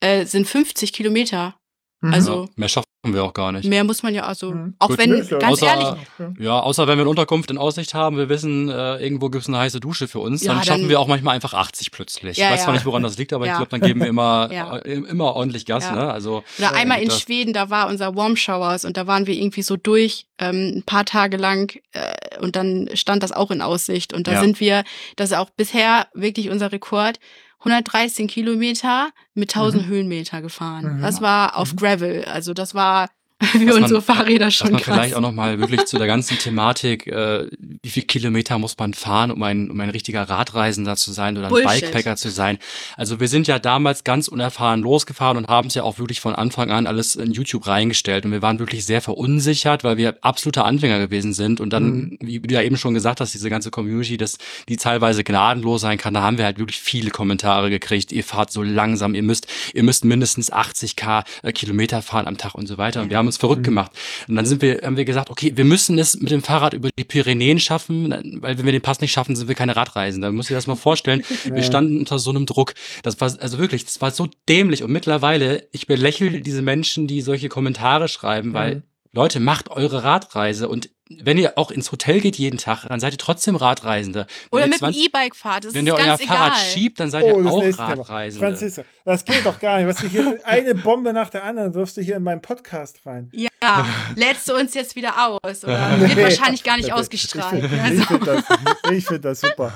äh, 0.01 0.25
sind 0.27 0.47
50 0.47 0.93
Kilometer. 0.93 1.59
Mhm. 2.01 2.15
Also 2.15 2.45
ja, 2.45 2.49
mehr 2.57 2.69
schaffen 2.69 2.87
wir 3.05 3.25
auch 3.25 3.35
gar 3.35 3.53
nicht. 3.53 3.65
Mehr 3.65 3.83
muss 3.85 4.03
man 4.03 4.15
ja 4.15 4.25
also, 4.25 4.53
mhm. 4.53 4.75
auch 4.79 4.89
Gut, 4.89 4.99
wenn, 4.99 5.29
ganz 5.29 5.45
außer, 5.45 5.67
ehrlich. 5.67 6.39
Ja, 6.39 6.61
außer 6.61 6.87
wenn 6.87 6.99
wir 6.99 7.03
eine 7.03 7.11
Unterkunft 7.11 7.51
in 7.51 7.59
Aussicht 7.59 7.95
haben, 7.95 8.17
wir 8.17 8.29
wissen, 8.29 8.69
äh, 8.69 8.97
irgendwo 8.97 9.31
gibt 9.31 9.43
es 9.43 9.49
eine 9.49 9.59
heiße 9.59 9.81
Dusche 9.81 10.07
für 10.07 10.21
uns, 10.21 10.43
ja, 10.43 10.49
dann, 10.49 10.59
dann 10.59 10.67
schaffen 10.67 10.89
wir 10.89 11.01
auch 11.01 11.09
manchmal 11.09 11.35
einfach 11.35 11.55
80 11.55 11.91
plötzlich. 11.91 12.37
Ja, 12.37 12.47
ich 12.47 12.53
weiß 12.53 12.65
zwar 12.65 12.75
nicht, 12.75 12.87
woran 12.87 13.03
das 13.03 13.19
liegt, 13.19 13.33
aber 13.33 13.47
ich 13.47 13.53
glaube, 13.53 13.69
dann 13.71 13.81
geben 13.81 14.01
wir 14.01 14.07
immer, 14.07 14.49
äh, 14.85 14.93
immer 14.93 15.35
ordentlich 15.35 15.67
Gas. 15.67 15.91
Ne? 15.91 16.13
Also, 16.13 16.45
Oder 16.59 16.75
einmal 16.75 17.01
in 17.01 17.11
Schweden, 17.11 17.53
da 17.53 17.71
war 17.71 17.89
unser 17.89 18.15
Warm 18.15 18.37
Showers 18.37 18.85
und 18.85 18.97
da 18.97 19.07
waren 19.07 19.27
wir 19.27 19.35
irgendwie 19.35 19.63
so 19.63 19.77
durch, 19.77 20.27
ähm, 20.39 20.73
ein 20.77 20.83
paar 20.85 21.05
Tage 21.05 21.37
lang 21.37 21.77
äh, 21.93 22.39
und 22.41 22.55
dann 22.55 22.91
stand 22.95 23.23
das 23.23 23.33
auch 23.33 23.51
in 23.51 23.61
Aussicht 23.61 24.13
und 24.13 24.29
da 24.29 24.41
sind 24.41 24.61
wir, 24.61 24.85
das 25.17 25.31
ist 25.31 25.37
auch 25.37 25.51
bisher 25.51 26.07
wirklich 26.15 26.51
unser 26.51 26.71
Rekord, 26.71 27.19
113 27.61 28.29
Kilometer 28.29 29.11
mit 29.35 29.55
1000 29.55 29.85
mhm. 29.85 29.89
Höhenmeter 29.89 30.43
gefahren. 30.43 30.99
Mhm. 30.99 31.03
Das 31.03 31.21
war 31.21 31.57
auf 31.57 31.73
mhm. 31.73 31.77
Gravel. 31.77 32.25
Also 32.25 32.55
das 32.55 32.75
war 32.75 33.09
wie 33.53 33.71
unsere 33.71 34.03
Fahrräder 34.03 34.51
schon. 34.51 34.67
Was 34.67 34.73
man 34.73 34.83
krass. 34.83 34.95
vielleicht 34.95 35.15
auch 35.15 35.21
nochmal 35.21 35.61
wirklich 35.61 35.85
zu 35.87 35.97
der 35.97 36.09
ganzen 36.09 36.39
Thematik, 36.39 37.07
äh, 37.07 37.47
wie 37.83 37.89
viel 37.89 38.03
Kilometer 38.03 38.59
muss 38.59 38.77
man 38.79 38.95
fahren, 38.95 39.31
um 39.31 39.43
ein, 39.45 39.71
um 39.71 39.79
ein 39.81 39.91
richtiger 39.91 40.23
Radreisender 40.23 40.97
zu 40.97 41.13
sein 41.13 41.37
oder 41.37 41.47
ein 41.47 41.51
Bullshit. 41.51 41.83
Bikepacker 41.83 42.17
zu 42.17 42.31
sein. 42.31 42.59
Also 42.97 43.21
wir 43.21 43.29
sind 43.29 43.47
ja 43.47 43.61
damals 43.61 44.03
ganz 44.03 44.27
unerfahren 44.27 44.81
losgefahren 44.81 45.37
und 45.37 45.47
haben 45.47 45.69
es 45.69 45.75
ja 45.75 45.85
auch 45.85 45.99
wirklich 45.99 46.21
von 46.21 46.35
Anfang 46.35 46.73
an 46.73 46.89
alles 46.89 47.15
in 47.15 47.31
YouTube 47.31 47.69
reingestellt 47.69 48.25
und 48.25 48.33
wir 48.33 48.43
waren 48.43 48.59
wirklich 48.59 48.85
sehr 48.85 49.01
verunsichert, 49.01 49.85
weil 49.85 49.97
wir 49.97 50.19
absolute 50.23 50.65
Anfänger 50.65 50.99
gewesen 50.99 51.33
sind 51.33 51.61
und 51.61 51.73
dann, 51.73 51.85
mhm. 51.85 52.19
wie 52.21 52.41
du 52.41 52.55
ja 52.55 52.63
eben 52.63 52.77
schon 52.77 52.95
gesagt 52.95 53.21
hast, 53.21 53.35
diese 53.35 53.51
ganze 53.51 53.71
Community, 53.71 54.17
das, 54.17 54.39
die 54.69 54.77
teilweise 54.77 55.23
gnadenlos 55.23 55.83
sein 55.83 55.99
kann, 55.99 56.13
da 56.13 56.23
haben 56.23 56.39
wir 56.39 56.45
halt 56.45 56.59
wirklich 56.59 56.81
viele 56.81 57.11
Kommentare 57.11 57.71
gekriegt. 57.71 58.11
Ihr 58.11 58.25
fahrt 58.25 58.51
so 58.51 58.65
langsam, 58.65 59.15
ihr 59.15 59.23
müsst, 59.23 59.47
ihr 59.75 59.85
müsst 59.85 60.05
mindestens 60.05 60.51
80 60.51 60.97
k 60.97 61.23
äh, 61.43 61.53
Kilometer 61.53 62.03
fahren 62.03 62.27
am 62.27 62.37
Tag 62.37 62.57
und 62.57 62.67
so 62.67 62.79
weiter 62.79 63.01
und 63.03 63.11
wir 63.11 63.17
haben 63.17 63.28
uns 63.29 63.37
verrückt 63.37 63.61
mhm. 63.61 63.67
gemacht. 63.67 63.93
Und 64.27 64.37
dann 64.37 64.47
sind 64.47 64.63
wir, 64.63 64.81
haben 64.83 64.97
wir 64.97 65.05
gesagt, 65.05 65.31
okay, 65.31 65.53
wir 65.55 65.65
müssen 65.65 65.99
es 65.99 66.21
mit 66.21 66.31
dem 66.31 66.43
Fahrrad 66.43 66.75
über 66.75 66.91
die 66.99 67.05
Pyrenäen 67.05 67.61
schaffen, 67.61 68.41
weil 68.41 68.59
wenn 68.59 68.65
wir 68.65 68.73
den 68.73 68.83
Pass 68.83 69.01
nicht 69.01 69.13
schaffen, 69.13 69.37
sind 69.37 69.49
wir 69.49 69.55
keine 69.55 69.77
Radreisen. 69.77 70.23
Da 70.23 70.33
muss 70.33 70.51
ich 70.51 70.57
das 70.57 70.67
mal 70.67 70.77
vorstellen. 70.77 71.23
Ja. 71.45 71.55
Wir 71.55 71.63
standen 71.63 71.99
unter 72.01 72.19
so 72.19 72.31
einem 72.31 72.47
Druck. 72.47 72.75
Das 73.03 73.21
war, 73.21 73.33
also 73.41 73.59
wirklich, 73.59 73.85
das 73.85 74.01
war 74.01 74.11
so 74.11 74.29
dämlich. 74.49 74.83
Und 74.83 74.91
mittlerweile, 74.91 75.69
ich 75.73 75.87
belächle 75.87 76.41
diese 76.41 76.63
Menschen, 76.63 77.07
die 77.07 77.21
solche 77.21 77.49
Kommentare 77.49 78.09
schreiben, 78.09 78.55
weil 78.55 78.77
mhm. 78.77 78.83
Leute, 79.13 79.41
macht 79.41 79.71
eure 79.71 80.05
Radreise 80.05 80.69
und 80.69 80.91
wenn 81.11 81.39
ihr 81.39 81.57
auch 81.57 81.71
ins 81.71 81.91
Hotel 81.91 82.21
geht 82.21 82.37
jeden 82.37 82.59
Tag, 82.59 82.85
dann 82.87 83.01
seid 83.01 83.15
ihr 83.15 83.19
trotzdem 83.19 83.57
Radreisende. 83.57 84.27
Wenn 84.51 84.59
Oder 84.59 84.67
mit 84.67 84.81
dem 84.81 84.91
E-Bike 84.91 85.35
fahrt. 85.35 85.65
Das 85.65 85.75
wenn 85.75 85.87
ihr 85.87 85.95
euer 85.95 86.19
Fahrrad 86.19 86.57
schiebt, 86.59 87.01
dann 87.01 87.11
seid 87.11 87.25
oh, 87.25 87.41
ihr 87.41 87.51
auch 87.51 87.79
Radreisende. 87.79 88.47
Franziska, 88.47 88.85
das 89.05 89.25
geht 89.25 89.47
doch 89.47 89.59
gar 89.59 89.79
nicht. 89.79 89.89
Was 89.89 89.97
du 89.97 90.09
hier, 90.09 90.39
eine 90.45 90.75
Bombe 90.75 91.15
nach 91.15 91.31
der 91.31 91.45
anderen 91.45 91.73
wirfst 91.75 91.97
du 91.97 92.03
hier 92.03 92.17
in 92.17 92.23
meinen 92.23 92.43
Podcast 92.43 93.07
rein. 93.07 93.31
Ja, 93.33 93.87
lädst 94.17 94.49
du 94.49 94.55
uns 94.55 94.75
jetzt 94.75 94.97
wieder 94.97 95.15
aus? 95.27 95.65
Oder 95.65 95.97
nee, 95.97 96.09
wird 96.17 96.25
wahrscheinlich 96.25 96.63
gar 96.63 96.77
nicht 96.77 96.93
ausgestrahlt. 96.93 97.65
Ich, 97.65 98.07
finde 98.07 98.27
das, 98.27 99.05
find 99.05 99.25
das 99.25 99.41
super. 99.41 99.73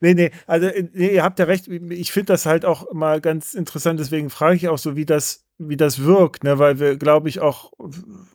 Nee, 0.00 0.14
nee, 0.14 0.32
also 0.48 0.68
nee, 0.94 1.14
ihr 1.14 1.22
habt 1.22 1.38
ja 1.38 1.44
recht. 1.44 1.68
Ich 1.68 2.10
finde 2.10 2.32
das 2.32 2.44
halt 2.44 2.64
auch 2.64 2.92
mal 2.92 3.20
ganz 3.20 3.54
interessant. 3.54 4.00
Deswegen 4.00 4.30
frage 4.30 4.56
ich 4.56 4.68
auch 4.68 4.78
so, 4.78 4.96
wie 4.96 5.06
das 5.06 5.44
wie 5.58 5.76
das 5.76 6.04
wirkt, 6.04 6.44
ne? 6.44 6.58
weil 6.58 6.80
wir, 6.80 6.96
glaube 6.96 7.28
ich, 7.28 7.40
auch, 7.40 7.72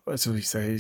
also 0.05 0.33
ich 0.33 0.49
sage, 0.49 0.79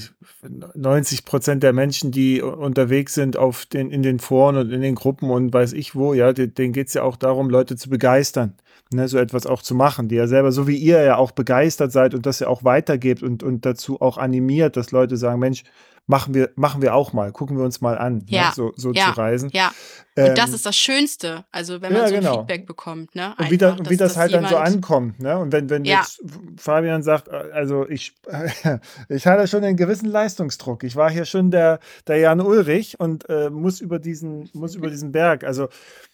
90 0.75 1.25
Prozent 1.25 1.63
der 1.63 1.73
Menschen, 1.73 2.11
die 2.11 2.41
unterwegs 2.41 3.13
sind 3.13 3.37
auf 3.37 3.65
den, 3.65 3.91
in 3.91 4.03
den 4.03 4.19
Foren 4.19 4.57
und 4.57 4.71
in 4.71 4.81
den 4.81 4.95
Gruppen 4.95 5.29
und 5.29 5.53
weiß 5.53 5.73
ich 5.73 5.95
wo, 5.95 6.13
ja, 6.13 6.33
denen 6.33 6.73
geht 6.73 6.87
es 6.87 6.93
ja 6.93 7.03
auch 7.03 7.15
darum, 7.15 7.49
Leute 7.49 7.75
zu 7.75 7.89
begeistern, 7.89 8.55
ne? 8.93 9.07
so 9.07 9.17
etwas 9.17 9.45
auch 9.45 9.61
zu 9.61 9.75
machen, 9.75 10.07
die 10.07 10.15
ja 10.15 10.27
selber, 10.27 10.51
so 10.51 10.67
wie 10.67 10.77
ihr 10.77 11.01
ja 11.01 11.17
auch 11.17 11.31
begeistert 11.31 11.91
seid 11.91 12.13
und 12.13 12.25
das 12.25 12.39
ja 12.39 12.47
auch 12.47 12.63
weitergebt 12.63 13.23
und, 13.23 13.43
und 13.43 13.65
dazu 13.65 14.01
auch 14.01 14.17
animiert, 14.17 14.77
dass 14.77 14.91
Leute 14.91 15.17
sagen, 15.17 15.39
Mensch, 15.39 15.63
machen 16.07 16.33
wir, 16.33 16.51
machen 16.55 16.81
wir 16.81 16.95
auch 16.95 17.13
mal, 17.13 17.31
gucken 17.31 17.57
wir 17.57 17.65
uns 17.65 17.81
mal 17.81 17.97
an, 17.97 18.19
ne, 18.19 18.23
ja, 18.29 18.47
ne, 18.47 18.53
so, 18.55 18.71
so 18.75 18.93
ja, 18.93 19.05
zu 19.05 19.19
reisen. 19.19 19.49
Ja. 19.53 19.71
Und 20.15 20.23
ähm, 20.23 20.35
das 20.35 20.53
ist 20.53 20.65
das 20.65 20.75
Schönste, 20.75 21.45
also 21.51 21.81
wenn 21.81 21.93
man 21.93 22.03
ja, 22.03 22.07
so 22.07 22.15
genau. 22.15 22.37
Feedback 22.39 22.65
bekommt, 22.65 23.13
ne? 23.13 23.35
und 23.37 23.51
wie, 23.51 23.57
da, 23.57 23.73
und 23.73 23.89
wie 23.89 23.97
das, 23.97 24.13
das 24.13 24.17
halt 24.17 24.33
dann 24.33 24.47
so 24.47 24.55
ankommt, 24.55 25.19
ne? 25.19 25.37
Und 25.37 25.51
wenn, 25.51 25.69
wenn 25.69 25.85
jetzt 25.85 26.23
Fabian 26.57 27.03
sagt, 27.03 27.27
äh, 27.27 27.51
also 27.53 27.87
ich, 27.87 28.15
ich 29.09 29.27
hatte 29.27 29.47
schon 29.47 29.63
einen 29.63 29.77
gewissen 29.77 30.09
Leistungsdruck. 30.09 30.83
Ich 30.83 30.95
war 30.95 31.11
hier 31.11 31.25
schon 31.25 31.51
der, 31.51 31.79
der 32.07 32.17
Jan 32.17 32.41
Ulrich 32.41 32.99
und 32.99 33.29
äh, 33.29 33.49
muss 33.49 33.81
über 33.81 33.99
diesen, 33.99 34.49
muss 34.53 34.75
über 34.75 34.89
diesen 34.89 35.11
Berg. 35.11 35.43
Also 35.43 35.67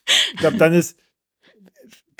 ich 0.05 0.37
glaube, 0.37 0.57
dann 0.57 0.73
ist, 0.73 0.97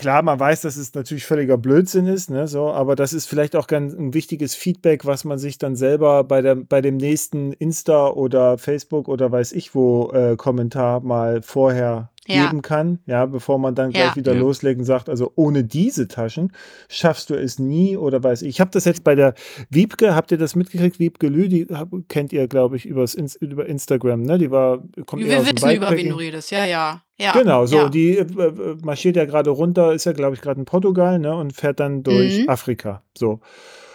klar, 0.03 0.21
man 0.21 0.37
weiß, 0.37 0.59
dass 0.59 0.75
es 0.75 0.93
natürlich 0.93 1.25
völliger 1.25 1.57
Blödsinn 1.57 2.07
ist, 2.07 2.29
ne, 2.29 2.45
so, 2.45 2.69
aber 2.69 2.97
das 2.97 3.13
ist 3.13 3.25
vielleicht 3.25 3.55
auch 3.55 3.67
ganz 3.67 3.93
ein 3.93 4.13
wichtiges 4.13 4.53
Feedback, 4.53 5.05
was 5.05 5.23
man 5.23 5.37
sich 5.37 5.57
dann 5.57 5.77
selber 5.77 6.25
bei, 6.25 6.41
der, 6.41 6.55
bei 6.55 6.81
dem 6.81 6.97
nächsten 6.97 7.53
Insta 7.53 8.09
oder 8.09 8.57
Facebook 8.57 9.07
oder 9.07 9.31
weiß 9.31 9.53
ich 9.53 9.73
wo 9.73 10.11
äh, 10.11 10.35
Kommentar 10.35 10.99
mal 10.99 11.41
vorher 11.41 12.09
ja. 12.27 12.45
geben 12.45 12.61
kann, 12.61 12.99
ja, 13.05 13.25
bevor 13.25 13.59
man 13.59 13.75
dann 13.75 13.91
gleich 13.91 14.09
ja. 14.09 14.15
wieder 14.15 14.33
ja. 14.33 14.39
loslegt 14.39 14.79
und 14.79 14.85
sagt, 14.85 15.09
also 15.09 15.31
ohne 15.35 15.63
diese 15.63 16.07
Taschen 16.07 16.53
schaffst 16.87 17.29
du 17.29 17.35
es 17.35 17.59
nie 17.59 17.97
oder 17.97 18.23
weiß 18.23 18.43
ich. 18.43 18.49
Ich 18.49 18.61
habe 18.61 18.71
das 18.71 18.85
jetzt 18.85 19.03
bei 19.03 19.15
der 19.15 19.33
Wiebke, 19.69 20.15
habt 20.15 20.31
ihr 20.31 20.37
das 20.37 20.55
mitgekriegt? 20.55 20.99
Wiebke 20.99 21.27
Lü, 21.27 21.49
die 21.49 21.67
hab, 21.71 21.89
kennt 22.07 22.31
ihr, 22.33 22.47
glaube 22.47 22.77
ich, 22.77 22.85
übers, 22.85 23.15
über 23.15 23.65
Instagram, 23.65 24.21
ne? 24.21 24.37
Die 24.37 24.51
war, 24.51 24.83
kommt 25.05 25.23
Wir 25.23 25.45
wissen, 25.45 25.71
über 25.71 25.91
wen 25.91 26.09
du 26.09 26.15
redest, 26.15 26.51
ja, 26.51 26.65
ja. 26.65 27.01
Ja, 27.19 27.31
genau, 27.31 27.67
so, 27.67 27.89
die 27.89 28.17
äh, 28.17 28.21
äh, 28.21 28.75
marschiert 28.83 29.15
ja 29.15 29.25
gerade 29.25 29.51
runter, 29.51 29.93
ist 29.93 30.05
ja, 30.05 30.13
glaube 30.13 30.35
ich, 30.35 30.41
gerade 30.41 30.59
in 30.59 30.65
Portugal, 30.65 31.19
ne, 31.19 31.35
und 31.35 31.53
fährt 31.53 31.79
dann 31.79 32.01
durch 32.01 32.39
mhm. 32.39 32.49
Afrika, 32.49 33.03
so. 33.15 33.39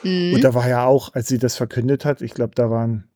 Mhm. 0.04 0.34
Und 0.34 0.44
da 0.44 0.54
war 0.54 0.68
ja 0.68 0.84
auch, 0.84 1.14
als 1.14 1.26
sie 1.26 1.38
das 1.38 1.56
verkündet 1.56 2.04
hat, 2.04 2.22
ich 2.22 2.32
glaube, 2.32 2.52
da 2.54 2.70
waren 2.70 3.08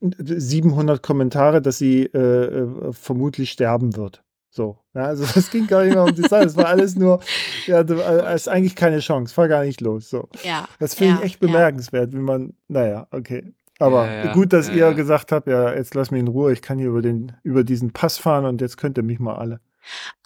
700 0.00 1.02
Kommentare, 1.02 1.60
dass 1.60 1.78
sie 1.78 2.04
äh, 2.04 2.18
äh, 2.18 2.92
vermutlich 2.92 3.50
sterben 3.50 3.96
wird. 3.96 4.22
So, 4.50 4.78
ja, 4.94 5.04
also 5.04 5.24
es 5.38 5.50
ging 5.50 5.66
gar 5.66 5.84
nicht 5.84 5.94
mehr 5.94 6.02
um 6.02 6.14
die 6.14 6.22
Zeit, 6.22 6.46
es 6.46 6.56
war 6.56 6.66
alles 6.66 6.96
nur, 6.96 7.20
ja, 7.66 7.80
es 7.82 8.42
ist 8.42 8.48
eigentlich 8.48 8.74
keine 8.74 8.98
Chance, 8.98 9.32
fahr 9.32 9.48
gar 9.48 9.64
nicht 9.64 9.80
los. 9.80 10.10
So. 10.10 10.28
Ja, 10.42 10.68
das 10.78 10.94
finde 10.94 11.14
ja, 11.14 11.18
ich 11.20 11.24
echt 11.24 11.40
bemerkenswert, 11.40 12.12
ja. 12.12 12.18
wie 12.18 12.22
man, 12.22 12.54
naja, 12.68 13.06
okay. 13.10 13.52
Aber 13.78 14.10
ja, 14.10 14.32
gut, 14.34 14.52
dass 14.52 14.68
ihr 14.68 14.92
gesagt 14.92 15.32
habt, 15.32 15.46
ja, 15.46 15.72
jetzt 15.74 15.94
lass 15.94 16.10
mich 16.10 16.20
in 16.20 16.28
Ruhe, 16.28 16.52
ich 16.52 16.60
kann 16.60 16.78
hier 16.78 16.88
über 16.88 17.00
den, 17.00 17.32
über 17.42 17.64
diesen 17.64 17.92
Pass 17.92 18.18
fahren 18.18 18.44
und 18.44 18.60
jetzt 18.60 18.76
könnt 18.76 18.98
ihr 18.98 19.02
mich 19.02 19.20
mal 19.20 19.36
alle. 19.36 19.60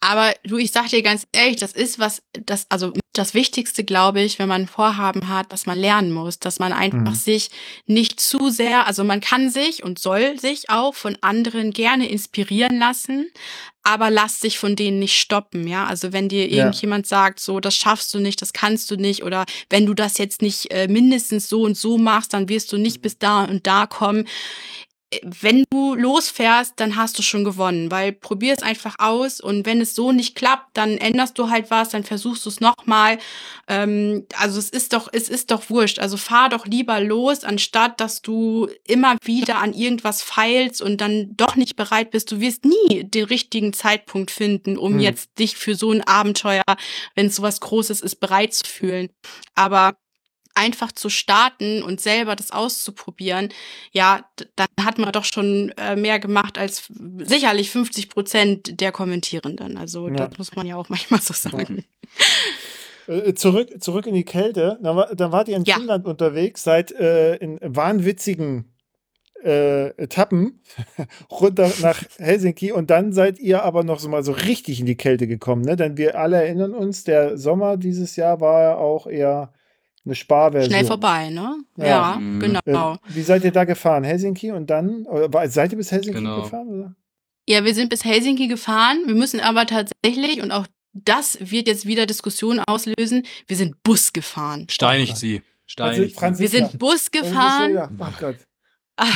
Aber 0.01 0.33
du, 0.45 0.57
ich 0.57 0.73
sag 0.73 0.89
dir 0.89 1.03
ganz 1.03 1.27
ehrlich, 1.33 1.57
das 1.57 1.73
ist 1.73 2.01
was, 2.01 2.23
das, 2.33 2.67
also 2.69 2.93
das 3.15 3.33
Wichtigste, 3.33 3.85
glaube 3.85 4.21
ich, 4.21 4.39
wenn 4.39 4.49
man 4.49 4.63
ein 4.63 4.69
Vorhaben 4.69 5.29
hat, 5.29 5.53
dass 5.53 5.67
man 5.67 5.79
lernen 5.79 6.13
muss, 6.13 6.39
dass 6.39 6.59
man 6.59 6.73
einfach 6.73 6.99
mhm. 6.99 7.15
sich 7.15 7.51
nicht 7.87 8.21
zu 8.21 8.51
sehr, 8.51 8.87
also 8.87 9.05
man 9.05 9.21
kann 9.21 9.51
sich 9.51 9.83
und 9.83 9.99
soll 9.99 10.39
sich 10.39 10.69
auch 10.69 10.95
von 10.95 11.17
anderen 11.21 11.73
gerne 11.73 12.09
inspirieren 12.09 12.79
lassen, 12.79 13.31
aber 13.83 14.11
lass 14.11 14.41
dich 14.41 14.59
von 14.59 14.77
denen 14.77 14.99
nicht 14.99 15.19
stoppen, 15.19 15.69
ja. 15.69 15.87
Also 15.87 16.13
wenn 16.13 16.29
dir 16.29 16.51
irgendjemand 16.51 17.07
ja. 17.07 17.17
sagt, 17.19 17.39
so, 17.39 17.61
das 17.61 17.77
schaffst 17.77 18.13
du 18.15 18.19
nicht, 18.19 18.41
das 18.41 18.53
kannst 18.55 18.91
du 18.91 18.97
nicht, 18.97 19.23
oder 19.23 19.45
wenn 19.69 19.87
du 19.87 19.95
das 19.95 20.19
jetzt 20.19 20.43
nicht 20.43 20.73
äh, 20.73 20.89
mindestens 20.89 21.49
so 21.49 21.63
und 21.63 21.77
so 21.77 21.99
machst, 21.99 22.33
dann 22.33 22.49
wirst 22.49 22.73
du 22.73 22.79
nicht 22.79 23.03
bis 23.03 23.19
da 23.19 23.45
und 23.45 23.67
da 23.67 23.87
kommen 23.87 24.27
wenn 25.23 25.65
du 25.71 25.95
losfährst, 25.95 26.75
dann 26.77 26.97
hast 26.97 27.19
du 27.19 27.23
schon 27.23 27.45
gewonnen, 27.45 27.91
weil 27.91 28.13
probier 28.13 28.55
es 28.55 28.63
einfach 28.63 28.97
aus 28.99 29.41
und 29.41 29.67
wenn 29.67 29.81
es 29.81 29.95
so 29.95 30.13
nicht 30.13 30.35
klappt, 30.35 30.77
dann 30.77 30.99
änderst 30.99 31.39
du 31.39 31.51
halt 31.51 31.71
was, 31.71 31.91
dann 31.91 32.05
versuchst 32.05 32.45
du 32.45 32.51
es 32.51 32.61
nochmal. 32.61 33.19
Ähm, 33.69 34.27
also 34.39 34.59
es 34.59 34.71
ist 34.71 34.93
doch, 34.93 35.09
es 35.13 35.29
ist 35.29 35.51
doch 35.51 35.71
wurscht. 35.71 35.99
Also 35.99 36.17
fahr 36.17 36.49
doch 36.49 36.67
lieber 36.67 37.01
los, 37.01 37.45
anstatt 37.45 38.01
dass 38.01 38.23
du 38.23 38.69
immer 38.87 39.17
wieder 39.25 39.59
an 39.59 39.73
irgendwas 39.73 40.23
feilst 40.23 40.83
und 40.83 41.01
dann 41.01 41.37
doch 41.37 41.57
nicht 41.57 41.77
bereit 41.77 42.11
bist. 42.11 42.31
Du 42.33 42.41
wirst 42.41 42.65
nie 42.65 43.05
den 43.05 43.25
richtigen 43.25 43.73
Zeitpunkt 43.73 44.31
finden, 44.31 44.77
um 44.77 44.95
hm. 44.95 45.01
jetzt 45.01 45.39
dich 45.39 45.57
für 45.57 45.75
so 45.75 45.91
ein 45.91 46.07
Abenteuer, 46.07 46.65
wenn 47.15 47.27
es 47.27 47.37
sowas 47.37 47.61
Großes 47.61 48.01
ist, 48.01 48.17
bereit 48.17 48.55
zu 48.55 48.65
fühlen. 48.67 49.09
Aber 49.55 49.95
einfach 50.55 50.93
zu 50.93 51.09
starten 51.09 51.83
und 51.83 52.01
selber 52.01 52.37
das 52.37 52.51
auszuprobieren, 52.51 53.49
ja, 53.93 54.25
dann 54.57 54.69
hat 54.81 54.99
man 54.99 55.13
doch 55.13 55.25
schon 55.25 55.73
äh, 55.77 55.97
mehr 55.97 56.19
gemacht 56.19 56.59
als 56.59 56.89
sicherlich 57.19 57.71
50 57.71 58.09
Prozent 58.09 58.81
der 58.81 58.93
Kommentierenden. 58.93 59.77
Also 59.77 60.09
ja. 60.09 60.15
das 60.15 60.39
muss 60.39 60.57
man 60.57 60.67
ja 60.67 60.77
auch 60.77 60.89
manchmal 60.91 61.21
so 61.21 61.35
sagen. 61.35 61.85
Äh, 63.07 63.35
zurück, 63.35 63.71
zurück 63.81 64.07
in 64.07 64.15
die 64.15 64.25
Kälte. 64.25 64.79
Dann, 64.83 64.97
war, 64.97 65.15
dann 65.15 65.33
wart 65.33 65.49
ihr 65.49 65.57
in 65.57 65.65
ja. 65.65 65.77
Finnland 65.77 66.07
unterwegs, 66.07 66.63
seid 66.63 66.93
äh, 66.93 67.37
in 67.37 67.59
wahnwitzigen 67.63 68.71
äh, 69.45 69.89
Etappen 69.97 70.61
runter 71.31 71.71
nach 71.83 72.03
Helsinki 72.19 72.73
und 72.73 72.91
dann 72.91 73.13
seid 73.13 73.39
ihr 73.39 73.63
aber 73.63 73.85
noch 73.85 74.01
so 74.01 74.09
mal 74.09 74.25
so 74.25 74.33
richtig 74.33 74.81
in 74.81 74.87
die 74.87 74.97
Kälte 74.97 75.27
gekommen, 75.27 75.63
ne? 75.63 75.77
Denn 75.77 75.99
wir 75.99 76.19
alle 76.19 76.43
erinnern 76.43 76.73
uns, 76.73 77.05
der 77.05 77.37
Sommer 77.37 77.77
dieses 77.77 78.17
Jahr 78.17 78.41
war 78.41 78.63
ja 78.63 78.77
auch 78.77 79.07
eher 79.07 79.53
eine 80.05 80.15
Sparversion. 80.15 80.71
Schnell 80.71 80.87
vorbei, 80.87 81.31
ne? 81.31 81.57
Ja, 81.77 81.87
ja 81.87 82.17
mhm. 82.21 82.41
genau. 82.41 82.95
Äh, 82.95 82.99
wie 83.09 83.23
seid 83.23 83.45
ihr 83.45 83.53
da 83.53 83.65
gefahren? 83.65 84.05
Helsinki 84.05 84.51
und 84.51 84.69
dann? 84.69 85.07
Oder 85.07 85.49
seid 85.49 85.73
ihr 85.73 85.79
bis 85.79 85.91
Helsinki 85.91 86.19
genau. 86.19 86.43
gefahren? 86.43 86.69
Oder? 86.69 86.95
Ja, 87.47 87.65
wir 87.65 87.75
sind 87.75 87.91
bis 87.91 88.05
Helsinki 88.05 88.49
gefahren. 88.49 89.03
Wir 89.07 89.15
müssen 89.15 89.41
aber 89.41 89.67
tatsächlich, 89.67 90.43
und 90.43 90.51
auch 90.51 90.67
das 90.93 91.39
wird 91.41 91.67
jetzt 91.67 91.87
wieder 91.87 92.07
Diskussionen 92.07 92.61
auslösen, 92.61 93.27
wir 93.47 93.57
sind 93.57 93.83
Bus 93.83 94.13
gefahren. 94.13 94.67
Steinigt 94.71 95.17
sie. 95.17 95.43
Steinigt. 95.67 96.23
Also, 96.23 96.41
wir 96.41 96.49
sind 96.49 96.79
Bus 96.79 97.11
gefahren. 97.11 97.89
Oh 97.99 98.07
Gott. 98.21 98.37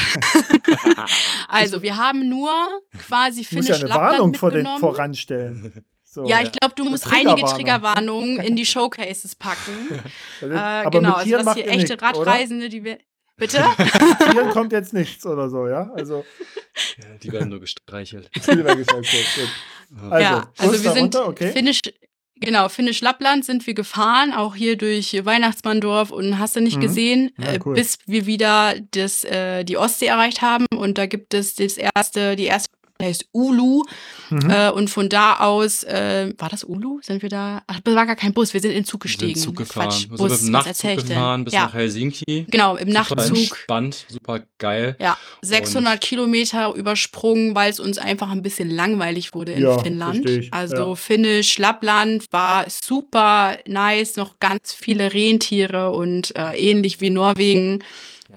also, 1.49 1.83
wir 1.83 1.97
haben 1.97 2.29
nur 2.29 2.51
quasi 2.99 3.45
Finnisch 3.45 3.69
Muss 3.69 3.81
ja 3.81 3.87
eine 3.87 3.95
Warnung 3.95 4.35
vor 4.35 4.51
den 4.51 4.67
voranstellen. 4.79 5.85
So, 6.11 6.27
ja, 6.27 6.41
ich 6.41 6.53
glaube, 6.53 6.75
du 6.75 6.85
musst 6.85 7.07
einige 7.13 7.43
Triggerwarnungen 7.43 8.41
in 8.41 8.57
die 8.57 8.65
Showcases 8.65 9.37
packen. 9.37 10.03
äh, 10.41 10.91
genau, 10.91 11.15
also 11.15 11.31
das 11.37 11.55
hier 11.55 11.69
echte 11.69 11.93
nicht, 11.93 12.03
Radreisende, 12.03 12.65
oder? 12.65 12.69
die 12.71 12.85
wir. 12.85 12.99
Bitte? 13.39 13.65
Hier 14.33 14.47
kommt 14.47 14.73
jetzt 14.73 14.93
nichts 14.93 15.25
oder 15.25 15.49
so, 15.49 15.69
ja? 15.69 15.93
Also. 15.95 16.25
Ja, 16.97 17.05
die 17.23 17.31
werden 17.31 17.51
nur 17.51 17.61
gestreichelt. 17.61 18.29
die 18.35 18.65
werden 18.65 18.79
gestreichelt. 18.79 19.49
Also, 20.11 20.19
ja, 20.19 20.53
also 20.59 20.83
wir 20.83 20.93
sind 20.93 21.15
okay. 21.15 21.53
Finnisch, 21.53 21.81
Genau, 22.41 22.69
Finnisch 22.69 23.01
Lappland 23.01 23.45
sind 23.45 23.67
wir 23.67 23.75
gefahren, 23.75 24.33
auch 24.33 24.55
hier 24.55 24.77
durch 24.77 25.25
Weihnachtsmanndorf 25.25 26.11
und 26.11 26.39
hast 26.39 26.55
du 26.57 26.61
nicht 26.61 26.77
mhm. 26.77 26.83
gesehen, 26.83 27.31
ja, 27.37 27.55
äh, 27.55 27.61
cool. 27.65 27.75
bis 27.75 27.99
wir 28.07 28.27
wieder 28.27 28.75
das, 28.93 29.25
äh, 29.25 29.65
die 29.65 29.77
Ostsee 29.77 30.07
erreicht 30.07 30.41
haben. 30.41 30.67
Und 30.75 30.99
da 30.99 31.07
gibt 31.07 31.35
es 31.35 31.57
das 31.57 31.77
erste, 31.77 32.37
die 32.37 32.45
erste 32.45 32.71
heißt 33.03 33.29
Ulu. 33.33 33.83
Mhm. 34.31 34.51
Äh, 34.51 34.71
und 34.71 34.91
von 34.91 35.09
da 35.09 35.39
aus, 35.39 35.85
äh, 35.85 36.33
war 36.39 36.49
das 36.49 36.65
Ulu? 36.65 37.01
Sind 37.03 37.23
wir 37.23 37.29
da? 37.29 37.63
Ach, 37.67 37.81
das 37.81 37.95
war 37.95 38.07
gar 38.07 38.17
kein 38.17 38.33
Bus, 38.33 38.53
wir 38.53 38.61
sind 38.61 38.71
in 38.71 38.79
den 38.79 38.85
Zug 38.85 39.01
gestiegen. 39.01 39.35
Wir 39.35 39.37
sind 39.37 39.45
Zug 39.45 39.57
gefahren. 39.57 39.89
Quatsch, 39.89 40.09
Bus, 40.09 40.21
also 40.21 40.35
mit 40.35 40.43
dem 40.43 40.53
Nachtzug 40.53 40.97
gefahren 40.97 41.45
bis 41.45 41.55
ja. 41.55 41.65
nach 41.65 41.75
Helsinki. 41.75 42.47
Genau, 42.51 42.77
im 42.77 42.89
super 42.89 43.15
Nachtzug. 43.17 43.57
Spannend, 43.57 44.07
super 44.09 44.43
geil. 44.59 44.97
Ja, 45.01 45.17
600 45.43 45.95
und 45.95 46.01
Kilometer 46.01 46.75
übersprungen, 46.75 47.55
weil 47.55 47.71
es 47.71 47.81
uns 47.81 47.99
einfach 47.99 48.31
ein 48.31 48.43
bisschen 48.43 48.71
langweilig 48.71 49.35
wurde 49.35 49.53
in 49.53 49.63
ja, 49.63 49.79
Finnland. 49.79 50.49
Also 50.51 50.77
ja. 50.77 50.95
Finnisch, 50.95 51.59
Lappland 51.59 52.25
war 52.33 52.67
super 52.69 53.59
nice, 53.67 54.17
noch 54.17 54.39
ganz 54.41 54.73
viele 54.73 55.13
Rentiere 55.13 55.91
und 55.91 56.37
äh, 56.37 56.57
ähnlich 56.57 57.01
wie 57.01 57.11
Norwegen 57.11 57.83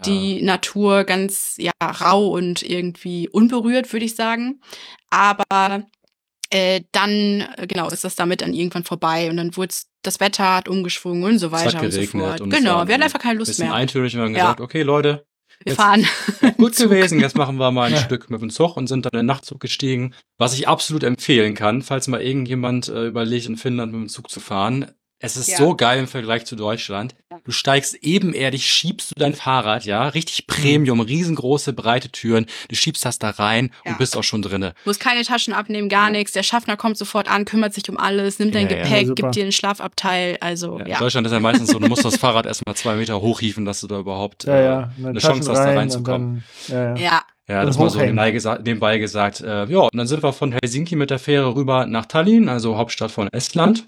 die 0.05 0.41
Natur 0.41 1.03
ganz 1.03 1.55
ja 1.57 1.71
rau 1.81 2.27
und 2.27 2.63
irgendwie 2.63 3.29
unberührt, 3.29 3.91
würde 3.91 4.05
ich 4.05 4.15
sagen. 4.15 4.61
Aber 5.09 5.83
äh, 6.49 6.81
dann, 6.91 7.45
äh, 7.57 7.67
genau, 7.67 7.89
ist 7.89 8.03
das 8.03 8.15
damit 8.15 8.41
dann 8.41 8.53
irgendwann 8.53 8.83
vorbei 8.83 9.29
und 9.29 9.37
dann 9.37 9.55
wurde 9.55 9.73
das 10.03 10.19
Wetter 10.19 10.55
hat 10.55 10.67
umgeschwungen 10.67 11.23
und 11.23 11.39
so 11.39 11.51
weiter 11.51 11.81
und 11.81 11.91
so 11.91 12.01
fort. 12.03 12.41
Und 12.41 12.49
genau, 12.49 12.87
wir 12.87 12.93
hatten 12.93 13.03
einfach 13.03 13.19
keine 13.19 13.39
Lust 13.39 13.59
mehr. 13.59 13.73
eintönig 13.73 14.15
und 14.15 14.21
haben 14.21 14.35
ja. 14.35 14.41
gesagt, 14.41 14.61
okay, 14.61 14.81
Leute, 14.81 15.25
wir 15.63 15.75
fahren. 15.75 16.05
Gut 16.57 16.75
gewesen, 16.77 17.19
jetzt 17.19 17.35
machen 17.35 17.57
wir 17.57 17.71
mal 17.71 17.85
ein 17.85 17.93
ja. 17.93 17.99
Stück 18.03 18.29
mit 18.29 18.41
dem 18.41 18.49
Zug 18.49 18.77
und 18.77 18.87
sind 18.87 19.05
dann 19.05 19.13
in 19.13 19.19
den 19.19 19.25
Nachtzug 19.27 19.59
gestiegen. 19.59 20.13
Was 20.37 20.53
ich 20.53 20.67
absolut 20.67 21.03
empfehlen 21.03 21.53
kann, 21.53 21.81
falls 21.81 22.07
mal 22.07 22.21
irgendjemand 22.21 22.87
äh, 22.87 23.07
überlegt, 23.07 23.45
in 23.45 23.57
Finnland 23.57 23.91
mit 23.91 24.01
dem 24.01 24.09
Zug 24.09 24.29
zu 24.29 24.39
fahren. 24.39 24.91
Es 25.23 25.37
ist 25.37 25.49
ja. 25.49 25.57
so 25.57 25.75
geil 25.75 25.99
im 25.99 26.07
Vergleich 26.07 26.45
zu 26.45 26.55
Deutschland. 26.55 27.15
Du 27.43 27.51
steigst 27.51 27.95
ebenerdig, 28.01 28.65
schiebst 28.65 29.11
du 29.11 29.15
dein 29.19 29.35
Fahrrad, 29.35 29.85
ja, 29.85 30.07
richtig 30.07 30.47
Premium, 30.47 30.97
mhm. 30.97 31.05
riesengroße, 31.05 31.73
breite 31.73 32.09
Türen. 32.09 32.47
Du 32.69 32.75
schiebst 32.75 33.05
das 33.05 33.19
da 33.19 33.29
rein 33.29 33.69
ja. 33.85 33.91
und 33.91 33.97
bist 33.99 34.17
auch 34.17 34.23
schon 34.23 34.41
drinne. 34.41 34.73
Du 34.83 34.89
musst 34.89 34.99
keine 34.99 35.23
Taschen 35.23 35.53
abnehmen, 35.53 35.89
gar 35.89 36.09
nichts. 36.09 36.31
Der 36.31 36.41
Schaffner 36.41 36.75
kommt 36.75 36.97
sofort 36.97 37.29
an, 37.29 37.45
kümmert 37.45 37.75
sich 37.75 37.87
um 37.87 37.97
alles, 37.97 38.39
nimmt 38.39 38.55
dein 38.55 38.67
Gepäck, 38.67 39.15
gibt 39.15 39.35
dir 39.35 39.45
ein 39.45 39.51
Schlafabteil. 39.51 40.37
Also, 40.41 40.79
ja. 40.79 40.85
In 40.85 40.99
Deutschland 40.99 41.27
ist 41.27 41.33
ja 41.33 41.39
meistens 41.39 41.69
so, 41.69 41.77
du 41.77 41.87
musst 41.87 42.03
das 42.03 42.17
Fahrrad 42.17 42.47
erstmal 42.47 42.75
zwei 42.75 42.95
Meter 42.95 43.21
hochhieven, 43.21 43.63
dass 43.63 43.81
du 43.81 43.87
da 43.87 43.99
überhaupt 43.99 44.45
äh, 44.45 44.51
eine 44.51 45.19
Chance 45.19 45.51
hast, 45.51 45.59
da 45.59 45.71
reinzukommen. 45.71 46.43
Dann, 46.67 46.95
ja. 46.95 47.21
Ja, 47.47 47.65
das 47.65 47.77
war 47.77 47.89
so 47.89 47.99
nebenbei 47.99 48.31
gesagt, 48.31 48.65
nebenbei 48.65 48.97
gesagt 48.97 49.41
äh, 49.41 49.65
ja, 49.65 49.79
und 49.79 49.97
dann 49.97 50.07
sind 50.07 50.23
wir 50.23 50.31
von 50.31 50.53
Helsinki 50.53 50.95
mit 50.95 51.09
der 51.09 51.19
Fähre 51.19 51.53
rüber 51.53 51.85
nach 51.85 52.05
Tallinn, 52.05 52.47
also 52.47 52.77
Hauptstadt 52.77 53.11
von 53.11 53.27
Estland 53.33 53.83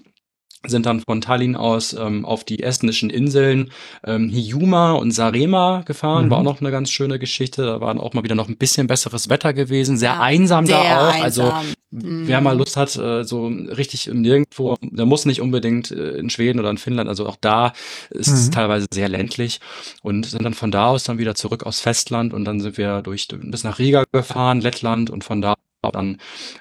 sind 0.66 0.86
dann 0.86 1.00
von 1.00 1.20
Tallinn 1.20 1.56
aus 1.56 1.92
ähm, 1.92 2.24
auf 2.24 2.44
die 2.44 2.62
estnischen 2.62 3.10
Inseln 3.10 3.70
ähm, 4.04 4.28
Hiiumaa 4.28 4.92
und 4.92 5.10
Saaremaa 5.10 5.82
gefahren. 5.82 6.26
Mhm. 6.26 6.30
War 6.30 6.38
auch 6.38 6.44
noch 6.44 6.60
eine 6.60 6.70
ganz 6.70 6.90
schöne 6.90 7.18
Geschichte. 7.18 7.64
Da 7.64 7.80
war 7.80 7.98
auch 8.00 8.14
mal 8.14 8.24
wieder 8.24 8.34
noch 8.34 8.48
ein 8.48 8.56
bisschen 8.56 8.86
besseres 8.86 9.28
Wetter 9.28 9.52
gewesen. 9.52 9.96
Sehr 9.96 10.10
ja, 10.10 10.20
einsam 10.20 10.66
sehr 10.66 10.78
da 10.78 11.08
auch. 11.08 11.22
Also, 11.22 11.42
einsam. 11.42 11.56
Also 11.56 11.74
mhm. 11.90 12.28
wer 12.28 12.40
mal 12.40 12.56
Lust 12.56 12.76
hat, 12.76 12.96
äh, 12.96 13.24
so 13.24 13.46
richtig 13.46 14.06
nirgendwo, 14.12 14.76
der 14.80 15.06
muss 15.06 15.26
nicht 15.26 15.40
unbedingt 15.40 15.90
äh, 15.90 16.16
in 16.16 16.30
Schweden 16.30 16.60
oder 16.60 16.70
in 16.70 16.78
Finnland. 16.78 17.08
Also 17.08 17.26
auch 17.26 17.36
da 17.40 17.72
ist 18.10 18.28
mhm. 18.28 18.34
es 18.34 18.50
teilweise 18.50 18.86
sehr 18.92 19.08
ländlich 19.08 19.60
und 20.02 20.26
sind 20.26 20.44
dann 20.44 20.54
von 20.54 20.70
da 20.70 20.86
aus 20.86 21.04
dann 21.04 21.18
wieder 21.18 21.34
zurück 21.34 21.64
aufs 21.64 21.80
Festland 21.80 22.34
und 22.34 22.44
dann 22.44 22.60
sind 22.60 22.78
wir 22.78 23.02
durch 23.02 23.28
bis 23.28 23.64
nach 23.64 23.78
Riga 23.78 24.04
gefahren, 24.12 24.60
Lettland 24.60 25.10
und 25.10 25.24
von 25.24 25.40
da 25.40 25.54
dann 25.92 26.18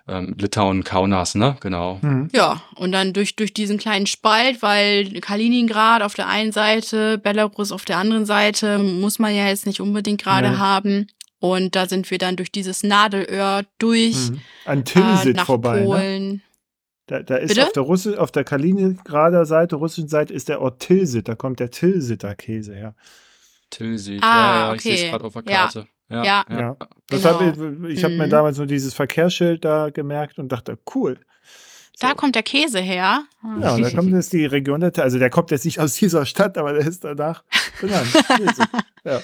ähm, 0.07 0.35
Litauen, 0.37 0.83
Kaunas, 0.83 1.35
ne? 1.35 1.55
Genau. 1.59 1.99
Mhm. 2.01 2.29
Ja, 2.33 2.61
und 2.75 2.91
dann 2.91 3.13
durch, 3.13 3.35
durch 3.35 3.53
diesen 3.53 3.77
kleinen 3.77 4.07
Spalt, 4.07 4.61
weil 4.61 5.19
Kaliningrad 5.21 6.01
auf 6.01 6.13
der 6.13 6.27
einen 6.27 6.51
Seite, 6.51 7.17
Belarus 7.17 7.71
auf 7.71 7.85
der 7.85 7.97
anderen 7.97 8.25
Seite, 8.25 8.79
muss 8.79 9.19
man 9.19 9.35
ja 9.35 9.47
jetzt 9.47 9.65
nicht 9.65 9.81
unbedingt 9.81 10.21
gerade 10.21 10.51
nee. 10.51 10.57
haben. 10.57 11.07
Und 11.39 11.75
da 11.75 11.87
sind 11.87 12.09
wir 12.09 12.17
dann 12.17 12.37
durch 12.37 12.51
dieses 12.51 12.83
Nadelöhr 12.83 13.65
durch. 13.77 14.29
Mhm. 14.29 14.39
An 14.65 14.85
Tilsit 14.85 15.37
äh, 15.37 15.45
vorbei. 15.45 15.81
Ne? 15.81 15.85
Polen. 15.85 16.29
Ne? 16.29 16.41
Da, 17.07 17.21
da 17.21 17.35
ist 17.35 17.49
Bitte? 17.49 17.65
auf 17.67 17.73
der, 17.73 17.83
Russi 17.83 18.15
auf 18.15 18.31
der 18.31 18.45
Kaliningrader 18.45 19.45
Seite, 19.45 19.75
russischen 19.75 20.07
Seite, 20.07 20.33
ist 20.33 20.47
der 20.47 20.61
Ort 20.61 20.79
Tilsit. 20.79 21.27
Da 21.27 21.35
kommt 21.35 21.59
der 21.59 21.69
Tilsiter 21.69 22.33
Käse 22.35 22.73
her. 22.73 22.95
Tilsit, 23.69 24.23
ah, 24.23 24.25
ja, 24.25 24.55
ja, 24.55 24.67
okay. 24.69 24.75
ich 24.75 24.83
sehe 24.83 24.95
es 24.95 25.11
gerade 25.11 25.25
auf 25.25 25.33
der 25.33 25.43
Karte. 25.43 25.79
Ja. 25.79 25.85
Ja. 26.13 26.23
ja. 26.23 26.45
ja. 26.49 26.77
Das 27.07 27.23
genau. 27.23 27.39
hab 27.39 27.85
ich 27.87 27.97
ich 27.97 28.03
habe 28.03 28.15
mir 28.15 28.27
mhm. 28.27 28.31
damals 28.31 28.57
nur 28.57 28.67
dieses 28.67 28.93
Verkehrsschild 28.93 29.65
da 29.65 29.89
gemerkt 29.89 30.39
und 30.39 30.51
dachte, 30.51 30.77
cool. 30.95 31.19
So. 31.95 32.07
Da 32.07 32.15
kommt 32.15 32.33
der 32.35 32.43
Käse 32.43 32.79
her. 32.79 33.23
Ja, 33.61 33.77
da 33.77 33.89
kommt 33.91 34.11
jetzt 34.13 34.33
die 34.33 34.45
Region, 34.45 34.83
also 34.83 35.19
der 35.19 35.29
kommt 35.29 35.51
jetzt 35.51 35.65
nicht 35.65 35.79
aus 35.79 35.95
dieser 35.95 36.25
Stadt, 36.25 36.57
aber 36.57 36.73
der 36.73 36.87
ist 36.87 37.03
danach 37.03 37.43
benannt. 37.79 38.07
ja. 39.03 39.21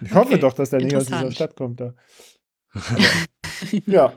Ich 0.00 0.12
hoffe 0.12 0.32
okay. 0.32 0.38
doch, 0.38 0.52
dass 0.52 0.70
der 0.70 0.80
nicht 0.80 0.96
aus 0.96 1.06
dieser 1.06 1.30
Stadt 1.30 1.56
kommt. 1.56 1.80
Da. 1.80 1.94
ja. 3.86 4.12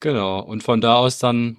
Genau. 0.00 0.40
Und 0.40 0.62
von 0.62 0.80
da 0.80 0.96
aus 0.96 1.18
dann 1.18 1.58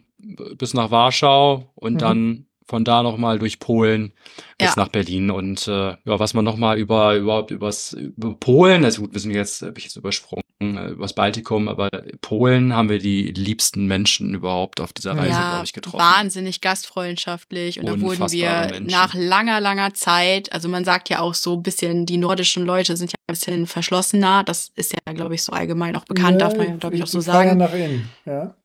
bis 0.58 0.74
nach 0.74 0.90
Warschau 0.90 1.70
und 1.76 1.96
mhm. 1.96 1.98
dann 1.98 2.46
von 2.68 2.84
da 2.84 3.04
nochmal 3.04 3.40
durch 3.40 3.60
Polen 3.60 4.14
bis 4.58 4.70
ja. 4.70 4.74
nach 4.78 4.88
Berlin 4.90 5.32
und 5.32 5.68
äh, 5.68 5.72
ja, 5.72 5.98
was 6.06 6.34
man 6.34 6.46
nochmal 6.46 6.78
über 6.78 7.16
überhaupt 7.16 7.52
übers 7.52 7.94
über 7.94 8.34
Polen, 8.36 8.86
also 8.86 9.02
gut, 9.02 9.14
wir 9.14 9.20
sind 9.20 9.32
jetzt, 9.32 9.62
habe 9.62 9.78
ich 9.78 9.86
jetzt 9.86 9.96
übersprungen, 9.96 10.44
äh, 10.62 10.90
übers 10.90 11.14
Baltikum, 11.14 11.68
aber 11.68 11.90
Polen 12.22 12.74
haben 12.74 12.90
wir 12.90 13.00
die 13.00 13.32
liebsten 13.32 13.88
Menschen 13.88 14.34
überhaupt 14.34 14.80
auf 14.80 14.94
dieser 14.94 15.18
Reise, 15.18 15.32
ja, 15.32 15.50
glaube 15.52 15.66
ich, 15.66 15.74
getroffen. 15.74 16.00
Wahnsinnig 16.00 16.62
gastfreundschaftlich 16.62 17.80
und 17.80 17.88
da 17.88 18.00
wurden 18.00 18.32
wir 18.32 18.50
Menschen. 18.50 18.88
nach 18.88 19.14
langer, 19.14 19.60
langer 19.60 19.94
Zeit, 19.94 20.52
also 20.54 20.70
man 20.70 20.86
sagt 20.86 21.10
ja 21.10 21.20
auch 21.20 21.34
so 21.34 21.56
ein 21.56 21.64
bisschen, 21.64 22.06
die 22.06 22.18
nordischen 22.18 22.66
Leute 22.66 22.96
sind 22.96 23.12
ja 23.12 23.16
ein 23.28 23.34
bisschen 23.34 23.68
verschlossener, 23.68 24.44
das 24.44 24.72
ist 24.76 24.94
ja, 24.94 25.14
glaube 25.14 25.36
ich, 25.36 25.44
so 25.44 25.52
allgemein 25.52 25.96
auch 25.96 26.06
bekannt, 26.06 26.42
ja, 26.42 26.48
darf 26.48 26.58
man 26.58 26.68
ja, 26.68 26.76
glaube 26.76 26.96
ich, 26.96 27.04
auch 27.04 27.08
so 27.08 27.22
sagen. 27.22 27.58
Nach 27.58 27.74
innen, 27.74 28.10
ja. 28.26 28.56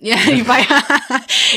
Ja, 0.00 0.16
die 0.30 0.42
Bayern. 0.42 0.84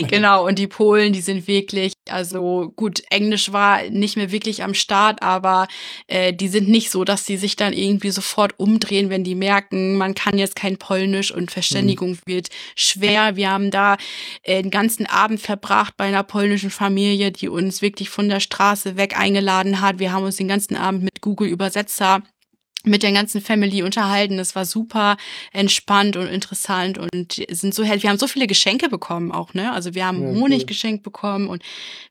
genau. 0.07 0.47
Und 0.47 0.57
die 0.57 0.67
Polen, 0.67 1.13
die 1.13 1.21
sind 1.21 1.47
wirklich, 1.47 1.93
also 2.09 2.73
gut, 2.75 3.03
Englisch 3.11 3.53
war 3.53 3.83
nicht 3.83 4.17
mehr 4.17 4.31
wirklich 4.31 4.63
am 4.63 4.73
Start, 4.73 5.21
aber 5.21 5.67
äh, 6.07 6.33
die 6.33 6.47
sind 6.47 6.67
nicht 6.67 6.89
so, 6.89 7.03
dass 7.03 7.25
sie 7.25 7.37
sich 7.37 7.55
dann 7.55 7.71
irgendwie 7.71 8.09
sofort 8.09 8.57
umdrehen, 8.57 9.11
wenn 9.11 9.23
die 9.23 9.35
merken, 9.35 9.95
man 9.95 10.15
kann 10.15 10.39
jetzt 10.39 10.55
kein 10.55 10.77
Polnisch 10.77 11.31
und 11.31 11.51
Verständigung 11.51 12.11
mhm. 12.11 12.19
wird 12.25 12.47
schwer. 12.75 13.35
Wir 13.35 13.51
haben 13.51 13.69
da 13.69 13.97
äh, 14.41 14.61
den 14.63 14.71
ganzen 14.71 15.05
Abend 15.05 15.39
verbracht 15.39 15.95
bei 15.95 16.05
einer 16.05 16.23
polnischen 16.23 16.71
Familie, 16.71 17.31
die 17.31 17.47
uns 17.47 17.83
wirklich 17.83 18.09
von 18.09 18.27
der 18.27 18.39
Straße 18.39 18.97
weg 18.97 19.19
eingeladen 19.19 19.81
hat. 19.81 19.99
Wir 19.99 20.13
haben 20.13 20.23
uns 20.23 20.37
den 20.37 20.47
ganzen 20.47 20.75
Abend 20.75 21.03
mit 21.03 21.21
Google 21.21 21.47
Übersetzer 21.47 22.23
mit 22.85 23.03
der 23.03 23.11
ganzen 23.11 23.41
Family 23.41 23.83
unterhalten. 23.83 24.39
Es 24.39 24.55
war 24.55 24.65
super 24.65 25.17
entspannt 25.51 26.15
und 26.17 26.27
interessant 26.27 26.97
und 26.97 27.43
sind 27.49 27.73
so 27.73 27.83
Wir 27.83 28.09
haben 28.09 28.17
so 28.17 28.27
viele 28.27 28.47
Geschenke 28.47 28.89
bekommen 28.89 29.31
auch, 29.31 29.53
ne? 29.53 29.71
Also 29.73 29.93
wir 29.93 30.05
haben 30.05 30.21
ja, 30.21 30.39
Honig 30.39 30.61
cool. 30.61 30.65
geschenkt 30.67 31.03
bekommen 31.03 31.47
und 31.47 31.63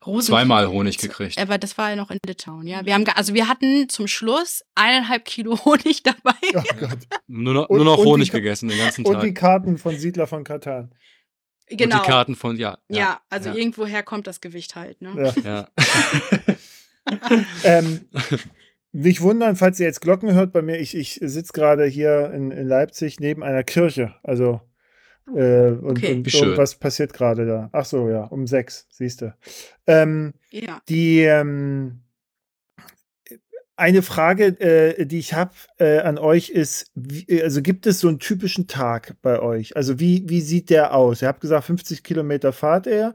Rosen. 0.04 0.28
Zweimal 0.28 0.68
Honig 0.68 0.98
gekriegt. 0.98 1.38
Aber 1.38 1.58
das 1.58 1.78
war 1.78 1.90
ja 1.90 1.96
noch 1.96 2.10
in 2.10 2.18
Litauen, 2.26 2.66
ja. 2.66 2.84
Wir 2.84 2.94
haben, 2.94 3.04
also 3.14 3.34
wir 3.34 3.48
hatten 3.48 3.88
zum 3.88 4.06
Schluss 4.06 4.62
eineinhalb 4.74 5.24
Kilo 5.24 5.58
Honig 5.64 6.02
dabei. 6.02 6.34
Oh 6.54 6.62
Gott. 6.78 6.98
nur 7.26 7.54
noch, 7.54 7.68
nur 7.68 7.84
noch 7.84 7.98
Honig 7.98 8.30
gegessen 8.30 8.68
den 8.68 8.78
ganzen 8.78 9.04
Tag. 9.04 9.14
Und 9.14 9.22
die 9.22 9.34
Karten 9.34 9.78
von 9.78 9.96
Siedler 9.96 10.26
von 10.26 10.44
Katan. 10.44 10.92
Genau. 11.68 11.70
Und 11.70 11.70
die 11.70 11.76
genau. 11.76 12.02
Karten 12.02 12.34
von, 12.34 12.56
ja. 12.56 12.78
Ja, 12.88 12.98
ja 12.98 13.20
also 13.30 13.50
ja. 13.50 13.54
irgendwoher 13.54 14.02
kommt 14.02 14.26
das 14.26 14.40
Gewicht 14.40 14.74
halt, 14.74 15.00
ne? 15.02 15.32
Ja. 15.42 15.42
ja. 15.42 15.68
ähm, 17.64 18.00
nicht 18.93 19.20
wundern, 19.20 19.57
falls 19.57 19.78
ihr 19.78 19.86
jetzt 19.86 20.01
Glocken 20.01 20.34
hört 20.34 20.53
bei 20.53 20.62
mir. 20.62 20.78
Ich, 20.78 20.97
ich 20.97 21.20
sitze 21.22 21.53
gerade 21.53 21.84
hier 21.84 22.32
in, 22.32 22.51
in 22.51 22.66
Leipzig 22.66 23.20
neben 23.20 23.43
einer 23.43 23.62
Kirche. 23.62 24.14
Also 24.22 24.61
äh, 25.34 25.70
und, 25.70 25.99
okay. 25.99 26.14
und 26.14 26.34
irgendwas 26.34 26.74
passiert 26.74 27.12
gerade 27.12 27.47
da. 27.47 27.68
Ach 27.72 27.84
so, 27.84 28.09
ja, 28.09 28.24
um 28.24 28.47
sechs, 28.47 28.86
siehst 28.91 29.22
du. 29.22 29.34
Ähm, 29.86 30.34
ja. 30.51 30.80
Die 30.88 31.20
ähm, 31.20 32.01
eine 33.76 34.03
Frage, 34.03 34.61
äh, 34.61 35.07
die 35.07 35.18
ich 35.18 35.32
habe 35.34 35.53
äh, 35.78 36.01
an 36.01 36.18
euch 36.18 36.51
ist, 36.51 36.91
wie, 36.95 37.43
also 37.43 37.62
gibt 37.62 37.86
es 37.86 38.01
so 38.01 38.09
einen 38.09 38.18
typischen 38.18 38.66
Tag 38.66 39.16
bei 39.22 39.41
euch? 39.41 39.76
Also 39.76 39.99
wie, 39.99 40.28
wie 40.28 40.43
sieht 40.43 40.68
der 40.68 40.95
aus? 40.95 41.22
Ihr 41.22 41.28
habt 41.28 41.41
gesagt, 41.41 41.64
50 41.64 42.05
Kilometer 42.05 42.53
fahrt 42.53 42.86
er. 42.86 43.14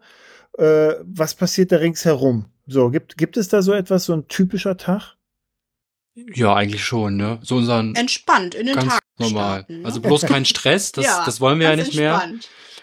Äh, 0.57 0.95
was 1.03 1.35
passiert 1.35 1.71
da 1.71 1.77
ringsherum? 1.77 2.45
So, 2.65 2.89
gibt, 2.89 3.17
gibt 3.17 3.37
es 3.37 3.47
da 3.47 3.61
so 3.61 3.73
etwas, 3.73 4.05
so 4.05 4.13
ein 4.13 4.27
typischer 4.27 4.75
Tag? 4.75 5.17
Ja, 6.15 6.55
eigentlich 6.55 6.83
schon, 6.83 7.17
ne? 7.17 7.39
So 7.41 7.57
unseren 7.57 7.93
entspannt 7.95 8.55
in 8.55 8.67
den 8.67 8.75
ganz 8.75 8.93
Tag 8.93 9.03
normal. 9.17 9.59
Starten, 9.59 9.81
ne? 9.81 9.85
Also 9.85 9.99
bloß 9.99 10.21
kein 10.21 10.45
Stress, 10.45 10.93
das, 10.93 11.05
ja, 11.05 11.23
das 11.25 11.41
wollen 11.41 11.59
wir 11.59 11.69
ja 11.69 11.75
nicht 11.75 11.97
entspannt. 11.97 12.31
mehr. 12.33 12.41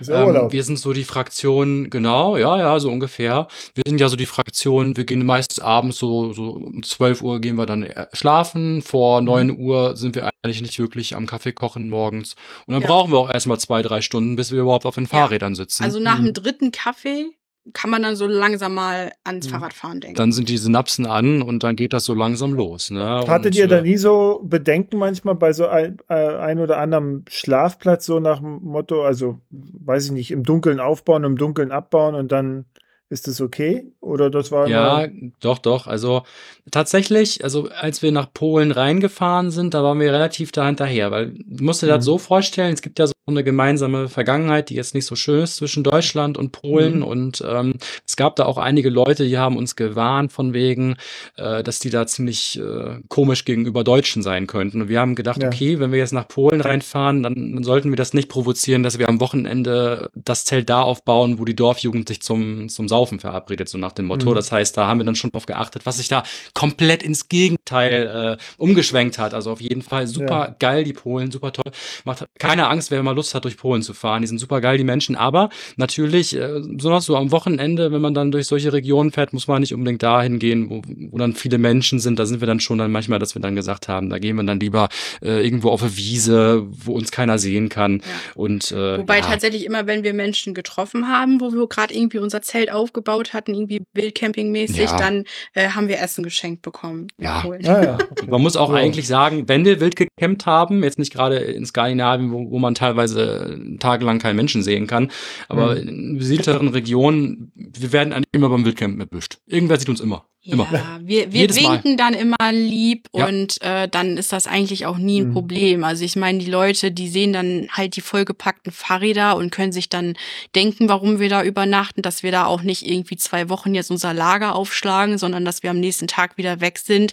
Ähm, 0.09 0.53
wir 0.53 0.65
sind 0.65 0.79
so 0.79 0.93
die 0.93 1.05
Fraktion, 1.05 1.91
genau, 1.91 2.37
ja, 2.37 2.59
ja, 2.59 2.81
so 2.81 2.91
ungefähr. 2.91 3.47
Wir 3.75 3.85
sind 3.87 4.01
ja 4.01 4.09
so 4.09 4.17
die 4.17 4.27
Fraktion, 4.27 4.97
wir 4.97 5.05
gehen 5.05 5.25
meistens 5.25 5.61
abends 5.61 5.99
so, 5.99 6.33
so 6.33 6.51
um 6.51 6.83
12 6.83 7.23
Uhr 7.23 7.41
gehen 7.41 7.57
wir 7.57 7.67
dann 7.67 7.85
äh, 7.85 8.07
schlafen. 8.13 8.83
Vor 8.83 9.21
9 9.21 9.49
mhm. 9.49 9.57
Uhr 9.57 9.97
sind 9.97 10.15
wir 10.15 10.31
eigentlich 10.43 10.63
nicht 10.63 10.79
wirklich 10.79 11.15
am 11.15 11.27
Kaffee 11.27 11.53
kochen 11.53 11.89
morgens. 11.89 12.35
Und 12.67 12.75
dann 12.75 12.83
ja. 12.83 12.89
brauchen 12.89 13.13
wir 13.13 13.19
auch 13.19 13.33
erstmal 13.33 13.61
zwei, 13.61 13.83
drei 13.83 14.01
Stunden, 14.01 14.37
bis 14.37 14.51
wir 14.51 14.61
überhaupt 14.61 14.87
auf 14.87 14.97
den 14.97 15.07
Fahrrädern 15.07 15.55
sitzen. 15.55 15.85
Also 15.85 16.01
nach 16.01 16.19
mhm. 16.19 16.27
dem 16.27 16.35
dritten 16.35 16.73
Kaffee 16.73 17.31
kann 17.73 17.91
man 17.91 18.03
dann 18.03 18.17
so 18.17 18.27
langsam 18.27 18.75
mal 18.75 19.13
ans 19.25 19.47
mhm. 19.47 19.51
Fahrradfahren 19.51 20.01
denken. 20.01 20.17
Dann 20.17 20.33
sind 20.33 20.49
die 20.49 20.59
Synapsen 20.59 21.07
an 21.07 21.43
und 21.43 21.63
dann 21.63 21.77
geht 21.77 21.93
das 21.93 22.05
so 22.05 22.15
langsam 22.15 22.55
los. 22.55 22.91
Ne? 22.91 23.25
Hattet 23.29 23.55
und, 23.55 23.57
ihr 23.57 23.69
da 23.69 23.79
äh, 23.79 23.83
nie 23.83 23.97
so 23.97 24.41
Bedenken 24.45 24.99
manchmal 24.99 25.37
bei 25.37 25.53
so 25.53 25.69
ein, 25.69 25.99
äh, 26.09 26.15
ein 26.15 26.59
oder 26.59 26.79
anderem 26.79 27.25
Schlafplatz, 27.29 28.07
so 28.07 28.19
nach 28.19 28.41
dem 28.41 28.61
Motto, 28.63 29.05
also 29.05 29.41
weiß 29.51 30.07
ich 30.07 30.13
nicht, 30.13 30.31
im 30.33 30.43
Dunkeln 30.43 30.81
aufbauen, 30.81 31.23
im 31.25 31.37
Dunkeln 31.37 31.71
abbauen 31.71 32.15
und 32.15 32.33
dann 32.33 32.65
ist 33.13 33.29
das 33.29 33.43
okay? 33.43 33.93
Oder 34.01 34.31
das 34.31 34.51
war. 34.51 34.67
Ja, 34.69 35.07
doch, 35.41 35.59
doch. 35.59 35.87
Also 35.87 36.23
tatsächlich, 36.71 37.45
also 37.45 37.69
als 37.69 38.03
wir 38.03 38.11
nach 38.11 38.33
Polen 38.33 38.73
reingefahren 38.73 39.51
sind, 39.51 39.75
da 39.75 39.83
waren 39.83 40.01
wir 40.01 40.13
relativ 40.13 40.51
da 40.51 40.67
hinterher, 40.67 41.11
weil 41.11 41.35
du 41.45 41.63
musst 41.63 41.83
dir 41.83 41.87
mhm. 41.87 41.91
das 41.91 42.05
so 42.07 42.17
vorstellen, 42.17 42.73
es 42.73 42.81
gibt 42.81 42.99
ja 42.99 43.07
so 43.07 43.13
eine 43.27 43.45
gemeinsame 43.45 44.09
Vergangenheit, 44.09 44.71
die 44.71 44.75
jetzt 44.75 44.95
nicht 44.95 45.07
so 45.07 45.15
schön 45.15 45.43
ist 45.43 45.57
zwischen 45.57 45.85
Deutschland 45.85 46.39
und 46.39 46.53
Polen. 46.53 46.97
Mhm. 46.97 47.03
Und 47.03 47.45
ähm, 47.47 47.75
es 48.07 48.17
gab 48.17 48.37
da 48.37 48.47
auch 48.47 48.59
einige 48.59 48.89
Leute, 48.89 49.27
die 49.27 49.39
haben 49.39 49.57
uns 49.57 49.77
gewarnt 49.77 50.33
von 50.33 50.55
wegen, 50.55 50.97
äh, 51.37 51.63
dass 51.63 51.79
die 51.79 51.91
da 51.91 52.07
ziemlich 52.07 52.59
äh, 52.59 53.01
komisch 53.09 53.45
gegenüber 53.45 53.85
Deutschen 53.85 54.23
sein 54.23 54.47
könnten. 54.47 54.83
Und 54.83 54.89
wir 54.89 55.01
haben 55.01 55.15
gedacht, 55.15 55.43
ja. 55.43 55.49
okay, 55.49 55.79
wenn 55.79 55.93
wir 55.93 55.99
jetzt 55.99 56.13
nach 56.13 56.27
Polen 56.27 56.63
reinfahren, 56.63 57.23
dann, 57.23 57.35
dann 57.35 57.63
sollten 57.63 57.91
wir 57.91 57.97
das 57.97 58.15
nicht 58.15 58.31
provozieren, 58.31 58.83
dass 58.83 58.99
wir 58.99 59.09
am 59.09 59.21
Wochenende 59.21 60.11
das 60.15 60.45
Zelt 60.47 60.71
da 60.71 60.81
aufbauen, 60.81 61.39
wo 61.39 61.45
die 61.45 61.55
Dorfjugend 61.55 62.09
sich 62.09 62.23
zum, 62.23 62.69
zum 62.71 62.89
Saufen 62.89 63.02
Saufen 63.03 63.19
verabredet, 63.19 63.69
so 63.69 63.79
nach 63.79 63.93
dem 63.93 64.07
Motto. 64.07 64.31
Mhm. 64.31 64.35
Das 64.37 64.53
heißt, 64.53 64.77
da 64.77 64.87
haben 64.87 65.01
wir 65.01 65.05
dann 65.05 65.17
schon 65.17 65.33
drauf 65.33 65.47
geachtet, 65.47 65.87
was 65.87 65.97
sich 65.97 66.07
da 66.07 66.23
komplett 66.55 67.03
ins 67.03 67.29
Gegenteil 67.29 68.39
äh, 68.39 68.43
umgeschwenkt 68.59 69.19
hat. 69.19 69.35
Also 69.35 69.51
auf 69.51 69.61
jeden 69.61 69.83
Fall 69.83 70.07
super 70.07 70.47
ja. 70.49 70.57
geil, 70.59 70.85
die 70.85 70.93
Polen, 70.93 71.33
super 71.33 71.53
toll. 71.53 71.73
Macht 72.05 72.27
keine 72.39 72.69
Angst, 72.69 72.93
wer 72.93 73.03
mal 73.03 73.17
Lust 73.17 73.35
hat, 73.35 73.45
durch 73.45 73.57
Polen 73.57 73.83
zu 73.83 73.93
fahren. 73.93 74.23
Die 74.23 74.29
sind 74.29 74.39
super 74.39 74.61
geil, 74.61 74.79
die 74.79 74.85
Menschen. 74.85 75.17
Aber 75.17 75.51
natürlich, 75.77 76.37
äh, 76.37 76.61
besonders 76.65 77.07
so 77.07 77.17
am 77.17 77.33
Wochenende, 77.33 77.91
wenn 77.91 78.01
man 78.01 78.15
dann 78.15 78.31
durch 78.31 78.47
solche 78.47 78.73
Regionen 78.73 79.11
fährt, 79.11 79.33
muss 79.33 79.49
man 79.49 79.61
nicht 79.61 79.75
unbedingt 79.75 80.05
dahin 80.05 80.39
gehen, 80.39 80.71
wo, 80.71 80.83
wo 81.11 81.19
dann 81.19 81.35
viele 81.35 81.59
Menschen 81.59 81.99
sind. 81.99 82.21
Da 82.21 82.27
sind 82.27 82.41
wir 82.41 82.47
dann 82.47 82.61
schon 82.61 82.79
dann 82.79 82.93
manchmal, 82.93 83.19
dass 83.19 83.35
wir 83.35 83.43
dann 83.43 83.57
gesagt 83.57 83.89
haben, 83.89 84.11
da 84.11 84.19
gehen 84.21 84.37
wir 84.37 84.45
dann 84.45 84.61
lieber 84.61 84.89
äh, 85.23 85.45
irgendwo 85.45 85.71
auf 85.71 85.83
eine 85.83 85.97
Wiese, 85.97 86.69
wo 86.71 86.93
uns 86.93 87.11
keiner 87.11 87.39
sehen 87.39 87.69
kann. 87.69 87.99
Ja. 87.99 88.05
Und, 88.37 88.71
äh, 88.71 88.99
Wobei 88.99 89.19
ja. 89.19 89.25
tatsächlich 89.25 89.65
immer, 89.65 89.89
wenn 89.89 90.05
wir 90.05 90.15
Menschen 90.15 90.55
getroffen 90.55 91.09
haben, 91.09 91.41
wo 91.41 91.53
wir 91.53 91.67
gerade 91.67 91.95
irgendwie 91.95 92.19
unser 92.19 92.43
Zelt 92.43 92.71
auf 92.71 92.92
aufgebaut 92.93 93.33
hatten, 93.33 93.55
irgendwie 93.55 93.83
Wildcamping-mäßig, 93.95 94.91
ja. 94.91 94.97
dann 94.97 95.25
äh, 95.55 95.71
haben 95.71 95.89
wir 95.89 96.01
Essen 96.01 96.23
geschenkt 96.23 96.63
bekommen. 96.63 97.09
Ja. 97.19 97.45
ja, 97.61 97.83
ja. 97.83 97.99
Man 98.29 98.43
muss 98.43 98.57
auch 98.57 98.71
ja. 98.71 98.77
eigentlich 98.77 99.07
sagen, 99.07 99.49
wenn 99.49 99.65
wir 99.65 99.81
wild 99.81 99.97
gecampt 99.97 100.47
haben, 100.47 100.83
jetzt 100.83 100.99
nicht 100.99 101.13
gerade 101.13 101.37
in 101.37 101.65
Skandinavien, 101.65 102.33
wo, 102.33 102.51
wo 102.51 102.59
man 102.59 102.75
teilweise 102.75 103.59
tagelang 103.79 104.19
keinen 104.19 104.37
Menschen 104.37 104.63
sehen 104.63 104.87
kann, 104.87 105.11
aber 105.49 105.75
mhm. 105.75 105.89
in 105.89 106.19
besiedelteren 106.19 106.69
Regionen, 106.69 107.53
wir 107.55 107.93
werden 107.93 108.13
eigentlich 108.13 108.29
immer 108.33 108.49
beim 108.49 108.65
Wildcamp 108.65 109.01
erwischt. 109.01 109.39
Irgendwer 109.47 109.79
sieht 109.79 109.89
uns 109.89 110.01
immer. 110.01 110.27
Immer. 110.45 110.67
Ja, 110.73 110.99
wir, 111.01 111.33
wir 111.33 111.55
winken 111.55 111.97
dann 111.97 112.15
immer 112.15 112.51
lieb 112.51 113.09
ja. 113.15 113.29
und 113.29 113.63
äh, 113.63 113.89
dann 113.89 114.17
ist 114.17 114.33
das 114.33 114.49
eigentlich 114.49 114.87
auch 114.87 114.99
nie 114.99 115.21
ein 115.21 115.29
mhm. 115.29 115.33
Problem. 115.35 115.85
Also 115.85 116.05
ich 116.05 116.17
meine, 116.17 116.41
die 116.41 116.51
Leute, 116.51 116.91
die 116.91 117.09
sehen 117.09 117.33
dann 117.33 117.69
halt 117.71 117.95
die 117.95 118.01
vollgepackten 118.01 118.73
Fahrräder 118.73 119.37
und 119.37 119.53
können 119.53 119.71
sich 119.71 119.89
dann 119.89 120.15
denken, 120.57 120.89
warum 120.89 121.21
wir 121.21 121.29
da 121.29 121.45
übernachten, 121.45 122.03
dass 122.03 122.25
wir 122.25 122.33
da 122.33 122.47
auch 122.47 122.63
nicht 122.63 122.85
irgendwie 122.85 123.17
zwei 123.17 123.49
Wochen 123.49 123.73
jetzt 123.73 123.93
unser 123.93 124.13
Lager 124.15 124.57
aufschlagen, 124.57 125.17
sondern 125.17 125.45
dass 125.45 125.63
wir 125.63 125.71
am 125.71 125.79
nächsten 125.79 126.09
Tag 126.09 126.37
wieder 126.37 126.61
weg 126.61 126.79
sind. 126.79 127.13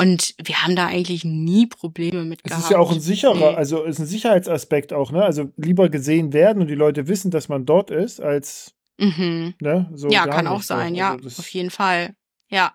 Und 0.00 0.34
wir 0.42 0.62
haben 0.62 0.74
da 0.74 0.86
eigentlich 0.86 1.22
nie 1.22 1.66
Probleme 1.66 2.24
mit 2.24 2.40
es 2.44 2.44
gehabt. 2.44 2.60
Es 2.60 2.64
ist 2.64 2.72
ja 2.72 2.78
auch 2.78 2.92
ein 2.92 3.00
sicherer, 3.00 3.58
also 3.58 3.84
ist 3.84 3.98
ein 3.98 4.06
Sicherheitsaspekt 4.06 4.94
auch, 4.94 5.12
ne? 5.12 5.22
Also 5.22 5.52
lieber 5.56 5.90
gesehen 5.90 6.32
werden 6.32 6.62
und 6.62 6.68
die 6.68 6.74
Leute 6.74 7.08
wissen, 7.08 7.30
dass 7.30 7.50
man 7.50 7.66
dort 7.66 7.90
ist, 7.90 8.20
als 8.20 8.74
Mhm. 8.98 9.54
Ne? 9.60 9.90
So 9.94 10.08
ja, 10.08 10.26
kann 10.26 10.46
auch 10.46 10.62
sein, 10.62 10.90
so. 10.94 10.98
ja, 10.98 11.12
also 11.14 11.40
auf 11.40 11.48
jeden 11.48 11.70
Fall. 11.70 12.14
Ja. 12.54 12.72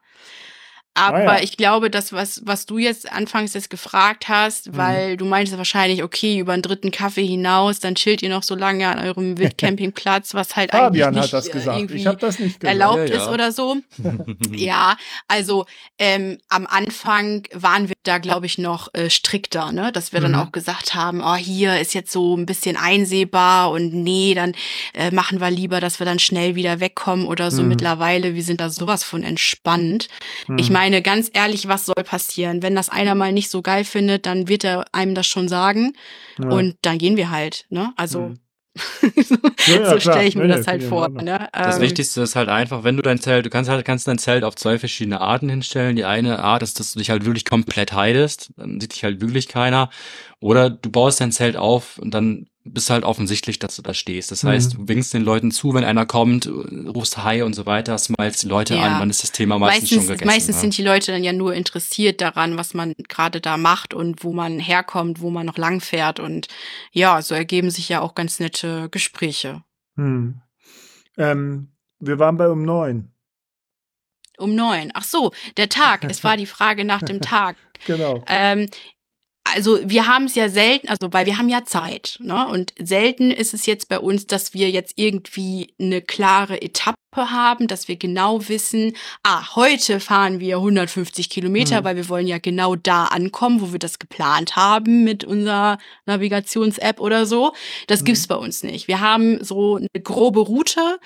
Aber 0.96 1.18
ah, 1.18 1.38
ja. 1.38 1.44
ich 1.44 1.56
glaube, 1.56 1.90
das, 1.90 2.12
was, 2.12 2.42
was 2.46 2.66
du 2.66 2.78
jetzt 2.78 3.10
anfangs 3.12 3.54
jetzt 3.54 3.70
gefragt 3.70 4.28
hast, 4.28 4.68
mhm. 4.68 4.78
weil 4.78 5.18
du 5.18 5.26
meintest 5.26 5.58
wahrscheinlich, 5.58 6.04
okay, 6.04 6.40
über 6.40 6.54
einen 6.54 6.62
dritten 6.62 6.92
Kaffee 6.92 7.26
hinaus, 7.26 7.80
dann 7.80 7.96
chillt 7.96 8.22
ihr 8.22 8.30
noch 8.30 8.44
so 8.44 8.56
lange 8.56 8.88
an 8.88 9.00
eurem 9.00 9.38
Wildcampingplatz, 9.38 10.34
was 10.34 10.56
halt 10.56 10.72
Fabian 10.72 11.16
eigentlich 11.16 11.32
nicht, 11.32 11.56
äh, 11.56 11.78
irgendwie 11.78 12.06
nicht 12.06 12.64
erlaubt 12.64 13.10
ja, 13.10 13.16
ja. 13.16 13.22
ist 13.22 13.28
oder 13.30 13.52
so. 13.52 13.78
ja, 14.52 14.98
also 15.28 15.66
ähm, 16.00 16.38
am 16.50 16.68
Anfang 16.68 17.44
waren 17.54 17.88
wir 17.88 17.96
da, 18.04 18.18
glaube 18.18 18.46
ich, 18.46 18.58
noch 18.58 18.94
äh, 18.94 19.10
strikter, 19.10 19.72
ne? 19.72 19.92
dass 19.94 20.12
wir 20.12 20.20
mhm. 20.20 20.24
dann 20.24 20.36
auch 20.36 20.52
gesagt 20.52 20.96
haben, 20.96 21.22
oh, 21.22 21.36
hier 21.36 21.80
ist 21.80 21.94
jetzt 21.94 22.12
so 22.12 22.36
ein 22.36 22.46
bisschen 22.46 22.76
einsehbar 22.76 23.72
und 23.72 23.94
nee, 23.94 24.34
dann 24.34 24.54
äh, 24.94 25.12
machen 25.12 25.40
wir 25.40 25.50
lieber, 25.50 25.80
dass 25.80 26.00
wir 26.00 26.06
dann 26.06 26.20
schnell 26.20 26.56
wieder 26.56 26.82
wegkommen 26.82 27.26
oder 27.26 27.52
so. 27.52 27.62
Mhm. 27.62 27.70
Mittlerweile, 27.70 28.36
wir 28.36 28.44
sind 28.44 28.60
da 28.60 28.70
sowas 28.70 29.04
von 29.04 29.24
entspannt. 29.24 30.10
Ich 30.58 30.70
meine, 30.70 30.89
meine, 30.90 31.02
ganz 31.02 31.30
ehrlich, 31.34 31.68
was 31.68 31.86
soll 31.86 32.04
passieren? 32.04 32.64
Wenn 32.64 32.76
das 32.76 32.90
einer 32.90 33.16
mal 33.16 33.32
nicht 33.32 33.50
so 33.50 33.62
geil 33.62 33.84
findet, 33.84 34.26
dann 34.26 34.48
wird 34.48 34.64
er 34.64 34.86
einem 34.92 35.14
das 35.14 35.28
schon 35.28 35.48
sagen. 35.48 35.94
Ja. 36.40 36.50
Und 36.50 36.78
dann 36.82 36.98
gehen 36.98 37.18
wir 37.18 37.30
halt, 37.30 37.66
ne? 37.70 37.94
Also. 37.96 38.22
Mhm. 38.22 38.40
so, 39.22 39.36
ja, 39.74 39.90
so 39.90 40.00
stelle 40.00 40.24
ich 40.26 40.36
mir 40.36 40.44
nee, 40.44 40.56
das 40.56 40.66
halt 40.66 40.84
vor. 40.84 41.10
Ne? 41.10 41.50
Das 41.52 41.78
ähm, 41.78 41.82
Wichtigste 41.82 42.22
ist 42.22 42.38
halt 42.38 42.48
einfach, 42.48 42.84
wenn 42.84 42.96
du 42.96 43.02
dein 43.02 43.20
Zelt, 43.20 43.46
du 43.46 43.50
kannst 43.50 43.70
halt 43.70 43.84
kannst 43.84 44.08
dein 44.08 44.20
Zelt 44.20 44.46
auf 44.46 44.56
zwei 44.56 44.80
verschiedene 44.80 45.20
Arten 45.20 45.50
hinstellen. 45.50 45.98
Die 45.98 46.06
eine 46.06 46.40
Art 46.40 46.64
ist, 46.64 46.80
dass 46.80 46.94
du 46.94 47.00
dich 47.00 47.10
halt 47.10 47.26
wirklich 47.26 47.44
komplett 47.44 47.92
heidest, 47.92 48.52
dann 48.56 48.80
sieht 48.80 48.94
dich 48.94 49.04
halt 49.04 49.20
wirklich 49.20 49.50
keiner. 49.50 49.90
Oder 50.40 50.70
du 50.70 50.90
baust 50.92 51.20
dein 51.20 51.34
Zelt 51.34 51.58
auf 51.58 51.98
und 51.98 52.14
dann 52.14 52.48
bist 52.74 52.90
halt 52.90 53.04
offensichtlich, 53.04 53.60
dass 53.60 53.76
du 53.76 53.82
da 53.82 53.94
stehst. 53.94 54.32
Das 54.32 54.44
heißt, 54.44 54.74
mhm. 54.74 54.78
du 54.78 54.88
winkst 54.88 55.14
den 55.14 55.24
Leuten 55.24 55.52
zu, 55.52 55.74
wenn 55.74 55.84
einer 55.84 56.06
kommt, 56.06 56.48
rufst 56.48 57.18
Hi 57.24 57.42
und 57.42 57.54
so 57.54 57.66
weiter, 57.66 57.98
smilest 57.98 58.44
die 58.44 58.48
Leute 58.48 58.76
ja. 58.76 58.84
an, 58.84 59.00
dann 59.00 59.10
ist 59.10 59.24
das 59.24 59.32
Thema 59.32 59.60
meistens, 59.60 59.84
meistens 59.84 59.98
schon 59.98 60.08
gegessen. 60.08 60.28
Meistens 60.28 60.56
ja. 60.56 60.62
sind 60.62 60.78
die 60.78 60.84
Leute 60.84 61.12
dann 61.12 61.24
ja 61.24 61.34
nur 61.34 61.54
interessiert 61.54 62.22
daran, 62.22 62.58
was 62.58 62.74
man 62.74 62.94
gerade 63.08 63.42
da 63.42 63.58
macht 63.58 63.94
und 63.94 64.24
wo 64.24 64.34
man 64.34 64.60
herkommt, 64.60 65.22
wo 65.22 65.30
man 65.30 65.46
noch 65.46 65.58
lang 65.58 65.82
fährt 65.82 66.20
und 66.20 66.48
ja, 66.92 67.22
so 67.22 67.36
ergeben 67.36 67.72
sich 67.72 67.90
ja 67.90 68.02
auch 68.02 68.16
ganz 68.16 68.40
nette 68.40 68.90
Gespräche. 68.90 69.64
Hm. 69.96 70.42
Ähm, 71.18 71.70
wir 72.00 72.20
waren 72.20 72.38
bei 72.38 72.50
um 72.50 72.64
neun. 72.64 73.12
Um 74.38 74.56
neun. 74.56 74.92
Ach 74.94 75.04
so, 75.04 75.34
der 75.58 75.70
Tag. 75.70 76.06
es 76.06 76.24
war 76.24 76.38
die 76.38 76.46
Frage 76.46 76.86
nach 76.86 77.02
dem 77.02 77.22
Tag. 77.22 77.58
Genau. 77.86 78.24
Ähm, 78.28 78.70
also 79.44 79.80
wir 79.84 80.08
haben 80.08 80.26
es 80.26 80.36
ja 80.36 80.50
selten, 80.50 80.90
also 80.90 81.12
weil 81.12 81.26
wir 81.26 81.38
haben 81.38 81.50
ja 81.50 81.64
Zeit, 81.64 82.18
ne? 82.20 82.48
Und 82.48 82.74
selten 82.80 83.32
ist 83.32 83.54
es 83.54 83.66
jetzt 83.66 83.90
bei 83.90 84.00
uns, 84.00 84.28
dass 84.28 84.54
wir 84.54 84.70
jetzt 84.70 84.94
irgendwie 84.96 85.74
eine 85.80 86.02
klare 86.02 86.62
Etappe 86.62 86.98
haben, 87.16 87.68
dass 87.68 87.88
wir 87.88 87.96
genau 87.96 88.48
wissen, 88.48 88.94
ah, 89.24 89.56
heute 89.56 90.00
fahren 90.00 90.40
wir 90.40 90.58
150 90.58 91.30
Kilometer, 91.30 91.82
mhm. 91.82 91.86
weil 91.86 91.96
wir 91.96 92.10
wollen 92.10 92.28
ja 92.28 92.38
genau 92.38 92.76
da 92.76 93.06
ankommen, 93.06 93.62
wo 93.62 93.72
wir 93.72 93.80
das 93.80 94.00
geplant 94.00 94.56
haben 94.56 95.04
mit 95.04 95.24
unserer 95.24 95.78
Navigations-App 96.06 97.00
oder 97.00 97.26
so. 97.26 97.54
Das 97.88 98.02
mhm. 98.02 98.06
gibt's 98.06 98.28
bei 98.28 98.36
uns 98.36 98.64
nicht. 98.64 98.88
Wir 98.88 99.00
haben 99.00 99.44
so 99.44 99.78
eine 99.78 99.88
grobe 100.04 100.42
Route. 100.42 101.00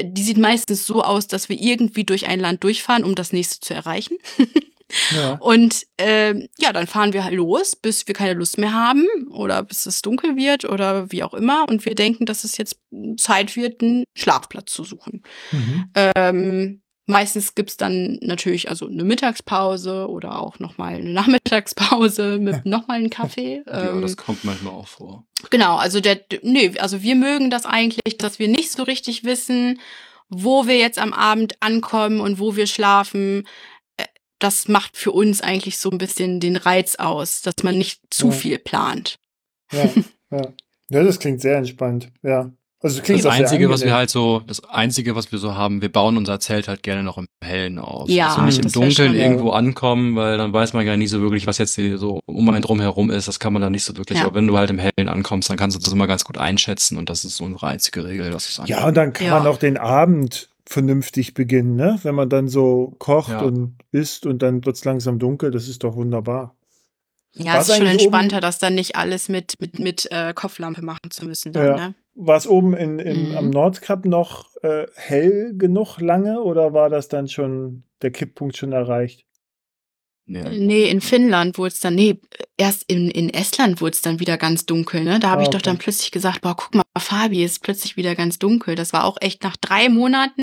Die 0.00 0.22
sieht 0.22 0.38
meistens 0.38 0.86
so 0.86 1.02
aus, 1.02 1.26
dass 1.26 1.48
wir 1.48 1.58
irgendwie 1.58 2.04
durch 2.04 2.26
ein 2.26 2.40
Land 2.40 2.64
durchfahren, 2.64 3.04
um 3.04 3.14
das 3.14 3.32
nächste 3.32 3.60
zu 3.60 3.74
erreichen. 3.74 4.18
Ja. 5.14 5.32
Und 5.40 5.86
äh, 5.96 6.34
ja, 6.58 6.72
dann 6.72 6.86
fahren 6.86 7.12
wir 7.12 7.24
halt 7.24 7.34
los, 7.34 7.76
bis 7.76 8.06
wir 8.06 8.14
keine 8.14 8.34
Lust 8.34 8.58
mehr 8.58 8.72
haben 8.72 9.06
oder 9.30 9.62
bis 9.62 9.86
es 9.86 10.02
dunkel 10.02 10.36
wird 10.36 10.64
oder 10.64 11.10
wie 11.10 11.22
auch 11.22 11.34
immer. 11.34 11.66
Und 11.68 11.84
wir 11.84 11.94
denken, 11.94 12.26
dass 12.26 12.44
es 12.44 12.56
jetzt 12.56 12.78
Zeit 13.16 13.56
wird, 13.56 13.82
einen 13.82 14.04
Schlafplatz 14.16 14.72
zu 14.72 14.84
suchen. 14.84 15.22
Mhm. 15.50 15.90
Ähm, 15.94 16.82
meistens 17.06 17.54
gibt's 17.54 17.76
dann 17.76 18.18
natürlich 18.20 18.68
also 18.68 18.86
eine 18.86 19.04
Mittagspause 19.04 20.08
oder 20.08 20.40
auch 20.40 20.58
nochmal 20.58 20.96
eine 20.96 21.10
Nachmittagspause 21.10 22.38
mit 22.40 22.66
nochmal 22.66 22.98
einem 22.98 23.10
Kaffee. 23.10 23.62
Ja, 23.66 23.90
ähm, 23.90 24.02
das 24.02 24.16
kommt 24.16 24.44
manchmal 24.44 24.74
auch 24.74 24.88
vor. 24.88 25.26
Genau, 25.50 25.76
also 25.76 26.00
der, 26.00 26.20
nee, 26.42 26.72
also 26.78 27.02
wir 27.02 27.14
mögen 27.14 27.50
das 27.50 27.66
eigentlich, 27.66 28.18
dass 28.18 28.38
wir 28.38 28.48
nicht 28.48 28.72
so 28.72 28.82
richtig 28.82 29.24
wissen, 29.24 29.80
wo 30.28 30.66
wir 30.66 30.76
jetzt 30.76 30.98
am 30.98 31.12
Abend 31.12 31.54
ankommen 31.60 32.20
und 32.20 32.40
wo 32.40 32.56
wir 32.56 32.66
schlafen 32.66 33.46
das 34.38 34.68
macht 34.68 34.96
für 34.96 35.12
uns 35.12 35.40
eigentlich 35.40 35.78
so 35.78 35.90
ein 35.90 35.98
bisschen 35.98 36.40
den 36.40 36.56
Reiz 36.56 36.96
aus, 36.96 37.42
dass 37.42 37.54
man 37.62 37.78
nicht 37.78 38.00
zu 38.10 38.26
ja. 38.26 38.32
viel 38.32 38.58
plant. 38.58 39.18
Ja, 39.72 39.84
ja. 40.30 40.42
ja, 40.90 41.02
das 41.02 41.18
klingt 41.18 41.40
sehr 41.40 41.56
entspannt, 41.56 42.10
ja. 42.22 42.50
Also 42.82 43.00
klingt 43.00 43.24
das 43.24 43.32
Einzige, 43.32 43.70
was 43.70 43.82
wir 43.82 43.94
halt 43.94 44.10
so, 44.10 44.42
das 44.46 44.62
Einzige, 44.64 45.16
was 45.16 45.32
wir 45.32 45.38
so 45.38 45.54
haben, 45.54 45.80
wir 45.80 45.90
bauen 45.90 46.18
unser 46.18 46.38
Zelt 46.40 46.68
halt 46.68 46.82
gerne 46.82 47.02
noch 47.02 47.16
im 47.16 47.26
Hellen 47.42 47.78
auf. 47.78 48.08
Ja, 48.08 48.28
also 48.28 48.42
nicht 48.42 48.64
im 48.64 48.70
Dunkeln 48.70 49.14
irgendwo 49.14 49.50
ankommen, 49.50 50.14
weil 50.14 50.36
dann 50.36 50.52
weiß 50.52 50.74
man 50.74 50.86
ja 50.86 50.94
nie 50.96 51.06
so 51.06 51.20
wirklich, 51.22 51.46
was 51.46 51.56
jetzt 51.56 51.74
so 51.74 52.20
um 52.26 52.48
einen 52.50 52.60
drum 52.60 52.78
herum 52.78 53.10
ist. 53.10 53.28
Das 53.28 53.40
kann 53.40 53.54
man 53.54 53.62
dann 53.62 53.72
nicht 53.72 53.84
so 53.84 53.96
wirklich. 53.96 54.18
Ja. 54.18 54.26
Aber 54.26 54.34
wenn 54.34 54.46
du 54.46 54.58
halt 54.58 54.68
im 54.68 54.78
Hellen 54.78 55.08
ankommst, 55.08 55.48
dann 55.48 55.56
kannst 55.56 55.76
du 55.76 55.80
das 55.80 55.92
immer 55.92 56.06
ganz 56.06 56.24
gut 56.24 56.36
einschätzen 56.36 56.98
und 56.98 57.08
das 57.08 57.24
ist 57.24 57.38
so 57.38 57.46
eine 57.46 57.60
einzige 57.60 58.04
Regel, 58.04 58.32
was 58.34 58.46
es 58.46 58.68
Ja, 58.68 58.86
und 58.86 58.94
dann 58.94 59.14
kann 59.14 59.26
ja. 59.26 59.38
man 59.38 59.46
auch 59.48 59.58
den 59.58 59.78
Abend 59.78 60.50
vernünftig 60.68 61.34
beginnen, 61.34 61.76
ne? 61.76 61.98
Wenn 62.02 62.14
man 62.14 62.28
dann 62.28 62.48
so 62.48 62.94
kocht 62.98 63.30
ja. 63.30 63.40
und 63.40 63.76
isst 63.92 64.26
und 64.26 64.42
dann 64.42 64.64
wird 64.64 64.76
es 64.76 64.84
langsam 64.84 65.18
dunkel, 65.18 65.50
das 65.50 65.68
ist 65.68 65.84
doch 65.84 65.96
wunderbar. 65.96 66.56
Ja, 67.34 67.60
es 67.60 67.68
ist 67.68 67.76
schon 67.76 67.86
entspannter, 67.86 68.40
das 68.40 68.58
dann 68.58 68.74
nicht 68.74 68.96
alles 68.96 69.28
mit, 69.28 69.60
mit, 69.60 69.78
mit 69.78 70.08
äh, 70.10 70.32
Kopflampe 70.34 70.82
machen 70.82 71.10
zu 71.10 71.26
müssen. 71.26 71.52
Dann, 71.52 71.66
ja. 71.66 71.76
ne? 71.76 71.94
War 72.14 72.36
es 72.38 72.46
oben 72.46 72.74
in, 72.74 72.98
in, 72.98 73.30
mhm. 73.30 73.36
am 73.36 73.50
Nordkap 73.50 74.06
noch 74.06 74.46
äh, 74.62 74.86
hell 74.94 75.52
genug 75.56 76.00
lange 76.00 76.40
oder 76.40 76.72
war 76.72 76.88
das 76.88 77.08
dann 77.08 77.28
schon 77.28 77.82
der 78.00 78.10
Kipppunkt 78.10 78.56
schon 78.56 78.72
erreicht? 78.72 79.25
Ja. 80.28 80.48
Nee, 80.48 80.90
in 80.90 81.00
Finnland 81.00 81.56
wurde 81.56 81.72
es 81.72 81.80
dann, 81.80 81.94
nee, 81.94 82.18
erst 82.56 82.84
in, 82.88 83.10
in 83.10 83.32
Estland 83.32 83.80
wurde 83.80 83.92
es 83.92 84.02
dann 84.02 84.18
wieder 84.18 84.36
ganz 84.36 84.66
dunkel, 84.66 85.04
ne? 85.04 85.20
Da 85.20 85.30
habe 85.30 85.42
ah, 85.42 85.44
ich 85.44 85.50
doch 85.50 85.62
dann 85.62 85.78
plötzlich 85.78 86.10
gesagt, 86.10 86.40
boah, 86.40 86.56
guck 86.56 86.74
mal, 86.74 86.82
Fabi 86.98 87.44
ist 87.44 87.62
plötzlich 87.62 87.96
wieder 87.96 88.16
ganz 88.16 88.38
dunkel. 88.38 88.74
Das 88.74 88.92
war 88.92 89.04
auch 89.04 89.18
echt 89.20 89.44
nach 89.44 89.56
drei 89.56 89.88
Monaten 89.88 90.42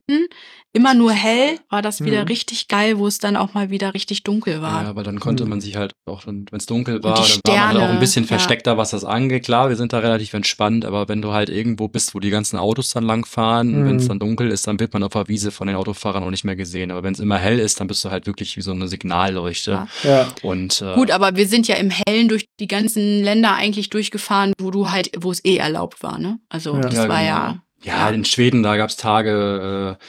immer 0.74 0.96
nur 0.96 1.12
hell, 1.12 1.60
war 1.70 1.84
das 1.84 2.04
wieder 2.04 2.22
mhm. 2.22 2.28
richtig 2.28 2.68
geil, 2.68 2.98
wo 2.98 3.06
es 3.06 3.20
dann 3.20 3.36
auch 3.36 3.54
mal 3.54 3.70
wieder 3.70 3.94
richtig 3.94 4.24
dunkel 4.24 4.62
war. 4.62 4.84
Ja, 4.84 4.90
aber 4.90 5.04
dann 5.04 5.20
konnte 5.20 5.44
mhm. 5.44 5.52
man 5.52 5.62
sich 5.62 5.76
halt 5.76 5.94
auch, 6.08 6.26
wenn 6.26 6.48
es 6.52 6.66
dunkel 6.66 7.04
war, 7.04 7.14
dann 7.14 7.24
Sterne, 7.24 7.46
war 7.48 7.56
man 7.56 7.68
halt 7.68 7.90
auch 7.90 7.94
ein 7.94 8.00
bisschen 8.00 8.26
versteckter, 8.26 8.72
ja. 8.72 8.78
was 8.78 8.90
das 8.90 9.06
angeht. 9.06 9.46
Klar, 9.46 9.70
wir 9.70 9.76
sind 9.76 9.94
da 9.94 10.00
relativ 10.00 10.34
entspannt, 10.34 10.84
aber 10.84 11.08
wenn 11.08 11.22
du 11.22 11.32
halt 11.32 11.50
irgendwo 11.50 11.88
bist, 11.88 12.16
wo 12.16 12.20
die 12.20 12.32
ganzen 12.32 12.58
Autos 12.58 12.90
dann 12.90 13.04
langfahren, 13.04 13.82
mhm. 13.82 13.86
wenn 13.88 13.96
es 13.98 14.08
dann 14.08 14.18
dunkel 14.18 14.50
ist, 14.50 14.66
dann 14.66 14.80
wird 14.80 14.94
man 14.94 15.04
auf 15.04 15.14
der 15.14 15.28
Wiese 15.28 15.52
von 15.52 15.68
den 15.68 15.76
Autofahrern 15.76 16.24
auch 16.24 16.32
nicht 16.32 16.44
mehr 16.44 16.56
gesehen. 16.56 16.90
Aber 16.90 17.04
wenn 17.04 17.14
es 17.14 17.20
immer 17.20 17.38
hell 17.38 17.60
ist, 17.60 17.80
dann 17.80 17.88
bist 17.88 18.04
du 18.04 18.10
halt 18.10 18.26
wirklich 18.26 18.58
wie 18.58 18.62
so 18.62 18.72
eine 18.72 18.88
Signalleuchte. 18.88 19.72
Ja. 19.72 19.88
ja. 20.04 20.28
Und, 20.42 20.82
äh, 20.82 20.96
Gut, 20.96 21.12
aber 21.12 21.36
wir 21.36 21.48
sind 21.48 21.68
ja 21.68 21.76
im 21.76 21.92
Hellen 21.92 22.30
durch 22.30 22.48
die 22.60 22.68
ganzen 22.68 23.24
Länder 23.24 23.54
eigentlich 23.54 23.92
durchgefahren, 23.92 24.54
wo 24.60 24.72
du 24.72 24.90
halt, 24.90 25.12
wo 25.20 25.30
es 25.30 25.46
eh 25.46 25.58
erlaubt 25.58 26.02
war, 26.02 26.18
ne? 26.18 26.40
Also 26.50 26.74
ja. 26.74 26.82
das 26.82 26.96
war 26.96 27.20
genau. 27.20 27.22
ja. 27.22 27.60
Ja, 27.84 28.10
in 28.10 28.24
Schweden, 28.24 28.64
da 28.64 28.78
gab's 28.78 28.96
Tage, 28.96 29.98
äh, 30.00 30.04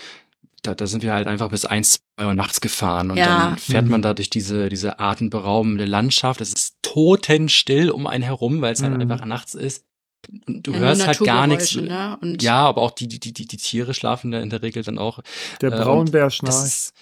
da, 0.67 0.75
da 0.75 0.87
sind 0.87 1.03
wir 1.03 1.13
halt 1.13 1.27
einfach 1.27 1.51
bis 1.51 1.65
eins, 1.65 2.01
zwei 2.17 2.27
Uhr 2.27 2.35
nachts 2.35 2.61
gefahren 2.61 3.11
und 3.11 3.17
ja. 3.17 3.27
dann 3.27 3.59
fährt 3.59 3.87
man 3.87 4.01
mhm. 4.01 4.03
da 4.03 4.15
durch 4.15 4.31
diese, 4.31 4.69
diese 4.69 4.99
atemberaubende 4.99 5.85
Landschaft. 5.85 6.41
Es 6.41 6.53
ist 6.53 6.77
totenstill 6.83 7.91
um 7.91 8.07
einen 8.07 8.25
herum, 8.25 8.61
weil 8.63 8.73
es 8.73 8.83
halt 8.83 8.95
mhm. 8.95 9.01
einfach 9.01 9.25
nachts 9.25 9.55
ist. 9.55 9.85
Und 10.47 10.67
du 10.67 10.73
ja, 10.73 10.79
hörst 10.79 11.07
halt 11.07 11.21
gar 11.21 11.47
nichts. 11.47 11.75
Ne? 11.75 12.19
ja, 12.41 12.65
aber 12.65 12.81
auch 12.81 12.93
die, 12.93 13.09
die, 13.09 13.21
die, 13.21 13.33
die 13.33 13.57
Tiere 13.57 13.93
schlafen 13.93 14.31
da 14.31 14.41
in 14.41 14.49
der 14.49 14.63
Regel 14.63 14.83
dann 14.83 14.99
auch. 14.99 15.21
Der 15.61 15.71
äh, 15.71 15.77
Braunbär 15.77 16.31
schnarcht. 16.31 16.95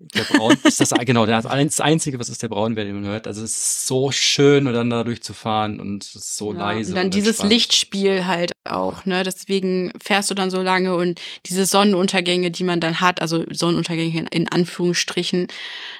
Der 0.00 0.22
Braun 0.22 0.56
ist 0.62 0.80
das, 0.80 0.90
genau, 0.90 1.26
das 1.26 1.80
Einzige, 1.80 2.20
was 2.20 2.28
ist 2.28 2.42
der 2.42 2.48
Braunbär, 2.48 2.84
den 2.84 3.00
man 3.00 3.10
hört. 3.10 3.26
Also 3.26 3.42
es 3.42 3.56
ist 3.56 3.86
so 3.86 4.12
schön, 4.12 4.68
und 4.68 4.72
dann 4.72 4.90
da 4.90 5.02
durchzufahren 5.02 5.80
und 5.80 6.04
es 6.04 6.14
ist 6.14 6.36
so 6.36 6.52
ja, 6.52 6.58
leise. 6.58 6.92
Und 6.92 6.96
dann 6.96 7.06
und 7.06 7.14
dieses 7.14 7.42
Lichtspiel 7.42 8.26
halt 8.26 8.52
auch, 8.64 9.06
ne? 9.06 9.24
Deswegen 9.24 9.92
fährst 10.00 10.30
du 10.30 10.34
dann 10.34 10.50
so 10.50 10.62
lange 10.62 10.94
und 10.94 11.20
diese 11.46 11.66
Sonnenuntergänge, 11.66 12.52
die 12.52 12.62
man 12.62 12.80
dann 12.80 13.00
hat, 13.00 13.20
also 13.20 13.44
Sonnenuntergänge 13.50 14.20
in, 14.20 14.26
in 14.28 14.48
Anführungsstrichen, 14.48 15.48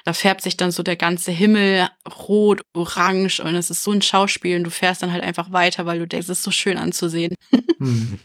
da 0.05 0.13
färbt 0.13 0.43
sich 0.43 0.55
dann 0.55 0.71
so 0.71 0.81
der 0.81 0.95
ganze 0.95 1.31
Himmel 1.31 1.89
rot, 2.27 2.61
orange 2.73 3.41
und 3.41 3.55
es 3.55 3.69
ist 3.69 3.83
so 3.83 3.91
ein 3.91 4.01
Schauspiel 4.01 4.55
und 4.55 4.63
du 4.63 4.71
fährst 4.71 5.03
dann 5.03 5.11
halt 5.11 5.23
einfach 5.23 5.51
weiter, 5.51 5.85
weil 5.85 5.99
du 5.99 6.07
denkst, 6.07 6.29
es 6.29 6.39
ist 6.39 6.43
so 6.43 6.51
schön 6.51 6.77
anzusehen. 6.77 7.35
Hm. 7.79 8.19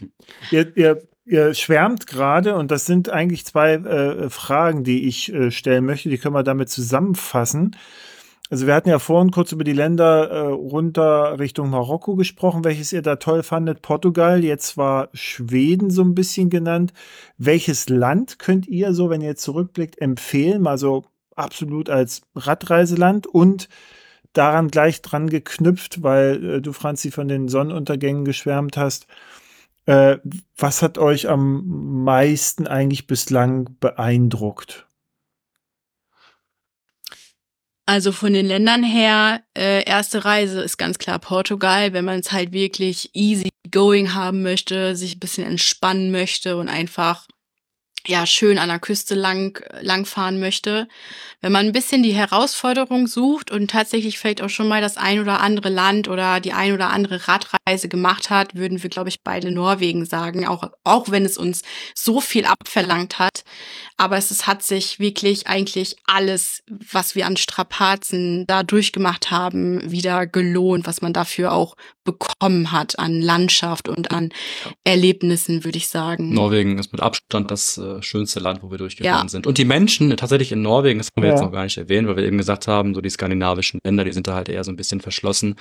ihr, 0.51 0.75
ihr 0.75 1.01
ihr 1.25 1.53
schwärmt 1.53 2.07
gerade, 2.07 2.55
und 2.55 2.71
das 2.71 2.85
sind 2.85 3.09
eigentlich 3.09 3.45
zwei 3.45 3.73
äh, 3.73 4.29
Fragen, 4.29 4.83
die 4.83 5.07
ich 5.07 5.33
äh, 5.33 5.51
stellen 5.51 5.85
möchte, 5.85 6.09
die 6.09 6.17
können 6.17 6.35
wir 6.35 6.43
damit 6.43 6.69
zusammenfassen. 6.69 7.75
Also 8.51 8.67
wir 8.67 8.75
hatten 8.75 8.89
ja 8.89 8.99
vorhin 8.99 9.31
kurz 9.31 9.51
über 9.51 9.63
die 9.63 9.73
Länder 9.73 10.29
äh, 10.29 10.39
runter 10.47 11.39
Richtung 11.39 11.71
Marokko 11.71 12.15
gesprochen, 12.15 12.63
welches 12.63 12.93
ihr 12.93 13.01
da 13.01 13.15
toll 13.15 13.41
fandet. 13.41 13.81
Portugal, 13.81 14.43
jetzt 14.43 14.77
war 14.77 15.09
Schweden 15.13 15.89
so 15.89 16.03
ein 16.03 16.13
bisschen 16.13 16.51
genannt. 16.51 16.93
Welches 17.39 17.89
Land 17.89 18.37
könnt 18.37 18.67
ihr 18.67 18.93
so, 18.93 19.09
wenn 19.09 19.21
ihr 19.21 19.35
zurückblickt, 19.35 19.99
empfehlen? 19.99 20.61
Mal 20.61 20.77
so 20.77 21.05
absolut 21.35 21.89
als 21.89 22.21
Radreiseland 22.35 23.25
und 23.25 23.67
daran 24.33 24.67
gleich 24.67 25.01
dran 25.01 25.27
geknüpft, 25.27 26.03
weil 26.03 26.57
äh, 26.57 26.61
du, 26.61 26.71
Franzi, 26.71 27.09
von 27.09 27.27
den 27.27 27.47
Sonnenuntergängen 27.47 28.25
geschwärmt 28.25 28.77
hast. 28.77 29.07
Äh, 29.85 30.17
was 30.57 30.81
hat 30.81 30.97
euch 30.97 31.29
am 31.29 32.03
meisten 32.03 32.67
eigentlich 32.67 33.07
bislang 33.07 33.77
beeindruckt? 33.79 34.87
Also 37.87 38.11
von 38.11 38.33
den 38.33 38.47
Ländern 38.47 38.83
her, 38.83 39.43
äh, 39.55 39.83
erste 39.83 40.25
Reise 40.25 40.61
ist 40.61 40.77
ganz 40.77 40.97
klar 40.97 41.19
Portugal, 41.19 41.93
wenn 41.93 42.03
man 42.03 42.19
es 42.19 42.31
halt 42.31 42.51
wirklich 42.51 43.11
easy 43.13 43.49
going 43.69 44.15
haben 44.15 44.41
möchte, 44.41 44.95
sich 44.95 45.17
ein 45.17 45.19
bisschen 45.19 45.45
entspannen 45.45 46.11
möchte 46.11 46.57
und 46.57 46.67
einfach 46.67 47.27
ja 48.07 48.25
schön 48.25 48.57
an 48.57 48.69
der 48.69 48.79
Küste 48.79 49.15
lang 49.15 49.63
langfahren 49.81 50.39
möchte. 50.39 50.87
Wenn 51.41 51.51
man 51.51 51.67
ein 51.67 51.71
bisschen 51.71 52.03
die 52.03 52.13
Herausforderung 52.13 53.07
sucht 53.07 53.51
und 53.51 53.69
tatsächlich 53.69 54.17
vielleicht 54.17 54.41
auch 54.41 54.49
schon 54.49 54.67
mal 54.67 54.81
das 54.81 54.97
ein 54.97 55.19
oder 55.19 55.41
andere 55.41 55.69
Land 55.69 56.07
oder 56.07 56.39
die 56.39 56.53
ein 56.53 56.73
oder 56.73 56.89
andere 56.89 57.27
Radreise 57.27 57.87
gemacht 57.87 58.29
hat, 58.29 58.55
würden 58.55 58.81
wir 58.81 58.89
glaube 58.89 59.09
ich 59.09 59.21
beide 59.21 59.51
Norwegen 59.51 60.05
sagen, 60.05 60.47
auch 60.47 60.71
auch 60.83 61.11
wenn 61.11 61.25
es 61.25 61.37
uns 61.37 61.61
so 61.93 62.21
viel 62.21 62.45
abverlangt 62.45 63.19
hat, 63.19 63.43
aber 63.97 64.17
es, 64.17 64.31
es 64.31 64.47
hat 64.47 64.63
sich 64.63 64.99
wirklich 64.99 65.47
eigentlich 65.47 65.95
alles, 66.05 66.63
was 66.67 67.15
wir 67.15 67.25
an 67.25 67.37
Strapazen 67.37 68.45
da 68.47 68.63
durchgemacht 68.63 69.31
haben, 69.31 69.91
wieder 69.91 70.27
gelohnt, 70.27 70.85
was 70.85 71.01
man 71.01 71.13
dafür 71.13 71.53
auch 71.53 71.75
bekommen 72.05 72.71
hat 72.71 72.97
an 72.97 73.19
Landschaft 73.19 73.89
und 73.89 74.11
an 74.11 74.29
Erlebnissen, 74.85 75.65
würde 75.65 75.77
ich 75.77 75.89
sagen. 75.89 76.33
Norwegen 76.33 76.79
ist 76.79 76.93
mit 76.93 77.01
Abstand 77.01 77.51
das 77.51 77.77
äh, 77.77 78.01
schönste 78.01 78.39
Land, 78.39 78.63
wo 78.63 78.71
wir 78.71 78.77
durchgefahren 78.77 79.27
ja. 79.27 79.29
sind. 79.29 79.45
Und 79.45 79.57
die 79.57 79.65
Menschen 79.65 80.15
tatsächlich 80.15 80.53
in 80.53 80.61
Norwegen, 80.61 80.99
das 80.99 81.09
haben 81.15 81.23
wir 81.23 81.29
ja. 81.29 81.35
jetzt 81.35 81.43
noch 81.43 81.51
gar 81.51 81.63
nicht 81.63 81.77
erwähnt, 81.77 82.07
weil 82.07 82.15
wir 82.15 82.23
eben 82.23 82.37
gesagt 82.37 82.67
haben, 82.67 82.95
so 82.95 83.01
die 83.01 83.09
skandinavischen 83.09 83.81
Länder, 83.83 84.05
die 84.05 84.13
sind 84.13 84.27
da 84.27 84.35
halt 84.35 84.47
eher 84.47 84.63
so 84.63 84.71
ein 84.71 84.77
bisschen 84.77 85.01
verschlossen. 85.01 85.55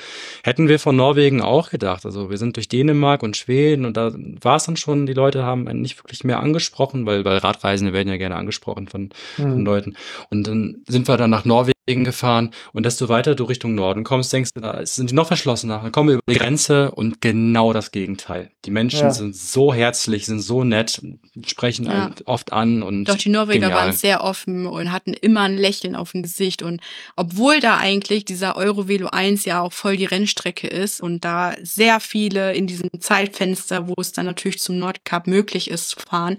Hätten 0.45 0.69
wir 0.69 0.79
von 0.79 0.95
Norwegen 0.95 1.43
auch 1.43 1.71
gedacht. 1.71 2.05
Also 2.05 2.31
wir 2.31 2.39
sind 2.39 2.57
durch 2.57 2.69
Dänemark 2.69 3.23
und 3.23 3.37
Schweden 3.37 3.85
und 3.85 3.97
da 3.97 4.12
war 4.41 4.57
es 4.57 4.65
dann 4.65 4.77
schon, 4.77 5.07
die 5.07 5.15
Leute 5.15 5.43
haben 5.43 5.66
einen 5.66 5.81
nicht 5.81 5.99
wirklich 5.99 6.23
mehr 6.23 6.41
angesprochen, 6.41 7.07
weil, 7.07 7.25
weil 7.25 7.39
Radreisende 7.39 7.93
werden 7.93 8.09
ja 8.09 8.16
gerne 8.16 8.37
angesprochen 8.37 8.87
von, 8.87 9.11
mhm. 9.39 9.43
von 9.43 9.65
Leuten. 9.65 9.97
Und 10.31 10.47
dann 10.47 10.83
sind 10.87 11.09
wir 11.09 11.16
dann 11.16 11.31
nach 11.31 11.45
Norwegen 11.45 11.55
Norwegen 11.55 11.74
gefahren 11.86 12.51
und 12.73 12.86
desto 12.86 13.09
weiter 13.11 13.35
du 13.35 13.44
Richtung 13.44 13.74
Norden 13.74 14.05
kommst, 14.05 14.32
denkst 14.32 14.51
du, 14.55 14.61
da 14.61 14.85
sind 14.86 15.11
die 15.11 15.15
noch 15.15 15.27
verschlossener. 15.27 15.81
Dann 15.82 15.93
kommen 15.93 16.09
wir 16.09 16.15
über 16.15 16.23
die 16.32 16.39
Grenze 16.39 16.90
und 16.93 17.20
genau 17.20 17.74
das 17.74 17.90
Gegenteil. 17.93 18.51
Die 18.65 18.70
Menschen 18.70 19.01
Ja. 19.01 19.11
sind 19.11 19.36
so 19.36 19.74
herzlich, 19.74 20.24
sind 20.24 20.40
so 20.40 20.65
nett, 20.65 21.02
sprechen 21.47 21.85
Ja. 21.85 22.11
oft 22.24 22.52
an 22.55 22.82
und 22.82 23.05
Doch 23.05 23.16
die 23.16 23.28
Norweger 23.28 23.69
genial. 23.69 23.78
waren 23.89 23.93
sehr 23.93 24.24
offen 24.24 24.66
und 24.66 24.93
hatten 24.93 25.12
immer 25.12 25.43
ein 25.43 25.59
Lächeln 25.59 25.94
auf 25.94 26.12
dem 26.12 26.23
Gesicht. 26.23 26.62
Und 26.62 26.81
obwohl 27.16 27.61
da 27.61 27.77
eigentlich 27.77 28.24
dieser 28.24 28.56
Eurovelo 28.56 29.09
1 29.09 29.44
ja 29.44 29.61
auch 29.61 29.73
voll 29.74 29.98
die 29.98 30.06
Rennstrecke 30.06 30.66
ist 30.66 31.02
und 31.02 31.23
da 31.24 31.55
sehr 31.62 32.01
viele 32.01 32.55
in 32.55 32.66
diesem 32.66 32.89
Zeitfenster, 32.98 33.89
wo 33.89 33.94
es 34.01 34.12
dann 34.12 34.24
natürlich 34.24 34.59
zum 34.61 34.78
Nordkap 34.78 35.27
möglich 35.27 35.70
ist 35.70 35.90
zu 35.90 36.01
fahren, 36.01 36.39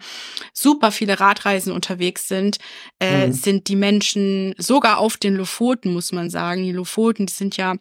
super 0.54 0.92
viele 0.92 1.20
Radreisen 1.20 1.72
unterwegs 1.72 2.28
sind, 2.28 2.58
äh, 3.00 3.28
Mhm. 3.28 3.34
sind 3.34 3.68
die 3.68 3.76
Menschen 3.76 4.56
sogar 4.58 4.98
auf 4.98 5.18
den 5.18 5.35
Lofoten, 5.36 5.94
muss 5.94 6.12
man 6.12 6.30
sagen. 6.30 6.64
Die 6.64 6.72
Lofoten, 6.72 7.26
die 7.28 7.34
sind 7.34 7.58
ja 7.58 7.76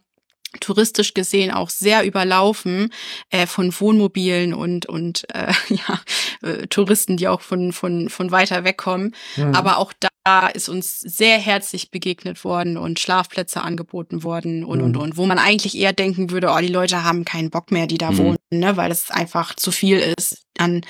touristisch 0.61 1.15
gesehen 1.15 1.51
auch 1.51 1.69
sehr 1.69 2.05
überlaufen 2.05 2.93
äh, 3.31 3.45
von 3.47 3.73
Wohnmobilen 3.77 4.55
und 4.55 4.87
und 4.87 5.25
äh, 5.35 5.53
ja 5.69 6.01
äh, 6.49 6.69
Touristen, 6.69 7.17
die 7.17 7.27
auch 7.27 7.41
von 7.41 7.73
von 7.73 8.09
von 8.09 8.31
weiter 8.31 8.63
weg 8.63 8.77
kommen. 8.77 9.15
Mhm. 9.37 9.53
Aber 9.55 9.79
auch 9.79 9.93
da 10.23 10.47
ist 10.47 10.69
uns 10.69 11.01
sehr 11.01 11.39
herzlich 11.39 11.91
begegnet 11.91 12.45
worden 12.45 12.77
und 12.77 13.01
Schlafplätze 13.01 13.63
angeboten 13.63 14.23
worden 14.23 14.63
und 14.65 14.81
und 14.81 14.93
Mhm. 14.95 15.03
und, 15.03 15.17
wo 15.17 15.27
man 15.27 15.39
eigentlich 15.41 15.77
eher 15.77 15.93
denken 15.93 16.31
würde, 16.31 16.51
oh 16.55 16.61
die 16.61 16.69
Leute 16.69 17.03
haben 17.03 17.25
keinen 17.25 17.51
Bock 17.51 17.73
mehr, 17.73 17.89
die 17.89 17.99
da 17.99 18.13
Mhm. 18.13 18.19
wohnen, 18.19 18.39
ne, 18.53 18.77
weil 18.77 18.93
es 18.93 19.11
einfach 19.11 19.57
zu 19.57 19.73
viel 19.73 19.99
ist 20.17 20.45
an 20.57 20.83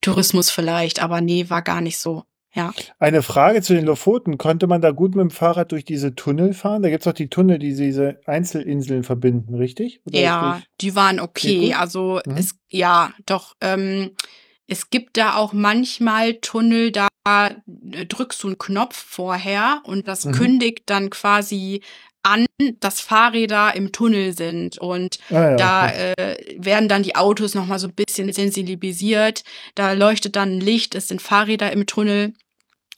Tourismus 0.00 0.50
vielleicht. 0.50 1.02
Aber 1.02 1.20
nee, 1.20 1.50
war 1.50 1.60
gar 1.60 1.82
nicht 1.82 1.98
so. 1.98 2.24
Ja. 2.52 2.72
Eine 2.98 3.22
Frage 3.22 3.62
zu 3.62 3.74
den 3.74 3.84
Lofoten. 3.84 4.36
Konnte 4.38 4.66
man 4.66 4.80
da 4.80 4.90
gut 4.90 5.14
mit 5.14 5.22
dem 5.22 5.30
Fahrrad 5.30 5.70
durch 5.72 5.84
diese 5.84 6.14
Tunnel 6.14 6.52
fahren? 6.52 6.82
Da 6.82 6.90
gibt 6.90 7.02
es 7.02 7.04
doch 7.04 7.12
die 7.12 7.28
Tunnel, 7.30 7.58
die 7.58 7.74
diese 7.74 8.20
Einzelinseln 8.26 9.04
verbinden, 9.04 9.54
richtig? 9.54 10.00
Oder 10.04 10.18
Ja, 10.18 10.62
die 10.80 10.96
waren 10.96 11.20
okay. 11.20 11.74
Also 11.74 12.20
Mhm. 12.26 12.36
es, 12.36 12.54
ja, 12.68 13.12
doch, 13.26 13.54
ähm, 13.60 14.10
es 14.66 14.90
gibt 14.90 15.16
da 15.16 15.36
auch 15.36 15.52
manchmal 15.52 16.34
Tunnel, 16.34 16.90
da 16.92 17.08
äh, 17.28 17.50
drückst 18.06 18.42
du 18.42 18.48
einen 18.48 18.58
Knopf 18.58 18.96
vorher 18.96 19.82
und 19.84 20.08
das 20.08 20.24
Mhm. 20.24 20.32
kündigt 20.32 20.82
dann 20.86 21.10
quasi 21.10 21.82
an, 22.22 22.46
dass 22.80 23.00
Fahrräder 23.00 23.74
im 23.74 23.92
Tunnel 23.92 24.36
sind 24.36 24.78
und 24.78 25.18
ah, 25.30 25.34
ja, 25.34 25.56
da 25.56 25.86
okay. 25.86 26.12
äh, 26.18 26.56
werden 26.58 26.88
dann 26.88 27.02
die 27.02 27.16
Autos 27.16 27.54
noch 27.54 27.66
mal 27.66 27.78
so 27.78 27.88
ein 27.88 27.94
bisschen 27.94 28.32
sensibilisiert. 28.32 29.42
Da 29.74 29.92
leuchtet 29.92 30.36
dann 30.36 30.58
ein 30.58 30.60
Licht, 30.60 30.94
es 30.94 31.08
sind 31.08 31.22
Fahrräder 31.22 31.72
im 31.72 31.86
Tunnel 31.86 32.34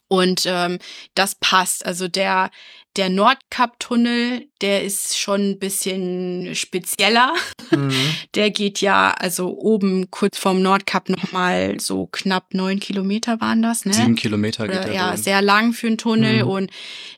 und 0.07 0.43
ähm, 0.45 0.79
das 1.15 1.35
passt. 1.35 1.85
Also 1.85 2.07
der 2.07 2.51
der 2.95 3.09
Nordkap-Tunnel, 3.09 4.47
der 4.61 4.83
ist 4.83 5.17
schon 5.17 5.51
ein 5.51 5.59
bisschen 5.59 6.53
spezieller. 6.53 7.33
Mhm. 7.71 8.12
Der 8.35 8.49
geht 8.49 8.81
ja 8.81 9.11
also 9.11 9.55
oben 9.57 10.09
kurz 10.09 10.37
vorm 10.37 10.61
Nordkap 10.61 11.09
noch 11.09 11.31
mal 11.31 11.79
so 11.79 12.07
knapp 12.07 12.53
neun 12.53 12.79
Kilometer 12.79 13.39
waren 13.41 13.61
das, 13.61 13.85
ne? 13.85 13.93
sieben 13.93 14.15
Kilometer 14.15 14.67
geht 14.67 14.77
Oder, 14.77 14.85
der 14.85 14.93
ja, 14.93 15.09
wohl. 15.11 15.17
sehr 15.17 15.41
lang 15.41 15.73
für 15.73 15.87
einen 15.87 15.97
Tunnel 15.97 16.43
Mhm. 16.43 16.49
und 16.49 16.71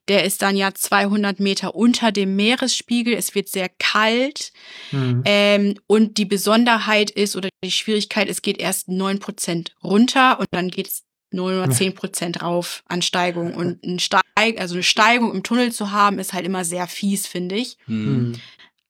der 0.08 0.26
ist 0.26 0.42
dann 0.42 0.58
ja 0.58 0.74
200 0.74 1.40
Meter 1.40 1.74
unter 1.76 2.12
dem 2.12 2.36
Meeresspiegel. 2.36 3.14
Es 3.14 3.34
wird 3.34 3.48
sehr 3.50 3.70
kalt 3.80 4.52
Mhm. 4.92 5.22
ähm, 5.26 5.76
und 5.88 6.18
die 6.18 6.26
Besonderheit 6.26 7.12
ist 7.12 7.36
oder 7.36 7.50
die 7.64 7.72
Schwierigkeit, 7.72 8.28
es 8.30 8.42
geht 8.42 8.58
erst 8.60 8.90
9% 8.90 9.72
runter 9.84 10.40
und 10.40 10.48
dann 10.52 10.70
geht's 10.70 11.04
nur 11.32 11.52
noch 11.52 11.68
10% 11.74 12.42
rauf 12.42 12.84
an 12.88 13.02
Steigung. 13.02 13.56
Und 13.56 13.84
ein 13.84 14.00
Steig, 14.00 14.24
also 14.58 14.76
eine 14.76 14.84
Steigung 14.84 15.34
im 15.34 15.44
Tunnel 15.44 15.72
zu 15.72 15.92
haben, 15.92 16.18
ist 16.20 16.32
halt 16.34 16.46
immer 16.46 16.64
sehr 16.64 16.88
fies, 16.88 17.28
finde 17.28 17.56
ich. 17.56 17.78
Hm. 17.88 18.30
Mhm. 18.30 18.34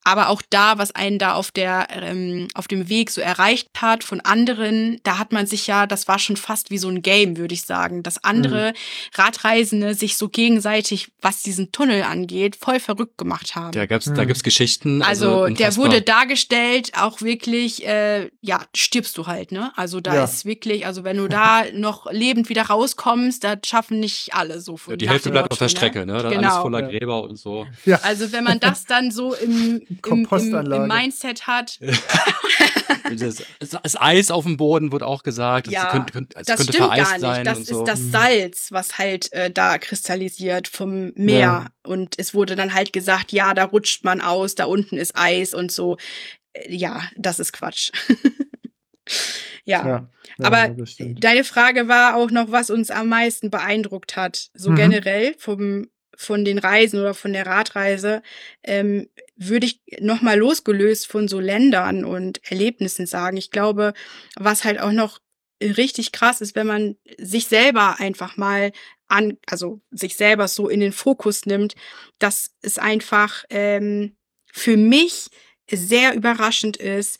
Aber 0.05 0.29
auch 0.29 0.41
da, 0.49 0.77
was 0.77 0.91
einen 0.95 1.19
da 1.19 1.33
auf 1.33 1.51
der 1.51 1.87
ähm, 1.91 2.47
auf 2.53 2.67
dem 2.69 2.87
Weg 2.89 3.09
so 3.11 3.19
erreicht 3.21 3.69
hat 3.77 4.03
von 4.03 4.21
anderen, 4.21 4.99
da 5.03 5.17
hat 5.17 5.33
man 5.33 5.47
sich 5.47 5.67
ja, 5.67 5.87
das 5.87 6.07
war 6.07 6.19
schon 6.19 6.37
fast 6.37 6.69
wie 6.71 6.77
so 6.77 6.87
ein 6.87 7.01
Game, 7.01 7.35
würde 7.37 7.53
ich 7.55 7.63
sagen, 7.63 8.03
dass 8.03 8.23
andere 8.23 8.73
Radreisende 9.15 9.93
sich 9.95 10.17
so 10.17 10.29
gegenseitig, 10.29 11.11
was 11.21 11.41
diesen 11.41 11.71
Tunnel 11.71 12.03
angeht, 12.03 12.55
voll 12.55 12.79
verrückt 12.79 13.17
gemacht 13.17 13.55
haben. 13.55 13.71
Da 13.71 13.85
gibt's, 13.85 14.05
da 14.05 14.21
Hm. 14.21 14.27
gibt's 14.27 14.43
Geschichten. 14.43 15.01
Also, 15.01 15.43
Also, 15.43 15.55
der 15.55 15.75
wurde 15.75 16.01
dargestellt, 16.01 16.91
auch 16.97 17.21
wirklich, 17.21 17.85
äh, 17.87 18.29
ja, 18.41 18.61
stirbst 18.75 19.17
du 19.17 19.27
halt, 19.27 19.51
ne? 19.51 19.71
Also 19.75 20.01
da 20.01 20.15
Ja. 20.15 20.23
ist 20.23 20.45
wirklich, 20.45 20.85
also 20.85 21.03
wenn 21.03 21.17
du 21.17 21.27
da 21.27 21.63
noch 21.73 22.11
lebend 22.11 22.49
wieder 22.49 22.63
rauskommst, 22.63 23.43
das 23.43 23.59
schaffen 23.65 23.99
nicht 23.99 24.33
alle 24.33 24.59
so 24.61 24.77
von 24.77 24.97
Die 24.97 25.05
nach 25.05 25.13
Hälfte 25.13 25.31
bleibt 25.31 25.51
auf 25.51 25.57
der 25.57 25.69
Strecke, 25.69 26.05
ne? 26.05 26.21
Dann 26.21 26.31
Genau. 26.33 26.47
alles 26.49 26.57
voller 26.61 26.81
Ja. 26.81 26.87
Gräber 26.89 27.23
und 27.23 27.37
so. 27.37 27.65
Ja. 27.85 27.99
Also 28.03 28.31
wenn 28.31 28.43
man 28.43 28.59
das 28.59 28.85
dann 28.85 29.11
so 29.11 29.33
im, 29.33 29.81
im, 29.95 30.17
im, 30.19 30.25
Kompostanlage. 30.25 30.83
im 30.83 30.87
Mindset 30.87 31.47
hat, 31.47 31.79
Das, 33.19 33.43
das 33.83 34.01
Eis 34.01 34.31
auf 34.31 34.45
dem 34.45 34.57
Boden 34.57 34.91
wurde 34.91 35.05
auch 35.05 35.21
gesagt. 35.23 35.67
Ja, 35.67 35.83
das 35.83 35.91
könnte, 36.11 36.27
das 36.33 36.47
könnte 36.47 36.63
stimmt 36.63 36.75
vereist 36.75 37.03
gar 37.03 37.13
nicht. 37.13 37.21
sein 37.21 37.45
Das 37.45 37.59
ist 37.59 37.67
so. 37.67 37.83
das 37.83 37.99
Salz, 38.11 38.71
was 38.71 38.97
halt 38.97 39.31
äh, 39.31 39.51
da 39.51 39.77
kristallisiert 39.77 40.67
vom 40.67 41.11
Meer. 41.15 41.39
Ja. 41.39 41.67
Und 41.83 42.15
es 42.17 42.33
wurde 42.33 42.55
dann 42.55 42.73
halt 42.73 42.93
gesagt, 42.93 43.31
ja, 43.31 43.53
da 43.53 43.65
rutscht 43.65 44.03
man 44.03 44.21
aus, 44.21 44.55
da 44.55 44.65
unten 44.65 44.97
ist 44.97 45.15
Eis 45.15 45.53
und 45.53 45.71
so. 45.71 45.97
Äh, 46.53 46.75
Ja, 46.75 47.03
das 47.15 47.39
ist 47.39 47.53
Quatsch. 47.53 47.91
ja. 49.65 49.85
Ja, 49.87 50.09
ja, 50.39 50.45
Aber. 50.45 50.75
Deine 50.99 51.43
Frage 51.43 51.87
war 51.87 52.15
auch 52.15 52.31
noch, 52.31 52.51
was 52.51 52.69
uns 52.69 52.89
am 52.91 53.09
meisten 53.09 53.49
beeindruckt 53.51 54.15
hat. 54.15 54.49
So 54.53 54.71
Mhm. 54.71 54.75
generell 54.75 55.35
vom, 55.37 55.87
von 56.15 56.43
den 56.45 56.57
Reisen 56.57 56.99
oder 56.99 57.13
von 57.13 57.33
der 57.33 57.45
Radreise 57.45 58.21
ähm, 58.63 59.07
würde 59.35 59.65
ich 59.65 59.81
noch 59.99 60.21
mal 60.21 60.37
losgelöst 60.37 61.07
von 61.07 61.27
so 61.27 61.39
Ländern 61.39 62.05
und 62.05 62.39
Erlebnissen 62.49 63.05
sagen. 63.05 63.37
Ich 63.37 63.51
glaube, 63.51 63.93
was 64.35 64.63
halt 64.63 64.79
auch 64.79 64.91
noch 64.91 65.19
richtig 65.61 66.11
krass 66.11 66.41
ist, 66.41 66.55
wenn 66.55 66.67
man 66.67 66.97
sich 67.17 67.47
selber 67.47 67.99
einfach 67.99 68.37
mal 68.37 68.71
an, 69.07 69.37
also 69.47 69.81
sich 69.91 70.15
selber 70.15 70.47
so 70.47 70.69
in 70.69 70.79
den 70.79 70.91
Fokus 70.91 71.45
nimmt, 71.45 71.75
dass 72.19 72.51
es 72.61 72.77
einfach 72.77 73.45
ähm, 73.49 74.15
für 74.51 74.77
mich 74.77 75.29
sehr 75.71 76.13
überraschend 76.13 76.77
ist, 76.77 77.19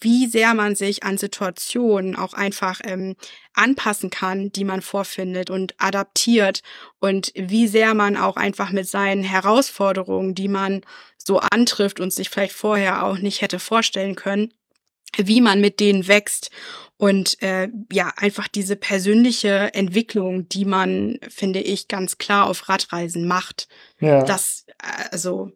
wie 0.00 0.26
sehr 0.26 0.54
man 0.54 0.76
sich 0.76 1.02
an 1.02 1.18
Situationen 1.18 2.16
auch 2.16 2.34
einfach 2.34 2.80
ähm, 2.84 3.16
anpassen 3.54 4.10
kann, 4.10 4.50
die 4.52 4.64
man 4.64 4.82
vorfindet 4.82 5.50
und 5.50 5.74
adaptiert 5.78 6.62
und 7.00 7.32
wie 7.34 7.66
sehr 7.66 7.94
man 7.94 8.16
auch 8.16 8.36
einfach 8.36 8.70
mit 8.70 8.88
seinen 8.88 9.22
Herausforderungen, 9.22 10.34
die 10.34 10.48
man 10.48 10.82
so 11.16 11.38
antrifft 11.38 12.00
und 12.00 12.12
sich 12.12 12.30
vielleicht 12.30 12.54
vorher 12.54 13.04
auch 13.04 13.18
nicht 13.18 13.42
hätte 13.42 13.58
vorstellen 13.58 14.14
können, 14.14 14.52
wie 15.16 15.40
man 15.40 15.60
mit 15.60 15.80
denen 15.80 16.06
wächst 16.06 16.50
und 16.96 17.40
äh, 17.42 17.68
ja 17.92 18.12
einfach 18.16 18.48
diese 18.48 18.76
persönliche 18.76 19.72
Entwicklung, 19.72 20.48
die 20.48 20.64
man 20.64 21.18
finde 21.28 21.60
ich 21.60 21.88
ganz 21.88 22.18
klar 22.18 22.48
auf 22.48 22.68
Radreisen 22.68 23.26
macht 23.26 23.68
ja. 24.00 24.24
das, 24.24 24.66
äh, 24.82 25.04
also, 25.12 25.52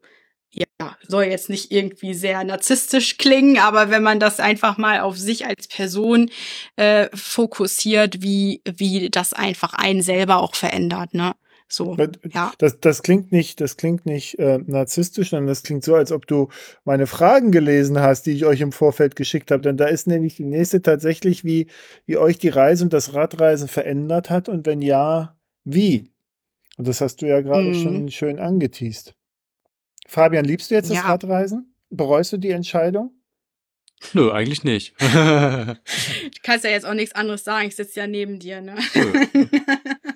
ja, 0.54 0.66
soll 1.08 1.24
jetzt 1.24 1.48
nicht 1.48 1.72
irgendwie 1.72 2.14
sehr 2.14 2.44
narzisstisch 2.44 3.16
klingen, 3.18 3.58
aber 3.58 3.90
wenn 3.90 4.02
man 4.02 4.20
das 4.20 4.38
einfach 4.38 4.76
mal 4.78 5.00
auf 5.00 5.16
sich 5.16 5.46
als 5.46 5.66
Person 5.66 6.30
äh, 6.76 7.08
fokussiert, 7.14 8.22
wie, 8.22 8.60
wie 8.64 9.08
das 9.10 9.32
einfach 9.32 9.72
einen 9.74 10.02
selber 10.02 10.38
auch 10.38 10.54
verändert, 10.54 11.14
ne? 11.14 11.34
So, 11.68 11.96
ja. 12.28 12.52
Das, 12.58 12.80
das 12.80 13.02
klingt 13.02 13.32
nicht, 13.32 13.62
das 13.62 13.78
klingt 13.78 14.04
nicht 14.04 14.38
äh, 14.38 14.58
narzisstisch, 14.58 15.30
sondern 15.30 15.46
das 15.46 15.62
klingt 15.62 15.84
so, 15.84 15.94
als 15.94 16.12
ob 16.12 16.26
du 16.26 16.50
meine 16.84 17.06
Fragen 17.06 17.50
gelesen 17.50 17.98
hast, 17.98 18.26
die 18.26 18.32
ich 18.32 18.44
euch 18.44 18.60
im 18.60 18.72
Vorfeld 18.72 19.16
geschickt 19.16 19.50
habe. 19.50 19.62
Denn 19.62 19.78
da 19.78 19.86
ist 19.86 20.06
nämlich 20.06 20.36
die 20.36 20.44
nächste 20.44 20.82
tatsächlich, 20.82 21.44
wie, 21.44 21.68
wie 22.04 22.18
euch 22.18 22.36
die 22.36 22.50
Reise 22.50 22.84
und 22.84 22.92
das 22.92 23.14
Radreisen 23.14 23.68
verändert 23.68 24.28
hat 24.28 24.50
und 24.50 24.66
wenn 24.66 24.82
ja, 24.82 25.34
wie. 25.64 26.10
Und 26.76 26.88
das 26.88 27.00
hast 27.00 27.22
du 27.22 27.26
ja 27.26 27.40
gerade 27.40 27.68
Mhm. 27.68 27.74
schon 27.74 28.10
schön 28.10 28.38
angeteased. 28.38 29.14
Fabian, 30.12 30.44
liebst 30.44 30.70
du 30.70 30.74
jetzt 30.74 30.90
das 30.90 30.98
Ja. 30.98 31.04
Radreisen? 31.04 31.74
Bereust 31.88 32.32
du 32.34 32.36
die 32.36 32.50
Entscheidung? 32.50 33.12
Nö, 34.12 34.30
eigentlich 34.30 34.62
nicht. 34.62 34.94
Du 35.00 36.40
kannst 36.42 36.64
ja 36.64 36.70
jetzt 36.70 36.84
auch 36.84 36.92
nichts 36.94 37.14
anderes 37.14 37.44
sagen, 37.44 37.68
ich 37.68 37.76
sitze 37.76 38.00
ja 38.00 38.06
neben 38.06 38.38
dir, 38.38 38.60
ne? 38.60 38.74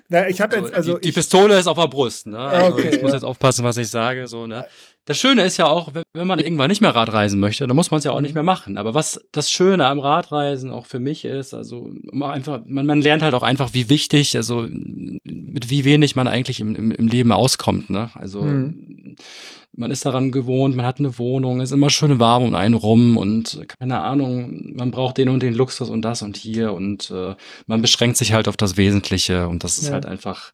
Na, 0.09 0.27
ich 0.29 0.39
habe 0.41 0.57
jetzt, 0.57 0.73
also 0.73 0.95
die, 0.95 1.01
die 1.01 1.09
ich, 1.09 1.15
Pistole 1.15 1.57
ist 1.57 1.67
auf 1.67 1.77
der 1.77 1.87
Brust, 1.87 2.27
ne? 2.27 2.37
Also 2.37 2.77
Okay, 2.77 2.89
ich 2.95 3.01
muss 3.01 3.11
ja. 3.11 3.15
jetzt 3.17 3.23
aufpassen, 3.23 3.63
was 3.63 3.77
ich 3.77 3.87
sage, 3.87 4.27
so, 4.27 4.45
ne? 4.45 4.67
Das 5.07 5.17
Schöne 5.17 5.43
ist 5.43 5.55
ja 5.55 5.67
auch, 5.67 5.93
wenn- 5.93 6.27
man 6.27 6.39
irgendwann 6.39 6.67
nicht 6.69 6.81
mehr 6.81 6.93
Radreisen 6.93 7.39
möchte, 7.39 7.65
dann 7.65 7.75
muss 7.77 7.91
man 7.91 7.99
es 7.99 8.03
ja 8.03 8.11
auch 8.11 8.19
nicht 8.19 8.33
mehr 8.33 8.43
machen. 8.43 8.77
Aber 8.77 8.93
was 8.93 9.19
das 9.31 9.49
Schöne 9.49 9.87
am 9.87 9.99
Radreisen 9.99 10.69
auch 10.69 10.85
für 10.85 10.99
mich 10.99 11.23
ist, 11.23 11.53
also 11.53 11.89
einfach, 12.21 12.59
man, 12.65 12.85
man 12.85 13.01
lernt 13.01 13.23
halt 13.23 13.33
auch 13.33 13.41
einfach, 13.43 13.73
wie 13.73 13.89
wichtig, 13.89 14.35
also 14.35 14.67
mit 14.69 15.69
wie 15.69 15.85
wenig 15.85 16.15
man 16.17 16.27
eigentlich 16.27 16.59
im, 16.59 16.75
im, 16.75 16.91
im 16.91 17.07
Leben 17.07 17.31
auskommt, 17.31 17.89
ne? 17.89 18.09
Also 18.15 18.41
Mhm. 18.41 19.15
man 19.77 19.91
ist 19.91 20.05
daran 20.05 20.31
gewohnt, 20.31 20.75
man 20.75 20.85
hat 20.85 20.99
eine 20.99 21.17
Wohnung, 21.17 21.61
ist 21.61 21.71
immer 21.71 21.89
schön 21.89 22.19
warm 22.19 22.43
um 22.43 22.55
einen 22.55 22.73
rum 22.75 23.15
und 23.15 23.61
keine 23.79 24.01
Ahnung, 24.01 24.73
man 24.75 24.91
braucht 24.91 25.17
den 25.19 25.29
und 25.29 25.41
den 25.41 25.53
Luxus 25.53 25.89
und 25.89 26.01
das 26.01 26.21
und 26.21 26.35
hier 26.35 26.73
und 26.73 27.11
äh, 27.11 27.35
man 27.65 27.81
beschränkt 27.81 28.17
sich 28.17 28.33
halt 28.33 28.47
auf 28.49 28.57
das 28.57 28.75
Wesentliche 28.75 29.47
und 29.47 29.63
das 29.63 29.77
ist 29.77 29.87
Ja. 29.87 29.93
halt 29.93 30.05
einfach 30.05 30.51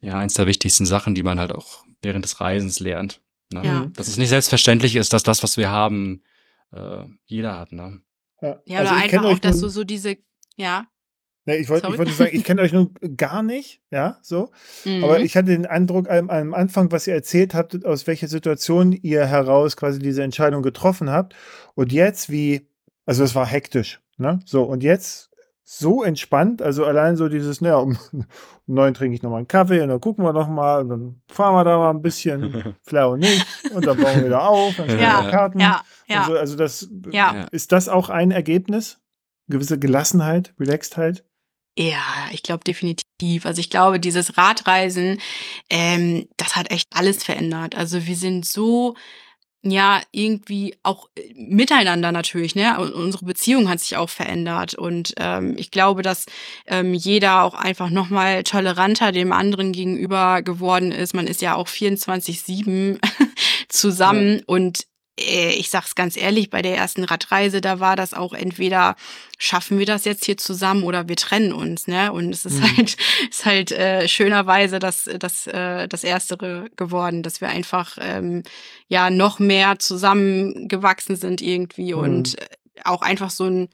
ja 0.00 0.14
eins 0.18 0.34
der 0.34 0.46
wichtigsten 0.46 0.86
Sachen, 0.86 1.14
die 1.14 1.22
man 1.22 1.38
halt 1.38 1.52
auch 1.52 1.84
während 2.00 2.24
des 2.24 2.40
Reisens 2.40 2.80
lernt. 2.80 3.20
Ne? 3.54 3.64
Ja. 3.64 3.86
Dass 3.96 4.08
es 4.08 4.16
nicht 4.16 4.28
selbstverständlich 4.28 4.96
ist, 4.96 5.12
dass 5.12 5.22
das, 5.22 5.42
was 5.42 5.56
wir 5.56 5.70
haben, 5.70 6.22
äh, 6.72 7.04
jeder 7.24 7.58
hat. 7.58 7.72
Ne? 7.72 8.00
Ja, 8.40 8.60
Ja, 8.66 8.78
Also 8.80 8.92
oder 8.92 9.02
einfach 9.02 9.24
auch, 9.24 9.32
euch 9.32 9.40
dass 9.40 9.60
du 9.60 9.68
so 9.68 9.84
diese, 9.84 10.16
ja. 10.56 10.86
Nee, 11.46 11.56
ich 11.56 11.68
wollte 11.68 11.98
wollte 11.98 12.12
sagen, 12.12 12.30
ich 12.34 12.42
kenne 12.42 12.62
euch 12.62 12.72
nun 12.72 12.94
gar 13.16 13.42
nicht, 13.42 13.82
ja, 13.90 14.18
so. 14.22 14.50
Mhm. 14.84 15.04
Aber 15.04 15.20
ich 15.20 15.36
hatte 15.36 15.48
den 15.48 15.66
Eindruck 15.66 16.08
am, 16.08 16.30
am 16.30 16.54
Anfang, 16.54 16.90
was 16.90 17.06
ihr 17.06 17.14
erzählt 17.14 17.52
habt, 17.52 17.84
aus 17.84 18.06
welcher 18.06 18.28
Situation 18.28 18.92
ihr 18.92 19.26
heraus 19.26 19.76
quasi 19.76 19.98
diese 19.98 20.22
Entscheidung 20.22 20.62
getroffen 20.62 21.10
habt. 21.10 21.34
Und 21.74 21.92
jetzt 21.92 22.30
wie, 22.30 22.66
also 23.04 23.24
es 23.24 23.34
war 23.34 23.46
hektisch, 23.46 24.00
ne? 24.16 24.40
So, 24.46 24.62
und 24.62 24.82
jetzt 24.82 25.30
so 25.64 26.02
entspannt, 26.02 26.60
also 26.60 26.84
allein 26.84 27.16
so 27.16 27.28
dieses, 27.28 27.60
naja, 27.60 27.76
um, 27.76 27.98
um 28.12 28.26
neun 28.66 28.94
trinke 28.94 29.14
ich 29.14 29.22
nochmal 29.22 29.38
einen 29.38 29.48
Kaffee 29.48 29.80
und 29.80 29.88
dann 29.88 30.00
gucken 30.00 30.24
wir 30.24 30.32
nochmal 30.32 30.82
und 30.82 30.88
dann 30.90 31.22
fahren 31.26 31.54
wir 31.54 31.64
da 31.64 31.78
mal 31.78 31.90
ein 31.90 32.02
bisschen, 32.02 32.76
vielleicht 32.82 33.04
auch 33.04 33.16
nicht, 33.16 33.46
und 33.72 33.86
dann 33.86 33.96
bauen 33.96 34.16
wir 34.16 34.26
wieder 34.26 34.46
auf, 34.46 34.76
dann 34.76 34.86
spielen 34.86 35.00
wir 35.00 35.06
ja, 35.06 35.30
Karten. 35.30 35.60
ja, 35.60 35.82
und 36.08 36.14
ja, 36.14 36.24
So, 36.26 36.36
also 36.36 36.56
das, 36.56 36.88
ja. 37.10 37.34
Ja. 37.34 37.44
ist 37.50 37.72
das 37.72 37.88
auch 37.88 38.10
ein 38.10 38.30
Ergebnis? 38.30 39.00
Gewisse 39.48 39.78
Gelassenheit, 39.78 40.54
Relaxedheit? 40.58 41.24
Ja, 41.76 42.28
ich 42.30 42.42
glaube 42.42 42.64
definitiv. 42.64 43.44
Also 43.44 43.60
ich 43.60 43.68
glaube, 43.68 43.98
dieses 43.98 44.38
Radreisen, 44.38 45.18
ähm, 45.68 46.28
das 46.36 46.56
hat 46.56 46.70
echt 46.70 46.88
alles 46.94 47.24
verändert. 47.24 47.76
Also 47.76 48.06
wir 48.06 48.16
sind 48.16 48.46
so, 48.46 48.94
ja, 49.70 50.00
irgendwie 50.12 50.76
auch 50.82 51.08
äh, 51.16 51.32
miteinander 51.34 52.12
natürlich, 52.12 52.54
ne? 52.54 52.78
Und 52.78 52.92
unsere 52.92 53.24
Beziehung 53.24 53.68
hat 53.68 53.80
sich 53.80 53.96
auch 53.96 54.10
verändert. 54.10 54.74
Und 54.74 55.14
ähm, 55.18 55.54
ich 55.56 55.70
glaube, 55.70 56.02
dass 56.02 56.26
ähm, 56.66 56.94
jeder 56.94 57.42
auch 57.42 57.54
einfach 57.54 57.90
nochmal 57.90 58.42
toleranter 58.42 59.10
dem 59.12 59.32
anderen 59.32 59.72
gegenüber 59.72 60.42
geworden 60.42 60.92
ist. 60.92 61.14
Man 61.14 61.26
ist 61.26 61.42
ja 61.42 61.54
auch 61.54 61.68
24-7 61.68 62.98
zusammen 63.68 64.42
und 64.46 64.80
äh, 64.80 64.93
ich 65.50 65.70
sag's 65.70 65.94
ganz 65.94 66.16
ehrlich, 66.16 66.50
bei 66.50 66.60
der 66.62 66.76
ersten 66.76 67.04
Radreise, 67.04 67.60
da 67.60 67.78
war 67.80 67.96
das 67.96 68.14
auch 68.14 68.32
entweder 68.32 68.96
schaffen 69.38 69.78
wir 69.78 69.86
das 69.86 70.04
jetzt 70.04 70.24
hier 70.24 70.36
zusammen 70.36 70.82
oder 70.84 71.08
wir 71.08 71.16
trennen 71.16 71.52
uns, 71.52 71.86
ne? 71.86 72.12
Und 72.12 72.30
es 72.32 72.44
ist 72.44 72.60
Mhm. 72.60 72.76
halt, 72.76 72.96
ist 73.30 73.44
halt 73.46 73.72
äh, 73.72 74.08
schönerweise 74.08 74.78
das, 74.78 75.08
das, 75.18 75.46
äh, 75.46 75.86
das 75.88 76.04
Erstere 76.04 76.68
geworden, 76.76 77.22
dass 77.22 77.40
wir 77.40 77.48
einfach 77.48 77.96
ähm, 78.00 78.42
ja 78.88 79.10
noch 79.10 79.38
mehr 79.38 79.78
zusammengewachsen 79.78 81.16
sind 81.16 81.40
irgendwie 81.42 81.92
Mhm. 81.94 82.00
und 82.00 82.38
äh, 82.40 82.46
auch 82.84 83.02
einfach 83.02 83.30
so 83.30 83.44
ein, 83.44 83.68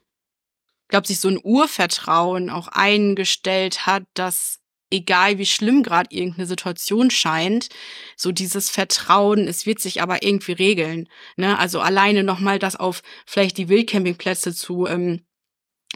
glaube 0.89 1.07
sich 1.07 1.21
so 1.21 1.29
ein 1.29 1.39
Urvertrauen 1.43 2.51
auch 2.51 2.69
eingestellt 2.69 3.87
hat, 3.87 4.03
dass 4.15 4.59
egal 4.91 5.39
wie 5.39 5.47
schlimm 5.47 5.83
gerade 5.83 6.15
irgendeine 6.15 6.47
Situation 6.47 7.11
scheint, 7.11 7.69
so 8.17 8.33
dieses 8.33 8.71
Vertrauen, 8.71 9.47
es 9.49 9.67
wird 9.67 9.81
sich 9.81 10.03
aber 10.03 10.23
irgendwie 10.23 10.53
regeln. 10.53 11.09
Ne? 11.37 11.59
Also 11.59 11.81
alleine 11.81 12.25
nochmal 12.25 12.59
das 12.59 12.77
auf 12.77 13.03
vielleicht 13.27 13.59
die 13.59 13.69
Wildcampingplätze 13.69 14.55
zu 14.55 14.87
ähm, 14.87 15.23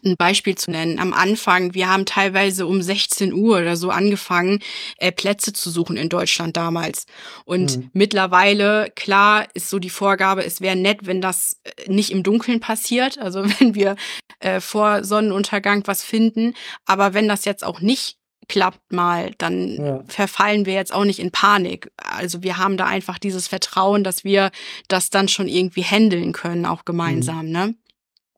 ein 0.04 0.16
Beispiel 0.16 0.56
zu 0.56 0.70
nennen. 0.70 0.98
Am 0.98 1.12
Anfang, 1.12 1.74
wir 1.74 1.88
haben 1.88 2.04
teilweise 2.04 2.66
um 2.66 2.82
16 2.82 3.32
Uhr 3.32 3.58
oder 3.58 3.76
so 3.76 3.90
angefangen, 3.90 4.60
äh, 4.98 5.12
Plätze 5.12 5.52
zu 5.52 5.70
suchen 5.70 5.96
in 5.96 6.08
Deutschland 6.08 6.56
damals. 6.56 7.06
Und 7.44 7.78
Mhm. 7.78 7.90
mittlerweile, 7.92 8.90
klar, 8.96 9.46
ist 9.54 9.70
so 9.70 9.78
die 9.78 9.90
Vorgabe, 9.90 10.44
es 10.44 10.60
wäre 10.60 10.76
nett, 10.76 11.00
wenn 11.06 11.20
das 11.20 11.60
äh, 11.64 11.90
nicht 11.90 12.10
im 12.10 12.22
Dunkeln 12.22 12.60
passiert, 12.60 13.18
also 13.18 13.44
wenn 13.60 13.74
wir 13.74 13.96
äh, 14.40 14.60
vor 14.60 15.04
Sonnenuntergang 15.04 15.86
was 15.86 16.04
finden. 16.04 16.54
Aber 16.84 17.14
wenn 17.14 17.28
das 17.28 17.44
jetzt 17.44 17.64
auch 17.64 17.80
nicht 17.80 18.18
klappt 18.48 18.92
mal, 18.92 19.32
dann 19.38 19.68
Ja. 19.74 20.04
verfallen 20.06 20.66
wir 20.66 20.74
jetzt 20.74 20.92
auch 20.92 21.04
nicht 21.04 21.18
in 21.18 21.30
Panik. 21.30 21.90
Also 21.96 22.42
wir 22.42 22.58
haben 22.58 22.76
da 22.76 22.86
einfach 22.86 23.18
dieses 23.18 23.48
Vertrauen, 23.48 24.04
dass 24.04 24.24
wir 24.24 24.50
das 24.88 25.10
dann 25.10 25.28
schon 25.28 25.48
irgendwie 25.48 25.82
handeln 25.82 26.32
können, 26.32 26.66
auch 26.66 26.84
gemeinsam, 26.84 27.48
ne? 27.48 27.74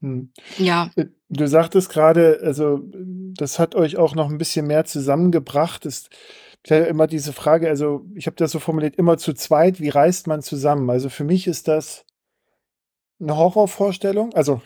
Hm. 0.01 0.31
Ja. 0.59 0.91
Du 1.29 1.49
sagtest 1.49 1.91
gerade, 1.91 2.41
also 2.43 2.81
das 3.37 3.59
hat 3.59 3.75
euch 3.75 3.97
auch 3.97 4.15
noch 4.15 4.31
ein 4.31 4.39
bisschen 4.39 4.67
mehr 4.67 4.85
zusammengebracht. 4.85 5.85
Ist 5.85 6.11
ja 6.67 6.85
immer 6.85 7.07
diese 7.07 7.33
Frage, 7.33 7.69
also 7.69 8.07
ich 8.15 8.27
habe 8.27 8.37
das 8.37 8.53
so 8.53 8.59
formuliert, 8.59 8.97
immer 8.97 9.19
zu 9.19 9.35
zweit, 9.35 9.81
wie 9.81 9.89
reist 9.89 10.27
man 10.27 10.43
zusammen? 10.43 10.89
Also 10.91 11.09
für 11.09 11.25
mich 11.25 11.47
ist 11.47 11.69
das 11.69 12.06
eine 13.19 13.37
Horrorvorstellung. 13.37 14.35
Also 14.35 14.61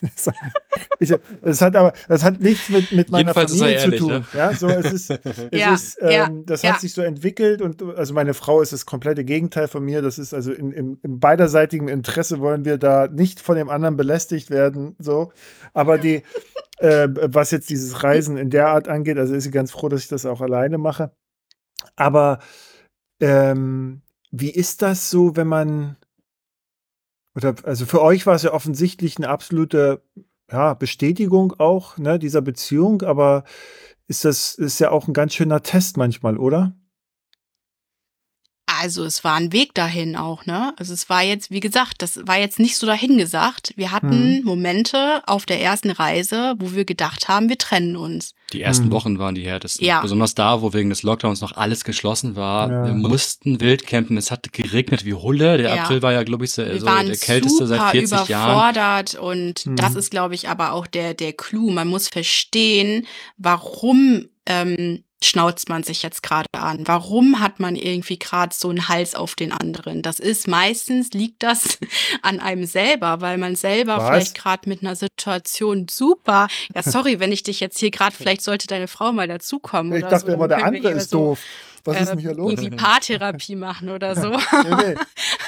ich, 0.98 1.14
es 1.42 1.62
hat 1.62 1.74
aber, 1.76 1.94
das 2.08 2.22
hat 2.22 2.40
nichts 2.40 2.68
mit, 2.68 2.92
mit 2.92 3.10
meiner 3.10 3.30
Jedenfalls 3.30 3.52
Familie 3.52 3.78
ehrlich, 3.78 4.00
zu 4.00 4.06
tun. 4.06 4.12
ne? 4.12 4.24
Ja, 4.34 4.52
so 4.54 4.68
es 4.68 4.92
ist, 4.92 5.10
es 5.24 5.48
Ja, 5.52 5.74
ist, 5.74 5.98
ähm, 6.00 6.10
ja, 6.10 6.28
das 6.44 6.62
ja. 6.62 6.72
hat 6.74 6.80
sich 6.80 6.92
so 6.92 7.00
entwickelt 7.02 7.62
und 7.62 7.82
also 7.82 8.12
meine 8.12 8.34
Frau 8.34 8.60
ist 8.60 8.72
das 8.72 8.84
komplette 8.84 9.24
Gegenteil 9.24 9.68
von 9.68 9.84
mir. 9.84 10.02
Das 10.02 10.18
ist 10.18 10.34
also 10.34 10.52
in, 10.52 10.72
in, 10.72 10.98
in 11.02 11.18
beiderseitigem 11.18 11.88
Interesse 11.88 12.40
wollen 12.40 12.64
wir 12.64 12.76
da 12.76 13.08
nicht 13.08 13.40
von 13.40 13.56
dem 13.56 13.70
anderen 13.70 13.96
belästigt 13.96 14.50
werden. 14.50 14.96
So, 14.98 15.32
aber 15.72 15.96
die, 15.96 16.22
äh, 16.78 17.08
was 17.10 17.50
jetzt 17.52 17.70
dieses 17.70 18.02
Reisen 18.02 18.36
in 18.36 18.50
der 18.50 18.68
Art 18.68 18.88
angeht, 18.88 19.16
also 19.18 19.34
ist 19.34 19.44
sie 19.44 19.50
ganz 19.50 19.70
froh, 19.70 19.88
dass 19.88 20.02
ich 20.02 20.08
das 20.08 20.26
auch 20.26 20.42
alleine 20.42 20.76
mache. 20.76 21.12
Aber 21.96 22.40
ähm, 23.20 24.02
wie 24.30 24.50
ist 24.50 24.82
das 24.82 25.10
so, 25.10 25.36
wenn 25.36 25.46
man 25.46 25.96
oder 27.34 27.54
also 27.64 27.86
für 27.86 28.02
euch 28.02 28.26
war 28.26 28.34
es 28.34 28.42
ja 28.42 28.52
offensichtlich 28.52 29.16
eine 29.16 29.28
absolute 29.28 30.02
ja, 30.50 30.74
Bestätigung 30.74 31.54
auch 31.58 31.98
ne, 31.98 32.18
dieser 32.18 32.42
Beziehung, 32.42 33.02
aber 33.02 33.44
ist 34.06 34.24
das 34.24 34.54
ist 34.54 34.78
ja 34.78 34.90
auch 34.90 35.08
ein 35.08 35.14
ganz 35.14 35.34
schöner 35.34 35.62
Test 35.62 35.96
manchmal, 35.96 36.38
oder? 36.38 36.76
Also 38.84 39.02
es 39.04 39.24
war 39.24 39.36
ein 39.36 39.50
Weg 39.50 39.72
dahin 39.72 40.14
auch, 40.14 40.44
ne? 40.44 40.74
Also 40.76 40.92
es 40.92 41.08
war 41.08 41.22
jetzt, 41.22 41.50
wie 41.50 41.60
gesagt, 41.60 42.02
das 42.02 42.20
war 42.26 42.38
jetzt 42.38 42.58
nicht 42.58 42.76
so 42.76 42.86
dahingesagt. 42.86 43.72
Wir 43.76 43.92
hatten 43.92 44.40
Mhm. 44.40 44.44
Momente 44.44 45.22
auf 45.26 45.46
der 45.46 45.62
ersten 45.62 45.90
Reise, 45.90 46.54
wo 46.58 46.72
wir 46.74 46.84
gedacht 46.84 47.26
haben, 47.28 47.48
wir 47.48 47.56
trennen 47.56 47.96
uns. 47.96 48.34
Die 48.52 48.60
ersten 48.60 48.84
Hm. 48.84 48.92
Wochen 48.92 49.18
waren 49.18 49.34
die 49.34 49.46
härtesten. 49.46 49.86
Ja. 49.86 50.02
Besonders 50.02 50.34
da, 50.34 50.60
wo 50.60 50.74
wegen 50.74 50.90
des 50.90 51.02
Lockdowns 51.02 51.40
noch 51.40 51.56
alles 51.56 51.84
geschlossen 51.84 52.36
war. 52.36 52.70
Ja. 52.70 52.84
Wir 52.84 52.92
mussten 52.92 53.58
wild 53.58 53.86
campen. 53.86 54.18
Es 54.18 54.30
hat 54.30 54.52
geregnet 54.52 55.06
wie 55.06 55.14
Hulle. 55.14 55.56
Der 55.56 55.70
Ja. 55.76 55.84
April 55.84 56.02
war 56.02 56.12
ja, 56.12 56.22
glaube 56.22 56.44
ich, 56.44 56.52
so, 56.52 56.62
Wir 56.62 56.82
waren 56.82 57.06
der 57.06 57.16
kälteste 57.16 57.66
seit 57.66 57.90
40 57.90 58.28
Jahren. 58.28 58.50
überfordert 58.50 59.14
und 59.14 59.64
Mhm. 59.64 59.76
das 59.76 59.94
ist, 59.94 60.10
glaube 60.10 60.34
ich, 60.34 60.50
aber 60.50 60.72
auch 60.74 60.86
der, 60.86 61.14
der 61.14 61.32
Clou. 61.32 61.70
Man 61.70 61.88
muss 61.88 62.08
verstehen, 62.08 63.06
warum 63.38 64.26
ähm, 64.46 65.04
schnauzt 65.24 65.68
man 65.68 65.82
sich 65.82 66.02
jetzt 66.02 66.22
gerade 66.22 66.46
an? 66.52 66.86
Warum 66.86 67.40
hat 67.40 67.60
man 67.60 67.76
irgendwie 67.76 68.18
gerade 68.18 68.54
so 68.54 68.68
einen 68.68 68.88
Hals 68.88 69.14
auf 69.14 69.34
den 69.34 69.52
anderen? 69.52 70.02
Das 70.02 70.18
ist 70.18 70.48
meistens, 70.48 71.10
liegt 71.12 71.42
das 71.42 71.78
an 72.22 72.40
einem 72.40 72.66
selber, 72.66 73.20
weil 73.20 73.38
man 73.38 73.56
selber 73.56 73.98
Was? 73.98 74.08
vielleicht 74.08 74.34
gerade 74.34 74.68
mit 74.68 74.82
einer 74.82 74.96
Situation 74.96 75.86
super, 75.88 76.48
ja 76.74 76.82
sorry, 76.82 77.20
wenn 77.20 77.32
ich 77.32 77.42
dich 77.42 77.60
jetzt 77.60 77.78
hier 77.78 77.90
gerade, 77.90 78.14
vielleicht 78.14 78.42
sollte 78.42 78.66
deine 78.66 78.88
Frau 78.88 79.12
mal 79.12 79.28
dazukommen. 79.28 79.92
Ich 79.94 80.02
dachte 80.02 80.26
so, 80.26 80.32
immer, 80.32 80.48
der 80.48 80.64
andere 80.64 80.92
ist 80.92 81.10
so, 81.10 81.18
doof. 81.18 81.40
Was 81.84 82.00
ist 82.00 82.08
äh, 82.08 82.10
denn 82.12 82.18
hier 82.18 82.34
los? 82.34 82.52
Irgendwie 82.52 82.76
Paartherapie 82.76 83.56
machen 83.56 83.90
oder 83.90 84.14
so. 84.14 84.32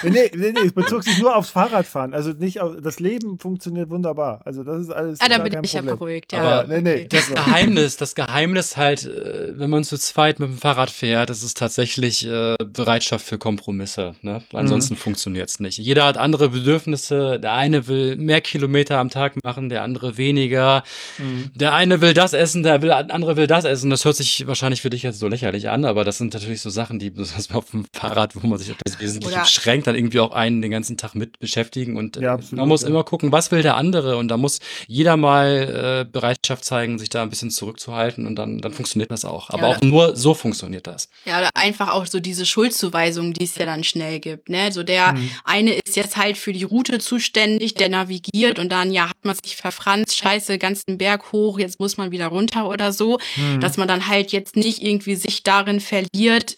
Nee, 0.03 0.11
nee, 0.11 0.11
nee, 0.11 0.31
nee, 0.35 0.53
nee, 0.53 0.67
es 0.67 0.73
bezog 0.73 1.03
sich 1.03 1.19
nur 1.19 1.35
aufs 1.35 1.51
Fahrradfahren. 1.51 2.13
Also 2.13 2.33
nicht 2.33 2.61
auf, 2.61 2.75
das 2.83 3.01
Leben 3.01 3.39
funktioniert 3.39 3.89
wunderbar. 3.89 4.43
Also 4.45 4.63
das 4.63 4.83
ist 4.83 4.91
alles. 4.91 5.21
Ah, 5.21 5.29
gar 5.29 5.41
bin 5.41 5.65
ich 5.65 5.73
ja 5.73 5.81
beruhigt, 5.81 6.33
ja. 6.33 6.61
Aber 6.61 6.69
nee, 6.69 6.83
nee, 6.83 6.95
okay. 7.05 7.09
Das 7.11 7.29
Geheimnis, 7.29 7.97
das 7.97 8.15
Geheimnis 8.15 8.77
halt, 8.77 9.07
äh, 9.07 9.59
wenn 9.59 9.71
man 9.71 9.85
zu 9.85 9.97
zweit 9.99 10.39
mit 10.39 10.51
dem 10.51 10.59
Fahrrad 10.59 10.91
fährt, 10.91 11.31
das 11.31 11.43
ist 11.43 11.57
tatsächlich 11.57 12.27
äh, 12.27 12.57
Bereitschaft 12.65 13.25
für 13.27 13.39
Kompromisse. 13.39 14.15
Ne? 14.23 14.43
Ansonsten 14.53 14.95
Mhm. 14.95 14.99
funktioniert's 14.99 15.61
nicht. 15.61 15.79
Jeder 15.79 16.05
hat 16.05 16.19
andere 16.19 16.51
Bedürfnisse. 16.51 17.41
Der 17.41 17.53
eine 17.55 17.87
will 17.89 18.17
mehr 18.17 18.41
Kilometer 18.41 18.99
am 18.99 19.09
Tag 19.11 19.43
machen, 19.45 19.69
der 19.69 19.83
andere 19.83 20.19
weniger. 20.19 20.83
Mhm. 21.19 21.51
Der 21.55 21.73
eine 21.73 22.01
will 22.01 22.13
das 22.13 22.33
essen, 22.35 22.63
der 22.63 22.83
will, 22.83 22.93
andere 22.93 23.37
will 23.37 23.47
das 23.47 23.65
essen. 23.65 23.91
Das 23.91 24.05
hört 24.05 24.17
sich 24.17 24.47
wahrscheinlich 24.47 24.83
für 24.83 24.91
dich 24.91 25.03
jetzt 25.03 25.19
so 25.19 25.29
lächerlich 25.29 25.71
an, 25.71 25.85
aber 25.85 26.05
das 26.05 26.19
sind 26.19 26.26
natürlich 26.35 26.61
so 26.61 26.71
Sachen, 26.71 26.99
die 26.99 27.11
besonders 27.17 27.51
auf 27.53 27.71
dem 27.71 27.87
Fahrrad, 27.93 28.35
wo 28.37 28.47
man 28.47 28.59
sich 28.59 28.71
auf 28.71 28.77
das 28.85 29.01
Wesentliche 29.01 29.41
beschränkt, 29.41 29.87
dann 29.87 29.95
irgendwie 29.95 30.21
auch 30.21 30.33
einen 30.33 30.63
den 30.63 30.71
ganzen 30.71 30.97
Tag 30.97 31.15
mit 31.15 31.39
beschäftigen. 31.39 31.97
Und 31.97 32.17
äh, 32.17 32.23
Ja, 32.23 32.35
absolut, 32.35 32.59
man 32.59 32.69
muss 32.69 32.83
ja. 32.83 32.89
immer 32.89 33.05
gucken, 33.05 33.33
was 33.33 33.51
will 33.51 33.63
der 33.63 33.77
andere. 33.77 34.17
Und 34.17 34.29
da 34.29 34.37
muss 34.37 34.61
jeder 34.87 35.17
mal 35.17 36.05
äh, 36.07 36.11
Bereitschaft 36.11 36.65
zeigen, 36.65 36.99
sich 36.99 37.09
da 37.09 37.23
ein 37.23 37.31
bisschen 37.31 37.51
zurückzuhalten 37.51 38.27
und 38.27 38.37
dann, 38.37 38.61
dann 38.61 38.73
funktioniert 38.73 39.11
das 39.11 39.25
auch. 39.25 39.51
Aber 39.51 39.69
Ja, 39.71 39.77
auch 39.77 39.81
nur 39.83 40.17
so 40.17 40.35
funktioniert 40.35 40.87
das. 40.87 41.09
Ja, 41.25 41.39
oder 41.39 41.51
einfach 41.55 41.89
auch 41.93 42.07
so 42.07 42.21
diese 42.21 42.47
Schuldzuweisung, 42.47 43.33
die 43.33 43.45
es 43.45 43.57
ja 43.57 43.67
dann 43.67 43.85
schnell 43.85 44.21
gibt. 44.21 44.49
Ne? 44.49 44.73
So 44.73 44.83
der 44.83 45.13
Mhm. 45.15 45.31
eine 45.45 45.73
ist 45.75 45.97
jetzt 45.97 46.17
halt 46.17 46.37
für 46.37 46.53
die 46.53 46.65
Route 46.65 46.99
zuständig, 46.99 47.75
der 47.75 47.89
navigiert 47.89 48.59
und 48.59 48.71
dann, 48.71 48.93
ja, 48.93 49.09
hat 49.09 49.17
man 49.25 49.37
sich 49.43 49.57
verfranst, 49.57 50.17
scheiße, 50.17 50.59
ganzen 50.59 50.99
Berg 50.99 51.33
hoch, 51.33 51.59
jetzt 51.59 51.79
muss 51.81 51.97
man 51.97 52.11
wieder 52.11 52.27
runter 52.29 52.69
oder 52.69 52.93
so. 52.93 53.19
Mhm. 53.37 53.61
Dass 53.61 53.77
man 53.77 53.89
dann 53.89 54.07
halt 54.09 54.33
jetzt 54.33 54.57
nicht 54.57 54.83
irgendwie 54.83 55.15
sich 55.15 55.43
darin 55.43 55.81
verliert, 55.81 56.07
probiert, 56.17 56.57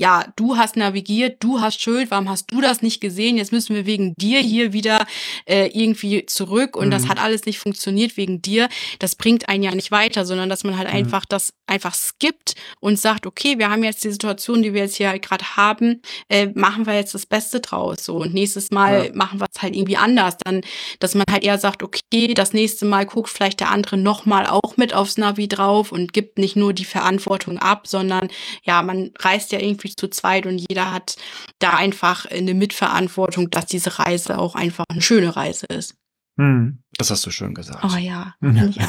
ja, 0.00 0.24
du 0.34 0.56
hast 0.56 0.76
navigiert, 0.76 1.44
du 1.44 1.60
hast 1.60 1.82
Schuld, 1.82 2.10
warum 2.10 2.30
hast 2.30 2.50
du 2.50 2.62
das 2.62 2.80
nicht 2.80 3.02
gesehen? 3.02 3.36
Jetzt 3.36 3.52
müssen 3.52 3.76
wir 3.76 3.84
wegen 3.84 4.14
dir 4.14 4.40
hier 4.40 4.72
wieder 4.72 5.06
äh, 5.44 5.66
irgendwie 5.66 6.24
zurück 6.24 6.74
und 6.74 6.86
mhm. 6.86 6.90
das 6.92 7.06
hat 7.06 7.22
alles 7.22 7.44
nicht 7.44 7.58
funktioniert 7.58 8.16
wegen 8.16 8.40
dir. 8.40 8.70
Das 8.98 9.14
bringt 9.14 9.50
einen 9.50 9.62
ja 9.62 9.74
nicht 9.74 9.90
weiter, 9.90 10.24
sondern 10.24 10.48
dass 10.48 10.64
man 10.64 10.78
halt 10.78 10.88
mhm. 10.88 10.94
einfach 10.94 11.26
das 11.26 11.52
einfach 11.66 11.92
skippt 11.92 12.54
und 12.80 12.98
sagt, 12.98 13.26
okay, 13.26 13.58
wir 13.58 13.68
haben 13.68 13.84
jetzt 13.84 14.02
die 14.02 14.10
Situation, 14.10 14.62
die 14.62 14.72
wir 14.72 14.80
jetzt 14.84 14.96
hier 14.96 15.18
gerade 15.18 15.44
haben, 15.56 16.00
äh, 16.30 16.46
machen 16.54 16.86
wir 16.86 16.94
jetzt 16.94 17.14
das 17.14 17.26
Beste 17.26 17.60
draus 17.60 18.02
so 18.02 18.16
und 18.16 18.32
nächstes 18.32 18.70
Mal 18.70 19.08
ja. 19.08 19.12
machen 19.12 19.38
wir 19.38 19.48
es 19.54 19.60
halt 19.60 19.76
irgendwie 19.76 19.98
anders. 19.98 20.38
Dann, 20.42 20.62
dass 20.98 21.14
man 21.14 21.26
halt 21.30 21.44
eher 21.44 21.58
sagt, 21.58 21.82
okay, 21.82 22.32
das 22.32 22.54
nächste 22.54 22.86
Mal 22.86 23.04
guckt 23.04 23.28
vielleicht 23.28 23.60
der 23.60 23.70
andere 23.70 23.98
nochmal 23.98 24.46
auch 24.46 24.78
mit 24.78 24.94
aufs 24.94 25.18
Navi 25.18 25.46
drauf 25.46 25.92
und 25.92 26.14
gibt 26.14 26.38
nicht 26.38 26.56
nur 26.56 26.72
die 26.72 26.86
Verantwortung 26.86 27.58
ab, 27.58 27.86
sondern 27.86 28.28
ja, 28.62 28.80
man 28.80 29.10
reist 29.18 29.52
ja 29.52 29.60
irgendwie 29.60 29.89
zu 29.96 30.08
zweit 30.08 30.46
und 30.46 30.58
jeder 30.58 30.92
hat 30.92 31.16
da 31.58 31.70
einfach 31.70 32.26
eine 32.26 32.54
Mitverantwortung, 32.54 33.50
dass 33.50 33.66
diese 33.66 33.98
Reise 33.98 34.38
auch 34.38 34.54
einfach 34.54 34.84
eine 34.88 35.02
schöne 35.02 35.36
Reise 35.36 35.66
ist. 35.66 35.94
Hm. 36.36 36.82
Das 36.96 37.10
hast 37.10 37.26
du 37.26 37.30
schön 37.30 37.54
gesagt. 37.54 37.84
Oh 37.84 37.96
ja, 37.96 38.34
ich 38.40 38.76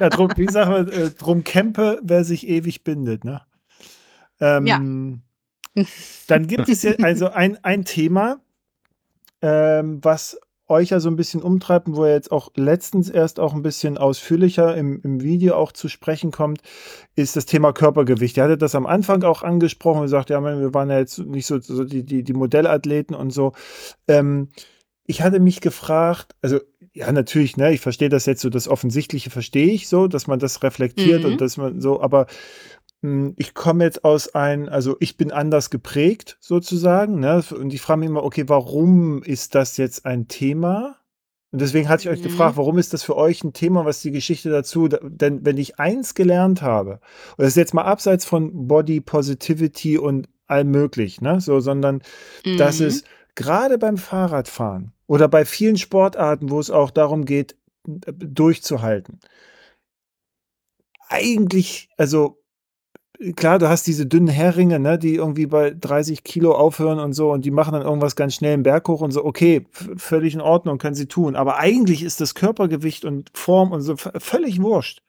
ja, 0.00 0.08
drum, 0.08 0.30
wie 0.36 0.48
sagen 0.48 0.86
wir, 0.86 0.92
äh, 0.92 1.10
drum 1.10 1.44
Campe, 1.44 2.00
wer 2.02 2.24
sich 2.24 2.46
ewig 2.48 2.84
bindet, 2.84 3.24
ne? 3.24 3.42
Ähm, 4.40 4.66
ja. 4.66 4.78
Dann 6.26 6.46
gibt 6.46 6.68
es 6.68 6.82
jetzt 6.82 7.02
also 7.02 7.30
ein, 7.30 7.62
ein 7.64 7.84
Thema, 7.84 8.40
ähm, 9.42 9.98
was 10.02 10.38
euch 10.68 10.90
ja 10.90 11.00
so 11.00 11.08
ein 11.08 11.16
bisschen 11.16 11.42
umtreibt 11.42 11.86
und 11.86 11.96
wo 11.96 12.04
er 12.04 12.14
jetzt 12.14 12.32
auch 12.32 12.50
letztens 12.56 13.08
erst 13.08 13.38
auch 13.38 13.54
ein 13.54 13.62
bisschen 13.62 13.98
ausführlicher 13.98 14.76
im, 14.76 15.00
im 15.02 15.22
Video 15.22 15.54
auch 15.54 15.72
zu 15.72 15.88
sprechen 15.88 16.30
kommt, 16.30 16.60
ist 17.14 17.36
das 17.36 17.46
Thema 17.46 17.72
Körpergewicht. 17.72 18.36
Ihr 18.36 18.44
hattet 18.44 18.62
das 18.62 18.74
am 18.74 18.86
Anfang 18.86 19.22
auch 19.22 19.42
angesprochen 19.42 19.98
und 19.98 20.04
gesagt, 20.04 20.30
ja, 20.30 20.42
wir 20.42 20.74
waren 20.74 20.90
ja 20.90 20.98
jetzt 20.98 21.18
nicht 21.18 21.46
so, 21.46 21.60
so 21.60 21.84
die, 21.84 22.04
die, 22.04 22.22
die 22.22 22.32
Modellathleten 22.32 23.14
und 23.14 23.30
so. 23.30 23.52
Ähm, 24.08 24.48
ich 25.06 25.22
hatte 25.22 25.38
mich 25.38 25.60
gefragt, 25.60 26.34
also 26.42 26.58
ja, 26.92 27.12
natürlich, 27.12 27.56
ne, 27.56 27.72
ich 27.72 27.80
verstehe 27.80 28.08
das 28.08 28.26
jetzt 28.26 28.40
so, 28.40 28.48
das 28.48 28.68
Offensichtliche 28.68 29.30
verstehe 29.30 29.70
ich 29.70 29.86
so, 29.86 30.08
dass 30.08 30.26
man 30.26 30.38
das 30.38 30.62
reflektiert 30.62 31.24
mhm. 31.24 31.32
und 31.32 31.40
dass 31.40 31.58
man 31.58 31.80
so, 31.80 32.00
aber 32.00 32.26
ich 33.36 33.54
komme 33.54 33.84
jetzt 33.84 34.04
aus 34.04 34.34
ein, 34.34 34.68
also 34.68 34.96
ich 35.00 35.16
bin 35.16 35.30
anders 35.30 35.70
geprägt 35.70 36.38
sozusagen, 36.40 37.20
ne? 37.20 37.44
Und 37.56 37.72
ich 37.72 37.80
frage 37.80 38.00
mich 38.00 38.08
immer, 38.08 38.24
okay, 38.24 38.44
warum 38.48 39.22
ist 39.22 39.54
das 39.54 39.76
jetzt 39.76 40.06
ein 40.06 40.28
Thema? 40.28 40.96
Und 41.52 41.60
deswegen 41.60 41.88
hatte 41.88 42.02
ich 42.02 42.08
euch 42.08 42.20
mhm. 42.20 42.24
gefragt, 42.24 42.56
warum 42.56 42.78
ist 42.78 42.92
das 42.92 43.02
für 43.02 43.16
euch 43.16 43.44
ein 43.44 43.52
Thema, 43.52 43.84
was 43.84 44.02
die 44.02 44.10
Geschichte 44.10 44.50
dazu, 44.50 44.88
denn 44.88 45.44
wenn 45.44 45.58
ich 45.58 45.78
eins 45.78 46.14
gelernt 46.14 46.62
habe, 46.62 47.00
und 47.36 47.44
das 47.44 47.48
ist 47.48 47.56
jetzt 47.56 47.74
mal 47.74 47.84
abseits 47.84 48.24
von 48.24 48.66
Body 48.66 49.00
Positivity 49.00 49.98
und 49.98 50.28
allem 50.46 50.70
möglich, 50.70 51.20
ne, 51.20 51.40
so, 51.40 51.60
sondern 51.60 52.02
mhm. 52.44 52.56
dass 52.56 52.80
es 52.80 53.04
gerade 53.36 53.78
beim 53.78 53.98
Fahrradfahren 53.98 54.92
oder 55.06 55.28
bei 55.28 55.44
vielen 55.44 55.76
Sportarten, 55.76 56.50
wo 56.50 56.58
es 56.58 56.70
auch 56.70 56.90
darum 56.90 57.24
geht, 57.24 57.56
durchzuhalten, 57.84 59.20
eigentlich, 61.08 61.88
also 61.96 62.42
klar, 63.34 63.58
du 63.58 63.68
hast 63.68 63.86
diese 63.86 64.06
dünnen 64.06 64.28
Heringe, 64.28 64.78
ne, 64.78 64.98
die 64.98 65.14
irgendwie 65.14 65.46
bei 65.46 65.70
30 65.70 66.24
Kilo 66.24 66.54
aufhören 66.54 66.98
und 66.98 67.12
so 67.12 67.30
und 67.32 67.44
die 67.44 67.50
machen 67.50 67.72
dann 67.72 67.82
irgendwas 67.82 68.16
ganz 68.16 68.34
schnell 68.34 68.54
im 68.54 68.62
Berg 68.62 68.86
hoch 68.88 69.00
und 69.00 69.10
so, 69.10 69.24
okay, 69.24 69.66
völlig 69.70 70.34
in 70.34 70.40
Ordnung, 70.40 70.78
können 70.78 70.94
sie 70.94 71.06
tun. 71.06 71.36
Aber 71.36 71.58
eigentlich 71.58 72.02
ist 72.02 72.20
das 72.20 72.34
Körpergewicht 72.34 73.04
und 73.04 73.30
Form 73.34 73.72
und 73.72 73.82
so 73.82 73.96
völlig 73.96 74.60
wurscht. 74.60 75.02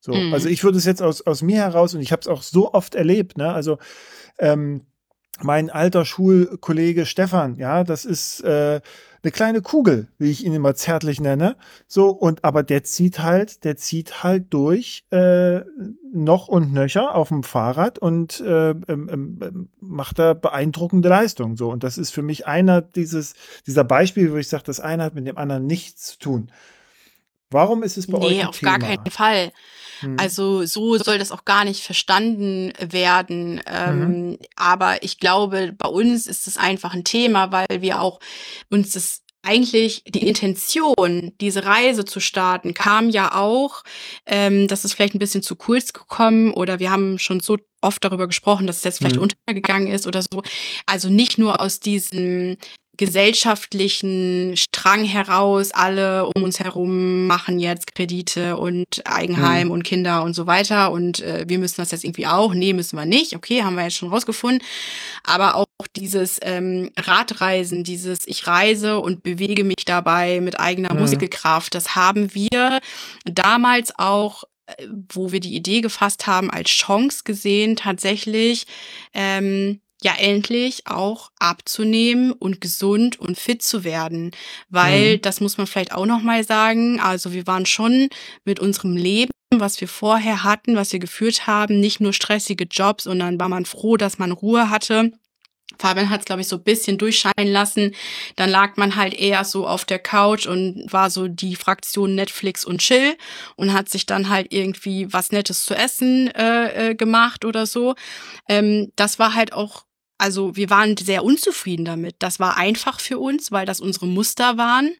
So, 0.00 0.12
mhm. 0.12 0.32
also 0.32 0.48
ich 0.48 0.64
würde 0.64 0.78
es 0.78 0.84
jetzt 0.84 1.02
aus, 1.02 1.22
aus 1.22 1.42
mir 1.42 1.58
heraus 1.58 1.94
und 1.94 2.00
ich 2.00 2.12
habe 2.12 2.20
es 2.20 2.28
auch 2.28 2.42
so 2.42 2.72
oft 2.72 2.94
erlebt, 2.94 3.36
ne, 3.36 3.52
also 3.52 3.78
ähm, 4.38 4.86
mein 5.42 5.70
alter 5.70 6.04
Schulkollege 6.04 7.06
Stefan, 7.06 7.56
ja, 7.56 7.84
das 7.84 8.04
ist 8.04 8.40
äh, 8.40 8.80
eine 9.22 9.32
kleine 9.32 9.60
Kugel, 9.60 10.08
wie 10.18 10.30
ich 10.30 10.44
ihn 10.44 10.54
immer 10.54 10.74
zärtlich 10.74 11.20
nenne. 11.20 11.56
So, 11.86 12.08
und 12.08 12.44
aber 12.44 12.62
der 12.62 12.84
zieht 12.84 13.20
halt, 13.20 13.64
der 13.64 13.76
zieht 13.76 14.22
halt 14.22 14.52
durch 14.52 15.04
äh, 15.10 15.60
noch 16.12 16.48
und 16.48 16.72
nöcher 16.72 17.14
auf 17.14 17.28
dem 17.28 17.42
Fahrrad 17.42 17.98
und 17.98 18.40
äh, 18.40 18.70
ähm, 18.70 18.86
ähm, 18.88 19.68
macht 19.80 20.18
da 20.18 20.34
beeindruckende 20.34 21.08
Leistung. 21.08 21.56
So, 21.56 21.70
und 21.70 21.84
das 21.84 21.98
ist 21.98 22.10
für 22.10 22.22
mich 22.22 22.46
einer 22.46 22.80
dieses, 22.80 23.34
dieser 23.66 23.84
Beispiel, 23.84 24.32
wo 24.32 24.36
ich 24.36 24.48
sage, 24.48 24.64
das 24.64 24.80
eine 24.80 25.04
hat 25.04 25.14
mit 25.14 25.26
dem 25.26 25.36
anderen 25.36 25.66
nichts 25.66 26.06
zu 26.06 26.18
tun. 26.18 26.52
Warum 27.50 27.82
ist 27.82 27.98
es 27.98 28.06
bei 28.06 28.18
nee, 28.18 28.26
euch? 28.26 28.36
Nee, 28.36 28.44
auf 28.44 28.58
Thema? 28.58 28.78
gar 28.78 28.88
keinen 28.88 29.10
Fall. 29.10 29.52
Hm. 30.00 30.16
Also 30.18 30.64
so 30.64 30.98
soll 30.98 31.18
das 31.18 31.32
auch 31.32 31.44
gar 31.44 31.64
nicht 31.64 31.82
verstanden 31.82 32.72
werden. 32.80 33.60
Ähm, 33.66 34.30
mhm. 34.30 34.38
Aber 34.56 35.02
ich 35.02 35.18
glaube, 35.18 35.74
bei 35.76 35.88
uns 35.88 36.26
ist 36.26 36.46
es 36.46 36.56
einfach 36.56 36.94
ein 36.94 37.04
Thema, 37.04 37.52
weil 37.52 37.80
wir 37.82 38.00
auch 38.00 38.20
uns 38.68 38.92
das 38.92 39.22
eigentlich 39.42 40.04
die 40.06 40.26
Intention, 40.26 41.32
diese 41.40 41.64
Reise 41.64 42.04
zu 42.04 42.20
starten, 42.20 42.74
kam 42.74 43.08
ja 43.08 43.34
auch, 43.34 43.84
ähm, 44.26 44.68
das 44.68 44.84
ist 44.84 44.92
vielleicht 44.92 45.14
ein 45.14 45.18
bisschen 45.18 45.42
zu 45.42 45.56
kurz 45.56 45.92
gekommen 45.92 46.52
oder 46.52 46.78
wir 46.78 46.90
haben 46.90 47.18
schon 47.18 47.40
so 47.40 47.56
oft 47.80 48.04
darüber 48.04 48.26
gesprochen, 48.26 48.66
dass 48.66 48.78
es 48.78 48.84
jetzt 48.84 48.98
vielleicht 48.98 49.16
mhm. 49.16 49.22
untergegangen 49.22 49.88
ist 49.88 50.06
oder 50.06 50.20
so. 50.20 50.42
Also 50.84 51.08
nicht 51.08 51.38
nur 51.38 51.60
aus 51.60 51.80
diesem 51.80 52.58
gesellschaftlichen 53.00 54.58
Strang 54.58 55.04
heraus, 55.04 55.70
alle 55.72 56.26
um 56.26 56.42
uns 56.42 56.60
herum 56.60 57.26
machen 57.26 57.58
jetzt 57.58 57.94
Kredite 57.94 58.58
und 58.58 59.00
Eigenheim 59.06 59.68
mhm. 59.68 59.72
und 59.72 59.84
Kinder 59.84 60.22
und 60.22 60.34
so 60.34 60.46
weiter 60.46 60.92
und 60.92 61.20
äh, 61.20 61.46
wir 61.48 61.58
müssen 61.58 61.76
das 61.78 61.92
jetzt 61.92 62.04
irgendwie 62.04 62.26
auch. 62.26 62.52
Nee, 62.52 62.74
müssen 62.74 62.98
wir 62.98 63.06
nicht. 63.06 63.34
Okay, 63.34 63.62
haben 63.62 63.76
wir 63.76 63.84
jetzt 63.84 63.96
schon 63.96 64.10
rausgefunden. 64.10 64.62
Aber 65.24 65.54
auch 65.54 65.66
dieses 65.96 66.40
ähm, 66.42 66.90
Radreisen, 66.98 67.84
dieses 67.84 68.28
ich 68.28 68.46
reise 68.46 69.00
und 69.00 69.22
bewege 69.22 69.64
mich 69.64 69.86
dabei 69.86 70.42
mit 70.42 70.60
eigener 70.60 70.92
mhm. 70.92 71.00
Muskelkraft, 71.00 71.74
das 71.74 71.96
haben 71.96 72.34
wir 72.34 72.80
damals 73.24 73.98
auch 73.98 74.44
äh, 74.66 74.86
wo 75.14 75.32
wir 75.32 75.40
die 75.40 75.56
Idee 75.56 75.80
gefasst 75.80 76.26
haben, 76.26 76.50
als 76.50 76.68
Chance 76.68 77.22
gesehen, 77.24 77.76
tatsächlich 77.76 78.66
ähm, 79.14 79.80
ja 80.02 80.14
endlich 80.18 80.86
auch 80.86 81.30
abzunehmen 81.38 82.32
und 82.32 82.60
gesund 82.60 83.18
und 83.18 83.38
fit 83.38 83.62
zu 83.62 83.84
werden, 83.84 84.32
weil 84.68 85.16
mhm. 85.16 85.22
das 85.22 85.40
muss 85.40 85.58
man 85.58 85.66
vielleicht 85.66 85.92
auch 85.92 86.06
noch 86.06 86.22
mal 86.22 86.44
sagen, 86.44 87.00
also 87.00 87.32
wir 87.32 87.46
waren 87.46 87.66
schon 87.66 88.08
mit 88.44 88.60
unserem 88.60 88.96
Leben 88.96 89.30
was 89.52 89.80
wir 89.80 89.88
vorher 89.88 90.44
hatten, 90.44 90.76
was 90.76 90.92
wir 90.92 91.00
geführt 91.00 91.48
haben, 91.48 91.80
nicht 91.80 92.00
nur 92.00 92.12
stressige 92.12 92.68
Jobs, 92.70 93.02
sondern 93.02 93.40
war 93.40 93.48
man 93.48 93.64
froh, 93.64 93.96
dass 93.96 94.16
man 94.16 94.30
Ruhe 94.30 94.70
hatte. 94.70 95.10
Fabian 95.78 96.10
hat 96.10 96.20
es, 96.20 96.26
glaube 96.26 96.42
ich, 96.42 96.48
so 96.48 96.56
ein 96.56 96.64
bisschen 96.64 96.98
durchscheinen 96.98 97.52
lassen. 97.52 97.94
Dann 98.36 98.50
lag 98.50 98.76
man 98.76 98.96
halt 98.96 99.14
eher 99.14 99.44
so 99.44 99.66
auf 99.66 99.84
der 99.84 99.98
Couch 99.98 100.46
und 100.46 100.84
war 100.92 101.10
so 101.10 101.28
die 101.28 101.56
Fraktion 101.56 102.14
Netflix 102.14 102.64
und 102.64 102.78
Chill 102.78 103.16
und 103.56 103.72
hat 103.72 103.88
sich 103.88 104.06
dann 104.06 104.28
halt 104.28 104.52
irgendwie 104.52 105.12
was 105.12 105.32
Nettes 105.32 105.64
zu 105.64 105.74
essen 105.74 106.28
äh, 106.28 106.90
äh, 106.90 106.94
gemacht 106.94 107.44
oder 107.44 107.66
so. 107.66 107.94
Ähm, 108.48 108.92
das 108.96 109.18
war 109.18 109.34
halt 109.34 109.52
auch 109.52 109.84
also 110.20 110.54
wir 110.54 110.68
waren 110.68 110.98
sehr 110.98 111.24
unzufrieden 111.24 111.86
damit. 111.86 112.16
Das 112.18 112.38
war 112.38 112.58
einfach 112.58 113.00
für 113.00 113.18
uns, 113.18 113.50
weil 113.52 113.64
das 113.64 113.80
unsere 113.80 114.06
Muster 114.06 114.58
waren. 114.58 114.94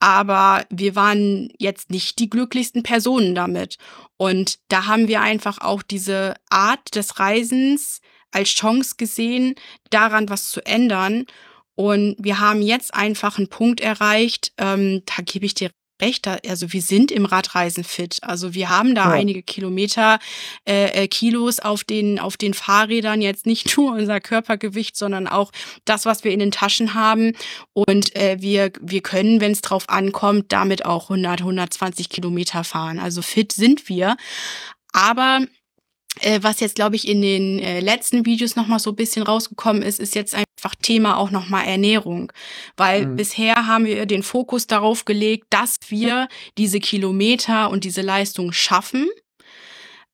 Aber 0.00 0.66
wir 0.68 0.94
waren 0.94 1.48
jetzt 1.58 1.90
nicht 1.90 2.18
die 2.18 2.28
glücklichsten 2.28 2.82
Personen 2.82 3.34
damit. 3.34 3.78
Und 4.18 4.58
da 4.68 4.86
haben 4.86 5.08
wir 5.08 5.22
einfach 5.22 5.62
auch 5.62 5.82
diese 5.82 6.34
Art 6.50 6.94
des 6.94 7.18
Reisens 7.18 8.02
als 8.32 8.50
Chance 8.50 8.96
gesehen, 8.98 9.54
daran 9.88 10.28
was 10.28 10.50
zu 10.50 10.64
ändern. 10.66 11.24
Und 11.74 12.16
wir 12.18 12.38
haben 12.38 12.60
jetzt 12.60 12.92
einfach 12.92 13.38
einen 13.38 13.48
Punkt 13.48 13.80
erreicht, 13.80 14.52
ähm, 14.58 15.02
da 15.06 15.22
gebe 15.22 15.46
ich 15.46 15.54
dir 15.54 15.70
recht. 16.00 16.26
Also 16.26 16.72
wir 16.72 16.82
sind 16.82 17.10
im 17.10 17.24
Radreisen 17.24 17.84
fit. 17.84 18.18
Also 18.22 18.54
wir 18.54 18.68
haben 18.68 18.94
da 18.94 19.06
ja. 19.06 19.10
einige 19.12 19.42
Kilometer, 19.42 20.18
äh, 20.66 21.04
äh, 21.04 21.08
Kilos 21.08 21.58
auf 21.58 21.84
den, 21.84 22.18
auf 22.18 22.36
den 22.36 22.54
Fahrrädern, 22.54 23.22
jetzt 23.22 23.46
nicht 23.46 23.76
nur 23.76 23.92
unser 23.92 24.20
Körpergewicht, 24.20 24.96
sondern 24.96 25.26
auch 25.28 25.52
das, 25.84 26.06
was 26.06 26.24
wir 26.24 26.32
in 26.32 26.40
den 26.40 26.50
Taschen 26.50 26.94
haben. 26.94 27.32
Und 27.72 28.16
äh, 28.16 28.36
wir, 28.40 28.72
wir 28.80 29.02
können, 29.02 29.40
wenn 29.40 29.52
es 29.52 29.62
drauf 29.62 29.88
ankommt, 29.88 30.46
damit 30.52 30.84
auch 30.84 31.10
100, 31.10 31.40
120 31.40 32.08
Kilometer 32.08 32.64
fahren. 32.64 32.98
Also 32.98 33.22
fit 33.22 33.52
sind 33.52 33.88
wir. 33.88 34.16
Aber 34.92 35.40
was 36.42 36.60
jetzt, 36.60 36.74
glaube 36.74 36.96
ich, 36.96 37.08
in 37.08 37.22
den 37.22 37.58
äh, 37.60 37.80
letzten 37.80 38.26
Videos 38.26 38.56
nochmal 38.56 38.78
so 38.78 38.90
ein 38.90 38.96
bisschen 38.96 39.22
rausgekommen 39.22 39.82
ist, 39.82 40.00
ist 40.00 40.14
jetzt 40.14 40.34
einfach 40.34 40.74
Thema 40.82 41.16
auch 41.16 41.30
nochmal 41.30 41.66
Ernährung. 41.66 42.32
Weil 42.76 43.06
mhm. 43.06 43.16
bisher 43.16 43.66
haben 43.66 43.84
wir 43.84 44.06
den 44.06 44.22
Fokus 44.22 44.66
darauf 44.66 45.04
gelegt, 45.04 45.46
dass 45.50 45.76
wir 45.88 46.28
diese 46.58 46.80
Kilometer 46.80 47.70
und 47.70 47.84
diese 47.84 48.02
Leistung 48.02 48.52
schaffen. 48.52 49.08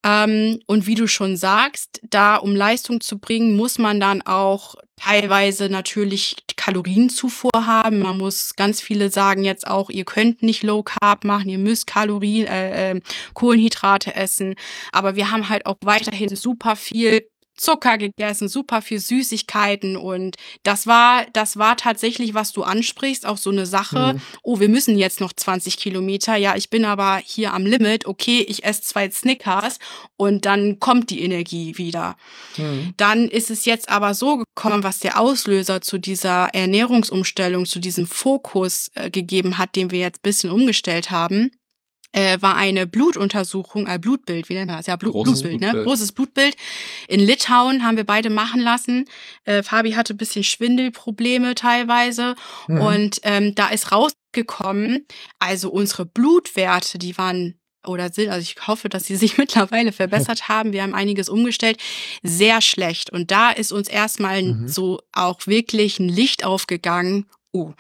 Ähm, 0.05 0.61
und 0.67 0.87
wie 0.87 0.95
du 0.95 1.09
schon 1.09 1.37
sagst, 1.37 2.01
da 2.09 2.37
um 2.37 2.55
Leistung 2.55 3.01
zu 3.01 3.19
bringen, 3.19 3.57
muss 3.57 3.79
man 3.79 3.99
dann 3.99 4.23
auch 4.23 4.77
teilweise 4.97 5.69
natürlich 5.69 6.37
Kalorienzufuhr 6.57 7.51
haben. 7.55 8.01
Man 8.01 8.19
muss 8.19 8.57
ganz 8.57 8.81
viele 8.81 9.11
sagen 9.11 9.45
jetzt 9.45 9.67
auch, 9.67 9.91
ihr 9.91 10.05
könnt 10.05 10.43
nicht 10.43 10.63
Low 10.63 10.83
Carb 10.83 11.25
machen, 11.25 11.49
ihr 11.49 11.59
müsst 11.59 11.87
Kalorien, 11.87 12.47
äh, 12.47 12.91
äh, 12.91 13.01
Kohlenhydrate 13.35 14.15
essen. 14.17 14.55
Aber 14.93 15.15
wir 15.15 15.31
haben 15.31 15.49
halt 15.49 15.67
auch 15.67 15.77
weiterhin 15.83 16.35
super 16.35 16.75
viel 16.77 17.29
Zucker 17.57 17.99
gegessen, 17.99 18.49
super 18.49 18.83
viel 18.83 18.99
Süßigkeiten 18.99 19.97
und 19.97 20.37
das 20.63 20.87
war, 20.87 21.27
das 21.33 21.57
war 21.57 21.77
tatsächlich, 21.77 22.35
was 22.35 22.53
du 22.53 22.63
ansprichst, 22.63 23.27
auch 23.27 23.39
so 23.39 23.51
eine 23.51 23.67
Sache. 23.67 24.15
Mhm. 24.15 24.21
Oh, 24.43 24.61
wir 24.61 24.69
müssen 24.69 24.99
jetzt 24.99 25.21
noch 25.21 25.33
20 25.33 25.79
Kilometer. 25.79 26.37
Ja, 26.37 26.57
ich 26.57 26.71
bin 26.71 26.85
aber 26.85 27.21
hier 27.25 27.55
am 27.55 27.67
Limit. 27.67 28.07
Okay, 28.07 28.45
ich 28.47 28.65
esse 28.65 28.83
zwei 28.83 29.11
Snickers 29.11 29.79
und 30.17 30.45
dann 30.45 30.81
kommt 30.81 31.11
die 31.11 31.23
Energie 31.23 31.79
wieder. 31.79 32.17
Mhm. 32.57 32.95
Dann 32.97 33.29
ist 33.29 33.51
es 33.51 33.65
jetzt 33.65 33.89
aber 33.89 34.15
so 34.15 34.39
gekommen, 34.39 34.83
was 34.83 34.99
der 34.99 35.19
Auslöser 35.21 35.81
zu 35.81 35.99
dieser 35.99 36.55
Ernährungsumstellung, 36.55 37.67
zu 37.67 37.79
diesem 37.79 38.07
Fokus 38.07 38.91
äh, 38.95 39.11
gegeben 39.11 39.59
hat, 39.59 39.77
den 39.77 39.91
wir 39.91 40.01
jetzt 40.01 40.23
bisschen 40.23 40.51
umgestellt 40.51 41.11
haben 41.11 41.51
äh, 42.17 42.41
war 42.41 42.57
eine 42.57 42.87
Blutuntersuchung, 42.87 43.87
ein 43.87 43.97
äh, 43.97 43.99
Blutbild, 43.99 44.49
wie 44.49 44.55
nennt 44.55 44.69
man 44.69 44.79
das? 44.79 44.87
Ja, 44.87 44.97
Blut, 44.97 45.13
Großes 45.13 45.43
Blutbild, 45.43 45.61
ne? 45.61 45.67
Blutbild. 45.69 45.87
Großes 45.87 46.13
Blutbild. 46.13 46.57
In 47.09 47.21
Litauen 47.21 47.85
haben 47.85 47.99
wir 47.99 48.05
beide 48.05 48.31
machen 48.31 48.61
lassen. 48.61 49.05
Äh, 49.45 49.63
Fabi 49.63 49.93
hatte 49.93 50.15
ein 50.15 50.17
bisschen 50.17 50.43
Schwindelprobleme 50.43 51.55
teilweise. 51.55 52.35
Mhm. 52.69 52.81
Und 52.81 53.21
ähm, 53.23 53.55
da 53.55 53.69
ist 53.69 53.93
rausgekommen, 53.93 55.07
also 55.39 55.71
unsere 55.71 56.07
Blutwerte, 56.07 56.99
die 56.99 57.19
waren 57.19 57.55
oder 57.87 58.11
sind, 58.11 58.31
also 58.31 58.43
ich 58.43 58.67
hoffe, 58.67 58.89
dass 58.89 59.05
sie 59.05 59.17
sich 59.17 59.37
mittlerweile 59.39 59.93
verbessert 59.93 60.49
haben. 60.49 60.73
Wir 60.73 60.83
haben 60.83 60.95
einiges 60.95 61.29
umgestellt. 61.29 61.79
Sehr 62.23 62.63
schlecht. 62.63 63.11
Und 63.11 63.31
da 63.31 63.51
ist 63.51 63.73
uns 63.73 63.89
erstmal 63.89 64.43
mhm. 64.43 64.69
so 64.69 65.01
auch 65.13 65.47
wirklich 65.47 65.99
ein 65.99 66.09
Licht 66.09 66.45
aufgegangen. 66.45 67.27
Oh, 67.53 67.73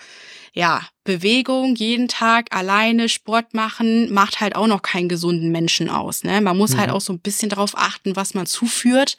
ja, 0.56 0.80
Bewegung 1.04 1.76
jeden 1.76 2.08
Tag 2.08 2.46
alleine 2.50 3.10
Sport 3.10 3.52
machen 3.52 4.12
macht 4.12 4.40
halt 4.40 4.56
auch 4.56 4.66
noch 4.66 4.80
keinen 4.80 5.08
gesunden 5.08 5.52
Menschen 5.52 5.90
aus. 5.90 6.24
Ne? 6.24 6.40
Man 6.40 6.56
muss 6.56 6.70
halt 6.70 6.76
mhm. 6.76 6.80
halt 6.80 6.90
auch 6.92 7.00
so 7.02 7.12
ein 7.12 7.20
bisschen 7.20 7.50
darauf 7.50 7.76
achten, 7.76 8.16
was 8.16 8.32
man 8.32 8.46
zuführt. 8.46 9.18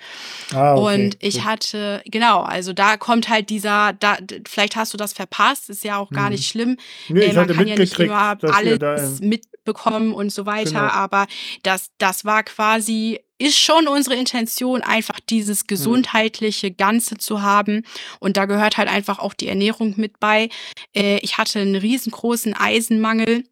Ah, 0.51 0.73
okay. 0.75 1.05
Und 1.05 1.17
ich 1.19 1.45
hatte, 1.45 2.01
genau, 2.05 2.41
also 2.41 2.73
da 2.73 2.97
kommt 2.97 3.29
halt 3.29 3.51
dieser, 3.51 3.93
da, 3.93 4.17
vielleicht 4.47 4.75
hast 4.75 4.93
du 4.93 4.97
das 4.97 5.13
verpasst, 5.13 5.69
ist 5.69 5.83
ja 5.83 5.97
auch 5.97 6.09
gar 6.09 6.25
mhm. 6.25 6.31
nicht 6.31 6.47
schlimm. 6.47 6.77
Nee, 7.07 7.25
äh, 7.25 7.33
man 7.33 7.47
kann 7.47 7.67
ja 7.67 7.75
nicht 7.75 7.97
immer 7.99 8.37
alles 8.41 9.19
mitbekommen 9.21 10.13
und 10.13 10.31
so 10.31 10.47
weiter, 10.47 10.71
genau. 10.71 10.91
aber 10.91 11.27
das, 11.61 11.91
das 11.99 12.25
war 12.25 12.41
quasi 12.41 13.19
ist 13.37 13.57
schon 13.57 13.87
unsere 13.87 14.15
Intention, 14.15 14.81
einfach 14.81 15.19
dieses 15.19 15.61
hm. 15.61 15.67
gesundheitliche 15.67 16.71
Ganze 16.71 17.17
zu 17.17 17.41
haben. 17.41 17.83
Und 18.19 18.37
da 18.37 18.45
gehört 18.45 18.77
halt 18.77 18.89
einfach 18.89 19.19
auch 19.19 19.33
die 19.33 19.47
Ernährung 19.47 19.93
mit 19.97 20.19
bei. 20.19 20.49
Äh, 20.95 21.19
ich 21.21 21.37
hatte 21.37 21.59
einen 21.59 21.75
riesengroßen 21.75 22.53
Eisenmangel. 22.53 23.43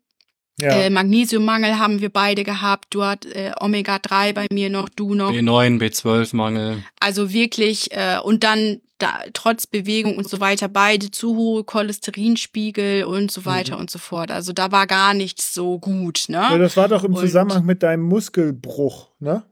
Ja. 0.59 0.69
Äh, 0.69 0.89
Magnesiummangel 0.89 1.79
haben 1.79 1.99
wir 1.99 2.09
beide 2.09 2.43
gehabt. 2.43 2.85
Du 2.91 3.03
hast 3.03 3.25
äh, 3.25 3.51
Omega-3 3.59 4.33
bei 4.33 4.47
mir 4.51 4.69
noch, 4.69 4.87
du 4.87 5.13
noch. 5.13 5.31
B9, 5.31 5.79
B12-Mangel. 5.79 6.83
Also 6.99 7.33
wirklich, 7.33 7.91
äh, 7.91 8.19
und 8.23 8.43
dann 8.43 8.79
da, 8.97 9.19
trotz 9.33 9.67
Bewegung 9.67 10.17
und 10.17 10.29
so 10.29 10.39
weiter, 10.39 10.69
beide 10.69 11.11
zu 11.11 11.35
hohe 11.35 11.63
Cholesterinspiegel 11.65 13.03
und 13.03 13.31
so 13.31 13.45
weiter 13.45 13.75
mhm. 13.75 13.81
und 13.81 13.91
so 13.91 13.99
fort. 13.99 14.31
Also 14.31 14.53
da 14.53 14.71
war 14.71 14.87
gar 14.87 15.13
nichts 15.13 15.53
so 15.53 15.79
gut, 15.79 16.25
ne? 16.29 16.37
Ja, 16.37 16.57
das 16.57 16.77
war 16.77 16.87
doch 16.87 17.03
im 17.03 17.13
und, 17.13 17.19
Zusammenhang 17.19 17.65
mit 17.65 17.83
deinem 17.83 18.03
Muskelbruch, 18.03 19.09
ne? 19.19 19.43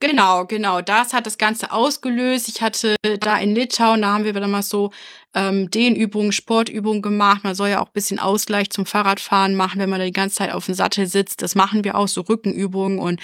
Genau, 0.00 0.44
genau. 0.46 0.80
Das 0.80 1.12
hat 1.12 1.26
das 1.26 1.38
Ganze 1.38 1.72
ausgelöst. 1.72 2.48
Ich 2.48 2.62
hatte 2.62 2.94
da 3.20 3.36
in 3.38 3.54
Litauen, 3.54 4.02
da 4.02 4.12
haben 4.12 4.24
wir 4.24 4.32
dann 4.32 4.50
mal 4.50 4.62
so 4.62 4.92
ähm, 5.34 5.70
Dehnübungen, 5.70 6.30
Sportübungen 6.30 7.02
gemacht. 7.02 7.42
Man 7.42 7.56
soll 7.56 7.70
ja 7.70 7.80
auch 7.80 7.88
bisschen 7.88 8.20
Ausgleich 8.20 8.70
zum 8.70 8.86
Fahrradfahren 8.86 9.56
machen, 9.56 9.80
wenn 9.80 9.90
man 9.90 9.98
da 9.98 10.06
die 10.06 10.12
ganze 10.12 10.36
Zeit 10.36 10.52
auf 10.52 10.66
dem 10.66 10.74
Sattel 10.74 11.06
sitzt. 11.08 11.42
Das 11.42 11.56
machen 11.56 11.82
wir 11.82 11.96
auch, 11.96 12.06
so 12.06 12.20
Rückenübungen 12.20 13.00
und 13.00 13.20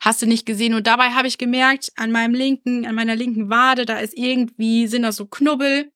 hast 0.00 0.20
du 0.20 0.26
nicht 0.26 0.44
gesehen. 0.44 0.74
Und 0.74 0.88
dabei 0.88 1.10
habe 1.10 1.28
ich 1.28 1.38
gemerkt, 1.38 1.92
an 1.96 2.10
meinem 2.10 2.34
linken, 2.34 2.84
an 2.84 2.96
meiner 2.96 3.14
linken 3.14 3.48
Wade, 3.48 3.86
da 3.86 3.98
ist 3.98 4.16
irgendwie, 4.16 4.88
sind 4.88 5.02
da 5.02 5.12
so 5.12 5.26
Knubbel. 5.26 5.92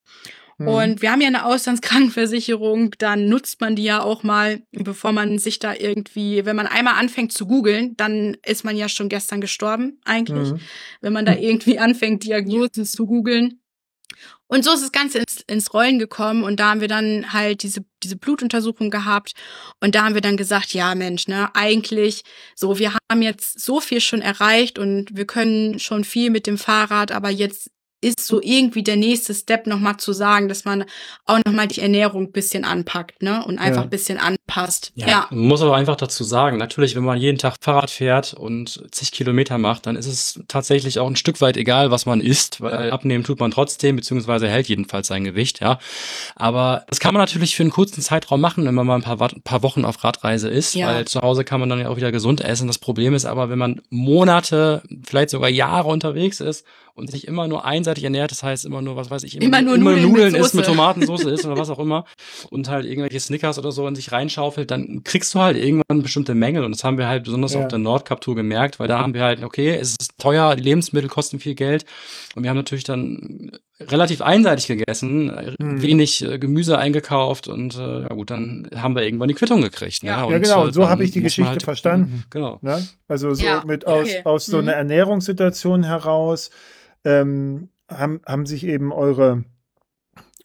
Mhm. 0.62 0.68
Und 0.68 1.02
wir 1.02 1.12
haben 1.12 1.20
ja 1.20 1.28
eine 1.28 1.44
Auslandskrankenversicherung, 1.44 2.93
dann 2.98 3.28
nutzt 3.28 3.60
man 3.60 3.76
die 3.76 3.84
ja 3.84 4.02
auch 4.02 4.22
mal, 4.22 4.62
bevor 4.72 5.12
man 5.12 5.39
sich 5.39 5.59
da 5.59 5.74
irgendwie, 5.74 6.44
wenn 6.44 6.56
man 6.56 6.66
einmal 6.66 6.94
anfängt 6.94 7.32
zu 7.32 7.47
googeln, 7.47 7.97
dann 7.97 8.36
ist 8.44 8.64
man 8.64 8.76
ja 8.76 8.89
schon 8.89 9.09
gestern 9.09 9.40
gestorben, 9.40 10.01
eigentlich. 10.05 10.52
Mhm. 10.52 10.60
Wenn 11.01 11.12
man 11.12 11.26
da 11.26 11.34
irgendwie 11.34 11.78
anfängt, 11.78 12.24
Diagnosen 12.24 12.84
zu 12.84 13.06
googeln. 13.06 13.59
Und 14.47 14.64
so 14.66 14.72
ist 14.72 14.82
das 14.82 14.93
Ganze 14.93 15.18
ins, 15.18 15.43
ins 15.47 15.72
Rollen 15.72 15.98
gekommen 15.98 16.44
und 16.44 16.60
da 16.60 16.70
haben 16.70 16.82
wir 16.82 16.89
dann 16.89 17.32
halt 17.32 17.62
diese, 17.62 17.86
diese 18.02 18.16
Blutuntersuchung 18.16 18.90
gehabt 18.90 19.32
und 19.80 19.94
da 19.94 20.05
haben 20.05 20.14
wir 20.14 20.20
dann 20.20 20.36
gesagt, 20.36 20.74
ja 20.74 20.94
Mensch, 20.94 21.26
ne, 21.26 21.48
eigentlich 21.55 22.22
so, 22.55 22.78
wir 22.78 22.93
haben 22.93 23.22
jetzt 23.22 23.59
so 23.59 23.80
viel 23.80 24.02
schon 24.02 24.20
erreicht 24.20 24.78
und 24.78 25.16
wir 25.16 25.26
können 25.26 25.78
schon 25.78 26.05
viel 26.05 26.28
mit 26.28 26.47
dem 26.47 26.59
Fahrrad, 26.59 27.12
aber 27.12 27.30
jetzt 27.30 27.70
ist 28.02 28.26
so 28.26 28.40
irgendwie 28.42 28.82
der 28.82 28.96
nächste 28.96 29.32
Step 29.32 29.66
nochmal 29.66 29.96
zu 29.96 30.12
sagen, 30.12 30.48
dass 30.48 30.64
man 30.64 30.84
auch 31.24 31.38
nochmal 31.46 31.68
die 31.68 31.80
Ernährung 31.80 32.24
ein 32.24 32.32
bisschen 32.32 32.64
anpackt, 32.64 33.22
ne? 33.22 33.44
Und 33.46 33.58
einfach 33.58 33.82
ja. 33.82 33.82
ein 33.84 33.90
bisschen 33.90 34.18
anpasst. 34.18 34.92
Ja. 34.96 35.08
ja. 35.08 35.26
Man 35.30 35.46
muss 35.46 35.62
aber 35.62 35.76
einfach 35.76 35.96
dazu 35.96 36.24
sagen, 36.24 36.58
natürlich, 36.58 36.96
wenn 36.96 37.04
man 37.04 37.18
jeden 37.18 37.38
Tag 37.38 37.54
Fahrrad 37.60 37.90
fährt 37.90 38.34
und 38.34 38.82
zig 38.90 39.12
Kilometer 39.12 39.56
macht, 39.56 39.86
dann 39.86 39.96
ist 39.96 40.06
es 40.06 40.40
tatsächlich 40.48 40.98
auch 40.98 41.06
ein 41.06 41.16
Stück 41.16 41.40
weit 41.40 41.56
egal, 41.56 41.90
was 41.90 42.04
man 42.04 42.20
isst, 42.20 42.60
weil 42.60 42.90
abnehmen 42.90 43.22
tut 43.22 43.38
man 43.38 43.52
trotzdem, 43.52 43.96
beziehungsweise 43.96 44.48
hält 44.48 44.68
jedenfalls 44.68 45.06
sein 45.06 45.22
Gewicht, 45.22 45.60
ja. 45.60 45.78
Aber 46.34 46.84
das 46.88 46.98
kann 46.98 47.14
man 47.14 47.22
natürlich 47.22 47.54
für 47.54 47.62
einen 47.62 47.70
kurzen 47.70 48.02
Zeitraum 48.02 48.40
machen, 48.40 48.66
wenn 48.66 48.74
man 48.74 48.86
mal 48.86 48.96
ein 48.96 49.02
paar, 49.02 49.16
paar 49.16 49.62
Wochen 49.62 49.84
auf 49.84 50.02
Radreise 50.02 50.48
ist, 50.48 50.74
ja. 50.74 50.88
weil 50.88 51.04
zu 51.04 51.20
Hause 51.20 51.44
kann 51.44 51.60
man 51.60 51.68
dann 51.68 51.78
ja 51.78 51.88
auch 51.88 51.96
wieder 51.96 52.10
gesund 52.10 52.40
essen. 52.40 52.66
Das 52.66 52.78
Problem 52.78 53.14
ist 53.14 53.26
aber, 53.26 53.48
wenn 53.48 53.58
man 53.58 53.80
Monate, 53.90 54.82
vielleicht 55.04 55.30
sogar 55.30 55.48
Jahre 55.48 55.88
unterwegs 55.88 56.40
ist 56.40 56.66
und 56.94 57.10
sich 57.10 57.26
immer 57.26 57.48
nur 57.48 57.64
einseitig 57.64 57.91
ernährt, 57.98 58.31
das 58.31 58.43
heißt 58.43 58.64
immer 58.64 58.82
nur, 58.82 58.97
was 58.97 59.10
weiß 59.10 59.23
ich, 59.24 59.36
immer, 59.36 59.59
immer 59.59 59.62
nur 59.62 59.74
immer 59.77 59.90
Nudeln, 59.93 60.09
Nudeln 60.09 60.35
isst, 60.35 60.55
mit 60.55 60.64
Tomatensauce 60.64 61.24
isst 61.24 61.44
oder 61.44 61.56
was 61.56 61.70
auch 61.70 61.78
immer 61.78 62.05
und 62.51 62.69
halt 62.69 62.86
irgendwelche 62.86 63.20
Snickers 63.20 63.59
oder 63.59 63.73
so 63.73 63.86
in 63.86 63.94
sich 63.94 64.12
reinschaufelt, 64.12 64.70
dann 64.70 65.05
kriegst 65.05 65.35
du 65.35 65.40
halt 65.40 65.56
irgendwann 65.56 66.02
bestimmte 66.02 66.35
Mängel 66.35 66.64
und 66.64 66.73
das 66.73 66.85
haben 66.85 66.98
wir 66.98 67.09
halt 67.09 67.24
besonders 67.24 67.55
ja. 67.55 67.60
auf 67.60 67.69
der 67.69 67.78
Nordkap-Tour 67.78 68.35
gemerkt, 68.35 68.81
weil 68.81 68.89
da 68.89 68.98
haben 68.98 69.14
wir 69.14 69.23
halt, 69.23 69.43
okay, 69.43 69.77
es 69.77 69.97
ist 70.01 70.19
teuer, 70.19 70.56
die 70.56 70.62
Lebensmittel 70.62 71.09
kosten 71.09 71.39
viel 71.39 71.55
Geld 71.55 71.85
und 72.35 72.43
wir 72.43 72.51
haben 72.51 72.56
natürlich 72.56 72.85
dann 72.85 73.52
relativ 73.90 74.23
einseitig 74.23 74.66
gegessen, 74.66 75.55
hm. 75.60 75.82
wenig 75.82 76.23
äh, 76.24 76.39
Gemüse 76.39 76.78
eingekauft 76.78 77.48
und 77.48 77.77
äh, 77.77 78.02
ja 78.02 78.09
gut, 78.09 78.31
dann 78.31 78.69
haben 78.74 78.94
wir 78.94 79.02
irgendwann 79.02 79.28
die 79.28 79.35
Quittung 79.35 79.62
gekriegt. 79.62 80.02
Ne? 80.02 80.10
Ja, 80.10 80.24
und, 80.24 80.32
ja 80.32 80.39
genau, 80.39 80.64
und 80.64 80.74
so 80.74 80.89
habe 80.89 81.05
ich 81.05 81.10
die 81.10 81.23
Geschichte 81.23 81.51
halt, 81.51 81.62
verstanden. 81.62 82.24
Genau. 82.31 82.59
Ne? 82.62 82.86
Also 83.09 83.35
so 83.35 83.44
ja, 83.44 83.62
mit 83.66 83.86
aus, 83.86 84.09
okay. 84.09 84.23
aus 84.24 84.47
so 84.47 84.59
mhm. 84.59 84.69
einer 84.69 84.77
Ernährungssituation 84.77 85.85
heraus 85.85 86.51
ähm, 87.05 87.69
haben, 87.98 88.20
haben 88.27 88.47
sich 88.47 88.66
eben 88.66 88.93
eure, 88.93 89.44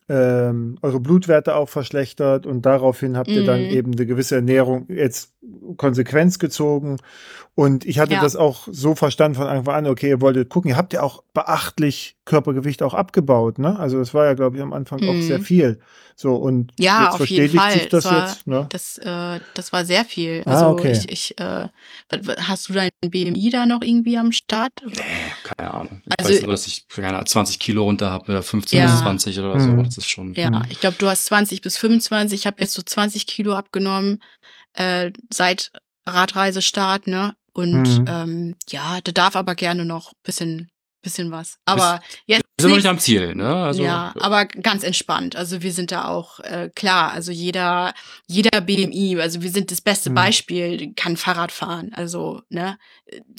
ähm, 0.10 0.78
eure 0.82 1.00
Blutwerte 1.00 1.56
auch 1.56 1.68
verschlechtert 1.68 2.46
und 2.46 2.66
daraufhin 2.66 3.18
habt 3.18 3.28
ihr 3.28 3.44
dann 3.44 3.62
mhm. 3.62 3.70
eben 3.70 3.92
eine 3.94 4.06
gewisse 4.06 4.36
Ernährung 4.36 4.86
jetzt 4.90 5.34
Konsequenz 5.76 6.40
gezogen. 6.40 6.98
Und 7.56 7.86
ich 7.86 7.98
hatte 7.98 8.14
ja. 8.14 8.22
das 8.22 8.36
auch 8.36 8.68
so 8.70 8.94
verstanden 8.94 9.36
von 9.36 9.48
Anfang 9.48 9.74
an, 9.74 9.88
okay, 9.88 10.10
ihr 10.10 10.22
wolltet 10.22 10.50
gucken, 10.50 10.70
ihr 10.70 10.78
habt 10.78 10.94
ja 10.94 11.02
auch 11.02 11.24
beachtlich 11.34 12.16
Körpergewicht 12.24 12.84
auch 12.84 12.94
abgebaut, 12.94 13.58
ne? 13.58 13.80
Also 13.80 14.00
es 14.00 14.14
war 14.14 14.26
ja, 14.26 14.36
glaube 14.36 14.58
ich, 14.58 14.62
am 14.62 14.74
Anfang 14.74 15.00
mhm. 15.02 15.10
auch 15.10 15.22
sehr 15.22 15.40
mhm. 15.40 15.44
viel. 15.44 15.80
So, 16.16 16.36
und 16.36 16.72
ja, 16.78 17.06
jetzt 17.06 17.18
verstetigt 17.18 17.72
sich 17.72 17.90
das, 17.90 18.04
das 18.04 18.14
war, 18.14 18.28
jetzt, 18.28 18.48
ne? 18.48 18.66
Das, 18.70 18.98
äh, 19.00 19.40
das 19.56 19.74
war 19.74 19.86
sehr 19.86 20.06
viel. 20.06 20.44
Ah, 20.46 20.52
also 20.52 20.66
ah, 20.66 20.70
okay. 20.70 20.92
ich, 20.92 21.12
ich 21.12 21.40
äh, 21.40 21.68
hast 22.42 22.70
du 22.70 22.74
dein 22.74 22.90
BMI 23.02 23.50
da 23.50 23.66
noch 23.66 23.82
irgendwie 23.82 24.20
am 24.20 24.32
Start? 24.32 24.74
Nee, 24.86 24.94
keine 25.44 25.74
Ahnung. 25.74 26.02
Ich 26.06 26.14
also, 26.20 26.34
weiß 26.34 26.42
nur, 26.44 26.52
dass 26.52 26.68
ich 26.68 26.88
keine 26.88 27.24
20 27.24 27.58
Kilo 27.58 27.84
runter 27.84 28.12
habe, 28.12 28.32
oder 28.32 28.44
15 28.44 28.80
ja. 28.80 28.86
bis 28.86 29.00
20 29.00 29.40
oder 29.40 29.60
so. 29.60 29.68
Mhm. 29.70 29.90
Das 29.98 30.06
ist 30.06 30.12
schon. 30.12 30.36
Ja, 30.36 30.62
ich 30.70 30.80
glaube, 30.80 30.98
du 31.00 31.08
hast 31.08 31.26
20 31.26 31.62
bis 31.62 31.78
25. 31.78 32.40
Ich 32.40 32.46
habe 32.46 32.62
jetzt 32.62 32.74
so 32.74 32.84
20 32.84 33.26
Kilo 33.26 33.56
abgenommen 33.56 34.22
äh, 34.74 35.12
seit 35.34 35.72
Radreisestart, 36.06 37.08
ne? 37.08 37.36
Und 37.52 38.00
mhm. 38.00 38.06
ähm, 38.08 38.56
ja, 38.70 39.00
da 39.04 39.12
darf 39.12 39.36
aber 39.36 39.56
gerne 39.56 39.86
noch 39.86 40.14
bisschen 40.22 40.70
bisschen 41.02 41.32
was. 41.32 41.58
Aber 41.66 42.00
jetzt 42.28 42.46
wir 42.60 42.64
sind 42.64 42.72
noch 42.72 42.78
nicht 42.78 42.88
am 42.88 42.98
Ziel, 42.98 43.36
ne? 43.36 43.56
Also, 43.56 43.84
ja, 43.84 44.16
aber 44.20 44.46
ganz 44.46 44.84
entspannt. 44.84 45.36
Also 45.36 45.62
wir 45.62 45.72
sind 45.72 45.92
da 45.92 46.08
auch 46.08 46.40
äh, 46.40 46.72
klar. 46.74 47.12
Also 47.12 47.32
jeder 47.32 47.94
jeder 48.26 48.62
BMI, 48.62 49.20
also 49.22 49.44
wir 49.44 49.52
sind 49.52 49.70
das 49.70 49.80
beste 49.80 50.10
mhm. 50.10 50.16
Beispiel, 50.16 50.94
kann 50.96 51.18
Fahrrad 51.18 51.52
fahren. 51.52 51.92
Also 51.94 52.42
ne. 52.50 52.80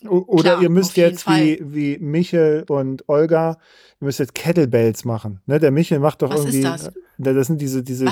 Oder 0.06 0.50
klar, 0.50 0.62
ihr 0.62 0.70
müsst 0.70 0.96
jetzt 0.96 1.26
wie 1.26 1.58
wie 1.60 1.98
Michel 1.98 2.64
und 2.68 3.08
Olga, 3.08 3.58
ihr 4.00 4.04
müsst 4.04 4.20
jetzt 4.20 4.36
Kettlebells 4.36 5.04
machen. 5.04 5.40
Ne, 5.46 5.58
der 5.58 5.72
Michel 5.72 5.98
macht 5.98 6.22
doch 6.22 6.30
was 6.30 6.42
irgendwie. 6.42 6.58
Ist 6.58 6.64
das? 6.64 6.92
das 7.18 7.46
sind 7.48 7.60
diese 7.60 7.82
diese 7.82 8.06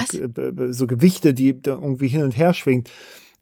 so 0.73 0.89
Gewichte, 0.89 1.35
die 1.35 1.63
da 1.63 1.75
irgendwie 1.75 2.09
hin 2.09 2.25
und 2.25 2.37
her 2.37 2.53
schwingt. 2.53 2.91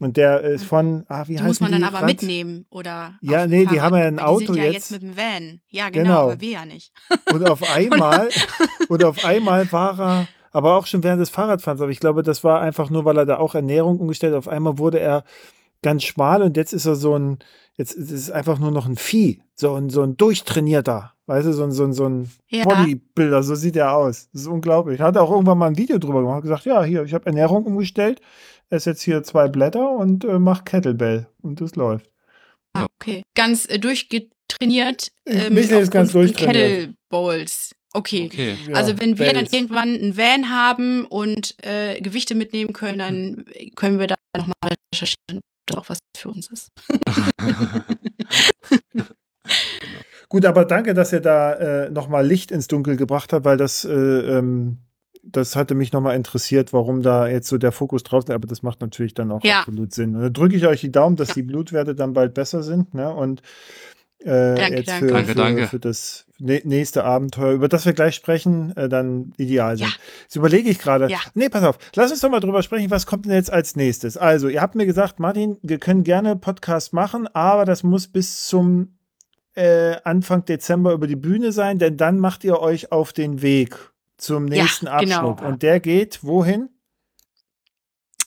Und 0.00 0.16
der 0.16 0.40
ist 0.42 0.64
von, 0.64 1.04
ah, 1.08 1.24
wie 1.28 1.34
Die 1.34 1.38
heißt 1.38 1.46
muss 1.46 1.60
man 1.60 1.70
die? 1.72 1.78
dann 1.78 1.84
aber 1.88 1.98
Rad- 2.00 2.06
mitnehmen 2.06 2.66
oder. 2.70 3.14
Ja, 3.22 3.46
nee, 3.46 3.64
die 3.64 3.80
haben 3.80 3.96
ja 3.96 4.04
ein 4.04 4.18
Auto 4.18 4.40
die 4.40 4.46
sind 4.46 4.56
ja 4.56 4.64
jetzt. 4.64 4.74
jetzt 4.74 4.90
mit 4.90 5.02
dem 5.02 5.16
Van. 5.16 5.60
Ja, 5.68 5.88
genau, 5.90 6.04
Genau. 6.04 6.20
aber 6.32 6.40
wir 6.40 6.50
ja 6.50 6.64
nicht. 6.66 6.92
Und 7.32 7.48
auf 7.48 7.62
einmal, 7.74 8.28
und 8.88 9.04
auf 9.04 9.24
einmal 9.24 9.70
war 9.72 9.98
er, 10.00 10.28
aber 10.50 10.76
auch 10.76 10.86
schon 10.86 11.02
während 11.02 11.20
des 11.20 11.30
Fahrradfahrens, 11.30 11.80
aber 11.80 11.90
ich 11.90 12.00
glaube, 12.00 12.22
das 12.22 12.44
war 12.44 12.60
einfach 12.60 12.90
nur, 12.90 13.04
weil 13.04 13.16
er 13.18 13.26
da 13.26 13.38
auch 13.38 13.54
Ernährung 13.54 13.98
umgestellt 14.00 14.32
hat. 14.34 14.38
Auf 14.38 14.48
einmal 14.48 14.78
wurde 14.78 15.00
er 15.00 15.24
ganz 15.82 16.02
schmal 16.04 16.42
und 16.42 16.56
jetzt 16.56 16.72
ist 16.72 16.86
er 16.86 16.96
so 16.96 17.16
ein, 17.16 17.38
jetzt 17.76 17.92
ist 17.92 18.10
es 18.10 18.30
einfach 18.30 18.58
nur 18.58 18.70
noch 18.72 18.86
ein 18.86 18.96
Vieh, 18.96 19.42
so 19.54 19.74
ein, 19.74 19.90
so 19.90 20.02
ein 20.02 20.16
durchtrainierter, 20.16 21.12
weißt 21.26 21.46
du, 21.46 21.52
so 21.52 21.64
ein, 21.64 21.72
so 21.72 21.84
ein, 21.84 21.92
so 21.92 22.06
ein 22.09 22.30
Ja. 22.48 22.64
Bodybuilder, 22.64 23.42
so 23.42 23.55
sieht 23.55 23.76
er 23.76 23.94
aus. 23.96 24.28
Das 24.32 24.42
ist 24.42 24.48
unglaublich. 24.48 25.01
Er 25.01 25.06
hat 25.06 25.16
auch 25.16 25.30
irgendwann 25.30 25.59
mal 25.59 25.68
ein 25.68 25.78
Video 25.78 25.98
drüber 25.98 26.20
gemacht, 26.22 26.42
gesagt, 26.42 26.64
ja, 26.64 26.82
hier, 26.82 27.05
ich 27.05 27.14
habe 27.14 27.26
Ernährung 27.26 27.64
umgestellt, 27.64 28.20
esse 28.70 28.90
jetzt 28.90 29.02
hier 29.02 29.22
zwei 29.22 29.48
Blätter 29.48 29.90
und 29.90 30.24
äh, 30.24 30.38
mach 30.38 30.64
Kettlebell 30.64 31.26
und 31.42 31.60
das 31.60 31.76
läuft. 31.76 32.10
Ah, 32.74 32.86
okay. 33.01 33.22
Ganz 33.34 33.66
äh, 33.68 33.78
durchgetrainiert. 33.78 35.12
Äh, 35.24 35.51
Michael 35.51 35.82
ist 35.82 35.90
ganz 35.90 36.12
durchtrainiert. 36.12 36.96
Kettlebowls. 37.10 37.72
Okay. 37.92 38.26
Okay. 38.26 38.56
Ja, 38.66 38.74
also 38.74 38.98
wenn 38.98 39.18
wir 39.18 39.26
dann 39.26 39.44
Bells. 39.44 39.52
irgendwann 39.52 39.94
einen 39.94 40.16
Van 40.16 40.51
haben 40.51 41.06
und 41.06 41.55
äh, 41.64 42.01
Gewichte 42.01 42.34
mitnehmen 42.34 42.72
können, 42.72 42.98
dann 42.98 43.44
können 43.76 44.01
wir 44.01 44.09
da 44.09 44.16
nochmal 44.36 44.55
recherchieren, 44.92 45.38
ob 45.38 45.42
das 45.66 45.76
auch 45.78 45.88
was 45.88 45.98
für 46.16 46.30
uns 46.30 46.48
ist. 46.48 46.70
Gut, 50.35 50.47
aber 50.47 50.65
danke, 50.65 50.94
dass 50.94 51.12
ihr 51.12 51.20
da 51.20 51.52
äh, 51.52 51.90
nochmal 51.90 52.27
Licht 52.27 52.51
ins 52.51 52.66
Dunkel 52.66 52.97
gebracht 52.97 53.32
habt, 53.32 53.44
weil 53.44 53.56
das, 53.56 53.85
äh, 53.85 53.93
ähm, 53.93 54.78
das 55.23 55.55
hatte 55.55 55.77
mich 55.77 55.93
nochmal 55.93 56.16
interessiert, 56.16 56.73
warum 56.73 57.02
da 57.02 57.28
jetzt 57.28 57.47
so 57.48 57.56
der 57.56 57.70
Fokus 57.70 58.02
drauf 58.02 58.24
ist. 58.24 58.31
Aber 58.32 58.48
das 58.48 58.65
macht 58.65 58.81
natürlich 58.81 59.15
dann 59.15 59.31
auch 59.31 59.44
Ja. 59.44 59.61
absolut 59.61 59.94
Sinn. 59.94 60.16
Und 60.16 60.23
da 60.23 60.31
drücke 60.31 60.56
ich 60.56 60.66
euch 60.66 60.81
die 60.81 60.90
Daumen, 60.90 61.15
dass 61.15 61.28
Ja. 61.28 61.35
die 61.35 61.43
Blutwerte 61.44 61.94
dann 61.94 62.15
bald 62.15 62.35
besser 62.35 62.65
sind. 62.65 62.94
Ne? 62.94 63.15
Und 63.15 63.43
äh, 64.24 64.56
Danke, 64.56 64.77
jetzt 64.78 64.89
danke. 64.89 65.06
Für, 65.06 65.12
Danke, 65.15 65.28
für, 65.28 65.35
danke. 65.39 65.66
für 65.69 65.78
das 65.78 66.27
nä- 66.40 66.66
nächste 66.66 67.05
Abenteuer, 67.05 67.52
über 67.52 67.69
das 67.69 67.86
wir 67.86 67.93
gleich 67.93 68.16
sprechen, 68.16 68.77
äh, 68.77 68.89
dann 68.89 69.35
ideal 69.36 69.77
sind. 69.77 69.86
Ja. 69.86 69.93
Jetzt 70.24 70.35
überlege 70.35 70.69
ich 70.69 70.81
gerade. 70.81 71.09
Ja. 71.11 71.19
Nee, 71.35 71.48
pass 71.48 71.62
auf. 71.62 71.78
Lass 71.94 72.11
uns 72.11 72.19
doch 72.23 72.31
mal 72.31 72.40
drüber 72.40 72.65
sprechen, 72.65 72.90
was 72.90 73.06
kommt 73.06 73.27
denn 73.27 73.35
jetzt 73.35 73.52
als 73.52 73.77
nächstes? 73.77 74.16
Also, 74.16 74.48
ihr 74.48 74.61
habt 74.62 74.74
mir 74.74 74.86
gesagt, 74.86 75.20
Martin, 75.20 75.59
wir 75.62 75.78
können 75.78 76.02
gerne 76.02 76.35
Podcast 76.35 76.93
machen, 76.93 77.28
aber 77.35 77.65
das 77.66 77.85
muss 77.85 78.09
bis 78.09 78.48
zum 78.48 78.97
äh, 79.55 79.97
Anfang 80.05 80.44
Dezember 80.44 80.93
über 80.93 81.06
die 81.06 81.16
Bühne 81.16 81.52
sein, 81.52 81.78
denn 81.78 81.97
dann 81.97 82.18
macht 82.18 82.44
ihr 82.44 82.59
euch 82.60 82.90
auf 82.93 83.12
den 83.12 83.40
Weg 83.43 83.76
zum 84.16 84.48
Ja, 84.48 84.62
nächsten 84.62 84.89
Abschnitt. 84.89 85.10
genau. 85.10 85.36
Und 85.47 85.62
der 85.62 85.81
geht 85.81 86.22
wohin? 86.24 86.68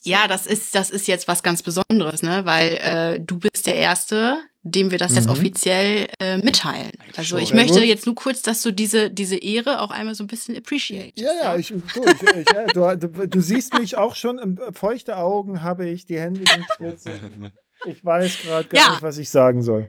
Ja, 0.04 0.26
das 0.28 0.46
ist, 0.46 0.74
das 0.74 0.90
ist 0.90 1.06
jetzt 1.08 1.28
was 1.28 1.42
ganz 1.42 1.62
Besonderes, 1.62 2.22
ne? 2.22 2.44
Weil 2.44 2.68
äh, 2.80 3.20
du 3.20 3.38
bist 3.38 3.66
der 3.66 3.74
Erste, 3.74 4.38
dem 4.62 4.90
wir 4.90 4.96
das 4.98 5.14
jetzt 5.14 5.26
Mhm. 5.26 5.32
offiziell 5.32 6.06
äh, 6.20 6.38
mitteilen. 6.38 6.92
Also 7.16 7.36
ich 7.36 7.48
Sehr 7.48 7.56
möchte 7.56 7.80
gut. 7.80 7.88
jetzt 7.88 8.06
nur 8.06 8.14
kurz, 8.14 8.40
dass 8.42 8.62
du 8.62 8.70
diese, 8.72 9.10
diese 9.10 9.36
Ehre 9.36 9.80
auch 9.80 9.90
einmal 9.90 10.14
so 10.14 10.24
ein 10.24 10.28
bisschen 10.28 10.56
appreciate. 10.56 11.12
Ja, 11.16 11.30
ja, 11.42 11.56
ich, 11.56 11.68
du, 11.68 11.74
ich, 12.04 12.22
ich, 12.22 12.46
ja 12.54 12.66
du, 12.96 13.08
du, 13.08 13.28
du 13.28 13.40
siehst 13.40 13.74
mich 13.74 13.96
auch 13.96 14.14
schon, 14.14 14.38
im, 14.38 14.58
feuchte 14.72 15.16
Augen 15.16 15.62
habe 15.62 15.86
ich, 15.88 16.06
die 16.06 16.18
Hände 16.18 16.40
sind 16.40 16.64
schwitzig. 16.76 17.14
Ich 17.86 18.04
weiß 18.04 18.38
gerade 18.42 18.68
gar 18.68 18.80
Ja. 18.80 18.90
nicht, 18.90 19.02
was 19.02 19.18
ich 19.18 19.30
sagen 19.30 19.62
soll. 19.62 19.88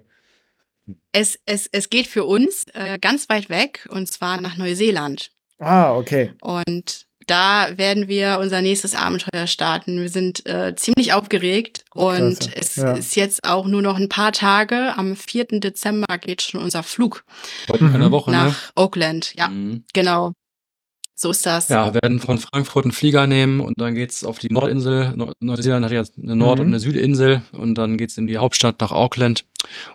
Es, 1.11 1.39
es, 1.45 1.67
es 1.71 1.89
geht 1.89 2.07
für 2.07 2.23
uns 2.25 2.65
äh, 2.73 2.97
ganz 2.99 3.29
weit 3.29 3.49
weg 3.49 3.87
und 3.91 4.07
zwar 4.11 4.39
nach 4.41 4.57
Neuseeland. 4.57 5.31
Ah, 5.59 5.93
okay. 5.95 6.33
Und 6.41 7.05
da 7.27 7.77
werden 7.77 8.07
wir 8.07 8.39
unser 8.41 8.61
nächstes 8.61 8.95
Abenteuer 8.95 9.45
starten. 9.45 10.01
Wir 10.01 10.09
sind 10.09 10.47
äh, 10.47 10.75
ziemlich 10.75 11.13
aufgeregt 11.13 11.85
und 11.93 12.39
Klasse, 12.39 12.55
es 12.55 12.75
ja. 12.75 12.93
ist 12.93 13.15
jetzt 13.15 13.43
auch 13.43 13.67
nur 13.67 13.83
noch 13.83 13.97
ein 13.97 14.09
paar 14.09 14.31
Tage. 14.31 14.97
Am 14.97 15.15
4. 15.15 15.59
Dezember 15.59 16.17
geht 16.17 16.41
schon 16.41 16.61
unser 16.63 16.81
Flug 16.81 17.23
Heute 17.69 17.85
in 17.85 17.93
einer. 17.93 18.11
Woche, 18.11 18.31
ne? 18.31 18.37
nach 18.37 18.71
Oakland. 18.75 19.33
Ja, 19.35 19.49
Mhm. 19.49 19.83
genau. 19.93 20.33
So 21.21 21.31
ist 21.31 21.45
das. 21.45 21.67
Ja, 21.67 21.93
wir 21.93 22.01
werden 22.01 22.21
von 22.21 22.37
Frankfurt 22.37 22.85
einen 22.85 22.93
Flieger 22.93 23.27
nehmen 23.27 23.59
und 23.59 23.81
dann 23.81 23.93
geht's 23.93 24.23
auf 24.23 24.39
die 24.39 24.47
Nordinsel. 24.49 25.11
Neu- 25.17 25.33
Neuseeland 25.41 25.83
hat 25.83 25.91
ja 25.91 26.03
eine 26.23 26.35
Nord- 26.37 26.59
Mhm. 26.59 26.61
und 26.61 26.67
eine 26.69 26.79
Südinsel 26.79 27.41
und 27.51 27.75
dann 27.75 27.97
geht's 27.97 28.17
in 28.17 28.25
die 28.25 28.37
Hauptstadt 28.37 28.79
nach 28.79 28.93
Auckland. 28.93 29.43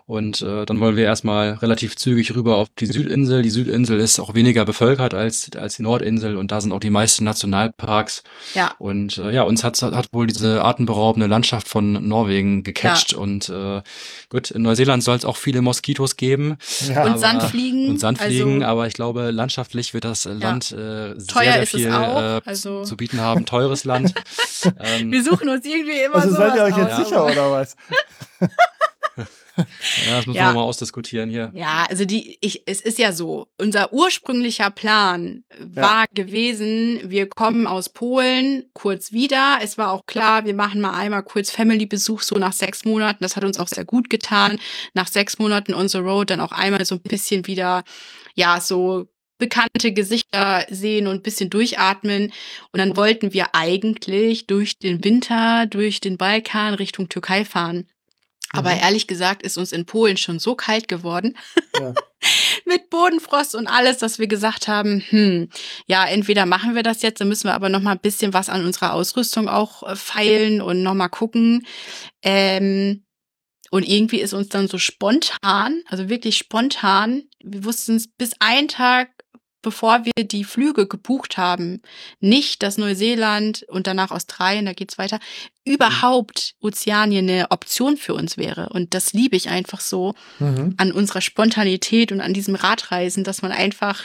Und 0.05 0.43
äh, 0.43 0.63
dann 0.65 0.79
wollen 0.79 0.95
wir 0.95 1.05
erstmal 1.05 1.53
relativ 1.53 1.95
zügig 1.95 2.35
rüber 2.35 2.57
auf 2.57 2.67
die 2.79 2.85
Südinsel. 2.85 3.41
Die 3.41 3.49
Südinsel 3.49 3.99
ist 3.99 4.19
auch 4.19 4.35
weniger 4.35 4.63
bevölkert 4.63 5.15
als, 5.15 5.49
als 5.57 5.77
die 5.77 5.81
Nordinsel 5.81 6.37
und 6.37 6.51
da 6.51 6.61
sind 6.61 6.71
auch 6.71 6.79
die 6.79 6.91
meisten 6.91 7.23
Nationalparks. 7.23 8.21
Ja. 8.53 8.75
Und 8.77 9.17
äh, 9.17 9.31
ja, 9.31 9.41
uns 9.41 9.63
hat, 9.63 9.81
hat 9.81 10.09
wohl 10.13 10.27
diese 10.27 10.63
atemberaubende 10.63 11.25
Landschaft 11.25 11.67
von 11.67 11.93
Norwegen 12.07 12.61
gecatcht. 12.61 13.13
Und 13.13 13.49
äh, 13.49 13.81
gut, 14.29 14.51
in 14.51 14.61
Neuseeland 14.61 15.03
soll 15.03 15.15
es 15.17 15.25
auch 15.25 15.37
viele 15.37 15.63
Moskitos 15.63 16.15
geben 16.15 16.57
Ja, 16.87 17.01
Und 17.03 17.09
aber- 17.09 17.17
Sandfliegen. 17.17 17.89
und 17.89 17.99
Sandfliegen, 17.99 18.61
Also, 18.61 18.65
aber 18.71 18.85
ich 18.87 18.93
glaube, 18.93 19.31
landschaftlich 19.31 19.95
wird 19.95 20.05
das 20.05 20.27
äh, 20.27 20.33
Land 20.33 20.71
äh, 20.73 21.13
sehr, 21.14 21.14
Teuer 21.27 21.53
sehr 21.53 21.63
ist 21.63 21.73
es 21.73 21.81
viel 21.81 21.91
auch, 21.93 22.21
äh, 22.21 22.41
also- 22.45 22.83
zu 22.83 22.97
bieten 22.97 23.19
haben. 23.21 23.45
Teures 23.45 23.83
Land. 23.85 24.13
ähm, 24.79 25.11
wir 25.11 25.23
suchen 25.23 25.49
uns 25.49 25.65
irgendwie 25.65 25.99
immer 25.99 26.15
also 26.15 26.29
so 26.29 26.35
seid 26.35 26.55
ihr 26.55 26.63
euch 26.63 26.77
jetzt 26.77 26.93
aus, 26.93 27.07
sicher, 27.07 27.25
oder 27.25 27.51
was? 27.51 27.75
ja, 29.57 30.17
das 30.17 30.25
müssen 30.27 30.37
Ja. 30.37 30.49
wir 30.49 30.53
mal 30.55 30.63
ausdiskutieren 30.63 31.29
hier. 31.29 31.51
Ja, 31.53 31.85
also 31.89 32.03
die, 32.03 32.37
ich, 32.41 32.63
es 32.65 32.81
ist 32.81 32.99
ja 32.99 33.13
so, 33.13 33.47
unser 33.57 33.93
ursprünglicher 33.93 34.69
Plan 34.69 35.43
war 35.59 36.05
gewesen, 36.13 36.99
wir 37.05 37.29
kommen 37.29 37.65
aus 37.65 37.87
Polen 37.89 38.65
kurz 38.73 39.11
wieder. 39.13 39.59
Es 39.61 39.77
war 39.77 39.91
auch 39.91 40.05
klar, 40.07 40.45
wir 40.45 40.53
machen 40.53 40.81
mal 40.81 40.93
einmal 40.93 41.23
kurz 41.23 41.51
Family-Besuch, 41.51 42.21
so 42.21 42.35
nach 42.35 42.53
sechs 42.53 42.83
Monaten. 42.83 43.23
Das 43.23 43.35
hat 43.37 43.45
uns 43.45 43.57
auch 43.59 43.67
sehr 43.69 43.85
gut 43.85 44.09
getan. 44.09 44.59
Nach 44.93 45.07
sechs 45.07 45.39
Monaten 45.39 45.73
on 45.73 45.87
the 45.87 45.99
road 45.99 46.29
dann 46.29 46.41
auch 46.41 46.51
einmal 46.51 46.83
so 46.83 46.95
ein 46.95 47.01
bisschen 47.01 47.47
wieder, 47.47 47.83
ja, 48.33 48.59
so 48.59 49.07
bekannte 49.37 49.91
Gesichter 49.91 50.65
sehen 50.69 51.07
und 51.07 51.15
ein 51.15 51.21
bisschen 51.23 51.49
durchatmen. 51.49 52.31
Und 52.71 52.77
dann 52.77 52.95
wollten 52.97 53.33
wir 53.33 53.53
eigentlich 53.53 54.47
durch 54.47 54.77
den 54.77 55.03
Winter, 55.03 55.65
durch 55.65 55.99
den 55.99 56.17
Balkan 56.17 56.73
Richtung 56.73 57.09
Türkei 57.09 57.45
fahren. 57.45 57.87
Aber 58.51 58.71
Mhm. 58.71 58.79
ehrlich 58.81 59.07
gesagt 59.07 59.43
ist 59.43 59.57
uns 59.57 59.71
in 59.71 59.85
Polen 59.85 60.17
schon 60.17 60.39
so 60.39 60.55
kalt 60.55 60.87
geworden 60.87 61.35
Ja. 61.77 61.93
mit 62.65 62.89
Bodenfrost 62.89 63.53
und 63.55 63.67
alles, 63.67 63.97
dass 63.97 64.17
wir 64.17 64.27
gesagt 64.27 64.67
haben, 64.67 65.03
hm, 65.09 65.49
ja, 65.87 66.05
entweder 66.05 66.45
machen 66.45 66.73
wir 66.75 66.83
das 66.83 67.01
jetzt, 67.01 67.19
dann 67.19 67.27
müssen 67.27 67.47
wir 67.49 67.53
aber 67.53 67.69
noch 67.69 67.81
mal 67.81 67.91
ein 67.91 67.99
bisschen 67.99 68.33
was 68.33 68.47
an 68.49 68.63
unserer 68.63 68.93
Ausrüstung 68.93 69.49
auch 69.49 69.83
äh, 69.83 69.95
feilen 69.95 70.61
und 70.61 70.83
noch 70.83 70.93
mal 70.93 71.09
gucken. 71.09 71.65
Ähm, 72.23 73.03
und 73.71 73.83
irgendwie 73.87 74.21
ist 74.21 74.33
uns 74.33 74.47
dann 74.49 74.67
so 74.67 74.77
spontan, 74.77 75.81
also 75.87 76.07
wirklich 76.07 76.37
spontan, 76.37 77.23
wir 77.43 77.65
wussten 77.65 77.95
es 77.95 78.07
bis 78.07 78.31
einen 78.39 78.67
Tag 78.69 79.09
bevor 79.65 80.05
wir 80.05 80.23
die 80.23 80.43
Flüge 80.43 80.85
gebucht 80.87 81.37
haben, 81.37 81.81
nicht, 82.19 82.61
dass 82.61 82.77
Neuseeland 82.77 83.65
und 83.67 83.87
danach 83.87 84.11
Australien, 84.11 84.65
da 84.67 84.73
geht's 84.73 84.99
weiter, 84.99 85.19
überhaupt 85.65 86.53
Ozeanien 86.61 87.27
eine 87.27 87.49
Option 87.49 87.97
für 87.97 88.13
uns 88.13 88.37
wäre. 88.37 88.69
Und 88.69 88.93
das 88.93 89.13
liebe 89.13 89.35
ich 89.35 89.49
einfach 89.49 89.79
so 89.81 90.13
Mhm. 90.39 90.75
an 90.77 90.91
unserer 90.91 91.21
Spontanität 91.21 92.11
und 92.11 92.21
an 92.21 92.33
diesem 92.35 92.53
Radreisen, 92.53 93.23
dass 93.23 93.41
man 93.41 93.51
einfach, 93.51 94.03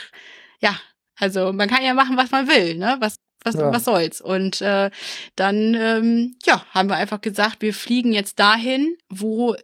ja, 0.59 0.75
also 1.19 1.53
man 1.53 1.69
kann 1.69 1.83
ja 1.85 1.93
machen, 1.93 2.17
was 2.17 2.31
man 2.31 2.47
will, 2.47 2.75
ne? 2.77 2.97
Was, 2.99 3.15
was, 3.43 3.53
Ja. 3.55 3.71
was 3.71 3.83
soll's? 3.85 4.19
Und 4.19 4.61
äh, 4.61 4.89
dann, 5.35 5.75
ähm, 5.75 6.35
ja, 6.45 6.65
haben 6.71 6.89
wir 6.89 6.95
einfach 6.95 7.21
gesagt, 7.21 7.61
wir 7.61 7.73
fliegen 7.75 8.13
jetzt 8.13 8.39
dahin, 8.39 8.95
wo 9.09 9.55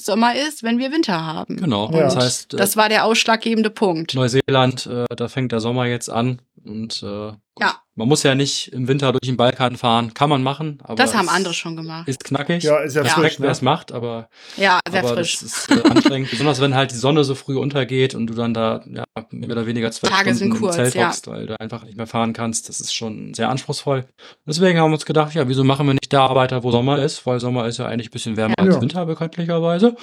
Sommer 0.00 0.34
ist, 0.34 0.62
wenn 0.62 0.78
wir 0.78 0.92
Winter 0.92 1.24
haben. 1.24 1.56
Genau. 1.56 1.90
Ja. 1.90 2.02
Das 2.02 2.16
heißt, 2.16 2.54
äh, 2.54 2.56
Das 2.56 2.76
war 2.76 2.88
der 2.88 3.04
ausschlaggebende 3.04 3.70
Punkt. 3.70 4.14
Neuseeland, 4.14 4.86
äh, 4.86 5.06
da 5.16 5.28
fängt 5.28 5.52
der 5.52 5.60
Sommer 5.60 5.86
jetzt 5.86 6.10
an 6.10 6.40
und 6.64 7.02
äh, 7.02 7.32
Ja. 7.60 7.76
man 7.96 8.08
muss 8.08 8.22
ja 8.22 8.34
nicht 8.34 8.68
im 8.72 8.88
Winter 8.88 9.12
durch 9.12 9.20
den 9.26 9.36
Balkan 9.36 9.76
fahren, 9.76 10.14
kann 10.14 10.30
man 10.30 10.42
machen, 10.42 10.78
aber 10.82 10.94
Das 10.94 11.14
haben 11.14 11.28
andere 11.28 11.52
schon 11.52 11.76
gemacht. 11.76 12.08
Ist 12.08 12.24
knackig. 12.24 12.62
Ja, 12.62 12.78
ist 12.78 12.94
ja 12.96 13.02
Ja. 13.02 13.08
frisch. 13.10 13.24
Respekt, 13.24 13.40
wer 13.40 13.46
Ne? 13.48 13.52
es 13.52 13.60
macht, 13.62 13.92
aber 13.92 14.30
Ja, 14.56 14.80
sehr 14.90 15.00
aber 15.04 15.14
frisch. 15.14 15.40
das 15.40 15.42
ist 15.42 15.70
äh, 15.70 15.82
anstrengend, 15.86 16.30
besonders 16.30 16.60
wenn 16.62 16.74
halt 16.74 16.90
die 16.92 16.96
Sonne 16.96 17.24
so 17.24 17.34
früh 17.34 17.58
untergeht 17.58 18.14
und 18.14 18.26
du 18.28 18.34
dann 18.34 18.54
da 18.54 18.82
ja, 18.86 19.04
mehr 19.30 19.50
oder 19.50 19.66
weniger 19.66 19.90
zwei 19.90 20.08
Tage 20.08 20.34
sind 20.34 20.48
Stunden 20.48 20.62
kurz, 20.64 20.76
im 20.76 20.82
Zelt 20.84 20.94
ja. 20.94 21.08
hockst, 21.08 21.26
weil 21.26 21.46
du 21.46 21.60
einfach 21.60 21.84
nicht 21.84 21.98
mehr 21.98 22.06
fahren 22.06 22.32
kannst. 22.32 22.70
Das 22.70 22.80
ist 22.80 22.94
schon 22.94 23.34
sehr 23.34 23.50
anspruchsvoll. 23.50 24.06
Deswegen 24.46 24.78
haben 24.78 24.90
wir 24.90 24.94
uns 24.94 25.04
gedacht, 25.04 25.34
ja, 25.34 25.46
wieso 25.46 25.62
machen 25.62 25.86
wir 25.86 25.92
nicht 25.92 26.10
da 26.12 26.34
weiter, 26.34 26.62
wo 26.62 26.70
Sommer 26.70 26.98
ist, 27.02 27.26
weil 27.26 27.38
Sommer 27.40 27.66
ist 27.66 27.76
ja 27.78 27.84
eigentlich 27.86 28.08
ein 28.08 28.12
bisschen 28.12 28.36
wärmer 28.38 28.54
Ja. 28.58 28.64
als 28.64 28.80
Winter 28.80 29.04
bekanntlicherweise. 29.04 29.94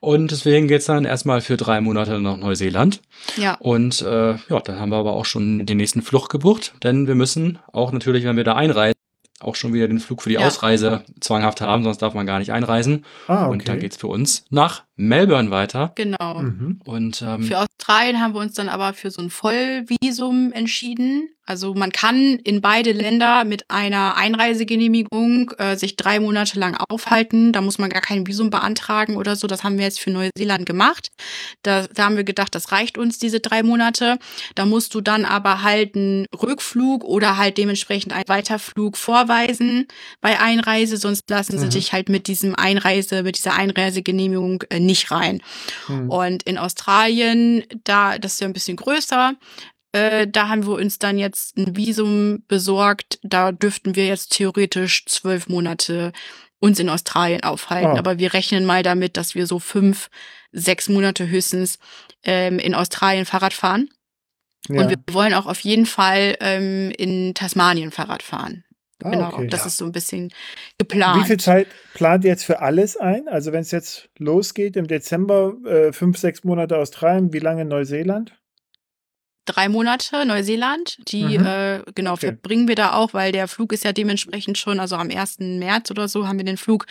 Und 0.00 0.30
deswegen 0.30 0.68
geht's 0.68 0.84
dann 0.84 1.06
erstmal 1.06 1.40
für 1.40 1.56
drei 1.56 1.80
Monate 1.80 2.20
nach 2.20 2.36
Neuseeland. 2.36 3.00
Ja, 3.38 3.54
Und 3.54 4.02
äh, 4.02 4.32
ja, 4.34 4.60
dann 4.62 4.78
haben 4.78 4.90
wir 4.90 4.98
aber 4.98 5.14
auch 5.14 5.24
schon 5.24 5.64
den 5.64 5.78
nächsten 5.78 6.02
Flug 6.02 6.28
gebucht, 6.28 6.73
denn 6.82 7.06
wir 7.06 7.14
müssen 7.14 7.58
auch 7.72 7.92
natürlich, 7.92 8.24
wenn 8.24 8.36
wir 8.36 8.44
da 8.44 8.54
einreisen, 8.56 8.94
auch 9.40 9.56
schon 9.56 9.72
wieder 9.74 9.88
den 9.88 10.00
Flug 10.00 10.22
für 10.22 10.28
die 10.30 10.36
Ja. 10.36 10.46
Ausreise 10.46 11.02
zwanghaft 11.20 11.60
haben, 11.60 11.82
sonst 11.84 11.98
darf 12.02 12.14
man 12.14 12.24
gar 12.26 12.38
nicht 12.38 12.52
einreisen. 12.52 13.04
Ah, 13.28 13.46
Und 13.46 13.68
dann 13.68 13.74
okay. 13.76 13.82
geht's 13.84 13.96
für 13.96 14.06
uns 14.06 14.44
nach 14.50 14.84
Melbourne 14.96 15.50
weiter. 15.50 15.92
Genau. 15.96 16.40
Mhm. 16.40 16.80
Und 16.84 17.22
ähm, 17.22 17.42
Für 17.42 17.58
Australien 17.60 18.20
haben 18.20 18.34
wir 18.34 18.40
uns 18.40 18.54
dann 18.54 18.68
aber 18.68 18.94
für 18.94 19.10
so 19.10 19.20
ein 19.22 19.30
Vollvisum 19.30 20.52
entschieden. 20.52 21.28
Also 21.46 21.74
man 21.74 21.92
kann 21.92 22.38
in 22.38 22.62
beide 22.62 22.92
Länder 22.92 23.44
mit 23.44 23.70
einer 23.70 24.16
Einreisegenehmigung 24.16 25.50
äh, 25.58 25.76
sich 25.76 25.96
drei 25.96 26.18
Monate 26.18 26.58
lang 26.58 26.74
aufhalten. 26.88 27.52
Da 27.52 27.60
muss 27.60 27.76
man 27.76 27.90
gar 27.90 28.00
kein 28.00 28.26
Visum 28.26 28.48
beantragen 28.48 29.16
oder 29.16 29.36
so. 29.36 29.46
Das 29.46 29.62
haben 29.62 29.76
wir 29.76 29.84
jetzt 29.84 30.00
für 30.00 30.10
Neuseeland 30.10 30.64
gemacht. 30.64 31.10
Da, 31.62 31.86
da 31.92 32.04
haben 32.06 32.16
wir 32.16 32.24
gedacht, 32.24 32.54
das 32.54 32.72
reicht 32.72 32.96
uns, 32.96 33.18
diese 33.18 33.40
drei 33.40 33.62
Monate. 33.62 34.18
Da 34.54 34.64
musst 34.64 34.94
du 34.94 35.02
dann 35.02 35.26
aber 35.26 35.62
halt 35.62 35.94
einen 35.96 36.24
Rückflug 36.34 37.04
oder 37.04 37.36
halt 37.36 37.58
dementsprechend 37.58 38.14
einen 38.14 38.24
Weiterflug 38.26 38.96
vorweisen 38.96 39.86
bei 40.22 40.40
Einreise. 40.40 40.96
Sonst 40.96 41.28
lassen 41.28 41.58
sie 41.58 41.66
Mhm. 41.66 41.70
dich 41.70 41.92
halt 41.92 42.08
mit 42.08 42.26
diesem 42.26 42.54
Einreise, 42.54 43.22
mit 43.22 43.36
dieser 43.36 43.54
Einreisegenehmigung 43.54 44.62
äh, 44.70 44.80
nicht 44.84 45.10
rein. 45.10 45.42
Mhm. 45.88 46.10
Und 46.10 46.42
in 46.44 46.58
Australien, 46.58 47.64
da, 47.84 48.18
das 48.18 48.34
ist 48.34 48.40
ja 48.40 48.46
ein 48.46 48.52
bisschen 48.52 48.76
größer, 48.76 49.34
äh, 49.92 50.26
da 50.26 50.48
haben 50.48 50.66
wir 50.66 50.74
uns 50.74 50.98
dann 50.98 51.18
jetzt 51.18 51.56
ein 51.56 51.76
Visum 51.76 52.42
besorgt. 52.48 53.20
Da 53.22 53.52
dürften 53.52 53.94
wir 53.94 54.06
jetzt 54.06 54.32
theoretisch 54.32 55.06
zwölf 55.06 55.48
Monate 55.48 56.12
uns 56.58 56.80
in 56.80 56.88
Australien 56.88 57.44
aufhalten. 57.44 57.92
Ah. 57.92 57.98
Aber 57.98 58.18
wir 58.18 58.34
rechnen 58.34 58.64
mal 58.64 58.82
damit, 58.82 59.16
dass 59.16 59.34
wir 59.34 59.46
so 59.46 59.58
fünf, 59.60 60.10
sechs 60.50 60.88
Monate 60.88 61.28
höchstens 61.28 61.78
ähm, 62.24 62.58
in 62.58 62.74
Australien 62.74 63.24
Fahrrad 63.24 63.52
fahren. 63.52 63.88
Ja. 64.68 64.80
Und 64.80 64.90
wir 64.90 64.98
wollen 65.14 65.34
auch 65.34 65.46
auf 65.46 65.60
jeden 65.60 65.86
Fall 65.86 66.36
ähm, 66.40 66.90
in 66.90 67.34
Tasmanien 67.34 67.90
Fahrrad 67.90 68.22
fahren. 68.22 68.64
Ah, 69.04 69.10
genau, 69.10 69.28
okay. 69.34 69.46
das 69.48 69.60
Ja. 69.60 69.66
ist 69.66 69.76
so 69.76 69.84
ein 69.84 69.92
bisschen 69.92 70.32
geplant. 70.78 71.22
Wie 71.22 71.26
viel 71.26 71.38
Zeit 71.38 71.68
plant 71.94 72.24
ihr 72.24 72.30
jetzt 72.30 72.44
für 72.44 72.60
alles 72.60 72.96
ein? 72.96 73.28
Also 73.28 73.52
wenn 73.52 73.60
es 73.60 73.70
jetzt 73.70 74.08
losgeht 74.18 74.76
im 74.76 74.86
Dezember, 74.88 75.54
äh, 75.66 75.92
fünf, 75.92 76.18
sechs 76.18 76.42
Monate 76.44 76.76
Australien, 76.78 77.32
wie 77.32 77.38
lange 77.40 77.64
Neuseeland? 77.64 78.32
drei 79.46 79.68
Monate 79.68 80.24
Neuseeland. 80.24 80.96
Die, 81.12 81.38
Mhm. 81.38 81.44
äh, 81.46 81.80
genau, 81.94 82.14
Okay. 82.14 82.28
verbringen 82.28 82.66
wir 82.66 82.76
da 82.76 82.94
auch, 82.94 83.12
weil 83.12 83.30
der 83.30 83.46
Flug 83.46 83.74
ist 83.74 83.84
ja 83.84 83.92
dementsprechend 83.92 84.56
schon, 84.56 84.80
also 84.80 84.96
am 84.96 85.10
1. 85.10 85.58
März 85.58 85.90
oder 85.90 86.08
so 86.08 86.26
haben 86.26 86.38
wir 86.38 86.46
den 86.46 86.56
Flug 86.56 86.86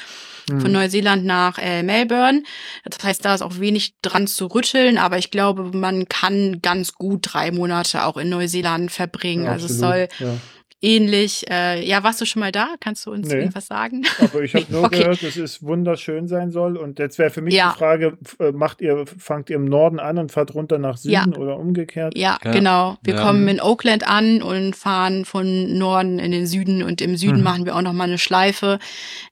von 0.47 0.61
Hm. 0.65 0.71
Neuseeland 0.71 1.25
nach 1.25 1.57
äh, 1.57 1.81
Melbourne. 1.81 2.43
Das 2.85 3.03
heißt, 3.03 3.25
da 3.25 3.33
ist 3.33 3.41
auch 3.41 3.59
wenig 3.59 3.95
dran 4.03 4.27
zu 4.27 4.45
rütteln, 4.45 4.99
aber 4.99 5.17
ich 5.17 5.31
glaube, 5.31 5.75
man 5.75 6.07
kann 6.07 6.61
ganz 6.61 6.93
gut 6.93 7.33
drei 7.33 7.49
Monate 7.51 8.05
auch 8.05 8.17
in 8.17 8.29
Neuseeland 8.29 8.91
verbringen. 8.91 9.45
Ja, 9.45 9.53
also 9.53 9.65
es 9.65 9.79
soll 9.79 10.07
ja. 10.19 10.35
Ähnlich, 10.83 11.49
äh, 11.49 11.83
ja, 11.83 12.03
warst 12.03 12.19
du 12.21 12.25
schon 12.25 12.41
mal 12.41 12.51
da? 12.51 12.75
Kannst 12.79 13.05
du 13.05 13.11
uns 13.11 13.27
Nee. 13.29 13.35
irgendwas 13.39 13.67
sagen? 13.67 14.03
Aber 14.19 14.41
ich 14.41 14.53
habe 14.53 14.65
nur 14.69 14.83
Okay. 14.83 14.99
gehört, 14.99 15.23
dass 15.23 15.37
es 15.37 15.63
wunderschön 15.63 16.27
sein 16.27 16.51
soll. 16.51 16.77
Und 16.77 16.99
jetzt 16.99 17.17
wäre 17.17 17.29
für 17.29 17.41
mich 17.41 17.53
Ja. 17.55 17.71
die 17.71 17.77
Frage, 17.79 18.17
äh, 18.39 18.51
macht 18.51 18.81
ihr, 18.81 19.05
fangt 19.07 19.49
ihr 19.49 19.55
im 19.55 19.65
Norden 19.65 19.99
an 19.99 20.17
und 20.17 20.31
fahrt 20.31 20.53
runter 20.53 20.77
nach 20.77 20.97
Ja. 21.03 21.23
Süden 21.23 21.35
oder 21.35 21.57
umgekehrt? 21.57 22.17
Ja, 22.17 22.37
Ja. 22.43 22.51
genau. 22.51 22.97
Wir 23.03 23.15
Ja. 23.15 23.23
kommen 23.23 23.47
in 23.47 23.61
Oakland 23.61 24.07
an 24.07 24.41
und 24.41 24.75
fahren 24.75 25.25
von 25.25 25.77
Norden 25.77 26.19
in 26.19 26.31
den 26.31 26.45
Süden 26.45 26.83
und 26.83 27.01
im 27.01 27.15
Süden 27.15 27.37
Mhm. 27.37 27.43
machen 27.43 27.65
wir 27.65 27.75
auch 27.75 27.81
noch 27.81 27.93
mal 27.93 28.03
eine 28.03 28.17
Schleife, 28.17 28.79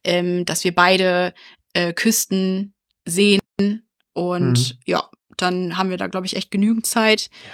ähm, 0.03 0.45
dass 0.45 0.63
wir 0.63 0.73
beide 0.73 1.33
äh, 1.73 1.93
Küsten 1.93 2.73
sehen 3.05 3.39
und 4.13 4.57
Mhm. 4.57 4.77
ja, 4.85 5.09
dann 5.37 5.77
haben 5.77 5.89
wir 5.89 5.97
da 5.97 6.07
glaube 6.07 6.25
ich 6.25 6.35
echt 6.35 6.51
genügend 6.51 6.85
Zeit. 6.85 7.29
ja, 7.31 7.51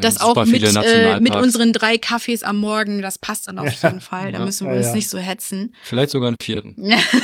Das 0.00 0.20
auch 0.20 0.44
mit, 0.46 0.62
äh, 0.62 1.20
mit 1.20 1.34
unseren 1.36 1.72
drei 1.72 1.98
Kaffees 1.98 2.42
am 2.42 2.56
Morgen, 2.58 3.00
das 3.02 3.18
passt 3.18 3.46
dann 3.48 3.58
auf 3.58 3.66
Ja. 3.82 3.88
jeden 3.90 4.00
Fall. 4.00 4.32
Da 4.32 4.38
Ja. 4.40 4.44
müssen 4.44 4.68
wir 4.68 4.76
uns 4.76 4.92
nicht 4.92 5.08
so 5.08 5.18
hetzen. 5.18 5.74
Vielleicht 5.84 6.10
sogar 6.10 6.28
einen 6.28 6.36
vierten. 6.42 6.74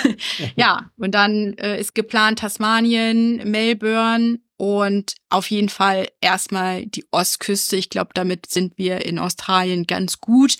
ja, 0.56 0.90
und 0.96 1.14
dann 1.14 1.54
äh, 1.54 1.80
ist 1.80 1.94
geplant 1.94 2.38
Tasmanien, 2.38 3.36
Melbourne 3.50 4.38
und 4.60 5.14
auf 5.30 5.50
jeden 5.50 5.70
Fall 5.70 6.08
erstmal 6.20 6.84
die 6.84 7.06
Ostküste. 7.12 7.76
Ich 7.76 7.88
glaube, 7.88 8.10
damit 8.12 8.44
sind 8.44 8.76
wir 8.76 9.06
in 9.06 9.18
Australien 9.18 9.86
ganz 9.86 10.20
gut 10.20 10.56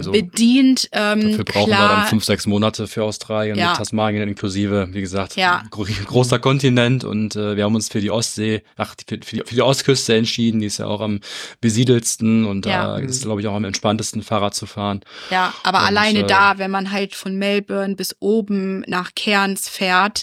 so. 0.00 0.12
bedient. 0.12 0.88
Ähm, 0.92 1.32
Dafür 1.32 1.44
brauchen 1.44 1.66
klar, 1.72 1.90
wir 1.90 1.96
dann 1.96 2.06
fünf, 2.06 2.24
sechs 2.24 2.46
Monate 2.46 2.86
für 2.86 3.04
Australien 3.04 3.58
Ja. 3.58 3.68
mit 3.68 3.76
Tasmanien 3.76 4.26
inklusive. 4.26 4.88
Wie 4.92 5.02
gesagt, 5.02 5.36
Ja. 5.36 5.62
gro 5.68 5.84
großer 6.06 6.38
Kontinent 6.38 7.04
und 7.04 7.36
äh, 7.36 7.54
wir 7.56 7.64
haben 7.64 7.74
uns 7.74 7.90
für 7.90 8.00
die 8.00 8.10
Ostsee, 8.10 8.62
ach, 8.78 8.94
für, 9.06 9.18
für, 9.22 9.36
die, 9.36 9.42
für 9.44 9.54
die 9.54 9.62
Ostküste 9.62 10.16
entschieden. 10.16 10.60
Die 10.60 10.66
ist 10.66 10.78
ja 10.78 10.86
auch 10.86 11.02
am 11.02 11.20
besiedelsten 11.60 12.46
und 12.46 12.64
da 12.64 12.70
Ja. 12.70 12.96
ist, 12.96 13.24
glaube 13.24 13.42
ich, 13.42 13.46
auch 13.46 13.54
am 13.56 13.64
entspanntesten 13.64 14.22
Fahrrad 14.22 14.54
zu 14.54 14.64
fahren. 14.64 15.02
Ja, 15.30 15.52
aber 15.64 15.80
Und, 15.80 15.84
alleine 15.84 16.20
äh, 16.20 16.26
da, 16.26 16.56
wenn 16.56 16.70
man 16.70 16.90
halt 16.92 17.14
von 17.14 17.36
Melbourne 17.36 17.94
bis 17.94 18.16
oben 18.20 18.80
nach 18.86 19.10
Cairns 19.14 19.68
fährt, 19.68 20.22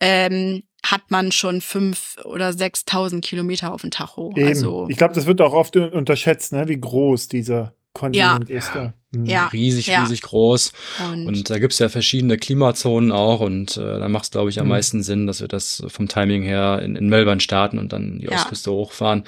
ähm, 0.00 0.64
hat 0.84 1.02
man 1.10 1.30
schon 1.32 1.60
fünf 1.60 2.16
oder 2.24 2.52
sechstausend 2.52 3.24
Kilometer 3.24 3.72
auf 3.72 3.82
dem 3.82 3.90
Tacho. 3.90 4.32
Eben. 4.36 4.48
Also 4.48 4.86
ich 4.88 4.96
glaube, 4.96 5.14
das 5.14 5.26
wird 5.26 5.40
auch 5.40 5.52
oft 5.52 5.76
un- 5.76 5.90
unterschätzt, 5.90 6.52
ne? 6.52 6.68
wie 6.68 6.80
groß 6.80 7.28
dieser 7.28 7.74
Kontinent 7.92 8.48
ist. 8.50 8.70
Da. 8.74 8.94
Hm. 9.14 9.24
Ja. 9.26 9.46
Riesig, 9.48 9.88
ja. 9.88 10.02
riesig 10.02 10.22
groß. 10.22 10.72
und, 11.12 11.26
Und 11.26 11.50
da 11.50 11.58
gibt's 11.58 11.78
ja 11.80 11.88
verschiedene 11.88 12.36
Klimazonen 12.38 13.10
auch 13.10 13.40
und 13.40 13.76
äh, 13.76 13.98
da 13.98 14.08
macht 14.08 14.24
es, 14.24 14.30
glaube 14.30 14.50
ich, 14.50 14.60
am 14.60 14.66
Mhm. 14.66 14.70
meisten 14.70 15.02
Sinn, 15.02 15.26
dass 15.26 15.40
wir 15.40 15.48
das 15.48 15.82
vom 15.88 16.06
Timing 16.08 16.42
her 16.42 16.80
in, 16.82 16.94
in 16.96 17.08
Melbourne 17.08 17.40
starten 17.40 17.78
und 17.78 17.92
dann 17.92 18.18
die 18.20 18.26
Ja. 18.26 18.32
Ostküste 18.32 18.70
hochfahren. 18.70 19.24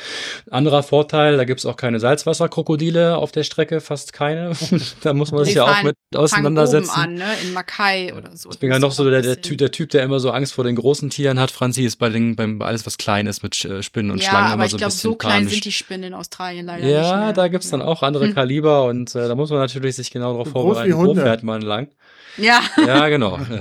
Anderer 0.51 0.83
Vorteil, 0.85 1.37
da 1.37 1.45
gibt's 1.45 1.67
auch 1.67 1.77
keine 1.77 1.99
Salzwasserkrokodile 1.99 3.17
auf 3.17 3.33
der 3.33 3.43
Strecke, 3.45 3.81
fast 3.81 4.13
keine. 4.13 4.53
da 5.03 5.15
muss 5.15 5.33
man 5.33 5.45
sich 5.45 5.55
ja 5.55 5.65
auch 5.65 5.83
mit 5.83 5.97
auseinandersetzen. 6.15 6.91
an, 6.95 7.15
ne? 7.15 7.25
In 7.43 7.53
Mackay 7.53 8.13
oder 8.13 8.37
so. 8.37 8.51
Ich 8.51 8.59
bin 8.59 8.71
ja 8.71 8.79
noch 8.79 8.93
so 8.93 9.09
der, 9.09 9.23
der, 9.23 9.41
typ, 9.41 9.59
der 9.59 9.71
Typ, 9.73 9.91
der 9.91 10.03
immer 10.05 10.21
so 10.21 10.31
Angst 10.31 10.53
vor 10.55 10.65
den 10.65 10.77
großen 10.77 11.11
Tieren 11.11 11.39
hat. 11.41 11.51
Franzi 11.51 11.85
ist 11.85 11.97
bei, 11.97 12.09
den, 12.09 12.37
bei 12.37 12.47
alles, 12.65 12.87
was 12.87 12.99
klein 12.99 13.27
ist, 13.27 13.43
mit 13.43 13.65
äh, 13.65 13.83
Spinnen 13.83 14.11
und 14.11 14.23
ja, 14.23 14.29
Schlangen 14.31 14.47
aber 14.47 14.55
immer 14.55 14.65
ich 14.67 14.71
so 14.71 14.77
ein 14.77 14.79
glaube, 14.79 14.93
bisschen 14.93 15.11
so 15.11 15.17
klein 15.17 15.33
panisch. 15.39 15.53
sind 15.53 15.65
die 15.65 15.73
Spinnen 15.73 16.05
in 16.05 16.15
Australien 16.15 16.67
leider 16.67 16.87
ja, 16.87 17.01
nicht. 17.03 17.11
mehr. 17.17 17.33
da 17.33 17.49
gibt's 17.49 17.71
dann 17.71 17.83
auch 17.83 18.03
andere 18.03 18.27
Hm. 18.27 18.35
Kaliber 18.35 18.85
und 18.85 19.15
äh, 19.15 19.27
da 19.29 19.35
muss 19.35 19.51
man 19.51 19.59
natürlich 19.59 19.72
sich 19.93 20.11
genau 20.11 20.33
darauf 20.33 20.49
So 20.49 20.53
vorbereiten, 20.53 20.91
wie 20.91 20.97
wo 20.97 21.01
Hunde. 21.07 21.23
fährt 21.23 21.43
man 21.43 21.63
lang. 21.63 21.89
Ja. 22.39 22.63
Ja, 22.87 23.09
genau. 23.09 23.37
Äh, 23.51 23.61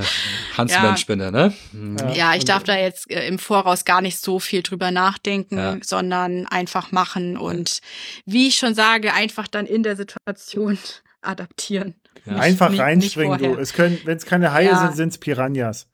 Huntsman-Spinne, 0.58 1.32
ne? 1.32 1.54
Mhm. 1.72 1.98
Ja. 1.98 2.12
Ja, 2.12 2.36
ich 2.36 2.46
darf 2.46 2.64
da 2.64 2.78
jetzt 2.78 3.10
äh, 3.12 3.28
im 3.28 3.40
Voraus 3.40 3.86
gar 3.86 4.02
nicht 4.02 4.18
so 4.20 4.40
viel 4.40 4.62
drüber 4.64 4.92
nachdenken, 4.92 5.58
Ja. 5.58 5.78
sondern 5.84 6.46
einfach 6.48 6.92
machen 6.92 7.38
und 7.38 7.80
wie 8.26 8.48
ich 8.48 8.56
schon 8.58 8.76
sage, 8.76 9.14
einfach 9.14 9.48
dann 9.48 9.66
in 9.66 9.84
der 9.84 9.96
Situation 9.96 10.78
adaptieren. 11.22 11.96
Ja. 12.26 12.34
Nicht- 12.34 12.42
Einfach 12.44 12.70
nicht- 12.70 12.80
reinspringen, 12.82 13.42
nicht 13.42 13.56
du. 13.56 13.60
Es 13.60 13.74
können, 13.74 14.00
wenn 14.06 14.18
es 14.18 14.26
keine 14.26 14.54
Haie 14.54 14.68
Ja. 14.68 14.78
sind, 14.88 14.96
sind 14.96 15.10
es 15.10 15.18
Piranhas. 15.18 15.88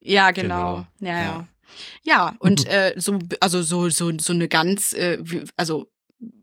Ja, 0.00 0.30
genau. 0.30 0.86
Genau. 1.00 1.12
Ja, 1.12 1.18
ja. 1.18 1.22
Ja. 1.24 1.46
Ja, 2.02 2.34
und 2.38 2.66
äh, 2.66 2.94
so, 2.96 3.18
also 3.40 3.62
so, 3.62 3.90
so, 3.90 4.10
so 4.18 4.32
eine 4.32 4.48
ganz, 4.48 4.92
äh, 4.94 5.18
also 5.56 5.88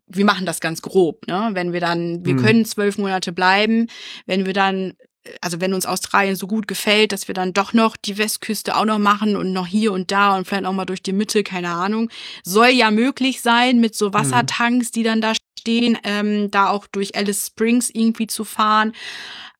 wir 0.07 0.25
machen 0.25 0.45
das 0.45 0.59
ganz 0.59 0.81
grob, 0.81 1.27
ne? 1.27 1.49
Wenn 1.53 1.73
wir 1.73 1.79
dann, 1.79 2.25
wir 2.25 2.33
Hm. 2.35 2.41
können 2.43 2.65
zwölf 2.65 2.97
Monate 2.97 3.31
bleiben, 3.31 3.87
wenn 4.25 4.45
wir 4.45 4.53
dann, 4.53 4.93
also 5.41 5.59
wenn 5.59 5.73
uns 5.73 5.87
Australien 5.87 6.35
so 6.35 6.45
gut 6.45 6.67
gefällt, 6.67 7.11
dass 7.11 7.27
wir 7.27 7.33
dann 7.33 7.53
doch 7.53 7.73
noch 7.73 7.97
die 7.97 8.17
Westküste 8.19 8.75
auch 8.75 8.85
noch 8.85 8.99
machen 8.99 9.35
und 9.35 9.51
noch 9.53 9.65
hier 9.65 9.91
und 9.91 10.11
da 10.11 10.35
und 10.37 10.45
vielleicht 10.47 10.65
auch 10.65 10.73
mal 10.73 10.85
durch 10.85 11.01
die 11.01 11.13
Mitte, 11.13 11.43
keine 11.43 11.69
Ahnung. 11.69 12.09
Soll 12.43 12.69
ja 12.69 12.91
möglich 12.91 13.41
sein 13.41 13.79
mit 13.79 13.95
so 13.95 14.13
Wassertanks, 14.13 14.91
die 14.91 15.01
dann 15.03 15.21
da 15.21 15.33
stehen, 15.59 15.97
ähm, 16.03 16.51
da 16.51 16.69
auch 16.69 16.85
durch 16.85 17.15
Alice 17.15 17.47
Springs 17.47 17.89
irgendwie 17.91 18.27
zu 18.27 18.43
fahren. 18.43 18.93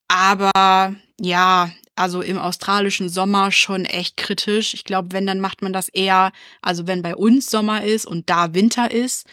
Aber 0.08 0.96
ja, 1.20 1.72
also 1.96 2.22
im 2.22 2.38
australischen 2.38 3.10
Sommer 3.10 3.52
schon 3.52 3.86
echt 3.86 4.18
kritisch. 4.18 4.74
Ich 4.74 4.84
glaube, 4.84 5.14
wenn, 5.14 5.26
dann 5.26 5.40
macht 5.40 5.62
man 5.62 5.74
das 5.74 5.90
eher, 5.90 6.32
also 6.62 6.88
wenn 6.88 7.02
bei 7.02 7.16
uns 7.16 7.50
Sommer 7.50 7.84
ist 7.84 8.06
und 8.06 8.30
da 8.30 8.54
Winter 8.54 8.92
ist, 8.92 9.26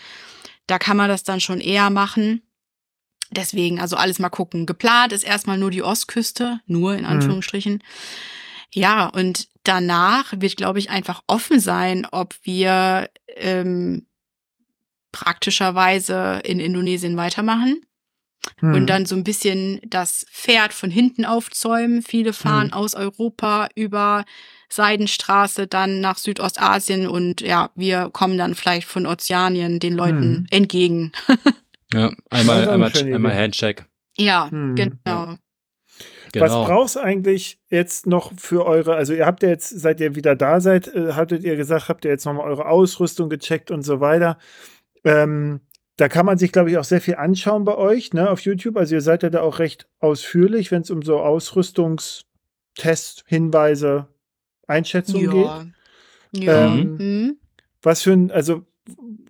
da 0.67 0.79
kann 0.79 0.97
man 0.97 1.09
das 1.09 1.25
dann 1.25 1.41
schon 1.41 1.61
eher 1.61 1.91
machen. 1.91 2.43
Deswegen, 3.31 3.81
also 3.81 3.97
alles 3.97 4.19
mal 4.19 4.29
gucken. 4.29 4.67
Geplant 4.67 5.13
ist 5.13 5.25
erstmal 5.25 5.59
nur 5.59 5.71
die 5.71 5.83
Ostküste, 5.83 6.61
nur 6.67 6.95
in 6.95 7.05
Anführungsstrichen. 7.07 7.83
Ja, 8.75 9.07
und 9.07 9.49
danach 9.65 10.33
wird, 10.37 10.57
glaube 10.57 10.79
ich, 10.79 10.91
einfach 10.91 11.23
offen 11.27 11.61
sein, 11.61 12.07
ob 12.11 12.35
wir 12.43 13.09
ähm, 13.37 14.07
praktischerweise 15.13 16.41
in 16.45 16.61
Indonesien 16.61 17.17
weitermachen 17.17 17.83
Hm. 18.59 18.75
und 18.75 18.87
dann 18.87 19.07
so 19.07 19.15
ein 19.15 19.25
bisschen 19.25 19.81
das 19.87 20.27
Pferd 20.33 20.73
von 20.73 20.91
hinten 20.91 21.25
aufzäumen. 21.25 22.03
Viele 22.03 22.33
fahren 22.33 22.69
Mhm. 22.69 22.73
aus 22.73 22.95
Europa 22.95 23.69
über 23.77 24.25
Seidenstraße 24.73 25.67
dann 25.67 26.01
nach 26.01 26.19
Südostasien 26.19 27.07
und 27.07 27.41
ja, 27.41 27.71
wir 27.75 28.11
kommen 28.13 28.39
dann 28.39 28.55
vielleicht 28.55 28.87
von 28.89 29.07
Ozeanien 29.07 29.79
den 29.81 29.95
Leuten 29.95 30.31
Mhm. 30.31 30.47
entgegen. 30.51 31.13
Ja, 31.93 32.11
einmal, 32.31 32.69
einmal, 32.69 32.93
einmal. 32.97 33.35
Handshake. 33.35 33.85
Ja, 34.17 34.49
Mhm. 34.51 34.75
genau. 34.75 35.35
Genau. 36.33 36.45
Was 36.47 36.53
brauchst 36.67 36.97
eigentlich 36.97 37.59
jetzt 37.69 38.07
noch 38.07 38.33
für 38.39 38.65
eure, 38.65 38.95
also 38.95 39.13
ihr 39.13 39.27
habt 39.27 39.43
ja 39.43 39.51
jetzt, 39.51 39.69
seit 39.69 40.01
ihr 40.01 40.15
wieder 40.15 40.35
da 40.35 40.61
seid, 40.61 40.89
äh, 40.89 41.13
hattet 41.13 41.45
ihr 41.45 41.57
gesagt, 41.57 41.91
habt 41.91 42.07
ihr 42.07 42.11
jetzt 42.11 42.25
nochmal 42.25 42.47
eure 42.49 42.65
Ausrüstung 42.67 43.29
gecheckt 43.29 43.71
und 43.71 43.83
so 43.83 44.01
weiter. 44.01 44.39
Ähm, 45.05 45.61
da 45.99 46.09
kann 46.09 46.25
man 46.25 46.39
sich, 46.39 46.51
glaube 46.51 46.71
ich, 46.71 46.79
auch 46.79 46.85
sehr 46.85 47.03
viel 47.03 47.17
anschauen 47.17 47.65
bei 47.65 47.75
euch, 47.77 48.15
ne, 48.15 48.31
auf 48.31 48.41
YouTube. 48.41 48.79
Also 48.79 48.95
ihr 48.95 49.03
seid 49.03 49.23
ja 49.23 49.29
da 49.29 49.43
auch 49.43 49.59
recht 49.59 49.87
ausführlich, 50.01 50.71
wenn 50.71 50.81
es 50.81 50.91
um 50.91 51.03
so 51.03 51.21
Ausrüstungstests, 51.21 53.25
Hinweise, 53.27 54.07
Einschätzungen 54.67 55.31
geht. 55.31 55.45
Ja. 55.45 55.67
Ja. 56.35 56.67
Ähm, 56.67 56.97
Mhm. 56.99 57.37
Was 57.83 58.03
für 58.03 58.13
ein, 58.13 58.31
also 58.31 58.63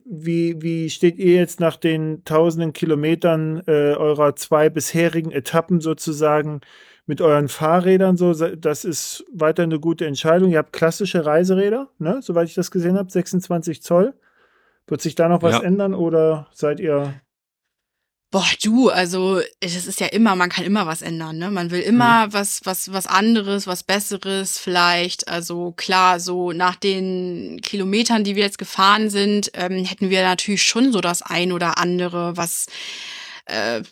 wie, 0.05 0.61
wie 0.61 0.91
steht 0.91 1.19
ihr 1.19 1.35
jetzt 1.37 1.59
nach 1.61 1.77
den 1.77 2.23
tausenden 2.25 2.73
Kilometern 2.73 3.63
äh, 3.67 3.95
eurer 3.95 4.37
zwei 4.37 4.69
bisherigen 4.69 5.31
Etappen 5.31 5.81
sozusagen 5.81 6.61
mit 7.07 7.21
euren 7.21 7.49
Fahrrädern 7.49 8.17
so? 8.17 8.33
Das 8.55 8.85
ist 8.85 9.25
weiter 9.33 9.63
eine 9.63 9.81
gute 9.81 10.07
Entscheidung. 10.07 10.51
Ihr 10.51 10.59
habt 10.59 10.73
klassische 10.73 11.25
Reiseräder, 11.25 11.89
ne? 11.99 12.21
soweit 12.23 12.49
ich 12.49 12.55
das 12.55 12.71
gesehen 12.71 12.99
habe, 12.99 13.11
26 13.11 13.83
Zoll. 13.83 14.15
Wird 14.87 15.01
sich 15.01 15.15
da 15.15 15.29
noch 15.29 15.43
was 15.43 15.57
Ja. 15.59 15.63
ändern 15.63 15.95
oder 15.95 16.49
seid 16.53 16.79
ihr 16.81 17.15
Boah, 18.33 18.49
du, 18.63 18.89
also 18.89 19.43
das 19.61 19.87
ist 19.87 20.01
ja 20.01 20.07
immer, 20.07 20.35
man 20.37 20.49
kann 20.49 20.65
immer 20.65 20.87
was 20.87 21.03
ändern, 21.03 21.37
ne? 21.37 21.51
Man 21.51 21.71
will 21.71 21.81
immer 21.81 22.33
was, 22.33 22.63
was, 22.65 22.91
was 22.91 23.07
anderes, 23.07 23.67
was 23.67 23.83
Besseres 23.83 24.59
vielleicht. 24.59 25.29
Also 25.29 25.73
klar, 25.73 26.19
so 26.19 26.53
nach 26.53 26.77
den 26.77 27.61
Kilometern, 27.63 28.25
die 28.25 28.35
wir 28.35 28.45
jetzt 28.45 28.57
gefahren 28.57 29.11
sind, 29.11 29.51
ähm, 29.53 29.85
hätten 29.85 30.09
wir 30.09 30.23
natürlich 30.23 30.63
schon 30.63 30.93
so 30.93 31.03
das 31.03 31.21
ein 31.21 31.53
oder 31.53 31.77
andere, 31.77 32.35
was 32.39 32.69
äh, 33.45 33.83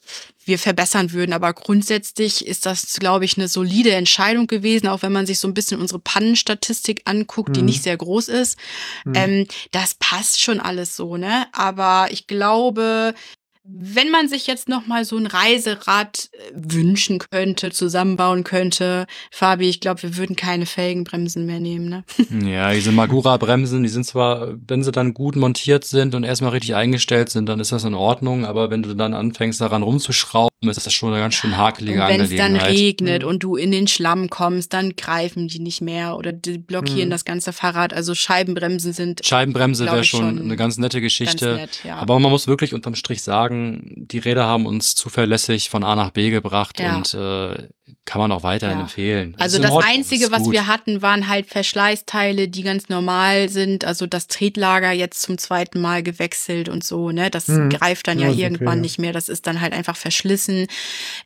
wir 0.47 0.59
verbessern 0.59 1.12
würden. 1.12 1.35
Aber 1.35 1.53
grundsätzlich 1.53 2.47
ist 2.47 2.65
das, 2.65 2.97
glaube 2.99 3.27
ich, 3.27 3.37
eine 3.37 3.47
solide 3.49 3.91
Entscheidung 3.93 4.47
gewesen, 4.47 4.89
auch 4.89 5.03
wenn 5.03 5.12
man 5.12 5.27
sich 5.27 5.39
so 5.39 5.49
ein 5.49 5.55
bisschen 5.55 5.81
unsere 5.83 5.99
Pannenstatistik 6.01 7.03
anguckt, 7.05 7.55
die 7.57 7.61
Mhm. 7.61 7.67
nicht 7.67 7.83
sehr 7.83 7.97
groß 7.99 8.29
ist. 8.29 8.59
Mhm. 9.05 9.12
Ähm, 9.15 9.47
das 9.71 9.97
passt 9.97 10.41
schon 10.41 10.61
alles 10.61 10.97
so, 10.97 11.19
ne? 11.19 11.47
Aber 11.53 12.09
ich 12.11 12.27
glaube, 12.27 13.15
wenn 13.62 14.11
man 14.11 14.27
sich 14.28 14.47
jetzt 14.47 14.69
noch 14.69 14.87
mal 14.87 15.05
so 15.05 15.16
ein 15.16 15.27
Reiserad 15.27 16.31
äh, 16.32 16.53
wünschen 16.55 17.19
könnte, 17.19 17.70
zusammenbauen 17.70 18.43
könnte, 18.45 19.07
Fabi, 19.31 19.69
ich 19.69 19.81
glaube, 19.81 20.03
wir 20.03 20.16
würden 20.16 20.35
keine 20.37 20.66
Felgenbremsen 20.66 21.47
mehr 21.47 21.61
nehmen, 21.61 21.89
ne? 21.89 22.05
Ja, 22.51 22.73
diese 22.73 22.91
Magura-Bremsen, 22.93 23.82
die 23.82 23.89
sind 23.89 24.05
zwar, 24.05 24.55
wenn 24.66 24.82
sie 24.82 24.93
dann 24.93 25.15
gut 25.15 25.37
montiert 25.37 25.85
sind 25.85 26.15
und 26.15 26.24
erstmal 26.24 26.53
richtig 26.53 26.74
eingestellt 26.74 27.28
sind, 27.31 27.49
dann 27.49 27.61
ist 27.61 27.73
das 27.73 27.85
in 27.85 27.95
Ordnung, 27.95 28.45
aber 28.47 28.70
wenn 28.70 28.82
du 28.82 28.95
dann 28.95 29.15
anfängst, 29.15 29.61
daran 29.61 29.82
rumzuschrauben, 29.82 30.51
ist 30.69 30.85
das 30.87 30.93
schon 30.93 31.12
eine 31.12 31.20
ganz 31.23 31.35
schön 31.35 31.57
hakelige 31.57 32.03
Und 32.03 32.09
wenn 32.09 32.20
es 32.20 32.35
dann 32.37 32.57
regnet 32.57 33.23
Mhm. 33.23 33.28
und 33.28 33.43
du 33.43 33.57
in 33.57 33.70
den 33.70 33.87
Schlamm 33.89 34.28
kommst, 34.31 34.73
dann 34.73 34.95
greifen 34.97 35.49
die 35.49 35.59
nicht 35.61 35.81
mehr 35.81 36.16
oder 36.16 36.32
die 36.32 36.59
blockieren 36.59 37.09
Mhm. 37.09 37.12
das 37.12 37.24
ganze 37.24 37.53
Fahrrad. 37.53 37.93
Also 37.95 38.15
Scheibenbremsen 38.15 38.93
sind 38.93 39.24
Scheibenbremse 39.24 39.87
wäre 39.87 40.05
schon 40.05 40.20
schon 40.20 40.39
eine 40.43 40.57
ganz 40.57 40.77
nette 40.78 40.99
ganz 41.01 41.05
Geschichte. 41.05 41.55
nett, 41.57 41.81
ja. 41.85 41.97
Aber 41.97 42.19
man 42.19 42.31
muss 42.31 42.47
wirklich 42.47 42.74
unterm 42.74 42.95
Strich 42.95 43.23
sagen, 43.23 43.49
die 43.51 44.18
Räder 44.18 44.47
haben 44.47 44.66
uns 44.66 44.94
zuverlässig 44.94 45.70
von 45.70 45.82
A 45.85 45.97
nach 45.97 46.10
B 46.10 46.31
gebracht 46.31 46.78
Ja. 46.81 46.97
und 46.97 47.12
äh, 47.14 47.68
kann 48.05 48.20
man 48.20 48.31
auch 48.32 48.43
weiterhin 48.44 48.78
Ja. 48.78 48.82
empfehlen. 48.85 49.35
Also 49.39 49.59
das 49.60 49.72
Ordnung, 49.72 49.93
Einzige, 49.93 50.31
was 50.31 50.44
gut. 50.44 50.52
wir 50.52 50.66
hatten, 50.68 51.02
waren 51.02 51.28
halt 51.28 51.47
Verschleißteile, 51.47 52.48
die 52.48 52.62
ganz 52.62 52.89
normal 52.89 53.48
sind. 53.48 53.85
Also 53.85 54.06
das 54.06 54.28
Tretlager 54.28 54.93
jetzt 54.93 55.22
zum 55.22 55.39
zweiten 55.39 55.81
Mal 55.81 56.02
gewechselt 56.05 56.68
und 56.68 56.85
so, 56.85 57.10
ne? 57.10 57.31
Das 57.31 57.48
Mhm. 57.48 57.68
greift 57.70 58.06
dann 58.06 58.18
Ja, 58.18 58.27
ja, 58.27 58.32
okay, 58.32 58.43
irgendwann 58.43 58.78
ja. 58.78 58.82
nicht 58.82 58.98
mehr. 58.98 59.12
Das 59.12 59.28
ist 59.28 59.47
dann 59.47 59.60
halt 59.60 59.72
einfach 59.72 59.97
verschlissen. 59.97 60.66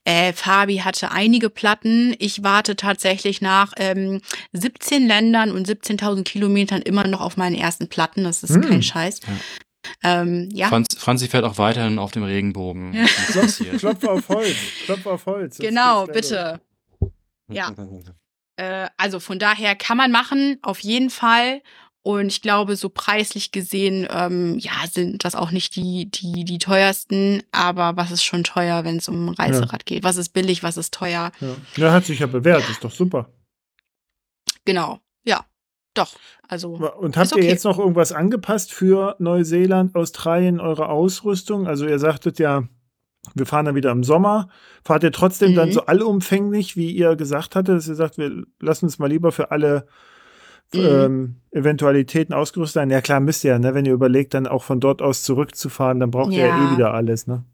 Äh, 0.05 0.33
Fabi 0.33 0.79
hatte 0.79 1.11
einige 1.11 1.51
Platten. 1.51 2.15
Ich 2.19 2.43
warte 2.43 2.77
tatsächlich 2.77 3.41
nach 3.43 3.73
ähm, 3.77 4.21
17 4.53 5.07
Ländern 5.07 5.51
und 5.53 5.69
17.000 5.69 6.25
Kilometern 6.25 6.81
immer 6.83 7.07
noch 7.07 7.21
auf 7.21 7.37
meinen 7.37 7.55
ersten 7.57 7.89
Platten. 7.89 8.25
Das 8.25 8.43
ist 8.43 8.57
Mhm. 8.57 8.63
kein 8.63 8.83
Scheiß. 8.83 9.21
Ja. 10.03 10.23
Ähm, 10.23 10.49
ja, 10.53 10.69
Franz, 10.69 10.97
Franzi 10.99 11.29
fährt 11.29 11.45
auch 11.45 11.59
weiterhin 11.59 11.99
auf 11.99 12.13
dem 12.13 12.25
Regenbogen. 12.25 12.93
Ja. 12.95 13.07
Klopf 13.79 14.05
auf 14.05 14.29
Holz, 14.29 14.57
Klopf 14.85 15.07
auf 15.07 15.27
Holz. 15.27 15.59
Genau, 15.59 16.07
bitte. 16.07 16.61
Ja. 17.49 17.73
Äh, 18.57 18.89
also 18.97 19.21
von 19.21 19.39
daher 19.39 19.75
kann 19.77 19.97
man 19.97 20.11
machen, 20.11 20.59
auf 20.63 20.81
jeden 20.81 21.11
Fall. 21.11 21.61
Und 22.07 22.27
ich 22.27 22.43
glaube, 22.43 22.77
so 22.77 22.91
preislich 22.91 23.51
gesehen, 23.51 24.07
ähm, 24.11 24.59
ja, 24.59 24.73
sind 24.93 25.25
das 25.25 25.35
auch 25.35 25.51
nicht 25.51 25.75
die, 25.75 26.11
die, 26.11 26.45
die 26.45 26.59
teuersten. 26.59 27.43
Aber 27.51 27.97
was 27.97 28.11
ist 28.11 28.23
schon 28.23 28.45
teuer, 28.45 28.85
wenn 28.85 28.99
es 28.99 29.09
um 29.09 29.31
ein 29.31 29.35
Reiserad 29.35 29.87
geht? 29.87 30.05
Was 30.05 30.19
ist 30.19 30.35
billig, 30.35 30.63
was 30.63 30.77
ist 30.77 30.93
teuer? 30.93 31.33
Ja. 31.41 31.57
ja, 31.77 31.93
hat 31.93 32.05
sich 32.05 32.19
ja 32.19 32.27
bewährt, 32.27 32.69
ist 32.69 32.85
doch 32.85 32.91
super. 32.91 33.31
Genau. 34.67 35.01
Ja. 35.25 35.47
Doch. 35.95 36.15
Also. 36.49 36.71
Und 36.75 37.17
habt 37.17 37.27
Ist 37.27 37.33
okay. 37.33 37.43
ihr 37.45 37.49
jetzt 37.51 37.65
noch 37.65 37.79
irgendwas 37.79 38.13
angepasst 38.13 38.73
für 38.73 39.17
Neuseeland, 39.19 39.95
Australien, 39.95 40.61
eure 40.61 40.89
Ausrüstung? 40.89 41.67
Also 41.67 41.87
ihr 41.87 41.99
sagtet 41.99 42.39
ja, 42.39 42.65
wir 43.35 43.47
fahren 43.47 43.65
dann 43.67 43.75
wieder 43.75 43.91
im 43.93 44.05
Sommer. 44.05 44.49
Fahrt 44.85 45.03
ihr 45.05 45.13
trotzdem 45.13 45.55
dann 45.55 45.69
Mhm. 45.69 45.73
so 45.73 45.87
allumfänglich, 45.87 46.77
wie 46.77 46.91
ihr 46.91 47.17
gesagt 47.17 47.57
hattet, 47.57 47.77
dass 47.77 47.89
ihr 47.89 47.95
sagt, 47.95 48.19
wir 48.19 48.45
lassen 48.61 48.85
uns 48.87 48.99
mal 48.99 49.09
lieber 49.09 49.33
für 49.33 49.51
alle 49.51 49.87
Mhm. 50.75 50.81
ähm, 50.81 51.37
Eventualitäten 51.53 52.35
ausgerüstet 52.35 52.75
sein? 52.75 52.91
Ja 52.91 53.01
klar, 53.01 53.21
müsst 53.21 53.45
ihr 53.45 53.53
ja, 53.53 53.59
ne? 53.59 53.75
wenn 53.75 53.87
ihr 53.87 53.93
überlegt, 53.93 54.35
dann 54.35 54.47
auch 54.47 54.65
von 54.65 54.81
dort 54.81 55.01
aus 55.03 55.23
zurückzufahren, 55.23 56.01
dann 56.01 56.11
braucht 56.11 56.33
ihr 56.33 56.41
ja 56.41 56.47
Ja. 56.49 56.69
eh 56.69 56.75
wieder 56.75 56.93
alles. 56.95 57.27
Ne? 57.27 57.45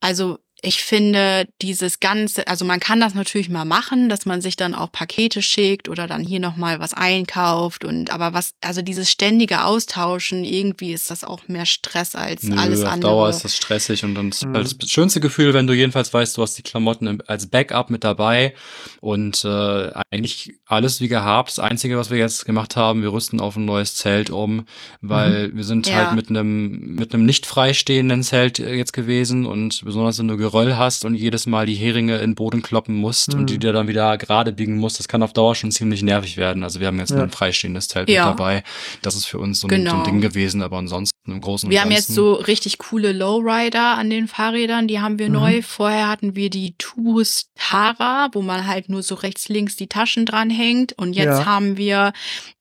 Also 0.00 0.38
ich 0.60 0.82
finde 0.82 1.46
dieses 1.62 2.00
ganze, 2.00 2.48
also 2.48 2.64
man 2.64 2.80
kann 2.80 2.98
das 3.00 3.14
natürlich 3.14 3.48
mal 3.48 3.64
machen, 3.64 4.08
dass 4.08 4.26
man 4.26 4.40
sich 4.40 4.56
dann 4.56 4.74
auch 4.74 4.90
Pakete 4.90 5.40
schickt 5.40 5.88
oder 5.88 6.06
dann 6.08 6.24
hier 6.24 6.40
noch 6.40 6.56
mal 6.56 6.80
was 6.80 6.94
einkauft 6.94 7.84
und 7.84 8.10
aber 8.10 8.32
was, 8.34 8.54
also 8.60 8.82
dieses 8.82 9.10
ständige 9.10 9.64
Austauschen, 9.64 10.44
irgendwie 10.44 10.92
ist 10.92 11.10
das 11.10 11.22
auch 11.22 11.46
mehr 11.46 11.66
Stress 11.66 12.14
als 12.16 12.42
Nö, 12.42 12.56
alles 12.58 12.82
auf 12.84 12.92
andere. 12.92 13.10
Dauer 13.12 13.28
ist 13.30 13.44
das 13.44 13.56
stressig 13.56 14.04
und 14.04 14.14
dann 14.16 14.30
ist 14.30 14.44
Mhm. 14.44 14.54
halt 14.54 14.82
das 14.82 14.90
schönste 14.90 15.20
Gefühl, 15.20 15.54
wenn 15.54 15.66
du 15.66 15.74
jedenfalls 15.74 16.12
weißt, 16.12 16.36
du 16.36 16.42
hast 16.42 16.58
die 16.58 16.62
Klamotten 16.62 17.20
als 17.26 17.46
Backup 17.48 17.90
mit 17.90 18.02
dabei 18.02 18.54
und 19.00 19.44
äh, 19.44 19.90
eigentlich 20.10 20.54
alles 20.66 21.00
wie 21.00 21.08
gehabt. 21.08 21.50
Das 21.50 21.58
Einzige, 21.60 21.96
was 21.98 22.10
wir 22.10 22.18
jetzt 22.18 22.44
gemacht 22.46 22.76
haben, 22.76 23.02
wir 23.02 23.12
rüsten 23.12 23.40
auf 23.40 23.56
ein 23.56 23.64
neues 23.64 23.94
Zelt 23.94 24.30
um, 24.30 24.66
weil 25.00 25.54
wir 25.54 25.64
sind 25.64 25.86
Ja. 25.88 25.94
halt 25.98 26.12
mit 26.12 26.30
einem 26.30 26.96
mit 26.96 27.14
einem 27.14 27.24
nicht 27.26 27.46
freistehenden 27.46 28.22
Zelt 28.22 28.58
äh, 28.58 28.74
jetzt 28.74 28.92
gewesen 28.92 29.46
und 29.46 29.84
besonders 29.84 30.18
wenn 30.18 30.28
du 30.28 30.36
Geröll 30.50 30.76
hast 30.76 31.04
und 31.04 31.14
jedes 31.14 31.46
Mal 31.46 31.66
die 31.66 31.74
Heringe 31.74 32.16
in 32.16 32.30
den 32.30 32.34
Boden 32.34 32.62
kloppen 32.62 32.96
musst 32.96 33.34
Mhm. 33.34 33.40
und 33.40 33.50
die 33.50 33.58
dir 33.58 33.72
dann 33.72 33.86
wieder 33.88 34.16
gerade 34.16 34.52
biegen 34.52 34.76
musst, 34.78 34.98
das 34.98 35.08
kann 35.08 35.22
auf 35.22 35.32
Dauer 35.34 35.54
schon 35.54 35.70
ziemlich 35.70 36.02
nervig 36.02 36.36
werden. 36.36 36.62
Also 36.64 36.80
wir 36.80 36.86
haben 36.86 36.98
jetzt 36.98 37.10
Ja. 37.10 37.16
nur 37.16 37.24
ein 37.24 37.30
freistehendes 37.30 37.88
Zelt 37.88 38.08
Ja. 38.08 38.30
mit 38.30 38.38
dabei. 38.38 38.62
Das 39.02 39.14
ist 39.14 39.26
für 39.26 39.38
uns 39.38 39.60
so 39.60 39.66
ein, 39.66 39.70
so 39.70 39.76
ein 39.76 39.84
Genau. 39.84 40.02
Ding 40.04 40.20
gewesen, 40.20 40.62
aber 40.62 40.78
ansonsten 40.78 41.12
im 41.26 41.40
Großen 41.42 41.66
und 41.66 41.70
Wir 41.72 41.82
haben 41.82 41.90
jetzt 41.90 42.08
so 42.14 42.32
richtig 42.32 42.78
coole 42.78 43.12
Lowrider 43.12 43.98
an 43.98 44.08
den 44.08 44.28
Fahrrädern, 44.28 44.88
die 44.88 45.00
haben 45.00 45.18
wir 45.18 45.26
Mhm. 45.26 45.32
neu. 45.34 45.62
Vorher 45.62 46.08
hatten 46.08 46.34
wir 46.34 46.48
die 46.48 46.74
Tubus 46.78 47.50
Tara, 47.54 48.28
wo 48.32 48.40
man 48.40 48.66
halt 48.66 48.88
nur 48.88 49.02
so 49.02 49.14
rechts, 49.14 49.48
links 49.50 49.76
die 49.76 49.88
Taschen 49.88 50.24
dranhängt. 50.24 50.94
Und 50.96 51.12
jetzt 51.14 51.40
Ja. 51.40 51.44
haben 51.44 51.76
wir 51.76 52.12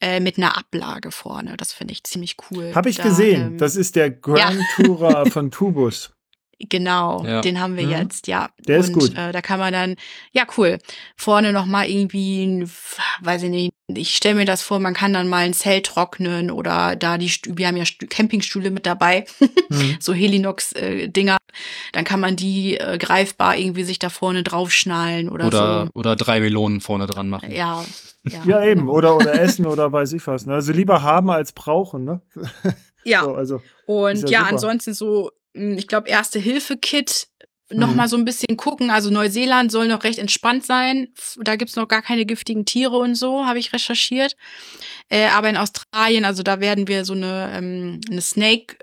äh, 0.01 0.19
mit 0.19 0.37
einer 0.37 0.57
Ablage 0.57 1.11
vorne. 1.11 1.55
Das 1.57 1.71
finde 1.73 1.93
ich 1.93 2.03
ziemlich 2.03 2.35
cool. 2.51 2.71
Habe 2.75 2.89
ich 2.89 2.97
Da, 2.97 3.03
gesehen. 3.03 3.41
ähm, 3.53 3.57
das 3.57 3.75
ist 3.75 3.95
der 3.95 4.11
Grand 4.11 4.59
Tourer 4.75 5.25
von 5.31 5.49
Tubus. 5.51 6.11
Genau, 6.59 7.23
Ja. 7.23 7.41
den 7.41 7.59
haben 7.59 7.77
wir 7.77 7.83
Mhm. 7.83 7.91
jetzt, 7.91 8.25
ja. 8.27 8.49
Der 8.67 8.79
ist 8.79 8.87
und, 8.87 8.93
gut. 8.93 9.15
Äh, 9.17 9.31
da 9.31 9.41
kann 9.41 9.59
man 9.59 9.71
dann, 9.71 9.95
ja 10.31 10.43
cool, 10.57 10.79
vorne 11.15 11.53
noch 11.53 11.65
mal 11.67 11.87
irgendwie, 11.87 12.45
ein, 12.45 12.71
weiß 13.21 13.43
ich 13.43 13.49
nicht, 13.51 13.73
ich 13.87 14.15
stelle 14.17 14.35
mir 14.35 14.45
das 14.45 14.63
vor, 14.63 14.79
man 14.79 14.93
kann 14.95 15.13
dann 15.13 15.27
mal 15.29 15.45
ein 15.45 15.53
Zelt 15.53 15.85
trocknen 15.85 16.49
oder 16.49 16.95
da 16.95 17.17
die, 17.19 17.31
wir 17.45 17.67
haben 17.67 17.77
ja 17.77 17.83
Stü- 17.83 18.07
Campingstühle 18.09 18.71
mit 18.71 18.85
dabei, 18.87 19.25
Mhm. 19.69 19.97
so 19.99 20.13
Helinox-Dinger, 20.13 21.37
dann 21.93 22.03
kann 22.03 22.19
man 22.19 22.35
die 22.35 22.77
äh, 22.79 22.97
greifbar 22.97 23.55
irgendwie 23.57 23.83
sich 23.83 23.99
da 23.99 24.09
vorne 24.09 24.43
draufschnallen 24.43 25.29
oder, 25.29 25.47
oder, 25.47 25.89
oder 25.93 26.15
drei 26.15 26.39
Melonen 26.39 26.81
vorne 26.81 27.05
dran 27.07 27.29
machen. 27.29 27.49
so. 27.51 27.55
Ja, 27.55 27.85
ja, 28.23 28.41
Ja, 28.45 28.63
eben. 28.65 28.81
genau. 28.81 28.93
Oder, 28.93 29.15
oder 29.15 29.33
essen 29.39 29.65
oder 29.67 29.91
weiß 29.91 30.13
ich 30.13 30.25
was. 30.27 30.45
Ne? 30.45 30.55
Also 30.55 30.71
lieber 30.73 31.01
haben 31.03 31.29
als 31.29 31.51
brauchen. 31.51 32.03
Ne? 32.03 32.21
Ja, 33.03 33.23
So, 33.23 33.35
also, 33.35 33.61
Und 33.85 34.13
Ist 34.15 34.23
ja 34.29 34.41
ja, 34.41 34.47
ansonsten 34.47 34.93
so, 34.93 35.31
ich 35.77 35.87
glaube, 35.87 36.09
Erste-Hilfe-Kit 36.09 37.27
noch 37.69 37.89
Mhm. 37.89 37.95
mal 37.97 38.07
so 38.07 38.15
ein 38.15 38.23
bisschen 38.23 38.55
gucken. 38.55 38.89
Also 38.91 39.09
Neuseeland 39.09 39.73
soll 39.73 39.89
noch 39.89 40.05
recht 40.05 40.19
entspannt 40.19 40.65
sein. 40.65 41.09
Da 41.41 41.57
gibt's 41.57 41.75
noch 41.75 41.89
gar 41.89 42.01
keine 42.01 42.25
giftigen 42.25 42.63
Tiere 42.63 42.95
und 42.97 43.15
so, 43.15 43.45
habe 43.45 43.59
ich 43.59 43.73
recherchiert. 43.73 44.37
Äh, 45.09 45.27
aber 45.27 45.49
in 45.49 45.57
Australien, 45.57 46.23
also 46.23 46.43
da 46.43 46.61
werden 46.61 46.87
wir 46.87 47.03
so 47.03 47.11
eine, 47.13 47.51
ähm, 47.53 47.99
eine 48.09 48.21
Snake, 48.21 48.77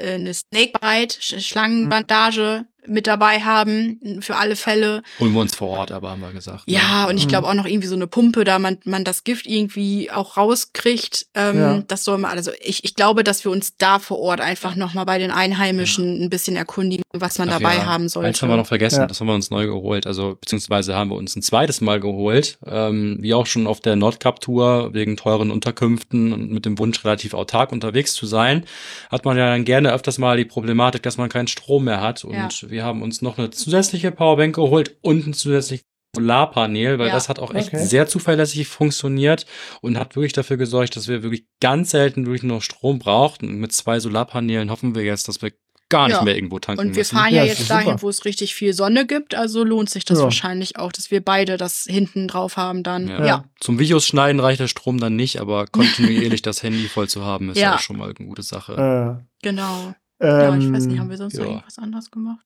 äh, 0.00 0.14
eine 0.14 0.34
Snakebite, 0.34 1.20
Sch- 1.20 1.40
Schlangenbandage 1.40 2.66
mit 2.88 3.06
dabei 3.06 3.40
haben, 3.40 4.18
für 4.20 4.36
alle 4.36 4.56
Fälle. 4.56 5.02
Holen 5.20 5.32
wir 5.32 5.40
uns 5.40 5.54
vor 5.54 5.68
Ort, 5.70 5.92
aber 5.92 6.10
haben 6.10 6.20
wir 6.20 6.32
gesagt. 6.32 6.66
ne? 6.68 6.74
Ja, 6.74 7.06
und 7.08 7.16
ich 7.16 7.24
Mhm. 7.24 7.28
glaube 7.30 7.48
auch 7.48 7.54
noch 7.54 7.66
irgendwie 7.66 7.88
so 7.88 7.94
eine 7.94 8.06
Pumpe, 8.06 8.44
da 8.44 8.58
man, 8.58 8.78
man 8.84 9.04
das 9.04 9.24
Gift 9.24 9.46
irgendwie 9.46 10.10
auch 10.10 10.36
rauskriegt. 10.36 11.26
Ähm, 11.34 11.56
Ja. 11.58 11.82
Das 11.88 12.04
soll 12.04 12.18
man, 12.18 12.30
also 12.32 12.50
ich, 12.62 12.84
ich 12.84 12.94
glaube, 12.94 13.24
dass 13.24 13.44
wir 13.44 13.50
uns 13.52 13.76
da 13.76 13.98
vor 13.98 14.18
Ort 14.18 14.40
einfach 14.40 14.76
nochmal 14.76 15.04
bei 15.06 15.18
den 15.18 15.30
Einheimischen 15.30 16.22
ein 16.22 16.30
bisschen 16.30 16.56
erkundigen, 16.56 17.02
was 17.12 17.38
man 17.38 17.48
Ach 17.48 17.58
dabei 17.58 17.76
ja, 17.76 17.86
haben 17.86 18.08
sollte. 18.08 18.28
Eins 18.28 18.42
haben 18.42 18.48
wir 18.50 18.56
noch 18.56 18.66
vergessen, 18.66 19.00
Ja. 19.00 19.06
das 19.06 19.20
haben 19.20 19.26
wir 19.26 19.34
uns 19.34 19.50
neu 19.50 19.66
geholt. 19.66 20.06
Also 20.06 20.36
beziehungsweise 20.40 20.94
haben 20.94 21.10
wir 21.10 21.16
uns 21.16 21.36
ein 21.36 21.42
zweites 21.42 21.80
Mal 21.80 22.00
geholt. 22.00 22.58
Ähm, 22.66 23.18
wie 23.20 23.34
auch 23.34 23.46
schon 23.46 23.66
auf 23.66 23.80
der 23.80 23.96
Nordkap-Tour, 23.96 24.92
wegen 24.94 25.16
teuren 25.16 25.50
Unterkünften 25.50 26.32
und 26.32 26.50
mit 26.50 26.64
dem 26.66 26.78
Wunsch, 26.78 27.04
relativ 27.04 27.34
autark 27.34 27.72
unterwegs 27.72 28.14
zu 28.14 28.26
sein, 28.26 28.64
hat 29.10 29.24
man 29.24 29.36
ja 29.36 29.48
dann 29.50 29.64
gerne 29.64 29.92
öfters 29.92 30.18
mal 30.18 30.36
die 30.36 30.44
Problematik, 30.44 31.02
dass 31.02 31.16
man 31.16 31.28
keinen 31.28 31.48
Strom 31.48 31.84
mehr 31.84 32.00
hat. 32.00 32.24
Und 32.24 32.34
Ja. 32.34 32.48
Wir 32.76 32.84
haben 32.84 33.00
uns 33.02 33.22
noch 33.22 33.38
eine 33.38 33.48
zusätzliche 33.50 34.12
Powerbank 34.12 34.54
geholt 34.54 34.96
und 35.00 35.26
ein 35.26 35.32
zusätzliches 35.32 35.86
Solarpanel, 36.14 36.98
weil 36.98 37.08
Ja. 37.08 37.14
das 37.14 37.28
hat 37.30 37.38
auch 37.38 37.54
echt 37.54 37.68
Okay. 37.68 37.84
sehr 37.84 38.06
zuverlässig 38.06 38.68
funktioniert 38.68 39.46
und 39.80 39.98
hat 39.98 40.14
wirklich 40.14 40.32
dafür 40.34 40.56
gesorgt, 40.58 40.94
dass 40.96 41.08
wir 41.08 41.22
wirklich 41.22 41.46
ganz 41.60 41.90
selten 41.90 42.26
wirklich 42.26 42.42
nur 42.42 42.60
Strom 42.62 42.98
brauchten. 42.98 43.48
Und 43.48 43.56
mit 43.60 43.72
zwei 43.72 43.98
Solarpanelen 44.00 44.70
hoffen 44.70 44.94
wir 44.94 45.02
jetzt, 45.04 45.26
dass 45.28 45.40
wir 45.42 45.52
gar 45.88 46.08
nicht 46.08 46.16
Ja. 46.16 46.22
mehr 46.24 46.34
irgendwo 46.34 46.58
tanken 46.58 46.80
Und 46.80 46.88
wir 46.94 47.00
müssen. 47.00 47.16
fahren 47.16 47.32
ja, 47.32 47.44
Ja, 47.44 47.48
jetzt 47.52 47.70
dahin, 47.70 47.86
super. 47.92 48.02
wo 48.02 48.08
es 48.08 48.24
richtig 48.24 48.54
viel 48.54 48.72
Sonne 48.72 49.06
gibt, 49.06 49.34
also 49.34 49.62
lohnt 49.62 49.88
sich 49.88 50.04
das 50.04 50.18
Ja. 50.18 50.24
wahrscheinlich 50.24 50.78
auch, 50.78 50.90
dass 50.92 51.10
wir 51.10 51.24
beide 51.24 51.56
das 51.58 51.84
hinten 51.88 52.28
drauf 52.28 52.56
haben 52.56 52.82
dann. 52.82 53.08
Ja. 53.08 53.24
Ja. 53.26 53.44
Zum 53.60 53.78
Videos 53.78 54.06
schneiden 54.06 54.40
reicht 54.40 54.60
der 54.60 54.68
Strom 54.68 54.98
dann 54.98 55.16
nicht, 55.16 55.40
aber 55.40 55.66
kontinuierlich 55.66 56.42
das 56.42 56.62
Handy 56.62 56.88
voll 56.88 57.08
zu 57.08 57.24
haben, 57.24 57.50
ist 57.50 57.56
ja, 57.58 57.62
Ja. 57.70 57.74
auch 57.76 57.80
schon 57.80 57.96
mal 57.98 58.12
eine 58.16 58.26
gute 58.28 58.42
Sache. 58.42 58.72
Äh, 59.20 59.24
genau. 59.42 59.94
ja, 60.20 60.56
ich 60.56 60.72
weiß 60.72 60.86
nicht, 60.86 60.94
ähm, 60.94 61.00
haben 61.00 61.10
wir 61.10 61.18
sonst 61.18 61.34
noch 61.34 61.44
irgendwas 61.44 61.78
anderes 61.78 62.10
gemacht? 62.10 62.45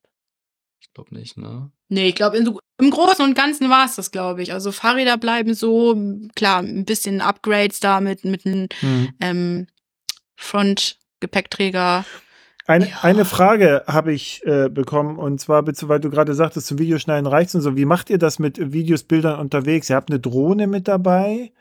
Ich 0.91 0.95
glaube 0.95 1.15
nicht, 1.15 1.37
ne? 1.37 1.71
Nee, 1.87 2.09
ich 2.09 2.15
glaube, 2.15 2.35
im 2.35 2.89
Großen 2.89 3.23
und 3.23 3.33
Ganzen 3.33 3.69
war 3.69 3.85
es 3.85 3.95
das, 3.95 4.11
glaube 4.11 4.43
ich. 4.43 4.51
Also 4.51 4.73
Fahrräder 4.73 5.17
bleiben 5.17 5.53
so, 5.53 5.95
klar, 6.35 6.59
ein 6.59 6.83
bisschen 6.83 7.21
Upgrades 7.21 7.79
da 7.79 8.01
mit, 8.01 8.25
mit 8.25 8.45
einem 8.45 8.67
hm. 8.81 9.09
ähm, 9.21 9.67
Front-Gepäckträger. 10.35 12.05
Eine, 12.67 12.89
Ja. 12.89 12.99
eine 13.03 13.23
Frage 13.25 13.83
habe 13.87 14.13
ich 14.13 14.45
äh, 14.45 14.69
bekommen 14.69 15.17
und 15.17 15.39
zwar, 15.39 15.65
weil 15.65 15.99
du 15.99 16.09
gerade 16.09 16.33
sagtest, 16.35 16.67
zum 16.67 16.77
Videoschneiden 16.77 17.25
reicht's 17.25 17.55
und 17.55 17.61
so. 17.61 17.75
Wie 17.77 17.85
macht 17.85 18.09
ihr 18.09 18.17
das 18.17 18.37
mit 18.37 18.73
Videos, 18.73 19.03
Bildern 19.03 19.39
unterwegs? 19.39 19.89
Ihr 19.89 19.95
habt 19.95 20.09
eine 20.11 20.19
Drohne 20.19 20.67
mit 20.67 20.87
dabei. 20.87 21.51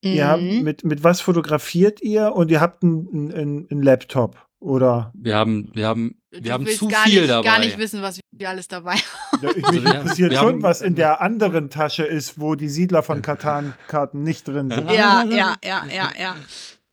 Ihr 0.00 0.28
habt, 0.28 0.42
Mhm. 0.42 0.62
mit, 0.62 0.84
mit 0.84 1.02
was 1.02 1.20
fotografiert 1.20 2.00
ihr? 2.00 2.32
Und 2.32 2.52
ihr 2.52 2.60
habt 2.60 2.84
einen 2.84 3.32
ein, 3.32 3.66
ein 3.70 3.82
Laptop, 3.82 4.36
oder? 4.60 5.12
Wir 5.14 5.36
haben, 5.36 5.70
wir 5.74 5.86
haben, 5.86 6.16
wir 6.30 6.40
Du 6.40 6.50
haben 6.52 6.66
zu 6.66 6.88
gar 6.88 7.04
viel 7.04 7.20
nicht, 7.22 7.30
dabei. 7.30 7.44
gar 7.48 7.58
nicht 7.60 7.78
wissen, 7.78 8.02
was 8.02 8.20
wir 8.32 8.48
alles 8.48 8.68
dabei 8.68 8.96
haben. 8.96 9.42
Ja, 9.42 9.50
ich, 9.56 9.64
Also 9.64 9.80
mich 9.80 9.84
wir- 9.90 10.00
interessiert 10.00 10.34
schon, 10.34 10.46
haben- 10.46 10.62
was 10.62 10.80
in 10.82 10.94
der 10.94 11.20
anderen 11.20 11.70
Tasche 11.70 12.04
ist, 12.04 12.38
wo 12.40 12.54
die 12.54 12.68
Siedler 12.68 13.02
von 13.02 13.22
Katan-Karten 13.22 14.22
nicht 14.22 14.46
drin 14.48 14.70
sind. 14.70 14.90
Ja, 14.90 15.24
ja, 15.24 15.56
ja, 15.64 15.82
ja, 15.90 16.10
ja. 16.20 16.36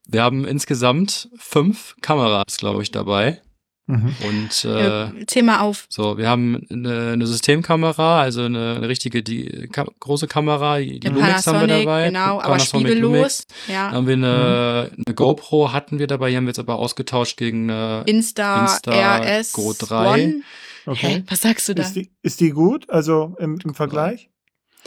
Wir 0.08 0.22
haben 0.24 0.46
insgesamt 0.46 1.30
fünf 1.38 1.96
Kameras, 2.02 2.58
glaube 2.58 2.84
ich, 2.84 2.92
dabei. 2.92 3.42
Mhm. 3.88 4.16
Und 4.28 4.66
äh, 4.66 5.04
Äh, 5.04 5.26
Thema 5.26 5.62
auf. 5.62 5.86
so, 5.90 6.18
wir 6.18 6.28
haben 6.28 6.66
eine, 6.72 7.12
eine 7.14 7.28
Systemkamera, 7.28 8.22
also 8.22 8.42
eine, 8.44 8.78
eine 8.78 8.90
richtige, 8.90 9.22
die 9.22 9.68
ka 9.72 9.86
große 10.00 10.28
Kamera, 10.28 10.80
die, 10.80 11.00
Eine 11.06 11.14
Lumix 11.20 11.46
haben 11.46 11.60
wir 11.62 11.68
Panasonic, 11.68 11.86
dabei. 11.86 12.08
genau, 12.08 12.40
aber 12.40 12.42
Panasonic 12.54 12.88
spiegellos. 12.88 13.46
Ja. 13.68 13.86
Dann 13.88 13.94
haben 13.96 14.08
wir 14.08 14.14
eine, 14.16 14.92
eine 15.06 15.14
GoPro 15.16 15.72
hatten 15.72 16.00
wir 16.00 16.08
dabei, 16.08 16.32
die 16.32 16.38
haben 16.38 16.46
wir 16.46 16.50
jetzt 16.50 16.60
aber 16.60 16.78
ausgetauscht 16.80 17.38
gegen 17.38 17.70
eine 17.70 18.04
Insta, 18.08 18.62
Insta 18.64 19.18
RS 19.20 19.52
Go 19.54 19.74
3. 19.78 20.14
One. 20.14 20.42
Okay. 20.88 21.08
Hä? 21.08 21.24
Was 21.30 21.42
sagst 21.42 21.70
du 21.70 21.76
da? 21.76 21.84
Ist 21.84 21.96
die, 21.96 22.12
ist 22.24 22.40
die 22.40 22.50
gut? 22.52 22.90
Also 22.90 23.36
im, 23.40 23.60
im 23.64 23.74
Vergleich? 23.76 24.30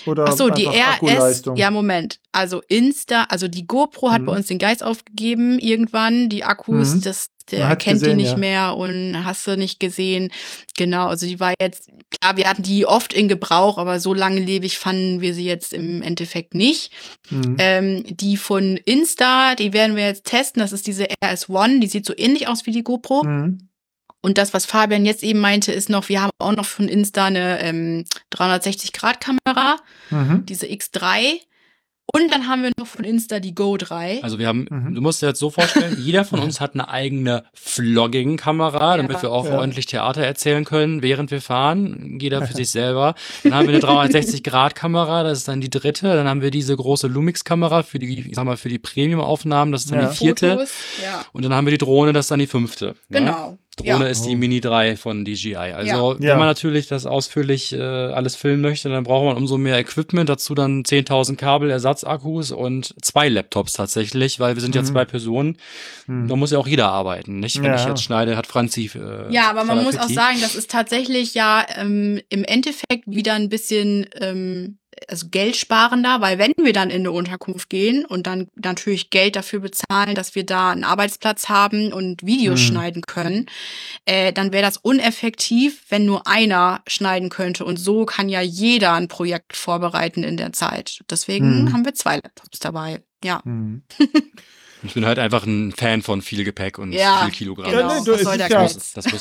Oder 0.07 0.27
Ach 0.29 0.33
so, 0.37 0.49
die 0.49 0.69
einfach 0.69 0.79
RS, 0.81 0.95
Akkuleistung? 0.95 1.57
ja 1.57 1.71
Moment, 1.73 2.21
also 2.31 2.63
Insta, 2.69 3.25
also 3.31 3.49
die 3.49 3.67
GoPro 3.67 4.11
hat 4.13 4.23
Mhm. 4.23 4.27
bei 4.27 4.33
uns 4.37 4.47
den 4.47 4.59
Geist 4.59 4.85
aufgegeben 4.85 5.59
irgendwann, 5.59 6.29
die 6.29 6.45
Akkus, 6.45 6.95
Mhm. 6.95 7.01
das, 7.03 7.31
der 7.51 7.69
hat 7.69 7.81
kennt 7.81 8.01
gesehen, 8.01 8.19
die 8.19 8.25
nicht 8.25 8.33
ja. 8.33 8.39
mehr 8.39 8.77
und 8.77 9.25
hast 9.25 9.47
du 9.47 9.57
nicht 9.57 9.81
gesehen. 9.81 10.31
Genau, 10.77 11.09
also 11.09 11.27
die 11.27 11.41
war 11.41 11.55
jetzt, 11.61 11.91
klar, 12.11 12.37
wir 12.37 12.49
hatten 12.49 12.63
die 12.63 12.87
oft 12.87 13.13
in 13.13 13.29
Gebrauch, 13.29 13.79
aber 13.79 14.01
so 14.01 14.15
langlebig 14.15 14.79
fanden 14.79 15.21
wir 15.21 15.35
sie 15.35 15.45
jetzt 15.45 15.73
im 15.73 16.03
Endeffekt 16.03 16.55
nicht. 16.55 16.93
Mhm. 17.31 17.57
Ähm, 17.59 18.05
die 18.09 18.37
von 18.37 18.77
Insta, 18.77 19.55
die 19.55 19.73
werden 19.73 19.97
wir 19.97 20.07
jetzt 20.07 20.25
testen, 20.25 20.61
das 20.61 20.73
ist 20.73 20.87
diese 20.87 21.07
RS1, 21.23 21.81
die 21.81 21.89
sieht 21.89 22.07
so 22.07 22.15
ähnlich 22.17 22.49
aus 22.49 22.67
wie 22.67 22.73
die 22.73 22.85
GoPro. 22.85 23.25
Mhm. 23.25 23.69
Und 24.21 24.37
das, 24.37 24.53
was 24.53 24.67
Fabian 24.67 25.07
jetzt 25.07 25.23
eben 25.23 25.39
meinte, 25.39 25.73
ist 25.73 25.89
noch, 25.89 26.09
wir 26.09 26.23
haben 26.23 26.33
auch 26.39 26.53
noch 26.53 26.65
von 26.65 26.89
Insta 26.89 27.27
eine 27.27 27.61
ähm, 27.63 28.05
360-Grad-Kamera 28.35 29.77
Mhm. 30.11 30.47
diese 30.47 30.67
X3. 30.67 31.41
Und 32.11 32.33
dann 32.33 32.49
haben 32.49 32.63
wir 32.63 32.71
noch 32.79 32.87
von 32.87 33.05
Insta 33.05 33.39
die 33.39 33.55
Go 33.55 33.77
3. 33.77 34.23
Also 34.23 34.39
wir 34.39 34.47
haben, 34.47 34.67
Mhm. 34.71 34.95
du 34.95 35.01
musst 35.03 35.21
dir 35.21 35.27
jetzt 35.27 35.41
so 35.41 35.51
vorstellen, 35.51 35.97
jeder 36.01 36.25
von 36.25 36.41
uns 36.41 36.59
hat 36.59 36.73
eine 36.73 36.89
eigene 36.89 37.45
Vlogging-Kamera, 37.53 38.97
damit 38.97 39.17
Ja. 39.19 39.23
wir 39.25 39.31
auch 39.33 39.47
Ja. 39.47 39.59
ordentlich 39.59 39.87
Theater 39.87 40.23
erzählen 40.23 40.65
können, 40.65 41.03
während 41.03 41.31
wir 41.31 41.41
fahren. 41.43 42.19
Jeder 42.21 42.47
für 42.47 42.55
sich 42.57 42.71
selber. 42.71 43.15
Dann 43.43 43.55
haben 43.55 43.69
wir 43.69 43.75
eine 43.75 43.83
360-Grad-Kamera, 43.85 45.23
das 45.23 45.39
ist 45.39 45.49
dann 45.49 45.61
die 45.61 45.69
dritte. 45.71 46.15
Dann 46.15 46.27
haben 46.29 46.41
wir 46.41 46.51
diese 46.51 46.75
große 46.77 47.07
Lumix-Kamera 47.09 47.83
für 47.83 47.99
die, 47.99 48.21
ich 48.29 48.35
sag 48.37 48.45
mal, 48.45 48.57
für 48.57 48.69
die 48.71 48.79
Premium-Aufnahmen, 48.79 49.73
das 49.73 49.83
ist 49.85 49.91
dann 49.93 50.01
Ja. 50.01 50.09
die 50.11 50.17
vierte. 50.17 50.51
Fotos. 50.53 50.71
Ja, 51.03 51.25
Und 51.33 51.45
dann 51.45 51.55
haben 51.55 51.67
wir 51.67 51.73
die 51.73 51.79
Drohne, 51.79 52.13
das 52.15 52.25
ist 52.27 52.31
dann 52.31 52.39
die 52.41 52.47
fünfte. 52.47 52.87
ne? 52.87 52.95
genau. 53.21 53.59
Drohne 53.79 54.05
Ja. 54.05 54.11
ist 54.11 54.23
die 54.27 54.35
Oh. 54.35 54.39
Mini 54.39 54.61
3 54.61 54.97
von 54.97 55.25
DJI. 55.25 55.57
Also, 55.57 56.13
Ja. 56.15 56.19
wenn 56.21 56.39
man 56.39 56.47
natürlich 56.49 56.87
das 56.89 57.07
ausführlich 57.07 57.73
äh, 57.73 57.81
alles 57.81 58.37
filmen 58.37 58.61
möchte, 58.61 58.89
dann 58.91 59.05
braucht 59.05 59.25
man 59.25 59.37
umso 59.37 59.57
mehr 59.59 59.79
Equipment. 59.79 60.29
Dazu 60.29 60.55
dann 60.55 60.85
10.000 60.85 61.37
Kabel, 61.39 61.71
Ersatzakkus 61.71 62.53
und 62.53 62.95
zwei 63.03 63.29
Laptops 63.29 63.73
tatsächlich, 63.73 64.39
weil 64.41 64.55
wir 64.57 64.61
sind 64.61 64.75
ja 64.75 64.83
Mhm. 64.83 64.87
zwei 64.87 65.05
Personen. 65.05 65.57
Mhm. 66.07 66.29
Da 66.29 66.37
muss 66.37 66.51
ja 66.51 66.59
auch 66.59 66.69
jeder 66.69 66.89
arbeiten, 66.91 67.41
nicht? 67.41 67.57
Wenn 67.63 67.71
Ja. 67.71 67.77
ich 67.77 67.87
jetzt 67.87 68.03
schneide, 68.03 68.37
hat 68.37 68.47
Franzi. 68.47 68.91
Äh, 68.95 69.33
Ja, 69.33 69.51
aber 69.51 69.65
man 69.65 69.83
muss 69.85 69.97
auch 69.99 70.09
sagen, 70.09 70.39
das 70.41 70.55
ist 70.55 70.71
tatsächlich 70.71 71.35
ja 71.35 71.65
ähm, 71.77 72.21
im 72.29 72.45
Endeffekt 72.45 73.05
wieder 73.07 73.35
ein 73.35 73.49
bisschen 73.49 74.07
ähm, 74.21 74.79
also 75.09 75.29
geldsparender, 75.31 76.21
weil 76.21 76.39
wenn 76.39 76.53
wir 76.57 76.73
dann 76.73 76.91
in 76.91 77.01
eine 77.03 77.13
Unterkunft 77.13 77.71
gehen 77.71 78.05
und 78.05 78.27
dann 78.27 78.49
natürlich 78.57 79.11
Geld 79.11 79.37
dafür 79.37 79.61
bezahlen, 79.61 80.15
dass 80.15 80.35
wir 80.35 80.45
da 80.45 80.71
einen 80.71 80.85
Arbeitsplatz 80.85 81.49
haben 81.49 81.93
und 81.93 82.25
Videos 82.27 82.61
Mhm. 82.61 82.65
schneiden 82.65 83.03
können, 83.03 83.47
äh, 84.05 84.33
dann 84.33 84.53
wäre 84.53 84.63
das 84.63 84.77
uneffektiv, 84.77 85.83
wenn 85.89 86.05
nur 86.05 86.27
einer 86.27 86.83
schneiden 86.87 87.29
könnte. 87.29 87.65
Und 87.65 87.77
so 87.79 88.05
kann 88.07 88.29
ja 88.29 88.41
jeder 88.41 88.95
ein 88.95 89.09
Projekt 89.09 89.57
vorbereiten 89.57 90.23
in 90.25 90.37
der 90.37 90.53
Zeit. 90.53 91.01
Deswegen 91.11 91.65
Mhm. 91.65 91.73
haben 91.73 91.85
wir 91.85 91.95
zwei 91.95 92.17
Laptops 92.17 92.59
dabei. 92.59 93.03
Ja. 93.23 93.41
Mhm. 93.45 93.83
Ich 94.83 94.95
bin 94.95 95.05
halt 95.07 95.19
einfach 95.19 95.45
ein 95.45 95.73
Fan 95.73 96.03
von 96.03 96.23
viel 96.23 96.45
Gepäck 96.45 96.79
und 96.79 96.93
Ja, 96.93 97.23
viel 97.25 97.33
Kilogramm. 97.33 97.71
genau. 97.71 97.89
Was 97.89 98.07
es 98.07 98.23
soll 98.23 98.39
der 98.39 98.49
ja- 98.49 98.63
Das, 98.63 98.75
muss- 98.75 98.93
das 98.93 99.13
muss. 99.13 99.21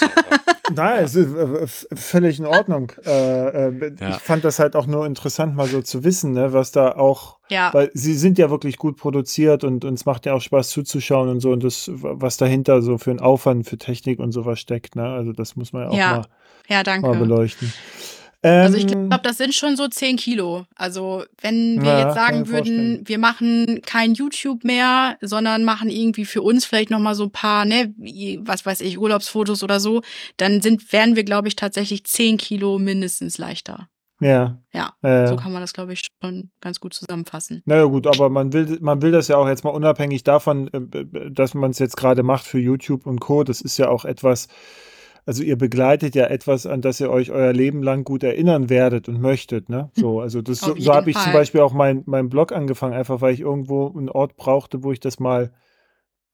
Nein, 0.75 1.03
es 1.03 1.15
ist 1.15 1.33
äh, 1.33 1.95
völlig 1.95 2.39
in 2.39 2.45
Ordnung. 2.45 2.91
Äh, 3.05 3.09
äh, 3.69 3.95
Ja. 3.99 4.09
Ich 4.09 4.15
fand 4.17 4.43
das 4.43 4.59
halt 4.59 4.75
auch 4.75 4.85
nur 4.85 5.05
interessant, 5.05 5.55
mal 5.55 5.65
so 5.67 5.81
zu 5.81 6.03
wissen, 6.03 6.33
ne, 6.33 6.51
was 6.53 6.71
da 6.71 6.91
auch, 6.91 7.37
Ja. 7.49 7.73
weil 7.73 7.89
sie 7.93 8.13
sind 8.13 8.37
ja 8.37 8.49
wirklich 8.49 8.77
gut 8.77 8.97
produziert 8.97 9.63
und 9.63 9.85
uns 9.85 10.05
macht 10.05 10.25
ja 10.25 10.33
auch 10.33 10.41
Spaß 10.41 10.69
zuzuschauen 10.69 11.29
und 11.29 11.39
so 11.39 11.51
und 11.51 11.63
das, 11.63 11.89
was 11.93 12.37
dahinter 12.37 12.81
so 12.81 12.97
für 12.97 13.11
ein 13.11 13.19
Aufwand 13.21 13.65
für 13.67 13.77
Technik 13.77 14.19
und 14.19 14.33
sowas 14.33 14.59
steckt, 14.59 14.95
ne? 14.95 15.07
Also 15.07 15.31
das 15.31 15.55
muss 15.55 15.71
man 15.73 15.83
ja 15.83 15.89
auch 15.89 15.93
Ja, 15.97 16.09
mal, 16.17 16.25
Ja, 16.67 16.77
mal 16.77 16.83
danke. 16.83 17.61
Also 18.43 18.77
ich 18.77 18.83
Ähm, 18.91 19.09
glaube, 19.09 19.23
das 19.23 19.37
sind 19.37 19.53
schon 19.55 19.75
so 19.75 19.87
10 19.87 20.15
Kilo. 20.15 20.65
Also 20.75 21.23
wenn 21.41 21.81
wir 21.81 21.91
Ja, 21.93 21.99
jetzt 22.05 22.15
sagen 22.15 22.47
würden, 22.47 22.55
vorstellen. 22.75 23.07
wir 23.07 23.17
machen 23.17 23.81
kein 23.85 24.13
YouTube 24.13 24.63
mehr, 24.63 25.17
sondern 25.21 25.63
machen 25.63 25.89
irgendwie 25.89 26.25
für 26.25 26.41
uns 26.41 26.65
vielleicht 26.65 26.91
noch 26.91 26.99
mal 26.99 27.15
so 27.15 27.23
ein 27.25 27.31
paar, 27.31 27.65
ne, 27.65 27.93
was 28.45 28.65
weiß 28.65 28.81
ich, 28.81 28.99
Urlaubsfotos 28.99 29.63
oder 29.63 29.79
so, 29.79 30.01
dann 30.37 30.61
sind 30.61 30.93
wären 30.93 31.15
wir, 31.15 31.23
glaube 31.23 31.47
ich, 31.47 31.55
tatsächlich 31.55 32.03
10 32.05 32.37
Kilo 32.37 32.77
mindestens 32.79 33.37
leichter. 33.37 33.89
ja. 34.21 34.59
Ja, 34.73 34.93
Äh, 35.01 35.27
So 35.27 35.35
kann 35.35 35.51
man 35.51 35.61
das, 35.61 35.73
glaube 35.73 35.93
ich, 35.93 36.01
schon 36.23 36.51
ganz 36.61 36.79
gut 36.79 36.93
zusammenfassen. 36.93 37.63
Naja 37.65 37.85
gut, 37.85 38.05
aber 38.05 38.29
man 38.29 38.53
will, 38.53 38.77
man 38.81 39.01
will 39.01 39.11
das 39.11 39.27
ja 39.27 39.37
auch 39.37 39.47
jetzt 39.47 39.63
mal 39.63 39.71
unabhängig 39.71 40.23
davon, 40.23 40.67
äh, 40.71 41.31
dass 41.31 41.55
man 41.55 41.71
es 41.71 41.79
jetzt 41.79 41.97
gerade 41.97 42.21
macht 42.21 42.45
für 42.45 42.59
YouTube 42.59 43.07
und 43.07 43.19
Co. 43.19 43.43
Das 43.43 43.61
ist 43.61 43.77
ja 43.77 43.89
auch 43.89 44.05
etwas, 44.05 44.47
also 45.27 45.43
ihr 45.43 45.57
begleitet 45.57 46.15
ja 46.15 46.25
etwas, 46.25 46.65
an 46.65 46.81
das 46.81 47.01
ihr 47.01 47.11
euch 47.11 47.31
euer 47.31 47.51
Leben 47.51 47.83
lang 47.83 48.05
gut 48.05 48.23
erinnern 48.23 48.69
werdet 48.69 49.09
und 49.09 49.19
möchtet, 49.19 49.67
ne? 49.67 49.91
So, 49.93 50.21
also 50.21 50.41
das, 50.41 50.63
Auf 50.63 50.77
so, 50.77 50.81
so 50.81 50.93
habe 50.93 51.09
ich 51.09 51.17
zum. 51.17 51.33
Beispiel 51.33 51.59
auch 51.59 51.73
mein, 51.73 52.03
mein 52.05 52.29
Blog 52.29 52.53
angefangen, 52.53 52.93
einfach 52.93 53.19
weil 53.19 53.33
ich 53.33 53.41
irgendwo 53.41 53.89
einen 53.89 54.09
Ort 54.09 54.37
brauchte, 54.37 54.83
wo 54.83 54.93
ich 54.93 55.01
das 55.01 55.19
mal 55.19 55.51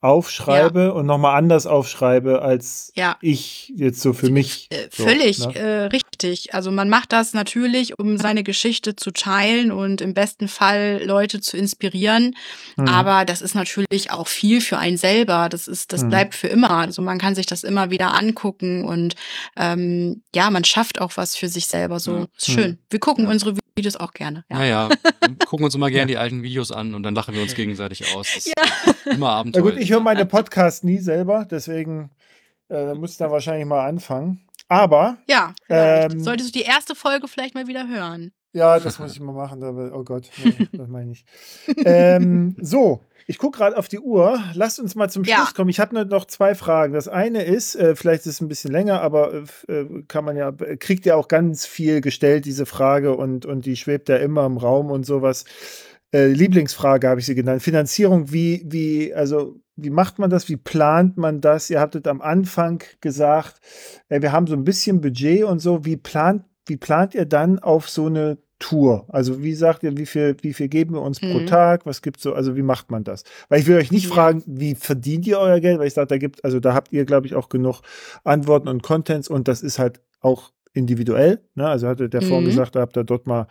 aufschreibe 0.04 0.94
und 0.94 1.06
nochmal 1.06 1.38
anders 1.38 1.66
aufschreibe, 1.66 2.42
als 2.42 2.92
Ja. 2.96 3.18
ich 3.22 3.72
jetzt 3.76 4.02
so 4.02 4.14
für 4.14 4.30
mich. 4.30 4.68
Äh, 4.70 4.90
so, 4.92 5.04
völlig 5.06 5.40
ne? 5.40 5.56
äh, 5.56 5.84
richtig. 5.86 6.54
Also 6.54 6.72
man 6.72 6.90
macht 6.90 7.12
das 7.14 7.34
natürlich, 7.34 7.98
um 8.00 8.18
seine 8.18 8.44
Geschichte 8.44 8.96
zu 8.96 9.12
teilen 9.12 9.72
und 9.72 10.02
im 10.02 10.14
besten 10.14 10.48
Fall 10.48 11.02
Leute 11.06 11.40
zu 11.42 11.58
inspirieren. 11.58 12.36
Mhm. 12.76 12.88
Aber 12.88 13.26
das 13.26 13.42
ist 13.42 13.56
natürlich 13.56 14.12
auch 14.12 14.28
viel 14.28 14.62
für 14.62 14.78
einen 14.78 14.98
selber. 14.98 15.48
Das 15.50 15.68
ist, 15.68 15.94
das 15.94 16.04
Mhm. 16.04 16.10
bleibt 16.10 16.36
für 16.36 16.48
immer. 16.48 16.72
Also 16.72 17.02
man 17.02 17.18
kann 17.18 17.34
sich 17.36 17.46
das 17.46 17.64
immer 17.64 17.90
wieder 17.90 18.14
angucken 18.14 18.84
und 18.86 19.16
ähm, 19.58 20.22
ja, 20.36 20.50
man 20.50 20.64
schafft 20.66 21.00
auch 21.02 21.14
was 21.16 21.36
für 21.36 21.48
sich 21.48 21.68
selber. 21.68 22.00
So 22.00 22.18
Ja. 22.18 22.26
ist 22.38 22.52
schön. 22.52 22.72
Mhm. 22.72 22.78
Wir 22.90 23.00
gucken 23.00 23.26
Ja. 23.26 23.32
unsere 23.32 23.56
Videos 23.76 23.96
auch 23.96 24.14
gerne. 24.14 24.44
Ja. 24.52 24.58
Naja, 24.60 24.90
wir 24.90 25.36
gucken 25.48 25.64
uns 25.66 25.74
immer 25.76 25.90
gerne 25.90 26.08
die 26.08 26.18
alten 26.18 26.44
Videos 26.44 26.72
an 26.72 26.94
und 26.94 27.04
dann 27.04 27.16
lachen 27.16 27.34
wir 27.34 27.42
uns 27.42 27.56
gegenseitig 27.56 28.14
aus. 28.16 28.28
Das 28.36 28.46
ist 28.46 28.54
immer 29.08 29.30
Abenteuer. 29.32 29.64
gut, 29.64 29.78
ich 29.78 29.93
höre 29.94 30.02
meine 30.02 30.26
Podcasts 30.26 30.84
nie 30.84 30.98
selber, 31.00 31.46
deswegen 31.50 32.10
äh, 32.70 32.94
muss 32.94 33.18
da 33.18 33.30
wahrscheinlich 33.32 33.66
mal 33.68 33.86
anfangen. 33.88 34.42
Aber 34.68 35.18
Ja. 35.28 35.54
Ähm, 35.70 36.20
solltest 36.22 36.56
du 36.56 36.60
die 36.60 36.66
erste 36.66 36.96
Folge 36.96 37.28
vielleicht 37.28 37.54
mal 37.56 37.68
wieder 37.68 37.88
hören. 37.88 38.32
Ja, 38.54 38.80
das 38.80 39.00
muss 39.00 39.14
ich 39.14 39.20
mal 39.20 39.32
machen. 39.34 39.64
aber- 39.64 39.92
Oh 39.96 40.04
Gott, 40.04 40.30
nee, 40.44 40.68
das 40.78 40.88
meine 40.88 41.12
ich. 41.12 41.26
ähm, 41.86 42.56
so, 42.62 43.02
Ich 43.26 43.38
gucke 43.38 43.58
gerade 43.58 43.78
auf 43.78 43.88
die 43.88 44.00
Uhr. 44.00 44.38
Lasst 44.54 44.80
uns 44.82 44.96
mal 44.96 45.10
zum 45.10 45.24
Schluss 45.24 45.38
Ja. 45.38 45.48
kommen. 45.56 45.70
Ich 45.70 45.80
habe 45.80 45.96
nur 45.96 46.04
noch 46.06 46.26
zwei 46.26 46.56
Fragen. 46.56 46.94
Das 46.94 47.08
eine 47.08 47.44
ist, 47.44 47.74
äh, 47.76 47.96
vielleicht 47.96 48.22
ist 48.22 48.28
es 48.34 48.42
ein 48.42 48.50
bisschen 48.50 48.72
länger, 48.72 49.00
aber 49.02 49.44
äh, 49.70 49.86
kann 50.10 50.26
man 50.26 50.36
ja, 50.36 50.52
kriegt 50.52 51.06
ja 51.06 51.16
auch 51.16 51.30
ganz 51.30 51.66
viel 51.66 52.02
gestellt, 52.02 52.44
diese 52.46 52.66
Frage, 52.66 53.16
und, 53.16 53.46
und 53.46 53.66
die 53.66 53.78
schwebt 53.78 54.10
ja 54.10 54.18
immer 54.18 54.46
im 54.46 54.58
Raum 54.58 54.92
und 54.92 55.06
sowas. 55.06 55.46
Äh, 56.14 56.28
Lieblingsfrage 56.28 57.08
habe 57.10 57.20
ich 57.20 57.26
sie 57.26 57.36
genannt. 57.36 57.62
Finanzierung, 57.64 58.32
wie, 58.32 58.64
wie, 58.68 59.14
also, 59.14 59.56
wie 59.76 59.90
macht 59.90 60.20
man 60.20 60.30
das? 60.30 60.48
Wie 60.50 60.58
plant 60.58 61.18
man 61.18 61.42
das? 61.42 61.70
Ihr 61.70 61.80
hattet 61.80 62.08
am 62.08 62.22
Anfang 62.22 62.84
gesagt, 63.02 63.60
äh, 64.10 64.22
wir 64.22 64.32
haben 64.32 64.46
so 64.48 64.54
ein 64.56 64.64
bisschen 64.64 65.02
Budget 65.02 65.44
und 65.44 65.60
so. 65.60 65.86
Wie 65.86 65.98
plant, 65.98 66.44
wie 66.68 66.78
plant 66.78 67.16
ihr 67.16 67.26
dann 67.26 67.58
auf 67.60 67.90
so 67.90 68.06
eine 68.06 68.38
Tour? 68.60 69.06
Also, 69.10 69.42
wie 69.42 69.56
sagt 69.56 69.82
ihr, 69.84 69.98
wie 69.98 70.06
viel, 70.06 70.38
wie 70.42 70.54
viel 70.54 70.68
geben 70.68 70.94
wir 70.94 71.02
uns 71.02 71.20
pro 71.20 71.40
Mhm. 71.40 71.48
Tag? 71.48 71.86
Was 71.88 72.02
gibt's 72.04 72.22
so? 72.24 72.34
Also, 72.34 72.56
wie 72.56 72.62
macht 72.62 72.92
man 72.92 73.04
das? 73.04 73.24
Weil 73.50 73.60
ich 73.62 73.68
will 73.68 73.78
euch 73.78 73.92
nicht 73.92 74.08
Ja. 74.08 74.14
fragen, 74.14 74.44
wie 74.46 74.76
verdient 74.76 75.26
ihr 75.26 75.40
euer 75.40 75.60
Geld? 75.60 75.80
Weil 75.80 75.88
ich 75.88 75.94
sage, 75.96 76.08
da 76.08 76.18
gibt, 76.20 76.46
also 76.46 76.60
da 76.60 76.76
habt 76.76 76.94
ihr, 76.94 77.06
glaube 77.06 77.26
ich, 77.26 77.34
auch 77.34 77.50
genug 77.50 77.82
Antworten 78.24 78.68
und 78.68 78.84
Contents 78.84 79.28
und 79.28 79.48
das 79.48 79.64
ist 79.64 79.80
halt 79.80 80.00
auch 80.22 80.52
individuell. 80.74 81.42
Ne? 81.56 81.68
Also 81.68 81.88
hatte 81.88 82.10
der 82.10 82.22
vorhin 82.22 82.44
Mhm. 82.44 82.50
gesagt, 82.50 82.76
da 82.76 82.82
habt 82.82 82.96
ihr 82.98 83.04
dort 83.04 83.28
mal 83.28 83.48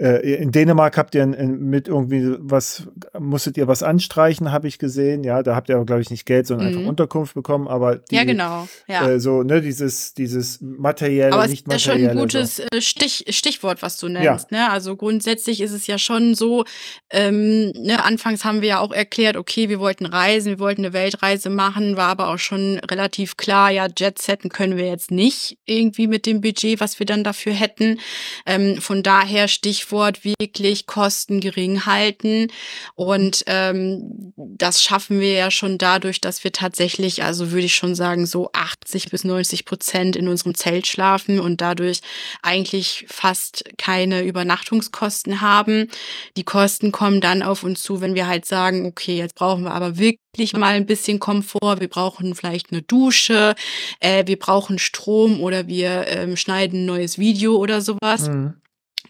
äh, 0.00 0.34
in 0.36 0.52
Dänemark 0.52 0.96
habt 0.96 1.14
ihr 1.14 1.26
mit 1.26 1.88
irgendwie 1.88 2.36
was, 2.38 2.86
musstet 3.18 3.56
ihr 3.56 3.66
was 3.66 3.82
anstreichen, 3.82 4.52
habe 4.52 4.68
ich 4.68 4.78
gesehen. 4.78 5.24
Ja, 5.24 5.42
da 5.42 5.56
habt 5.56 5.68
ihr 5.68 5.74
aber, 5.76 5.86
glaube 5.86 6.02
ich, 6.02 6.10
nicht 6.10 6.24
Geld, 6.24 6.46
sondern 6.46 6.68
Mhm. 6.70 6.76
einfach 6.78 6.88
Unterkunft 6.88 7.34
bekommen. 7.34 7.66
Aber 7.66 7.96
die, 7.96 8.14
ja, 8.14 8.22
genau. 8.24 8.68
Ja. 8.86 9.08
äh, 9.10 9.18
so, 9.18 9.42
ne, 9.42 9.60
dieses, 9.60 10.14
dieses 10.14 10.60
materielle, 10.60 11.32
Aber 11.32 11.48
nicht 11.48 11.66
ist 11.66 11.72
ja 11.72 11.78
schon 11.80 11.92
ein 11.94 12.14
materielle. 12.14 12.20
gutes 12.20 12.58
äh, 12.60 12.80
Stich, 12.80 13.24
Stichwort, 13.30 13.82
was 13.82 13.96
du 13.96 14.06
Ja. 14.06 14.12
nennst. 14.30 14.52
Ne? 14.52 14.70
Also 14.70 14.94
grundsätzlich 14.94 15.60
ist 15.60 15.72
es 15.72 15.88
ja 15.88 15.98
schon 15.98 16.36
so, 16.36 16.64
ähm, 17.10 17.72
ne, 17.72 18.04
anfangs 18.04 18.44
haben 18.44 18.62
wir 18.62 18.68
ja 18.68 18.78
auch 18.80 18.92
erklärt, 18.92 19.36
okay, 19.36 19.68
wir 19.68 19.80
wollten 19.80 20.06
reisen, 20.06 20.50
wir 20.50 20.58
wollten 20.60 20.84
eine 20.84 20.92
Weltreise 20.92 21.50
machen, 21.50 21.96
war 21.96 22.08
aber 22.08 22.28
auch 22.28 22.38
schon 22.38 22.78
relativ 22.88 23.36
klar, 23.36 23.70
ja, 23.72 23.88
Jetsetten 23.98 24.48
können 24.50 24.76
wir 24.76 24.86
jetzt 24.86 25.10
nicht 25.10 25.58
irgendwie 25.64 26.06
mit 26.06 26.24
dem 26.24 26.40
Budget, 26.40 26.78
was 26.80 26.98
wir 27.00 27.06
dann 27.06 27.24
dafür 27.24 27.52
hätten. 27.52 27.98
Ähm, 28.46 28.80
von 28.80 29.02
daher 29.02 29.48
Stichwort 29.48 29.87
wirklich 29.92 30.86
Kosten 30.86 31.40
gering 31.40 31.86
halten. 31.86 32.48
Und 32.94 33.44
ähm, 33.46 34.32
das 34.36 34.82
schaffen 34.82 35.20
wir 35.20 35.32
ja 35.32 35.50
schon 35.50 35.78
dadurch, 35.78 36.20
dass 36.20 36.44
wir 36.44 36.52
tatsächlich, 36.52 37.22
also 37.22 37.50
würde 37.50 37.66
ich 37.66 37.74
schon 37.74 37.94
sagen, 37.94 38.26
so 38.26 38.50
80 38.52 39.10
bis 39.10 39.24
90 39.24 39.64
Prozent 39.64 40.16
in 40.16 40.28
unserem 40.28 40.54
Zelt 40.54 40.86
schlafen 40.86 41.40
und 41.40 41.60
dadurch 41.60 42.00
eigentlich 42.42 43.06
fast 43.08 43.64
keine 43.78 44.22
Übernachtungskosten 44.22 45.40
haben. 45.40 45.88
Die 46.36 46.44
Kosten 46.44 46.92
kommen 46.92 47.20
dann 47.20 47.42
auf 47.42 47.62
uns 47.62 47.82
zu, 47.82 48.00
wenn 48.00 48.14
wir 48.14 48.26
halt 48.26 48.44
sagen, 48.44 48.86
okay, 48.86 49.16
jetzt 49.16 49.34
brauchen 49.34 49.64
wir 49.64 49.72
aber 49.72 49.98
wirklich 49.98 50.52
mal 50.54 50.74
ein 50.74 50.86
bisschen 50.86 51.18
Komfort. 51.18 51.80
Wir 51.80 51.88
brauchen 51.88 52.34
vielleicht 52.34 52.72
eine 52.72 52.82
Dusche, 52.82 53.54
äh, 54.00 54.26
wir 54.26 54.38
brauchen 54.38 54.78
Strom 54.78 55.40
oder 55.40 55.66
wir 55.66 56.06
ähm, 56.08 56.36
schneiden 56.36 56.82
ein 56.82 56.86
neues 56.86 57.18
Video 57.18 57.56
oder 57.56 57.80
sowas. 57.80 58.28
Mhm. 58.28 58.54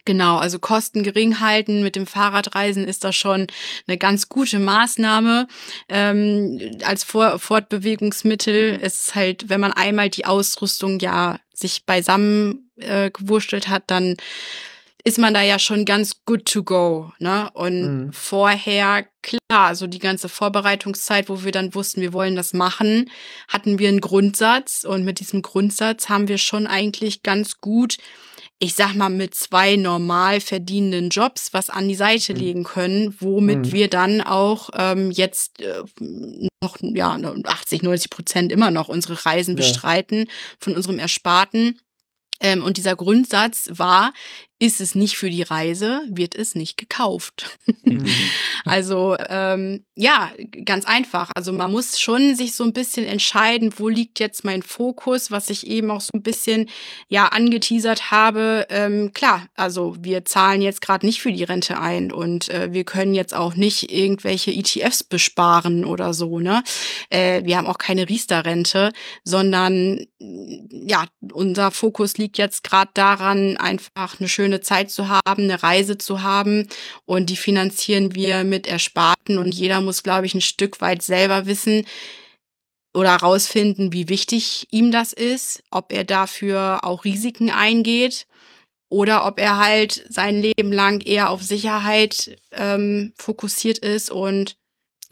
Genau, 0.09 0.39
also 0.39 0.59
Kosten 0.59 1.03
gering 1.03 1.39
halten 1.39 1.83
mit 1.83 1.95
dem 1.95 2.07
Fahrradreisen 2.07 2.89
ist 2.89 3.05
das 3.05 3.15
schon 3.15 3.47
eine 3.87 3.99
ganz 3.99 4.31
gute 4.31 4.59
Maßnahme 4.59 5.47
ähm, 5.91 6.79
als 6.83 7.05
Vor 7.05 7.39
Fortbewegungsmittel. 7.39 8.79
Es 8.81 9.03
ist 9.03 9.15
halt, 9.15 9.51
wenn 9.51 9.61
man 9.61 9.75
einmal 9.75 10.09
die 10.09 10.25
Ausrüstung 10.25 10.99
ja 11.01 11.41
sich 11.53 11.85
beisammen 11.85 12.71
äh, 12.77 13.11
gewurstelt 13.11 13.69
hat, 13.69 13.83
dann 13.89 14.17
ist 15.05 15.19
man 15.19 15.35
da 15.35 15.43
ja 15.43 15.59
schon 15.59 15.85
ganz 15.85 16.25
good 16.25 16.47
to 16.47 16.63
go. 16.63 17.13
Ne? 17.19 17.51
Und 17.53 17.83
Mhm. 18.07 18.13
vorher, 18.15 19.05
klar, 19.23 19.75
so 19.75 19.87
die 19.87 19.99
ganze 19.99 20.31
Vorbereitungszeit, 20.31 21.29
wo 21.29 21.45
wir 21.45 21.53
dann 21.53 21.75
wussten, 21.75 22.01
wir 22.01 22.15
wollen 22.15 22.35
das 22.35 22.55
machen, 22.55 23.11
hatten 23.49 23.79
wir 23.79 23.89
einen 23.91 24.01
Grundsatz. 24.01 24.85
Und 24.85 25.05
mit 25.05 25.21
diesem 25.21 25.43
Grundsatz 25.43 26.09
haben 26.09 26.29
wir 26.29 26.39
schon 26.39 26.67
eigentlich 26.67 27.23
ganz 27.23 27.61
gut 27.61 27.99
ich 28.61 28.75
sag 28.75 28.95
mal, 28.95 29.09
mit 29.09 29.35
zwei 29.35 29.77
normal 29.77 30.41
verdienenden 30.41 31.11
Jobs 31.11 31.53
was 31.53 31.71
an 31.71 31.89
die 31.89 31.95
Seite 31.95 32.33
Mhm. 32.35 32.39
legen 32.39 32.65
können, 32.65 33.15
womit 33.21 33.67
Mhm. 33.67 33.73
wir 33.73 33.89
dann 33.89 34.21
auch 34.21 34.71
ähm, 34.75 35.11
jetzt 35.13 35.61
äh, 35.61 35.83
noch 36.63 36.77
ja 36.81 37.17
80, 37.45 37.83
90 37.83 38.11
Prozent 38.11 38.51
immer 38.53 38.71
noch 38.71 38.89
unsere 38.89 39.25
Reisen 39.25 39.53
Ja. 39.57 39.59
bestreiten 39.59 40.27
von 40.59 40.75
unserem 40.75 40.99
Ersparten. 40.99 41.79
Ähm, 42.41 42.63
und 42.63 42.77
dieser 42.77 42.95
Grundsatz 42.97 43.69
war, 43.73 44.13
ist 44.61 44.81
es 44.81 44.95
nicht 44.95 45.17
für 45.17 45.31
die 45.31 45.43
Reise, 45.43 46.03
wird 46.09 46.35
es 46.35 46.55
nicht 46.55 46.77
gekauft. 46.77 47.59
Mhm. 47.85 48.07
Also 48.65 49.17
ähm, 49.29 49.85
ja, 49.95 50.31
ganz 50.65 50.85
einfach. 50.85 51.31
Also 51.35 51.53
man 51.53 51.71
muss 51.73 51.99
schon 51.99 52.35
sich 52.35 52.55
so 52.55 52.65
ein 52.65 52.73
bisschen 52.75 53.07
entscheiden, 53.07 53.73
wo 53.79 53.89
liegt 53.89 54.21
jetzt 54.21 54.45
mein 54.45 54.63
Fokus, 54.63 55.31
was 55.31 55.49
ich 55.49 55.67
eben 55.67 55.91
auch 55.91 56.03
so 56.03 56.11
ein 56.13 56.23
bisschen 56.23 56.69
ja 57.09 57.27
angeteasert 57.29 58.11
habe. 58.11 58.67
Ähm, 58.69 59.13
klar, 59.15 59.47
also 59.55 59.97
wir 60.01 60.25
zahlen 60.25 60.61
jetzt 60.61 60.83
gerade 60.83 61.07
nicht 61.07 61.23
für 61.23 61.33
die 61.33 61.45
Rente 61.45 61.81
ein 61.81 62.13
und 62.13 62.51
äh, 62.51 62.73
wir 62.73 62.85
können 62.85 63.15
jetzt 63.15 63.35
auch 63.35 63.55
nicht 63.55 63.91
irgendwelche 63.91 64.51
ETFs 64.51 65.03
besparen 65.03 65.85
oder 65.85 66.13
so. 66.13 66.41
Ne, 66.41 66.63
äh, 67.09 67.43
wir 67.45 67.57
haben 67.57 67.69
auch 67.69 67.79
keine 67.79 68.09
Riester-Rente, 68.09 68.93
sondern 69.25 70.05
ja, 70.21 71.07
unser 71.33 71.71
Fokus 71.71 72.19
liegt 72.19 72.39
jetzt 72.39 72.65
gerade 72.65 72.91
daran, 72.93 73.57
einfach 73.57 74.19
eine 74.19 74.29
schöne 74.29 74.48
Zeit 74.61 74.91
zu 74.91 75.09
haben, 75.09 75.45
eine 75.45 75.63
Reise 75.63 75.99
zu 75.99 76.23
haben. 76.23 76.69
Und 77.07 77.31
die 77.31 77.37
finanzieren 77.37 78.15
wir 78.15 78.45
mit 78.45 78.67
Ersparten. 78.67 79.39
Und 79.39 79.55
jeder 79.55 79.81
muss, 79.81 80.03
glaube 80.03 80.27
ich, 80.27 80.35
ein 80.35 80.41
Stück 80.41 80.81
weit 80.81 81.03
selber 81.03 81.47
wissen 81.47 81.85
oder 82.95 83.13
herausfinden, 83.13 83.93
wie 83.93 84.09
wichtig 84.09 84.67
ihm 84.71 84.91
das 84.91 85.13
ist, 85.13 85.63
ob 85.71 85.93
er 85.93 86.05
dafür 86.05 86.81
auch 86.83 87.05
Risiken 87.05 87.51
eingeht 87.51 88.27
oder 88.91 89.27
ob 89.27 89.39
er 89.39 89.59
halt 89.59 90.05
sein 90.09 90.41
Leben 90.41 90.73
lang 90.73 91.01
eher 91.01 91.31
auf 91.31 91.43
Sicherheit 91.43 92.39
ähm, 92.53 93.13
fokussiert 93.17 93.79
ist 93.79 94.11
und 94.11 94.57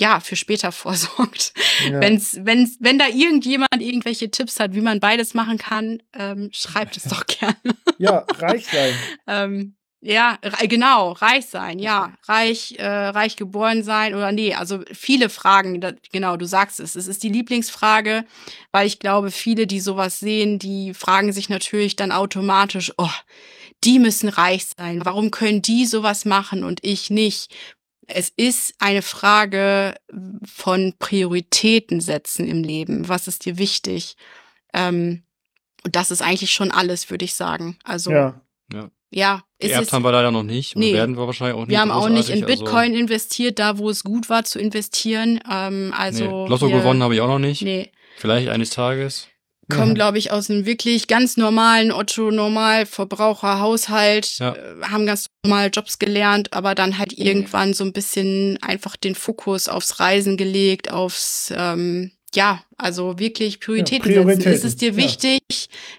ja, 0.01 0.21
für 0.21 0.37
später 0.37 0.73
vorsorgt. 0.73 1.53
Ja. 1.91 2.01
Wenn's, 2.01 2.39
wenn's, 2.43 2.77
wenn 2.81 2.99
da 2.99 3.07
irgendjemand 3.09 3.81
irgendwelche 3.81 4.31
Tipps 4.31 4.61
hat, 4.61 4.75
wie 4.75 4.81
man 4.81 5.01
beides 5.01 5.35
machen 5.35 5.59
kann, 5.59 6.03
ähm, 6.15 6.51
schreibt 6.53 6.97
es 6.97 7.05
doch 7.05 7.27
gerne. 7.27 7.57
ja, 7.99 8.25
reich 8.39 8.67
sein. 8.67 8.95
ähm, 9.27 9.77
ja, 10.03 10.39
re- 10.45 10.69
genau, 10.69 11.13
reich 11.13 11.47
sein, 11.47 11.79
ja, 11.79 12.13
reich, 12.29 12.77
äh, 12.79 12.87
reich 12.87 13.35
geboren 13.35 13.83
sein 13.83 14.15
oder 14.15 14.31
nee, 14.31 14.55
also 14.55 14.81
viele 14.93 15.31
Fragen, 15.31 15.81
da, 15.81 15.93
genau, 16.13 16.37
du 16.37 16.47
sagst 16.47 16.79
es, 16.81 16.95
es 16.95 17.09
ist 17.09 17.23
die 17.23 17.31
Lieblingsfrage, 17.31 18.25
weil 18.73 18.87
ich 18.87 18.99
glaube, 19.01 19.31
viele, 19.31 19.67
die 19.67 19.81
sowas 19.81 20.21
sehen, 20.21 20.59
die 20.59 20.93
fragen 20.95 21.33
sich 21.33 21.49
natürlich 21.49 21.97
dann 21.97 22.13
automatisch, 22.13 22.93
oh, 22.99 23.11
die 23.85 23.99
müssen 23.99 24.29
reich 24.29 24.67
sein, 24.77 25.05
warum 25.05 25.31
können 25.31 25.63
die 25.63 25.87
sowas 25.87 26.25
machen 26.25 26.63
und 26.63 26.81
ich 26.83 27.11
nicht? 27.11 27.53
Es 28.09 28.29
ist 28.37 28.75
eine 28.79 29.03
Frage 29.03 29.95
von 30.45 30.95
Prioritäten 30.99 32.01
setzen 32.01 32.47
im 32.47 32.63
Leben. 32.63 33.09
Was 33.09 33.27
ist 33.29 33.45
dir 33.45 33.59
wichtig? 33.59 34.17
Ähm, 34.73 35.23
und 35.85 35.97
das 35.97 36.11
ist 36.11 36.23
eigentlich 36.23 36.51
schon 36.53 36.71
alles, 36.71 37.11
würde 37.11 37.25
ich 37.25 37.35
sagen. 37.35 37.79
Also 37.85 38.11
Ja. 38.13 38.41
ja, 39.11 39.45
es 39.59 39.69
Geerbt 39.69 39.83
ist, 39.87 39.93
haben 39.93 40.05
wir 40.05 40.13
leider 40.13 40.31
noch 40.31 40.43
nicht 40.43 40.77
und 40.77 40.81
Nee. 40.81 40.93
werden 40.95 41.17
wir 41.17 41.27
wahrscheinlich 41.27 41.57
auch 41.57 41.61
nicht. 41.61 41.71
wir 41.71 41.81
haben 41.81 41.91
auch 41.91 42.09
nicht 42.09 42.29
in 42.29 42.41
großartig, 42.41 42.59
Bitcoin 42.65 42.95
investiert, 42.95 43.59
da 43.59 43.79
wo 43.79 43.89
es 43.91 44.05
gut 44.05 44.29
war 44.29 44.45
zu 44.45 44.59
investieren. 44.59 45.41
Ähm, 45.51 45.93
Also, 45.97 46.25
also 46.25 46.43
nee. 46.45 46.49
Lotto 46.49 46.69
gewonnen 46.69 47.03
habe 47.03 47.15
ich 47.15 47.21
auch 47.21 47.29
noch 47.29 47.39
nicht. 47.39 47.63
Nee, 47.63 47.91
Vielleicht 48.19 48.49
eines 48.49 48.71
Tages. 48.71 49.29
Kommen, 49.69 49.89
Ja. 49.89 49.95
glaube 49.95 50.19
ich, 50.19 50.31
aus 50.31 50.51
einem 50.51 50.67
wirklich 50.67 51.09
ganz 51.09 51.37
normalen 51.37 51.91
Otto-Normal-Verbraucher-Haushalt, 51.93 54.39
Ja. 54.39 54.55
äh, 54.55 54.83
haben 54.83 55.07
ganz 55.07 55.27
normal 55.45 55.71
Jobs 55.73 55.99
gelernt, 55.99 56.53
aber 56.53 56.75
dann 56.75 56.99
halt 56.99 57.13
irgendwann 57.13 57.75
so 57.75 57.85
ein 57.85 57.93
bisschen 57.93 58.59
einfach 58.63 58.97
den 58.97 59.15
Fokus 59.15 59.69
aufs 59.69 60.01
Reisen 60.01 60.37
gelegt, 60.37 60.91
aufs, 60.93 61.53
ähm, 61.57 62.11
ja, 62.35 62.63
also 62.77 63.19
wirklich 63.19 63.61
Prioritäten, 63.61 64.03
Prioritäten, 64.11 64.43
setzen. 64.43 64.53
Ist 64.57 64.65
es 64.65 64.77
dir 64.77 64.91
ja. 64.91 64.97
wichtig? 64.97 65.41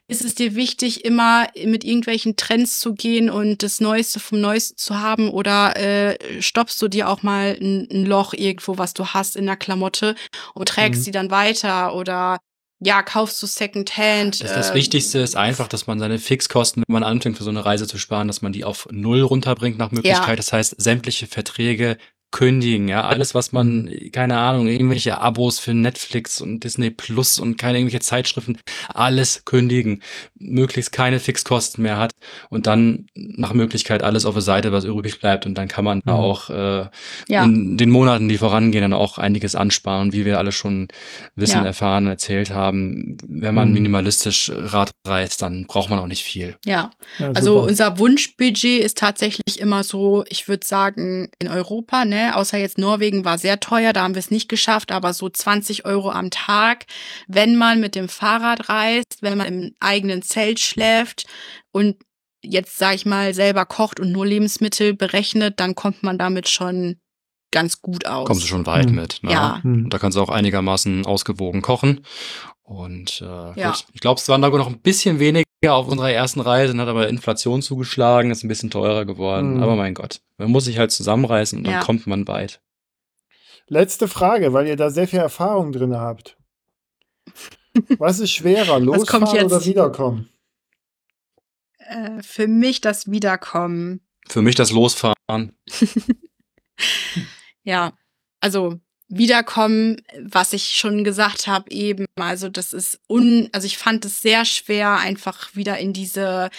Ist 0.07 0.23
es 0.23 0.35
dir 0.35 0.53
wichtig, 0.56 1.03
immer 1.03 1.48
mit 1.65 1.84
irgendwelchen 1.84 2.35
Trends 2.35 2.80
zu 2.80 2.94
gehen 2.94 3.30
und 3.31 3.64
das 3.64 3.80
Neueste 3.80 4.19
vom 4.19 4.39
Neuesten 4.41 4.77
zu 4.77 4.99
haben? 4.99 5.30
Oder 5.31 5.76
äh, 5.77 6.41
stoppst 6.41 6.80
du 6.81 6.89
dir 6.89 7.10
auch 7.10 7.23
mal 7.23 7.57
ein, 7.60 7.88
ein 7.91 8.06
Loch 8.06 8.34
irgendwo, 8.34 8.77
was 8.77 8.94
du 8.94 9.07
hast 9.07 9.35
in 9.35 9.48
der 9.48 9.56
Klamotte 9.57 10.15
und 10.53 10.69
trägst 10.69 11.02
Mhm. 11.02 11.06
sie 11.06 11.11
dann 11.11 11.31
weiter? 11.31 11.95
Oder 11.95 12.38
ja, 12.80 13.02
kaufst 13.02 13.41
du 13.41 13.48
Secondhand? 13.48 14.44
Das, 14.44 14.54
das 14.54 14.70
äh, 14.72 14.74
Wichtigste 14.76 15.20
ist 15.20 15.36
einfach, 15.36 15.68
dass 15.68 15.88
man 15.88 15.99
seine 15.99 16.20
Fixkosten, 16.20 16.84
wenn 16.88 16.94
man 16.94 17.04
anfängt 17.04 17.38
für 17.38 17.44
so 17.44 17.49
eine 17.49 17.66
Reise 17.66 17.88
zu 17.88 17.98
sparen, 17.98 18.28
dass 18.28 18.41
man 18.41 18.54
die 18.54 18.64
auf 18.64 18.88
null 18.91 19.22
runterbringt 19.22 19.78
nach 19.78 19.91
Möglichkeit. 19.91 20.28
Ja. 20.28 20.36
Das 20.36 20.54
heißt, 20.54 20.76
sämtliche 20.78 21.26
Verträge 21.28 21.98
kündigen, 22.32 22.88
ja. 22.88 23.02
Alles, 23.06 23.34
was 23.34 23.52
man, 23.52 23.90
keine 24.12 24.38
Ahnung, 24.38 24.68
irgendwelche 24.68 25.20
Abos 25.20 25.60
für 25.60 25.74
Netflix 25.74 26.41
und 26.41 26.64
Disney 26.64 26.90
Plus 26.90 27.40
und 27.40 27.58
keine 27.58 27.78
irgendwelche 27.80 28.02
Zeitschriften, 28.04 28.58
alles 28.94 29.44
kündigen. 29.45 30.04
Möglichst 30.38 30.91
keine 30.91 31.20
Fixkosten 31.20 31.84
mehr 31.84 31.98
hat 31.98 32.12
und 32.49 32.68
dann 32.68 33.08
nach 33.16 33.54
Möglichkeit 33.54 34.04
alles 34.04 34.26
auf 34.26 34.36
der 34.36 34.41
Seite, 34.41 34.72
was 34.72 34.84
übrig 34.84 35.20
bleibt. 35.20 35.45
Und 35.45 35.56
dann 35.58 35.68
kann 35.68 35.86
man 35.86 36.02
Mhm. 36.06 36.12
auch 36.12 36.49
äh, 36.49 36.86
Ja. 37.30 37.44
in 37.45 37.78
den 37.78 37.90
Monaten, 37.90 38.28
die 38.30 38.38
vorangehen, 38.38 38.82
dann 38.82 38.94
auch 38.94 39.18
einiges 39.18 39.56
ansparen, 39.56 40.12
wie 40.14 40.26
wir 40.26 40.38
alle 40.38 40.52
schon 40.52 40.90
wissen, 41.36 41.60
Ja. 41.60 41.66
erfahren, 41.66 42.08
erzählt 42.08 42.52
haben. 42.52 43.18
Wenn 43.28 43.56
man 43.56 43.70
Mhm. 43.70 43.74
minimalistisch 43.76 44.52
Rad 44.54 44.91
reist, 45.08 45.41
dann 45.41 45.66
braucht 45.66 45.90
man 45.90 45.99
auch 45.99 46.08
nicht 46.08 46.24
viel. 46.24 46.58
Ja, 46.66 46.91
Ja, 47.20 47.32
also 47.34 47.62
unser 47.62 47.98
Wunschbudget 47.99 48.84
ist 48.84 48.98
tatsächlich 48.98 49.60
immer 49.60 49.84
so, 49.84 50.26
ich 50.30 50.48
würde 50.48 50.66
sagen, 50.68 51.30
in 51.40 51.48
Europa, 51.48 52.04
ne, 52.06 52.16
außer 52.35 52.57
jetzt 52.57 52.77
Norwegen 52.77 53.26
war 53.26 53.38
sehr 53.38 53.60
teuer, 53.60 53.94
da 53.94 54.03
haben 54.03 54.15
wir 54.15 54.19
es 54.19 54.31
nicht 54.31 54.49
geschafft, 54.49 54.91
aber 54.91 55.14
so 55.14 55.30
20 55.30 55.85
Euro 55.85 56.10
am 56.11 56.30
Tag, 56.31 56.85
wenn 57.27 57.56
man 57.56 57.80
mit 57.80 57.95
dem 57.95 58.10
Fahrrad 58.10 58.69
reist, 58.69 59.18
wenn 59.22 59.38
man 59.38 59.48
im 59.48 59.76
eigenen 59.80 60.22
Zelt 60.22 60.60
schläft 60.60 61.26
und 61.72 61.98
jetzt, 62.44 62.77
sag 62.77 62.95
ich 62.95 63.06
mal, 63.06 63.34
selber 63.34 63.65
kocht 63.65 63.99
und 63.99 64.11
nur 64.11 64.26
Lebensmittel 64.26 64.94
berechnet, 64.94 65.60
dann 65.60 65.76
kommt 65.76 66.03
man 66.03 66.18
damit 66.18 66.48
schon 66.49 66.99
ganz 67.52 67.81
gut 67.81 68.06
aus. 68.06 68.27
Kommst 68.27 68.44
du 68.44 68.48
schon 68.48 68.65
weit 68.65 68.89
Mhm. 68.89 68.95
mit. 68.95 69.19
Ne? 69.23 69.31
Ja. 69.31 69.60
Mhm. 69.64 69.85
Und 69.85 69.89
da 69.94 69.99
kannst 69.99 70.18
du 70.18 70.22
auch 70.22 70.30
einigermaßen 70.30 71.06
ausgewogen 71.06 71.61
kochen. 71.61 72.02
Und 72.64 73.22
äh, 73.22 73.26
Ja. 73.60 73.72
gut, 73.72 73.85
ich 73.94 74.02
glaube, 74.02 74.19
es 74.19 74.27
waren 74.30 74.41
da 74.41 74.49
noch 74.49 74.68
ein 74.68 74.81
bisschen 74.81 75.19
weniger 75.62 75.76
auf 75.76 75.88
unserer 75.88 76.12
ersten 76.12 76.40
Reise, 76.40 76.74
dann 76.74 76.82
hat 76.82 76.88
aber 76.90 77.08
Inflation 77.10 77.62
zugeschlagen, 77.62 78.32
ist 78.32 78.44
ein 78.44 78.48
bisschen 78.48 78.70
teurer 78.70 79.06
geworden. 79.06 79.56
Mhm. 79.58 79.64
Aber 79.64 79.76
mein 79.76 79.94
Gott, 79.94 80.22
man 80.38 80.52
muss 80.52 80.66
sich 80.66 80.78
halt 80.78 80.92
zusammenreißen 80.92 81.58
und 81.60 81.64
dann 81.66 81.74
Ja. 81.76 81.80
kommt 81.84 82.08
man 82.08 82.28
weit. 82.28 82.62
Letzte 83.68 84.08
Frage, 84.08 84.54
weil 84.54 84.68
ihr 84.68 84.76
da 84.78 84.90
sehr 84.90 85.08
viel 85.08 85.20
Erfahrung 85.20 85.72
drin 85.72 85.96
habt. 85.96 86.38
Was 87.98 88.20
ist 88.20 88.32
schwerer, 88.32 88.80
losfahren 88.80 89.46
oder 89.46 89.64
wiederkommen? 89.66 90.30
Äh, 91.80 92.22
für 92.24 92.48
mich 92.48 92.82
das 92.82 93.12
Wiederkommen. 93.12 94.02
Für 94.28 94.42
mich 94.42 94.56
das 94.56 94.72
Losfahren. 94.72 95.16
Ja, 97.64 97.94
also 98.40 98.80
wiederkommen, 99.10 100.02
was 100.22 100.54
ich 100.54 100.70
schon 100.70 101.04
gesagt 101.04 101.48
habe 101.48 101.72
eben, 101.72 102.06
also 102.18 102.50
das 102.50 102.74
ist 102.74 103.00
un, 103.08 103.50
also 103.54 103.66
ich 103.66 103.78
fand 103.78 104.04
es 104.06 104.22
sehr 104.22 104.46
schwer, 104.46 104.98
einfach 104.98 105.56
wieder 105.56 105.78
in 105.78 105.94
diese 105.94 106.50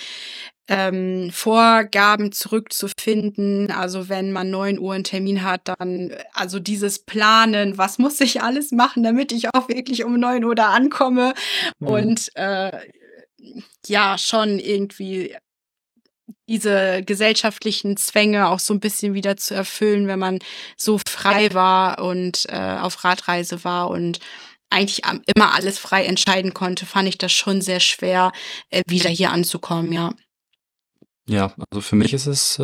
ähm, 0.69 1.31
Vorgaben 1.33 2.33
zurückzufinden. 2.33 3.71
Also 3.71 4.09
wenn 4.09 4.33
man 4.33 4.51
9 4.51 4.79
Uhr 4.79 4.95
einen 4.95 5.05
Termin 5.05 5.43
hat, 5.43 5.63
dann 5.65 6.13
also 6.35 6.59
dieses 6.59 6.99
Planen, 7.01 7.79
was 7.79 7.99
muss 7.99 8.21
ich 8.21 8.43
alles 8.43 8.71
machen, 8.73 9.03
damit 9.03 9.33
ich 9.33 9.55
auch 9.55 9.69
wirklich 9.69 10.05
um 10.05 10.19
9 10.19 10.45
Uhr 10.45 10.55
da 10.55 10.71
ankomme 10.71 11.35
Mhm. 11.81 11.87
und 11.89 12.31
äh, 12.37 12.73
ja, 13.87 14.19
schon 14.19 14.59
irgendwie 14.59 15.35
diese 16.49 17.03
gesellschaftlichen 17.05 17.97
Zwänge 17.97 18.49
auch 18.49 18.59
so 18.59 18.75
ein 18.75 18.81
bisschen 18.81 19.15
wieder 19.15 19.37
zu 19.37 19.55
erfüllen, 19.55 20.07
wenn 20.09 20.19
man 20.19 20.39
so 20.77 20.99
frei 21.09 21.53
war 21.55 22.03
und 22.03 22.47
äh, 22.49 22.79
auf 22.81 23.05
Radreise 23.05 23.65
war 23.65 23.91
und 23.91 24.19
eigentlich 24.71 25.03
immer 25.35 25.55
alles 25.55 25.79
frei 25.79 26.05
entscheiden 26.05 26.53
konnte, 26.55 26.85
fand 26.87 27.09
ich 27.09 27.19
das 27.19 27.33
schon 27.33 27.63
sehr 27.63 27.81
schwer, 27.81 28.33
äh, 28.71 28.83
wieder 28.87 29.09
hier 29.11 29.31
anzukommen, 29.33 29.93
ja. 29.93 30.13
Ja, 31.29 31.53
also 31.71 31.81
für 31.81 31.97
mich 31.97 32.13
ist 32.15 32.27
es 32.27 32.59
äh, 32.59 32.63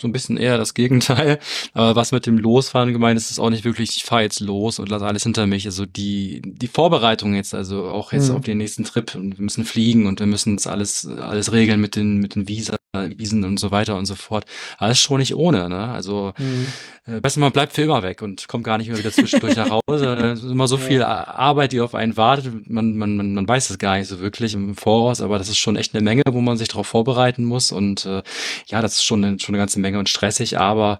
so 0.00 0.08
ein 0.08 0.12
bisschen 0.12 0.38
eher 0.38 0.56
das 0.56 0.72
Gegenteil. 0.74 1.38
Aber 1.74 1.96
was 1.96 2.12
mit 2.12 2.26
dem 2.26 2.38
Losfahren 2.38 2.92
gemeint 2.92 3.18
ist, 3.18 3.30
ist 3.30 3.38
auch 3.38 3.50
nicht 3.50 3.64
wirklich, 3.64 3.96
ich 3.96 4.04
fahre 4.04 4.22
jetzt 4.22 4.40
los 4.40 4.78
und 4.78 4.88
lasse 4.88 5.06
alles 5.06 5.22
hinter 5.22 5.46
mich. 5.46 5.66
Also 5.66 5.84
die, 5.84 6.40
die 6.44 6.68
Vorbereitung 6.68 7.34
jetzt, 7.34 7.54
also 7.54 7.88
auch 7.88 8.12
jetzt 8.12 8.30
Mhm. 8.30 8.36
auf 8.36 8.44
den 8.44 8.58
nächsten 8.58 8.84
Trip 8.84 9.14
und 9.14 9.38
wir 9.38 9.44
müssen 9.44 9.64
fliegen 9.66 10.06
und 10.06 10.20
wir 10.20 10.26
müssen 10.26 10.52
jetzt 10.52 10.66
alles, 10.66 11.06
alles 11.06 11.52
regeln 11.52 11.80
mit 11.80 11.96
den, 11.96 12.16
mit 12.18 12.34
den 12.34 12.48
Visa, 12.48 12.76
Wiesen 12.92 13.44
und 13.44 13.60
so 13.60 13.70
weiter 13.70 13.96
und 13.96 14.06
so 14.06 14.16
fort. 14.16 14.44
Alles 14.78 14.98
schon 14.98 15.18
nicht 15.20 15.36
ohne, 15.36 15.68
ne? 15.68 15.88
Also 15.90 16.32
Mhm. 16.36 16.66
äh, 17.06 17.20
besser 17.20 17.38
man 17.38 17.52
bleibt 17.52 17.72
für 17.72 17.82
immer 17.82 18.02
weg 18.02 18.20
und 18.20 18.48
kommt 18.48 18.64
gar 18.64 18.78
nicht 18.78 18.88
mehr 18.88 18.98
wieder 18.98 19.12
zwischendurch 19.12 19.54
nach 19.54 19.70
Hause. 19.70 19.80
Es 20.34 20.42
ist 20.42 20.50
immer 20.50 20.66
so 20.66 20.76
Ja. 20.76 20.82
viel 20.82 21.02
A- 21.04 21.22
Arbeit, 21.22 21.70
die 21.70 21.80
auf 21.80 21.94
einen 21.94 22.16
wartet. 22.16 22.68
Man, 22.68 22.96
man, 22.96 23.16
man, 23.16 23.34
man 23.34 23.46
weiß 23.46 23.70
es 23.70 23.78
gar 23.78 23.96
nicht 23.96 24.08
so 24.08 24.18
wirklich 24.18 24.54
im 24.54 24.74
Voraus, 24.74 25.20
aber 25.20 25.38
das 25.38 25.48
ist 25.48 25.58
schon 25.58 25.76
echt 25.76 25.94
eine 25.94 26.02
Menge, 26.02 26.22
wo 26.32 26.40
man 26.40 26.56
sich 26.56 26.66
darauf 26.66 26.88
vorbereiten 26.88 27.44
muss. 27.44 27.70
Und 27.70 28.06
äh, 28.06 28.22
ja, 28.66 28.82
das 28.82 28.94
ist 28.94 29.04
schon 29.04 29.24
eine, 29.24 29.38
schon 29.38 29.54
eine 29.54 29.62
ganze 29.62 29.78
Menge 29.78 30.00
und 30.00 30.08
stressig, 30.08 30.58
aber 30.58 30.98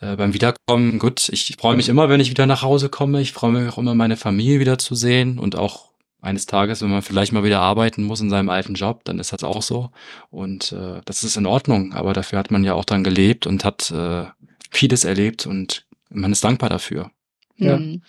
äh, 0.00 0.16
beim 0.16 0.34
Wiederkommen, 0.34 0.98
gut, 0.98 1.28
ich 1.28 1.56
freue 1.60 1.76
mich 1.76 1.88
immer, 1.88 2.08
wenn 2.08 2.20
ich 2.20 2.30
wieder 2.30 2.46
nach 2.46 2.62
Hause 2.62 2.88
komme. 2.88 3.20
Ich 3.20 3.32
freue 3.32 3.52
mich 3.52 3.72
auch 3.72 3.78
immer, 3.78 3.94
meine 3.94 4.16
Familie 4.16 4.58
wieder 4.58 4.78
zu 4.78 4.96
sehen 4.96 5.38
und 5.38 5.54
auch 5.56 5.89
eines 6.22 6.46
Tages, 6.46 6.82
wenn 6.82 6.90
man 6.90 7.02
vielleicht 7.02 7.32
mal 7.32 7.44
wieder 7.44 7.60
arbeiten 7.60 8.04
muss 8.04 8.20
in 8.20 8.30
seinem 8.30 8.50
alten 8.50 8.74
Job, 8.74 9.04
dann 9.04 9.18
ist 9.18 9.32
das 9.32 9.44
auch 9.44 9.62
so. 9.62 9.90
Und 10.30 10.72
äh, 10.72 11.00
das 11.04 11.22
ist 11.22 11.36
in 11.36 11.46
Ordnung, 11.46 11.92
aber 11.92 12.12
dafür 12.12 12.38
hat 12.38 12.50
man 12.50 12.64
ja 12.64 12.74
auch 12.74 12.84
dann 12.84 13.04
gelebt 13.04 13.46
und 13.46 13.64
hat 13.64 13.90
äh, 13.90 14.24
vieles 14.70 15.04
erlebt 15.04 15.46
und 15.46 15.86
man 16.10 16.32
ist 16.32 16.44
dankbar 16.44 16.68
dafür. 16.70 17.10
Ja. 17.56 17.78
Mhm. 17.78 18.02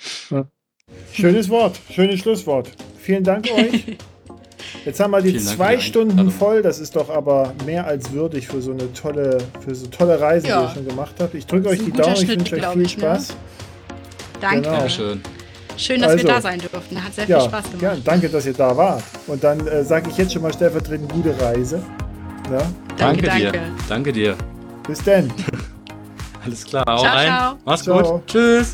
Schönes 1.13 1.49
Wort, 1.49 1.79
schönes 1.89 2.19
Schlusswort. 2.19 2.71
Vielen 2.99 3.23
Dank 3.23 3.49
euch. 3.51 3.97
Jetzt 4.85 4.99
haben 4.99 5.11
wir 5.11 5.21
die 5.21 5.31
Vielen 5.31 5.43
zwei 5.43 5.75
die 5.75 5.81
Stunden 5.81 6.31
voll. 6.31 6.61
Das 6.61 6.79
ist 6.79 6.95
doch 6.95 7.09
aber 7.09 7.53
mehr 7.65 7.85
als 7.85 8.11
würdig 8.11 8.47
für 8.47 8.61
so 8.61 8.71
eine 8.71 8.91
tolle, 8.93 9.37
für 9.59 9.75
so 9.75 9.87
tolle 9.87 10.19
Reisen, 10.19 10.45
die 10.45 10.49
Ja. 10.49 10.63
ihr 10.63 10.69
schon 10.73 10.87
gemacht 10.87 11.15
habt. 11.19 11.33
Ich 11.33 11.45
drücke 11.45 11.69
euch 11.69 11.83
die 11.83 11.91
Daumen. 11.91 12.13
Ich 12.13 12.27
wünsche 12.27 12.55
euch 12.55 12.67
viel 12.67 12.81
ich, 12.81 12.97
ne? 12.97 13.03
Spaß. 13.03 13.35
Danke. 14.39 14.61
Genau. 14.61 14.75
Dankeschön. 14.75 15.21
Schön, 15.81 16.01
dass 16.01 16.11
Also, 16.11 16.23
wir 16.23 16.33
da 16.33 16.41
sein 16.41 16.59
durften. 16.59 17.03
Hat 17.03 17.13
sehr 17.13 17.25
viel 17.25 17.35
Ja, 17.35 17.41
Spaß 17.41 17.63
gemacht. 17.65 17.81
ja, 17.81 17.95
danke, 18.03 18.29
dass 18.29 18.45
ihr 18.45 18.53
da 18.53 18.75
wart. 18.77 19.03
Und 19.27 19.43
dann 19.43 19.65
äh, 19.67 19.83
sage 19.83 20.09
ich 20.09 20.17
jetzt 20.17 20.33
schon 20.33 20.41
mal 20.43 20.53
stellvertretend 20.53 21.11
gute 21.11 21.39
Reise. 21.41 21.81
Ja, 22.51 22.59
Danke, 22.97 23.21
dir. 23.23 23.29
danke. 23.51 23.61
Danke 23.89 24.13
dir. 24.13 24.35
bis 24.87 25.03
dann. 25.03 25.31
Alles 26.45 26.65
klar, 26.65 26.83
Ciao, 26.85 27.01
rein. 27.01 27.27
ciao. 27.27 27.55
Mach's 27.65 27.83
Ciao. 27.83 28.13
gut. 28.13 28.27
Tschüss. 28.27 28.73